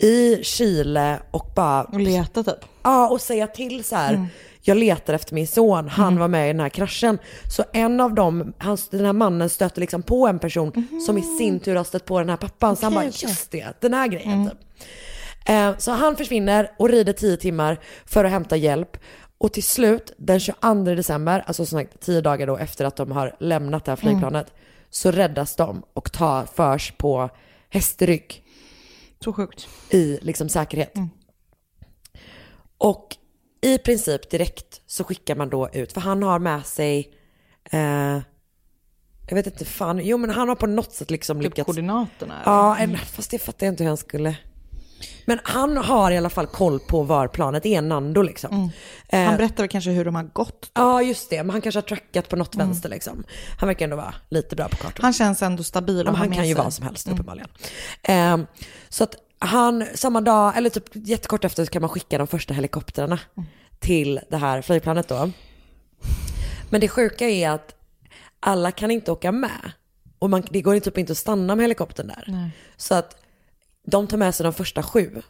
i 0.00 0.44
Chile 0.44 1.22
och 1.30 1.46
bara... 1.56 1.84
Och 1.84 2.00
leta 2.00 2.42
typ. 2.42 2.64
Ja, 2.82 3.08
och 3.08 3.20
säga 3.20 3.46
till 3.46 3.84
så 3.84 3.96
här. 3.96 4.14
Mm. 4.14 4.26
Jag 4.64 4.76
letar 4.76 5.14
efter 5.14 5.34
min 5.34 5.46
son, 5.46 5.88
han 5.88 6.18
var 6.18 6.28
med 6.28 6.44
i 6.44 6.52
den 6.52 6.60
här 6.60 6.68
kraschen. 6.68 7.18
Så 7.48 7.64
en 7.72 8.00
av 8.00 8.14
dem, 8.14 8.52
han, 8.58 8.78
den 8.90 9.04
här 9.04 9.12
mannen 9.12 9.48
stöter 9.48 9.80
liksom 9.80 10.02
på 10.02 10.26
en 10.26 10.38
person 10.38 10.88
som 11.06 11.18
i 11.18 11.22
sin 11.22 11.60
tur 11.60 11.76
har 11.76 11.84
stött 11.84 12.04
på 12.04 12.18
den 12.18 12.28
här 12.28 12.36
pappan. 12.36 12.76
så 12.76 12.86
han 12.86 12.94
bara, 12.94 13.04
just 13.04 13.50
det, 13.50 13.80
den 13.80 13.94
här 13.94 14.08
grejen 14.08 14.50
typ. 14.50 14.58
Eh, 15.46 15.78
så 15.78 15.90
han 15.90 16.16
försvinner 16.16 16.70
och 16.78 16.88
rider 16.88 17.12
10 17.12 17.36
timmar 17.36 17.80
för 18.04 18.24
att 18.24 18.30
hämta 18.30 18.56
hjälp. 18.56 18.96
Och 19.38 19.52
till 19.52 19.62
slut, 19.62 20.12
den 20.18 20.40
22 20.40 20.74
december, 20.74 21.44
alltså 21.46 21.66
som 21.66 21.78
sagt 21.78 22.00
10 22.00 22.20
dagar 22.20 22.46
då 22.46 22.56
efter 22.56 22.84
att 22.84 22.96
de 22.96 23.12
har 23.12 23.36
lämnat 23.40 23.84
det 23.84 23.90
här 23.90 23.96
flygplanet, 23.96 24.52
så 24.90 25.10
räddas 25.10 25.56
de 25.56 25.82
och 25.94 26.12
tar 26.12 26.46
förs 26.46 26.92
på 26.96 27.30
hästrygg. 27.68 28.44
Så 29.24 29.32
sjukt. 29.32 29.68
I 29.90 30.18
liksom 30.22 30.48
säkerhet. 30.48 30.94
Och 32.78 33.16
i 33.62 33.78
princip 33.78 34.30
direkt 34.30 34.80
så 34.86 35.04
skickar 35.04 35.36
man 35.36 35.48
då 35.50 35.68
ut, 35.72 35.92
för 35.92 36.00
han 36.00 36.22
har 36.22 36.38
med 36.38 36.66
sig, 36.66 37.12
eh, 37.70 38.18
jag 39.28 39.34
vet 39.34 39.46
inte 39.46 39.64
fan, 39.64 40.00
jo 40.04 40.16
men 40.18 40.30
han 40.30 40.48
har 40.48 40.56
på 40.56 40.66
något 40.66 40.92
sätt 40.92 41.10
liksom 41.10 41.36
Typ 41.36 41.44
lyckats. 41.44 41.66
koordinaterna, 41.66 42.34
eller? 42.42 42.52
Ja, 42.52 42.76
Mm. 42.76 42.90
en, 42.90 42.98
fast 42.98 43.30
det 43.30 43.38
fattar 43.38 43.66
jag 43.66 43.72
inte 43.72 43.82
hur 43.84 43.88
han 43.88 43.96
skulle. 43.96 44.36
Men 45.26 45.40
han 45.44 45.76
har 45.76 46.10
i 46.10 46.16
alla 46.16 46.30
fall 46.30 46.46
koll 46.46 46.80
på 46.80 47.02
var 47.02 47.28
planet 47.28 47.66
är, 47.66 47.82
Nando 47.82 48.22
liksom. 48.22 48.70
Eh, 49.08 49.20
Han 49.22 49.36
berättar 49.36 49.56
väl 49.62 49.68
kanske 49.68 49.90
hur 49.90 50.04
de 50.04 50.14
har 50.14 50.22
gått. 50.22 50.70
Ja, 50.74 51.02
just 51.02 51.30
det. 51.30 51.36
Men 51.42 51.50
han 51.50 51.60
kanske 51.60 51.76
har 51.76 51.82
trackat 51.82 52.28
på 52.28 52.36
något 52.36 52.54
vänster 52.56 52.88
liksom. 52.88 53.24
Han 53.58 53.66
verkar 53.66 53.84
ändå 53.84 53.96
vara 53.96 54.14
lite 54.28 54.56
bra 54.56 54.68
på 54.68 54.76
kartor. 54.76 55.02
Han 55.02 55.12
känns 55.12 55.42
ändå 55.42 55.62
stabil 55.62 56.02
Ja, 56.06 56.12
han 56.12 56.30
kan 56.32 56.48
ju 56.48 56.54
sig. 56.54 56.62
vara 56.62 56.70
som 56.70 56.84
helst 56.86 57.06
Mm. 57.06 57.14
uppenbarligen. 57.14 57.48
Ehm, 58.02 58.46
så 58.88 59.04
att 59.04 59.14
han, 59.46 59.84
samma 59.94 60.20
dag, 60.20 60.56
eller 60.56 60.70
typ 60.70 60.84
jättekort 60.92 61.44
efter 61.44 61.64
så 61.64 61.70
kan 61.70 61.82
man 61.82 61.88
skicka 61.88 62.18
de 62.18 62.26
första 62.26 62.54
helikoptrarna 62.54 63.18
till 63.78 64.20
det 64.30 64.36
här 64.36 64.62
flygplanet 64.62 65.08
då. 65.08 65.30
Men 66.70 66.80
det 66.80 66.88
sjuka 66.88 67.28
är 67.28 67.50
att 67.50 67.74
alla 68.40 68.70
kan 68.70 68.90
inte 68.90 69.12
åka 69.12 69.32
med. 69.32 69.72
Och 70.18 70.30
man, 70.30 70.42
det 70.50 70.62
går 70.62 70.80
typ 70.80 70.98
inte 70.98 71.12
att 71.12 71.18
stanna 71.18 71.54
med 71.54 71.64
helikoptern 71.64 72.06
där. 72.06 72.24
Nej. 72.26 72.50
Så 72.76 72.94
att 72.94 73.21
de 73.86 74.06
tar 74.06 74.16
med 74.16 74.34
sig 74.34 74.44
de 74.44 74.52
första 74.52 74.82
sju. 74.82 75.22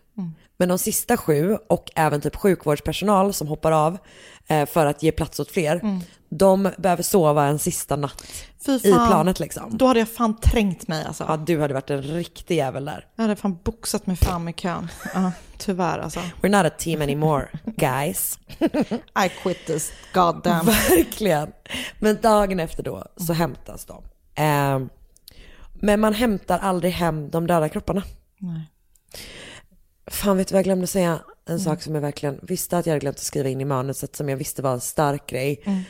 Men 0.57 0.69
de 0.69 0.79
sista 0.79 1.16
sju 1.16 1.59
och 1.69 1.91
även 1.95 2.20
typ 2.20 2.37
sjukvårdspersonal 2.37 3.33
som 3.33 3.49
hoppar 3.49 3.73
av 3.73 3.99
eh, 4.47 4.66
för 4.66 4.87
att 4.87 5.03
ge 5.03 5.12
plats 5.12 5.41
åt 5.41 5.51
fler. 5.51 5.77
Mm. 5.77 6.01
De 6.29 6.70
behöver 6.79 7.03
sova 7.03 7.47
en 7.47 7.59
sista 7.59 7.97
natt 7.97 8.23
Fy 8.66 8.73
i 8.73 8.93
fan. 8.93 9.09
planet 9.09 9.41
liksom. 9.41 9.79
Då 9.79 9.87
hade 9.87 9.99
jag 9.99 10.09
fan 10.09 10.41
trängt 10.41 10.89
mig 10.89 11.05
alltså. 11.05 11.24
Ja, 11.29 11.37
du 11.37 11.61
hade 11.61 11.74
varit 11.74 11.91
en 11.91 12.03
riktig 12.03 12.57
jävel 12.57 12.85
där. 12.85 13.07
Jag 13.16 13.23
hade 13.23 13.37
fan 13.37 13.59
boxat 13.65 14.07
mig 14.07 14.16
fram 14.16 14.49
i 14.49 14.53
kön. 14.53 14.89
Ja, 15.15 15.33
tyvärr 15.59 15.99
alltså. 15.99 16.20
We're 16.41 16.62
not 16.62 16.73
a 16.73 16.74
team 16.79 17.03
anymore, 17.03 17.49
guys. 17.65 18.39
I 19.24 19.29
quit 19.43 19.66
this 19.66 19.93
goddamn. 20.15 20.66
Verkligen. 20.66 21.53
Men 21.99 22.19
dagen 22.23 22.61
efter 22.61 22.83
då 22.83 23.05
så 23.16 23.33
hämtas 23.33 23.85
de. 23.85 24.05
Ehm, 24.35 24.89
men 25.74 26.01
man 26.01 26.15
hämtar 26.15 26.59
aldrig 26.59 26.93
hem 26.93 27.31
de 27.31 27.47
döda 27.47 27.69
kropparna. 27.69 28.03
Nej. 28.43 28.62
Fan 30.06 30.36
vet 30.36 30.48
du 30.48 30.52
vad 30.52 30.59
jag 30.59 30.64
glömde 30.64 30.86
säga? 30.86 31.20
En 31.47 31.60
sak 31.60 31.82
som 31.82 31.94
jag 31.94 32.02
verkligen 32.02 32.39
visste 32.43 32.78
att 32.78 32.86
jag 32.86 32.93
hade 32.93 33.01
glömt 33.01 33.16
att 33.16 33.23
skriva 33.23 33.48
in 33.48 33.60
i 33.60 33.64
manuset 33.64 34.16
som 34.16 34.28
jag 34.28 34.36
visste 34.36 34.62
var 34.62 34.73
en 34.73 34.81
stark 34.81 35.27
grej. 35.27 35.62
Mm. 35.64 35.82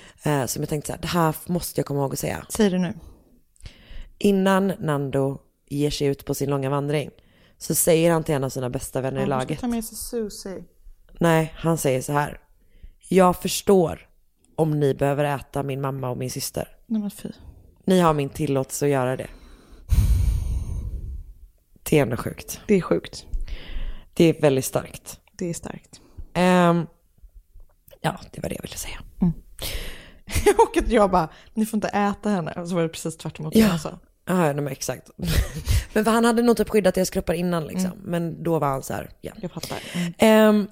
Eh, 0.42 0.46
som 0.46 0.62
jag 0.62 0.68
tänkte 0.68 0.86
så 0.86 0.92
här, 0.92 1.00
det 1.00 1.08
här 1.08 1.36
måste 1.46 1.80
jag 1.80 1.86
komma 1.86 2.00
ihåg 2.00 2.12
att 2.12 2.18
säga. 2.18 2.46
Säg 2.48 2.70
det 2.70 2.78
nu. 2.78 2.94
Innan 4.18 4.72
Nando 4.78 5.38
ger 5.68 5.90
sig 5.90 6.06
ut 6.06 6.24
på 6.24 6.34
sin 6.34 6.50
långa 6.50 6.70
vandring 6.70 7.10
så 7.58 7.74
säger 7.74 8.10
han 8.12 8.24
till 8.24 8.34
en 8.34 8.44
av 8.44 8.48
sina 8.50 8.70
bästa 8.70 9.00
vänner 9.00 9.16
i 9.20 9.24
Ja, 9.24 9.34
han 9.34 9.38
laget. 9.40 9.60
ta 9.60 9.66
med 9.66 9.84
sig 9.84 9.96
Susie. 9.98 10.64
Nej, 11.20 11.52
han 11.56 11.78
säger 11.78 12.02
så 12.02 12.12
här. 12.12 12.40
Jag 13.08 13.36
förstår 13.42 14.08
om 14.56 14.80
ni 14.80 14.94
behöver 14.94 15.24
äta 15.24 15.62
min 15.62 15.80
mamma 15.80 16.10
och 16.10 16.16
min 16.16 16.30
syster. 16.30 16.68
Nej 16.86 17.00
men 17.00 17.10
fy. 17.10 17.28
Ni 17.84 18.00
har 18.00 18.14
min 18.14 18.28
tillåtelse 18.28 18.84
att 18.86 18.90
göra 18.90 19.16
det. 19.16 19.28
Det 21.92 21.98
är 21.98 22.02
ändå 22.02 22.16
sjukt. 22.16 22.60
Det 22.66 22.74
är 22.74 22.80
sjukt. 22.80 23.26
Det 24.14 24.24
är 24.24 24.40
väldigt 24.40 24.64
starkt. 24.64 25.20
Det 25.38 25.50
är 25.50 25.54
starkt. 25.54 26.00
Ehm, 26.34 26.86
ja, 28.00 28.20
det 28.32 28.40
var 28.42 28.48
det 28.48 28.54
jag 28.54 28.62
ville 28.62 28.76
säga. 28.76 28.98
och 30.58 30.76
att 30.76 30.88
jag 30.88 31.10
bara, 31.10 31.28
ni 31.54 31.66
får 31.66 31.76
inte 31.76 31.88
äta 31.88 32.28
henne. 32.30 32.52
Och 32.52 32.68
så 32.68 32.74
var 32.74 32.82
det 32.82 32.88
precis 32.88 33.16
tvärt 33.16 33.38
emot 33.40 33.54
Ja. 33.56 33.64
vad 33.66 33.72
jag 33.74 33.80
sa. 33.80 33.98
Ja, 34.24 34.52
men 34.54 34.68
exakt. 34.68 35.10
men 35.92 36.04
för 36.04 36.10
han 36.10 36.24
hade 36.24 36.42
nog 36.42 36.56
typ 36.56 36.68
skyddat 36.68 36.94
deras 36.94 37.10
kroppar 37.10 37.34
innan 37.34 37.64
liksom. 37.66 37.90
Mm. 37.92 37.98
Men 38.04 38.42
då 38.42 38.58
var 38.58 38.68
han 38.68 38.82
så 38.82 38.94
här, 38.94 39.10
ja. 39.20 39.32
Jag 39.40 39.50
fattar. 39.52 39.78
Mm. 39.94 40.12
Ehm, 40.18 40.68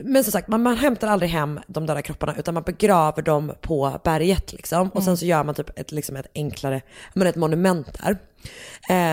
men 0.00 0.24
som 0.24 0.32
sagt, 0.32 0.48
man, 0.48 0.62
man 0.62 0.76
hämtar 0.76 1.08
aldrig 1.08 1.30
hem 1.30 1.60
de 1.66 1.86
döda 1.86 2.02
kropparna 2.02 2.34
utan 2.38 2.54
man 2.54 2.62
begraver 2.62 3.22
dem 3.22 3.52
på 3.60 4.00
berget 4.04 4.52
liksom. 4.52 4.88
Och 4.88 5.02
sen 5.02 5.08
Mm. 5.10 5.16
så 5.16 5.26
gör 5.26 5.44
man 5.44 5.54
typ 5.54 5.78
ett, 5.78 5.92
liksom 5.92 6.16
ett 6.16 6.26
enklare, 6.34 6.80
men 7.14 7.26
ett 7.26 7.36
monument 7.36 7.98
där. 8.02 8.18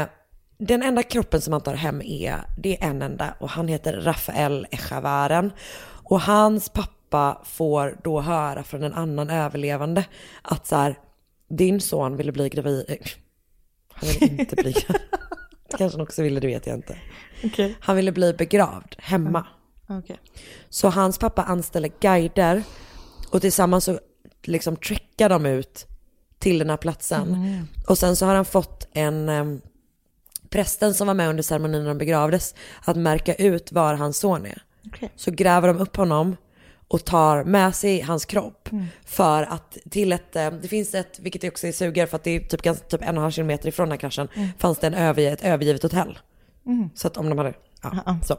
Eh, 0.02 0.08
den 0.58 0.84
enda 0.84 1.04
kroppen 1.04 1.42
som 1.42 1.52
man 1.52 1.62
tar 1.62 1.74
hem 1.74 2.02
är, 2.02 2.42
det 2.58 2.84
är 2.84 2.88
en 2.90 3.02
enda 3.02 3.34
och 3.40 3.50
han 3.50 3.68
heter 3.68 3.94
Rafael 3.94 4.68
Echavaren. 4.72 5.52
Och 6.04 6.22
hans 6.22 6.70
pappa 6.70 7.42
får 7.46 7.98
då 8.04 8.22
höra 8.22 8.64
från 8.64 8.84
en 8.84 8.94
annan 8.94 9.30
överlevande 9.30 10.06
att 10.42 10.68
så 10.68 10.76
här, 10.76 11.00
din 11.50 11.82
son 11.82 12.18
ville 12.18 12.32
bli 12.32 12.50
gravid, 12.50 12.86
eh, 12.88 12.98
Han 13.90 14.10
ville 14.10 14.42
inte 14.42 14.56
bli 14.56 14.72
gravid. 14.88 15.02
Kanske 15.78 15.98
han 15.98 16.08
också 16.08 16.24
ville, 16.24 16.40
det 16.40 16.48
vet 16.48 16.68
jag 16.68 16.76
inte. 16.76 16.98
Okej. 17.44 17.76
Han 17.80 17.96
ville 17.96 18.12
bli 18.12 18.34
begravd 18.34 18.96
hemma. 18.98 19.48
Okej. 19.90 20.20
Så 20.70 20.90
hans 20.90 21.18
pappa 21.18 21.44
anställer 21.44 21.92
guider 22.00 22.64
och 23.32 23.42
tillsammans 23.42 23.84
så 23.84 24.00
liksom 24.44 24.76
treckar 24.76 25.30
de 25.30 25.46
ut 25.46 25.88
till 26.40 26.60
den 26.60 26.70
här 26.70 26.78
platsen. 26.78 27.34
Mm. 27.34 27.68
Och 27.88 27.98
sen 27.98 28.16
så 28.16 28.26
har 28.26 28.36
han 28.36 28.46
fått 28.46 28.88
en 28.94 29.30
em, 29.30 29.62
prästen 30.50 30.94
som 30.94 31.08
var 31.08 31.14
med 31.14 31.30
under 31.30 31.44
ceremonin 31.44 31.82
när 31.82 31.88
de 31.90 31.98
begravdes 31.98 32.56
att 32.86 32.96
märka 32.98 33.36
ut 33.36 33.72
var 33.72 33.94
hans 33.94 34.18
son 34.20 34.46
är. 34.46 34.62
Okej. 34.88 35.10
Så 35.16 35.32
gräver 35.32 35.68
de 35.68 35.78
upp 35.78 35.96
honom 35.96 36.38
och 36.88 37.06
tar 37.06 37.44
med 37.44 37.76
sig 37.76 38.02
hans 38.02 38.26
kropp 38.26 38.72
Mm. 38.72 38.86
för 39.06 39.44
att 39.44 39.78
till 39.90 40.12
ett, 40.12 40.36
eh, 40.36 40.52
det 40.52 40.68
finns 40.68 40.94
ett, 40.94 41.20
vilket 41.20 41.44
också 41.44 41.68
är 41.68 41.72
sugare 41.72 42.08
för 42.08 42.16
att 42.16 42.24
det 42.24 42.32
är 42.36 42.40
typ, 42.40 42.90
typ 42.90 43.02
en 43.02 43.08
och 43.08 43.14
en 43.14 43.18
halv 43.18 43.32
kilometer 43.32 43.68
ifrån 43.70 43.86
den 43.90 43.92
här 43.92 43.98
kraschen, 44.00 44.28
Mm. 44.36 44.50
fanns 44.58 44.78
det 44.78 44.88
en 44.88 44.94
överge, 44.94 45.32
ett 45.32 45.44
övergivet 45.44 45.84
hotell. 45.84 46.20
Mm. 46.66 46.90
Så 46.96 47.08
att 47.08 47.18
om 47.18 47.30
de 47.30 47.38
hade, 47.38 47.54
ja, 47.84 48.18
så. 48.26 48.34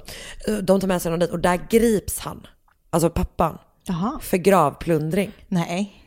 Eh, 0.49 0.55
De 0.59 0.81
tar 0.81 0.89
med 0.89 1.03
sig 1.03 1.11
honom 1.11 1.21
dit 1.21 1.31
och 1.31 1.39
där 1.41 1.61
grips 1.71 2.19
han, 2.19 2.47
alltså 2.91 3.11
pappan, 3.11 3.59
Jaha. 3.85 4.19
för 4.23 4.37
gravplundring. 4.37 5.33
Nej. 5.49 6.05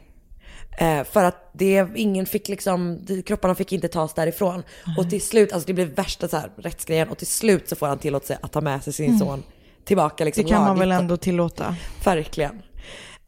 Eh, 0.77 1.03
för 1.03 1.23
att 1.23 1.49
det, 1.53 1.87
ingen 1.95 2.25
fick 2.25 2.47
liksom, 2.47 3.05
kropparna 3.25 3.55
fick 3.55 3.71
inte 3.73 3.87
tas 3.87 4.13
därifrån. 4.13 4.63
Och 4.97 5.09
till 5.09 5.21
slut, 5.21 5.53
alltså 5.53 5.67
det 5.67 5.73
blev 5.73 5.87
värsta 5.95 6.27
så 6.27 6.37
här, 6.37 6.51
rättsgrejen 6.57 7.09
och 7.09 7.17
till 7.17 7.27
slut 7.27 7.69
så 7.69 7.75
får 7.75 7.87
han 7.87 7.97
tillåtelse 7.97 8.37
att 8.41 8.51
ta 8.51 8.61
med 8.61 8.83
sig 8.83 8.93
sin 8.93 9.05
Mm. 9.05 9.19
son 9.19 9.43
tillbaka 9.85 10.25
liksom 10.25 10.43
Det 10.43 10.49
kan 10.49 10.61
man 10.61 10.79
väl 10.79 10.91
ändå 10.91 11.17
tillåta. 11.17 11.75
Verkligen. 12.05 12.61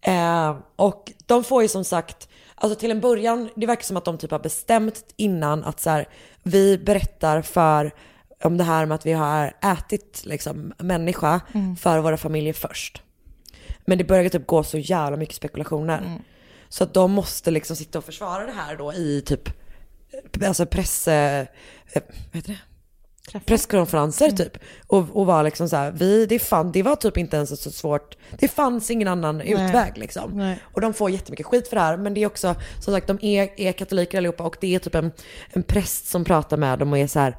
Eh, 0.01 0.55
och 0.75 1.11
de 1.25 1.43
får 1.43 1.61
ju 1.61 1.67
som 1.67 1.83
sagt, 1.83 2.29
alltså 2.55 2.79
till 2.79 2.91
en 2.91 2.99
början, 2.99 3.49
det 3.55 3.65
verkar 3.65 3.83
som 3.83 3.97
att 3.97 4.05
de 4.05 4.17
typ 4.17 4.31
har 4.31 4.39
bestämt 4.39 5.03
innan 5.17 5.63
att 5.63 5.79
så 5.79 5.89
här, 5.89 6.07
vi 6.43 6.77
berättar 6.77 7.41
för 7.41 7.91
om 8.43 8.57
det 8.57 8.63
här 8.63 8.85
med 8.85 8.95
att 8.95 9.05
vi 9.05 9.13
har 9.13 9.53
ätit 9.63 10.21
liksom 10.25 10.73
människa 10.77 11.41
Mm. 11.53 11.75
för 11.75 11.99
våra 11.99 12.17
familjer 12.17 12.53
först. 12.53 13.01
Men 13.85 13.97
det 13.97 14.03
börjar 14.03 14.29
typ 14.29 14.47
gå 14.47 14.63
så 14.63 14.77
jävla 14.77 15.17
mycket 15.17 15.35
spekulationer. 15.35 15.97
Mm. 15.97 16.21
Så 16.73 16.83
att 16.83 16.93
de 16.93 17.11
måste 17.11 17.51
liksom 17.51 17.75
sitta 17.75 17.97
och 17.97 18.05
försvara 18.05 18.45
det 18.45 18.51
här 18.51 18.77
då 18.77 18.93
i 18.93 19.21
typ, 19.25 19.49
alltså 20.45 20.65
press, 20.65 21.07
eh, 21.07 21.45
vad 21.93 22.03
heter 22.35 22.59
det? 23.31 23.39
presskonferenser 23.39 24.31
typ. 24.31 24.57
Och, 24.87 25.05
och 25.13 25.25
var 25.25 25.43
liksom 25.43 25.69
så 25.69 25.75
här, 25.75 25.91
vi, 25.91 26.25
det, 26.25 26.39
fann, 26.39 26.71
det 26.71 26.83
var 26.83 26.95
typ 26.95 27.17
inte 27.17 27.35
ens 27.37 27.61
så 27.63 27.71
svårt, 27.71 28.17
det 28.39 28.47
fanns 28.47 28.91
ingen 28.91 29.07
annan 29.07 29.41
utväg 29.41 29.97
liksom. 29.97 30.31
Nej. 30.37 30.59
Och 30.73 30.81
de 30.81 30.93
får 30.93 31.09
jättemycket 31.09 31.45
skit 31.45 31.67
för 31.67 31.75
det 31.75 31.81
här, 31.81 31.97
men 31.97 32.13
det 32.13 32.23
är 32.23 32.27
också, 32.27 32.55
som 32.79 32.93
sagt, 32.93 33.07
de 33.07 33.19
är, 33.21 33.49
är 33.57 33.71
katoliker 33.71 34.17
allihopa 34.17 34.43
och 34.43 34.57
det 34.61 34.75
är 34.75 34.79
typ 34.79 34.95
en, 34.95 35.11
en 35.49 35.63
präst 35.63 36.07
som 36.07 36.23
pratar 36.25 36.57
med 36.57 36.79
dem 36.79 36.91
och 36.91 36.97
är 36.97 37.07
så 37.07 37.19
här, 37.19 37.37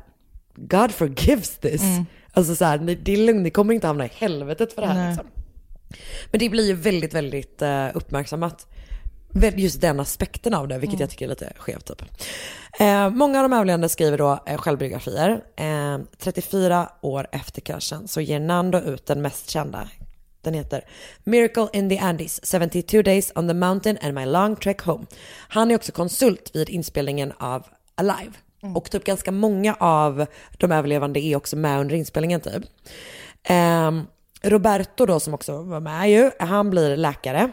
God 0.56 0.90
forgives 0.92 1.58
this. 1.58 1.82
Mm. 1.82 2.06
Alltså 2.32 2.56
så 2.56 2.64
här, 2.64 2.78
ni- 2.78 2.94
det 2.94 3.12
är 3.12 3.16
lugnt, 3.16 3.42
ni 3.42 3.50
kommer 3.50 3.74
inte 3.74 3.86
hamna 3.86 4.04
i 4.04 4.10
helvetet 4.14 4.72
för 4.72 4.82
det 4.82 4.88
här 4.88 4.94
Nej. 4.94 5.08
liksom. 5.08 5.26
Men 6.30 6.38
det 6.38 6.48
blir 6.48 6.66
ju 6.66 6.74
väldigt, 6.74 7.14
väldigt 7.14 7.62
eh, 7.62 7.86
uppmärksammat. 7.94 8.66
Just 9.56 9.80
den 9.80 10.00
aspekten 10.00 10.54
av 10.54 10.68
det, 10.68 10.78
vilket 10.78 10.94
Mm. 10.94 11.00
jag 11.00 11.10
tycker 11.10 11.24
är 11.24 11.28
lite 11.28 11.52
skevt 11.56 11.86
typ. 11.86 12.02
Eh, 12.80 13.10
många 13.10 13.38
av 13.38 13.50
de 13.50 13.52
överlevande 13.56 13.88
skriver 13.88 14.18
då 14.18 14.38
eh, 14.46 14.56
självbiografier. 14.58 15.40
Eh, 15.56 15.98
34 16.18 16.88
år 17.00 17.26
efter 17.32 17.60
kraschen 17.60 18.08
så 18.08 18.20
ger 18.20 18.40
Nando 18.40 18.78
ut 18.78 19.06
den 19.06 19.22
mest 19.22 19.50
kända. 19.50 19.88
Den 20.42 20.54
heter 20.54 20.84
Miracle 21.24 21.68
in 21.72 21.88
the 21.88 21.98
Andes, 21.98 22.40
72 22.44 23.02
days 23.02 23.32
on 23.34 23.48
the 23.48 23.54
mountain 23.54 23.98
and 24.02 24.14
my 24.14 24.26
long 24.26 24.56
trek 24.56 24.80
home. 24.82 25.06
Han 25.48 25.70
är 25.70 25.74
också 25.74 25.92
konsult 25.92 26.50
vid 26.54 26.68
inspelningen 26.68 27.32
av 27.38 27.66
Alive. 27.94 28.32
Och 28.74 28.90
typ 28.90 29.04
ganska 29.04 29.32
många 29.32 29.74
av 29.74 30.26
de 30.58 30.72
överlevande 30.72 31.20
är 31.20 31.36
också 31.36 31.56
med 31.56 31.80
under 31.80 31.94
inspelningen 31.96 32.40
typ. 32.40 32.64
Ehm, 33.44 34.06
Roberto 34.42 35.06
då 35.06 35.20
som 35.20 35.34
också 35.34 35.62
var 35.62 35.80
med 35.80 36.10
ju, 36.10 36.30
han 36.38 36.70
blir 36.70 36.96
läkare. 36.96 37.50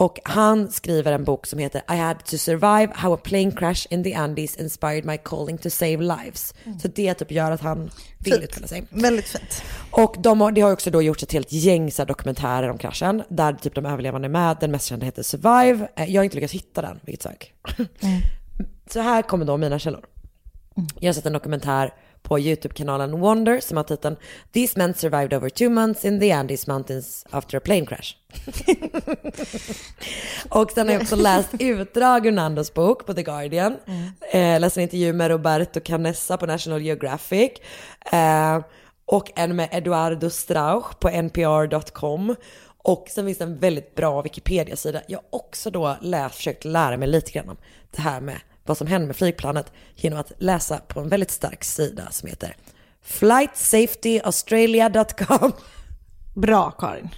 Och 0.00 0.18
han 0.24 0.70
skriver 0.72 1.12
en 1.12 1.24
bok 1.24 1.46
som 1.46 1.58
heter 1.58 1.82
I 1.94 1.96
had 1.96 2.24
to 2.24 2.38
survive 2.38 2.88
how 2.94 3.14
a 3.14 3.18
plane 3.24 3.50
crash 3.52 3.86
in 3.90 4.04
the 4.04 4.14
Andes 4.14 4.56
inspired 4.56 5.04
my 5.04 5.16
calling 5.24 5.58
to 5.58 5.70
save 5.70 5.96
lives. 5.96 6.54
Så 6.82 6.88
det 6.88 7.14
typ 7.14 7.30
gör 7.30 7.50
att 7.50 7.60
han 7.60 7.90
vill 8.18 8.32
Fint. 8.32 8.44
uttala 8.44 8.66
sig. 8.66 8.84
Väldigt 8.90 9.24
fint. 9.28 9.62
Och 9.90 10.16
de 10.18 10.40
har, 10.40 10.52
det 10.52 10.60
har 10.60 10.72
också 10.72 10.90
då 10.90 11.02
gjorts 11.02 11.22
ett 11.22 11.32
helt 11.32 11.52
gäng 11.52 11.90
så 11.92 12.04
dokumentärer 12.04 12.68
om 12.70 12.78
kraschen, 12.78 13.22
där 13.28 13.52
typ 13.52 13.74
de 13.74 13.86
överlevande 13.86 14.26
är 14.26 14.30
med. 14.30 14.56
Den 14.60 14.70
mest 14.70 14.86
kända 14.86 15.06
heter 15.06 15.22
Survive. 15.22 15.88
Eh, 15.96 16.10
Jag 16.10 16.20
har 16.20 16.24
inte 16.24 16.36
lyckats 16.36 16.52
hitta 16.54 16.82
den, 16.82 17.00
vilket 17.02 17.22
sök. 17.22 17.54
Så 18.90 19.00
här 19.00 19.22
kommer 19.22 19.44
då 19.44 19.56
mina 19.56 19.78
källor. 19.78 20.04
Jag 21.00 21.08
har 21.08 21.12
sett 21.14 21.26
en 21.26 21.32
dokumentär 21.32 21.94
på 22.22 22.38
YouTube-kanalen 22.38 23.20
Wonder 23.20 23.60
som 23.60 23.76
har 23.76 23.84
titeln 23.84 24.16
These 24.52 24.78
men 24.78 24.94
survived 24.94 25.34
over 25.34 25.48
two 25.48 25.70
months 25.70 26.04
in 26.04 26.20
the 26.20 26.32
Andes 26.32 26.66
Mountains 26.66 27.26
after 27.30 27.58
a 27.58 27.60
plane 27.64 27.86
crash. 27.86 28.16
och 30.48 30.70
sen 30.70 30.86
har 30.86 30.94
jag 30.94 31.02
också 31.02 31.16
läst 31.16 31.48
utdrag 31.58 32.26
ur 32.26 32.32
Nandos 32.32 32.74
bok 32.74 33.06
på 33.06 33.14
The 33.14 33.22
Guardian. 33.22 33.76
Eh, 34.32 34.60
läst 34.60 34.76
en 34.76 34.82
intervju 34.82 35.12
med 35.12 35.30
Roberto 35.30 35.80
Canessa 35.80 36.36
på 36.36 36.46
National 36.46 36.82
Geographic. 36.82 37.50
Eh, 38.12 38.60
och 39.06 39.30
en 39.36 39.56
med 39.56 39.68
Eduardo 39.72 40.30
Strauch 40.30 41.00
på 41.00 41.08
npr.com. 41.08 42.36
Och 42.82 43.06
sen 43.08 43.26
finns 43.26 43.38
det 43.38 43.44
en 43.44 43.58
väldigt 43.58 43.94
bra 43.94 44.22
Wikipedia-sida. 44.22 45.02
Jag 45.06 45.18
har 45.18 45.24
också 45.30 45.70
då 45.70 45.96
läst, 46.00 46.34
försökt 46.34 46.64
lära 46.64 46.96
mig 46.96 47.08
lite 47.08 47.32
grann 47.32 47.48
om 47.48 47.56
det 47.90 48.02
här 48.02 48.20
med 48.20 48.40
vad 48.64 48.78
som 48.78 48.86
hände 48.86 49.06
med 49.06 49.16
flygplanet 49.16 49.72
genom 49.96 50.18
att 50.18 50.32
läsa 50.38 50.78
på 50.78 51.00
en 51.00 51.08
väldigt 51.08 51.30
stark 51.30 51.64
sida 51.64 52.08
som 52.10 52.28
heter 52.28 52.56
flightsafetyaustralia.com. 53.02 55.52
Bra 56.34 56.70
Karin. 56.70 57.08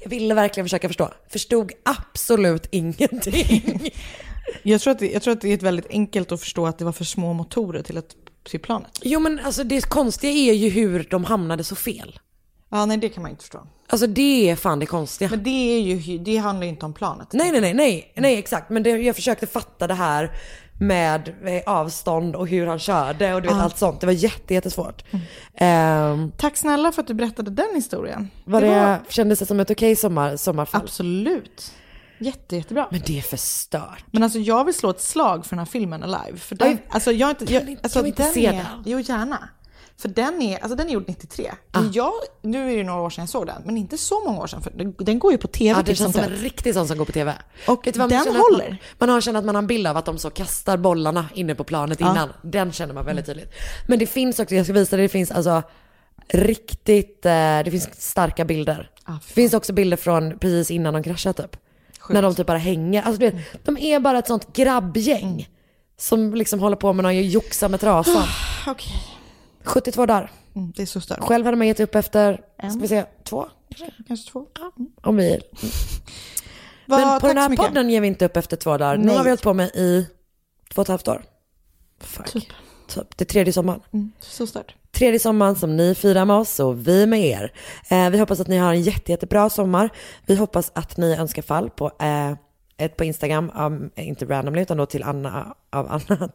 Jag 0.00 0.10
ville 0.10 0.34
verkligen 0.34 0.64
försöka 0.64 0.88
förstå. 0.88 1.10
Förstod 1.28 1.72
absolut 1.82 2.66
ingenting. 2.70 3.90
Jag 4.62 4.80
tror, 4.80 4.92
att 4.92 4.98
det, 4.98 5.10
jag 5.10 5.22
tror 5.22 5.32
att 5.32 5.40
det 5.40 5.52
är 5.52 5.58
väldigt 5.58 5.90
enkelt 5.90 6.32
att 6.32 6.40
förstå 6.40 6.66
att 6.66 6.78
det 6.78 6.84
var 6.84 6.92
för 6.92 7.04
små 7.04 7.32
motorer 7.32 7.82
till, 7.82 7.96
ett, 7.96 8.16
till 8.50 8.60
planet. 8.60 8.98
Jo 9.02 9.20
men 9.20 9.38
alltså 9.38 9.64
det 9.64 9.88
konstiga 9.88 10.32
är 10.32 10.52
ju 10.52 10.68
hur 10.68 11.06
de 11.10 11.24
hamnade 11.24 11.64
så 11.64 11.76
fel. 11.76 12.18
Ja, 12.70 12.86
nej 12.86 12.96
det 12.96 13.08
kan 13.08 13.22
man 13.22 13.30
inte 13.30 13.42
förstå. 13.42 13.66
Alltså 13.90 14.06
det 14.06 14.50
är 14.50 14.56
fan 14.56 14.78
det 14.78 14.86
konstiga. 14.86 15.30
Men 15.30 15.42
det, 15.42 15.50
är 15.50 15.80
ju, 15.80 16.18
det 16.18 16.36
handlar 16.36 16.64
ju 16.64 16.68
inte 16.70 16.86
om 16.86 16.92
planet. 16.92 17.28
Nej, 17.32 17.52
nej, 17.52 17.60
nej, 17.60 17.74
nej, 17.74 18.12
nej 18.16 18.38
exakt. 18.38 18.70
Men 18.70 18.82
det, 18.82 18.90
jag 18.90 19.16
försökte 19.16 19.46
fatta 19.46 19.86
det 19.86 19.94
här 19.94 20.30
med 20.80 21.28
eh, 21.44 21.62
avstånd 21.74 22.36
och 22.36 22.48
hur 22.48 22.66
han 22.66 22.78
körde 22.78 23.34
och 23.34 23.42
du 23.42 23.48
vet 23.48 23.56
Ja. 23.56 23.62
allt 23.62 23.78
sånt. 23.78 24.00
Det 24.00 24.06
var 24.06 24.12
jätte, 24.12 24.54
jättesvårt. 24.54 25.04
Ehm, 25.54 26.32
Tack 26.38 26.56
snälla 26.56 26.92
för 26.92 27.02
att 27.02 27.08
du 27.08 27.14
berättade 27.14 27.50
den 27.50 27.74
historien. 27.74 28.30
var 28.44 28.60
det, 28.60 29.00
Kändes 29.08 29.38
det 29.38 29.46
som 29.46 29.60
ett 29.60 29.70
okej 29.70 29.96
sommar, 29.96 30.36
sommarfall? 30.36 30.80
Absolut. 30.82 31.72
Jätte, 32.20 32.56
jättebra. 32.56 32.86
Men 32.90 33.00
det 33.06 33.18
är 33.18 33.22
för 33.22 33.36
stört. 33.36 34.04
Men 34.10 34.22
alltså 34.22 34.38
jag 34.38 34.64
vill 34.64 34.74
slå 34.74 34.90
ett 34.90 35.00
slag 35.00 35.44
för 35.46 35.50
den 35.50 35.58
här 35.58 35.66
filmen 35.66 36.02
Alive. 36.02 36.38
För 36.38 36.54
den, 36.56 36.68
Oj. 36.68 36.78
alltså 36.88 37.12
jag, 37.12 37.30
inte, 37.30 37.54
jag, 37.54 37.66
Kan 37.66 37.76
alltså 37.82 38.06
inte 38.06 38.22
den 38.22 38.32
se 38.32 38.50
den? 38.50 38.66
Jo 38.84 39.00
gärna. 39.00 39.48
För 40.00 40.08
den 40.08 40.42
är, 40.42 40.58
alltså 40.58 40.76
den 40.76 40.88
är 40.88 40.92
gjord 40.92 41.04
93. 41.06 41.50
Ah. 41.72 41.82
Jag, 41.92 42.12
nu 42.42 42.72
är 42.72 42.76
det 42.76 42.84
några 42.84 43.00
år 43.00 43.10
sedan 43.10 43.22
jag 43.22 43.28
såg 43.28 43.46
den, 43.46 43.62
men 43.64 43.76
inte 43.76 43.98
så 43.98 44.24
många 44.24 44.38
år 44.40 44.46
sedan. 44.46 44.62
För 44.62 44.70
den, 45.04 45.18
går 45.18 45.32
ju 45.32 45.38
på 45.38 45.48
tv 45.48 45.70
Ja, 45.70 45.76
det 45.76 45.84
titt 45.84 45.98
känns 45.98 46.14
som 46.14 46.24
en 46.24 46.30
riktig 46.30 46.74
sån 46.74 46.88
som 46.88 46.98
går 46.98 47.04
på 47.04 47.12
tv. 47.12 47.34
Och 47.66 47.86
Vet 47.86 47.94
den 47.94 48.08
känner 48.10 48.20
att 48.20 48.26
man- 48.26 48.36
håller. 48.36 48.82
Man, 48.98 49.08
har 49.08 49.20
känt 49.20 49.36
att 49.36 49.44
man 49.44 49.54
har 49.54 49.62
en 49.62 49.66
bild 49.66 49.86
av 49.86 49.96
att 49.96 50.04
de 50.04 50.18
så 50.18 50.30
kastar 50.30 50.76
bollarna 50.76 51.26
inne 51.34 51.54
på 51.54 51.64
planet 51.64 52.00
Ja. 52.00 52.10
innan. 52.10 52.32
Den 52.42 52.72
känner 52.72 52.94
man 52.94 53.04
väldigt 53.04 53.26
tydligt. 53.26 53.52
Men 53.88 53.98
det 53.98 54.06
finns 54.06 54.38
också, 54.38 54.54
jag 54.54 54.66
ska 54.66 54.72
visa 54.72 54.96
dig, 54.96 55.04
det 55.04 55.08
finns 55.08 55.30
alltså 55.30 55.62
riktigt, 56.28 57.26
eh, 57.26 57.32
det 57.64 57.70
finns 57.70 57.88
starka 58.10 58.44
bilder. 58.44 58.90
det 59.06 59.32
finns 59.32 59.54
också 59.54 59.72
bilder 59.72 59.96
från 59.96 60.38
precis 60.38 60.70
innan 60.70 60.94
de 60.94 61.02
kraschar 61.02 61.32
typ. 61.32 61.56
När 62.10 62.22
de 62.22 62.34
typ 62.34 62.46
bara 62.46 62.58
hänger. 62.58 63.02
Alltså 63.02 63.20
du 63.20 63.30
vet, 63.30 63.64
de 63.64 63.78
är 63.78 64.00
bara 64.00 64.18
ett 64.18 64.26
sånt 64.26 64.52
grabbgäng. 64.52 65.48
Som 65.96 66.34
liksom 66.34 66.60
håller 66.60 66.76
på 66.76 66.92
med 66.92 67.02
någon 67.02 67.28
joxa 67.28 67.68
med 67.68 67.80
trasan. 67.80 68.22
Okej. 68.66 69.17
72 69.64 70.06
dagar. 70.06 70.30
Mm, 70.54 70.72
det 70.76 70.82
är 70.82 70.86
så 70.86 71.00
stört. 71.00 71.18
Själv 71.20 71.44
hade 71.44 71.56
man 71.56 71.66
gett 71.66 71.80
upp 71.80 71.94
efter, 71.94 72.40
En. 72.58 72.70
ska 72.70 72.80
vi 72.80 72.88
se, 72.88 73.04
två? 73.24 73.48
Kanske 74.08 74.30
två. 74.32 74.46
Om 75.02 75.16
vi... 75.16 75.40
Vad- 76.86 77.00
Men 77.00 77.20
på 77.20 77.26
den 77.26 77.36
här 77.38 77.56
podden 77.56 77.90
ger 77.90 78.00
vi 78.00 78.06
inte 78.06 78.24
upp 78.24 78.36
efter 78.36 78.56
två 78.56 78.78
dagar. 78.78 78.96
Nu 78.96 79.04
Nej. 79.04 79.16
har 79.16 79.24
vi 79.24 79.30
hållit 79.30 79.42
på 79.42 79.54
med 79.54 79.68
i 79.74 80.06
två 80.74 80.80
och 80.80 80.84
ett 80.84 80.88
halvt 80.88 81.08
år. 81.08 81.22
Fuck. 82.00 82.32
Typ. 82.88 83.16
Det 83.16 83.24
är 83.24 83.26
tredje 83.26 83.52
sommaren. 83.52 83.80
Mm, 83.92 84.12
så 84.20 84.46
stört. 84.46 84.74
Tredje 84.92 85.18
sommaren 85.18 85.56
som 85.56 85.76
ni 85.76 85.94
firar 85.94 86.24
med 86.24 86.36
oss 86.36 86.60
och 86.60 86.88
vi 86.88 87.06
med 87.06 87.20
er. 87.20 87.52
Eh, 87.90 88.10
vi 88.10 88.18
hoppas 88.18 88.40
att 88.40 88.48
ni 88.48 88.56
har 88.58 88.72
en 88.72 88.82
jätte, 88.82 89.12
jättebra 89.12 89.50
sommar. 89.50 89.90
Vi 90.26 90.34
hoppas 90.36 90.72
att 90.74 90.96
ni 90.96 91.14
önskar 91.16 91.42
fall 91.42 91.70
på, 91.70 91.86
eh, 92.00 92.32
ett 92.76 92.96
på 92.96 93.04
Instagram, 93.04 93.50
um, 93.56 93.90
inte 93.96 94.24
randomly 94.24 94.62
utan 94.62 94.76
då 94.76 94.86
till 94.86 95.02
Anna 95.02 95.54
av 95.70 95.86
Anna. 95.92 96.28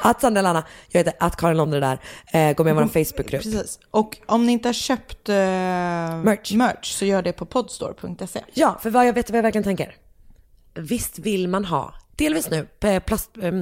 Att 0.00 0.20
Sandra 0.20 0.48
Anna, 0.48 0.64
jag 0.88 1.00
heter 1.00 1.14
att 1.20 1.36
Karin 1.36 1.56
Londre 1.56 1.80
där. 1.80 1.98
Eh, 2.32 2.56
gå 2.56 2.64
med 2.64 2.70
i 2.70 2.74
vår 2.74 3.04
Facebookgrupp. 3.04 3.42
Precis. 3.42 3.78
Och 3.90 4.18
om 4.26 4.46
ni 4.46 4.52
inte 4.52 4.68
har 4.68 4.72
köpt 4.72 5.28
eh, 5.28 5.34
merch. 5.34 6.52
merch 6.52 6.92
så 6.92 7.04
gör 7.04 7.22
det 7.22 7.32
på 7.32 7.44
podstore.se. 7.46 8.40
Ja, 8.54 8.78
för 8.82 8.90
vad 8.90 9.06
jag 9.06 9.12
vet 9.12 9.30
vad 9.30 9.38
jag 9.38 9.42
verkligen 9.42 9.64
tänker. 9.64 9.96
Visst 10.74 11.18
vill 11.18 11.48
man 11.48 11.64
ha 11.64 11.94
delvis 12.16 12.50
nu, 12.50 12.68
plast, 13.00 13.30
eh, 13.42 13.52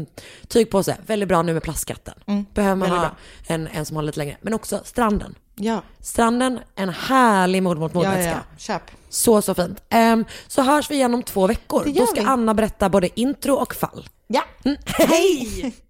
tygpåse, 0.48 0.96
väldigt 1.06 1.28
bra 1.28 1.42
nu 1.42 1.52
med 1.52 1.62
plastskatten. 1.62 2.14
Behöver 2.54 2.76
man 2.76 2.90
ha 2.90 3.10
en, 3.46 3.66
en 3.66 3.86
som 3.86 3.96
håller 3.96 4.06
lite 4.06 4.18
längre. 4.18 4.36
Men 4.40 4.54
också 4.54 4.80
stranden. 4.84 5.34
Ja. 5.62 5.82
Stranden, 6.00 6.60
en 6.74 6.88
härlig 6.88 7.62
mod 7.62 7.78
mot 7.78 7.94
Ja, 7.94 8.02
ja, 8.02 8.18
ja. 8.18 8.38
Köp. 8.58 8.82
Så, 9.08 9.42
så 9.42 9.54
fint. 9.54 9.82
Ehm, 9.88 10.24
så 10.46 10.62
hörs 10.62 10.90
vi 10.90 10.94
igen 10.94 11.14
om 11.14 11.22
två 11.22 11.46
veckor. 11.46 11.84
Då 11.94 12.06
ska 12.06 12.20
vi. 12.20 12.26
Anna 12.26 12.54
berätta 12.54 12.88
både 12.88 13.20
intro 13.20 13.54
och 13.54 13.74
fall. 13.74 14.08
Ja. 14.26 14.42
Mm. 14.64 14.78
Hej! 14.86 15.74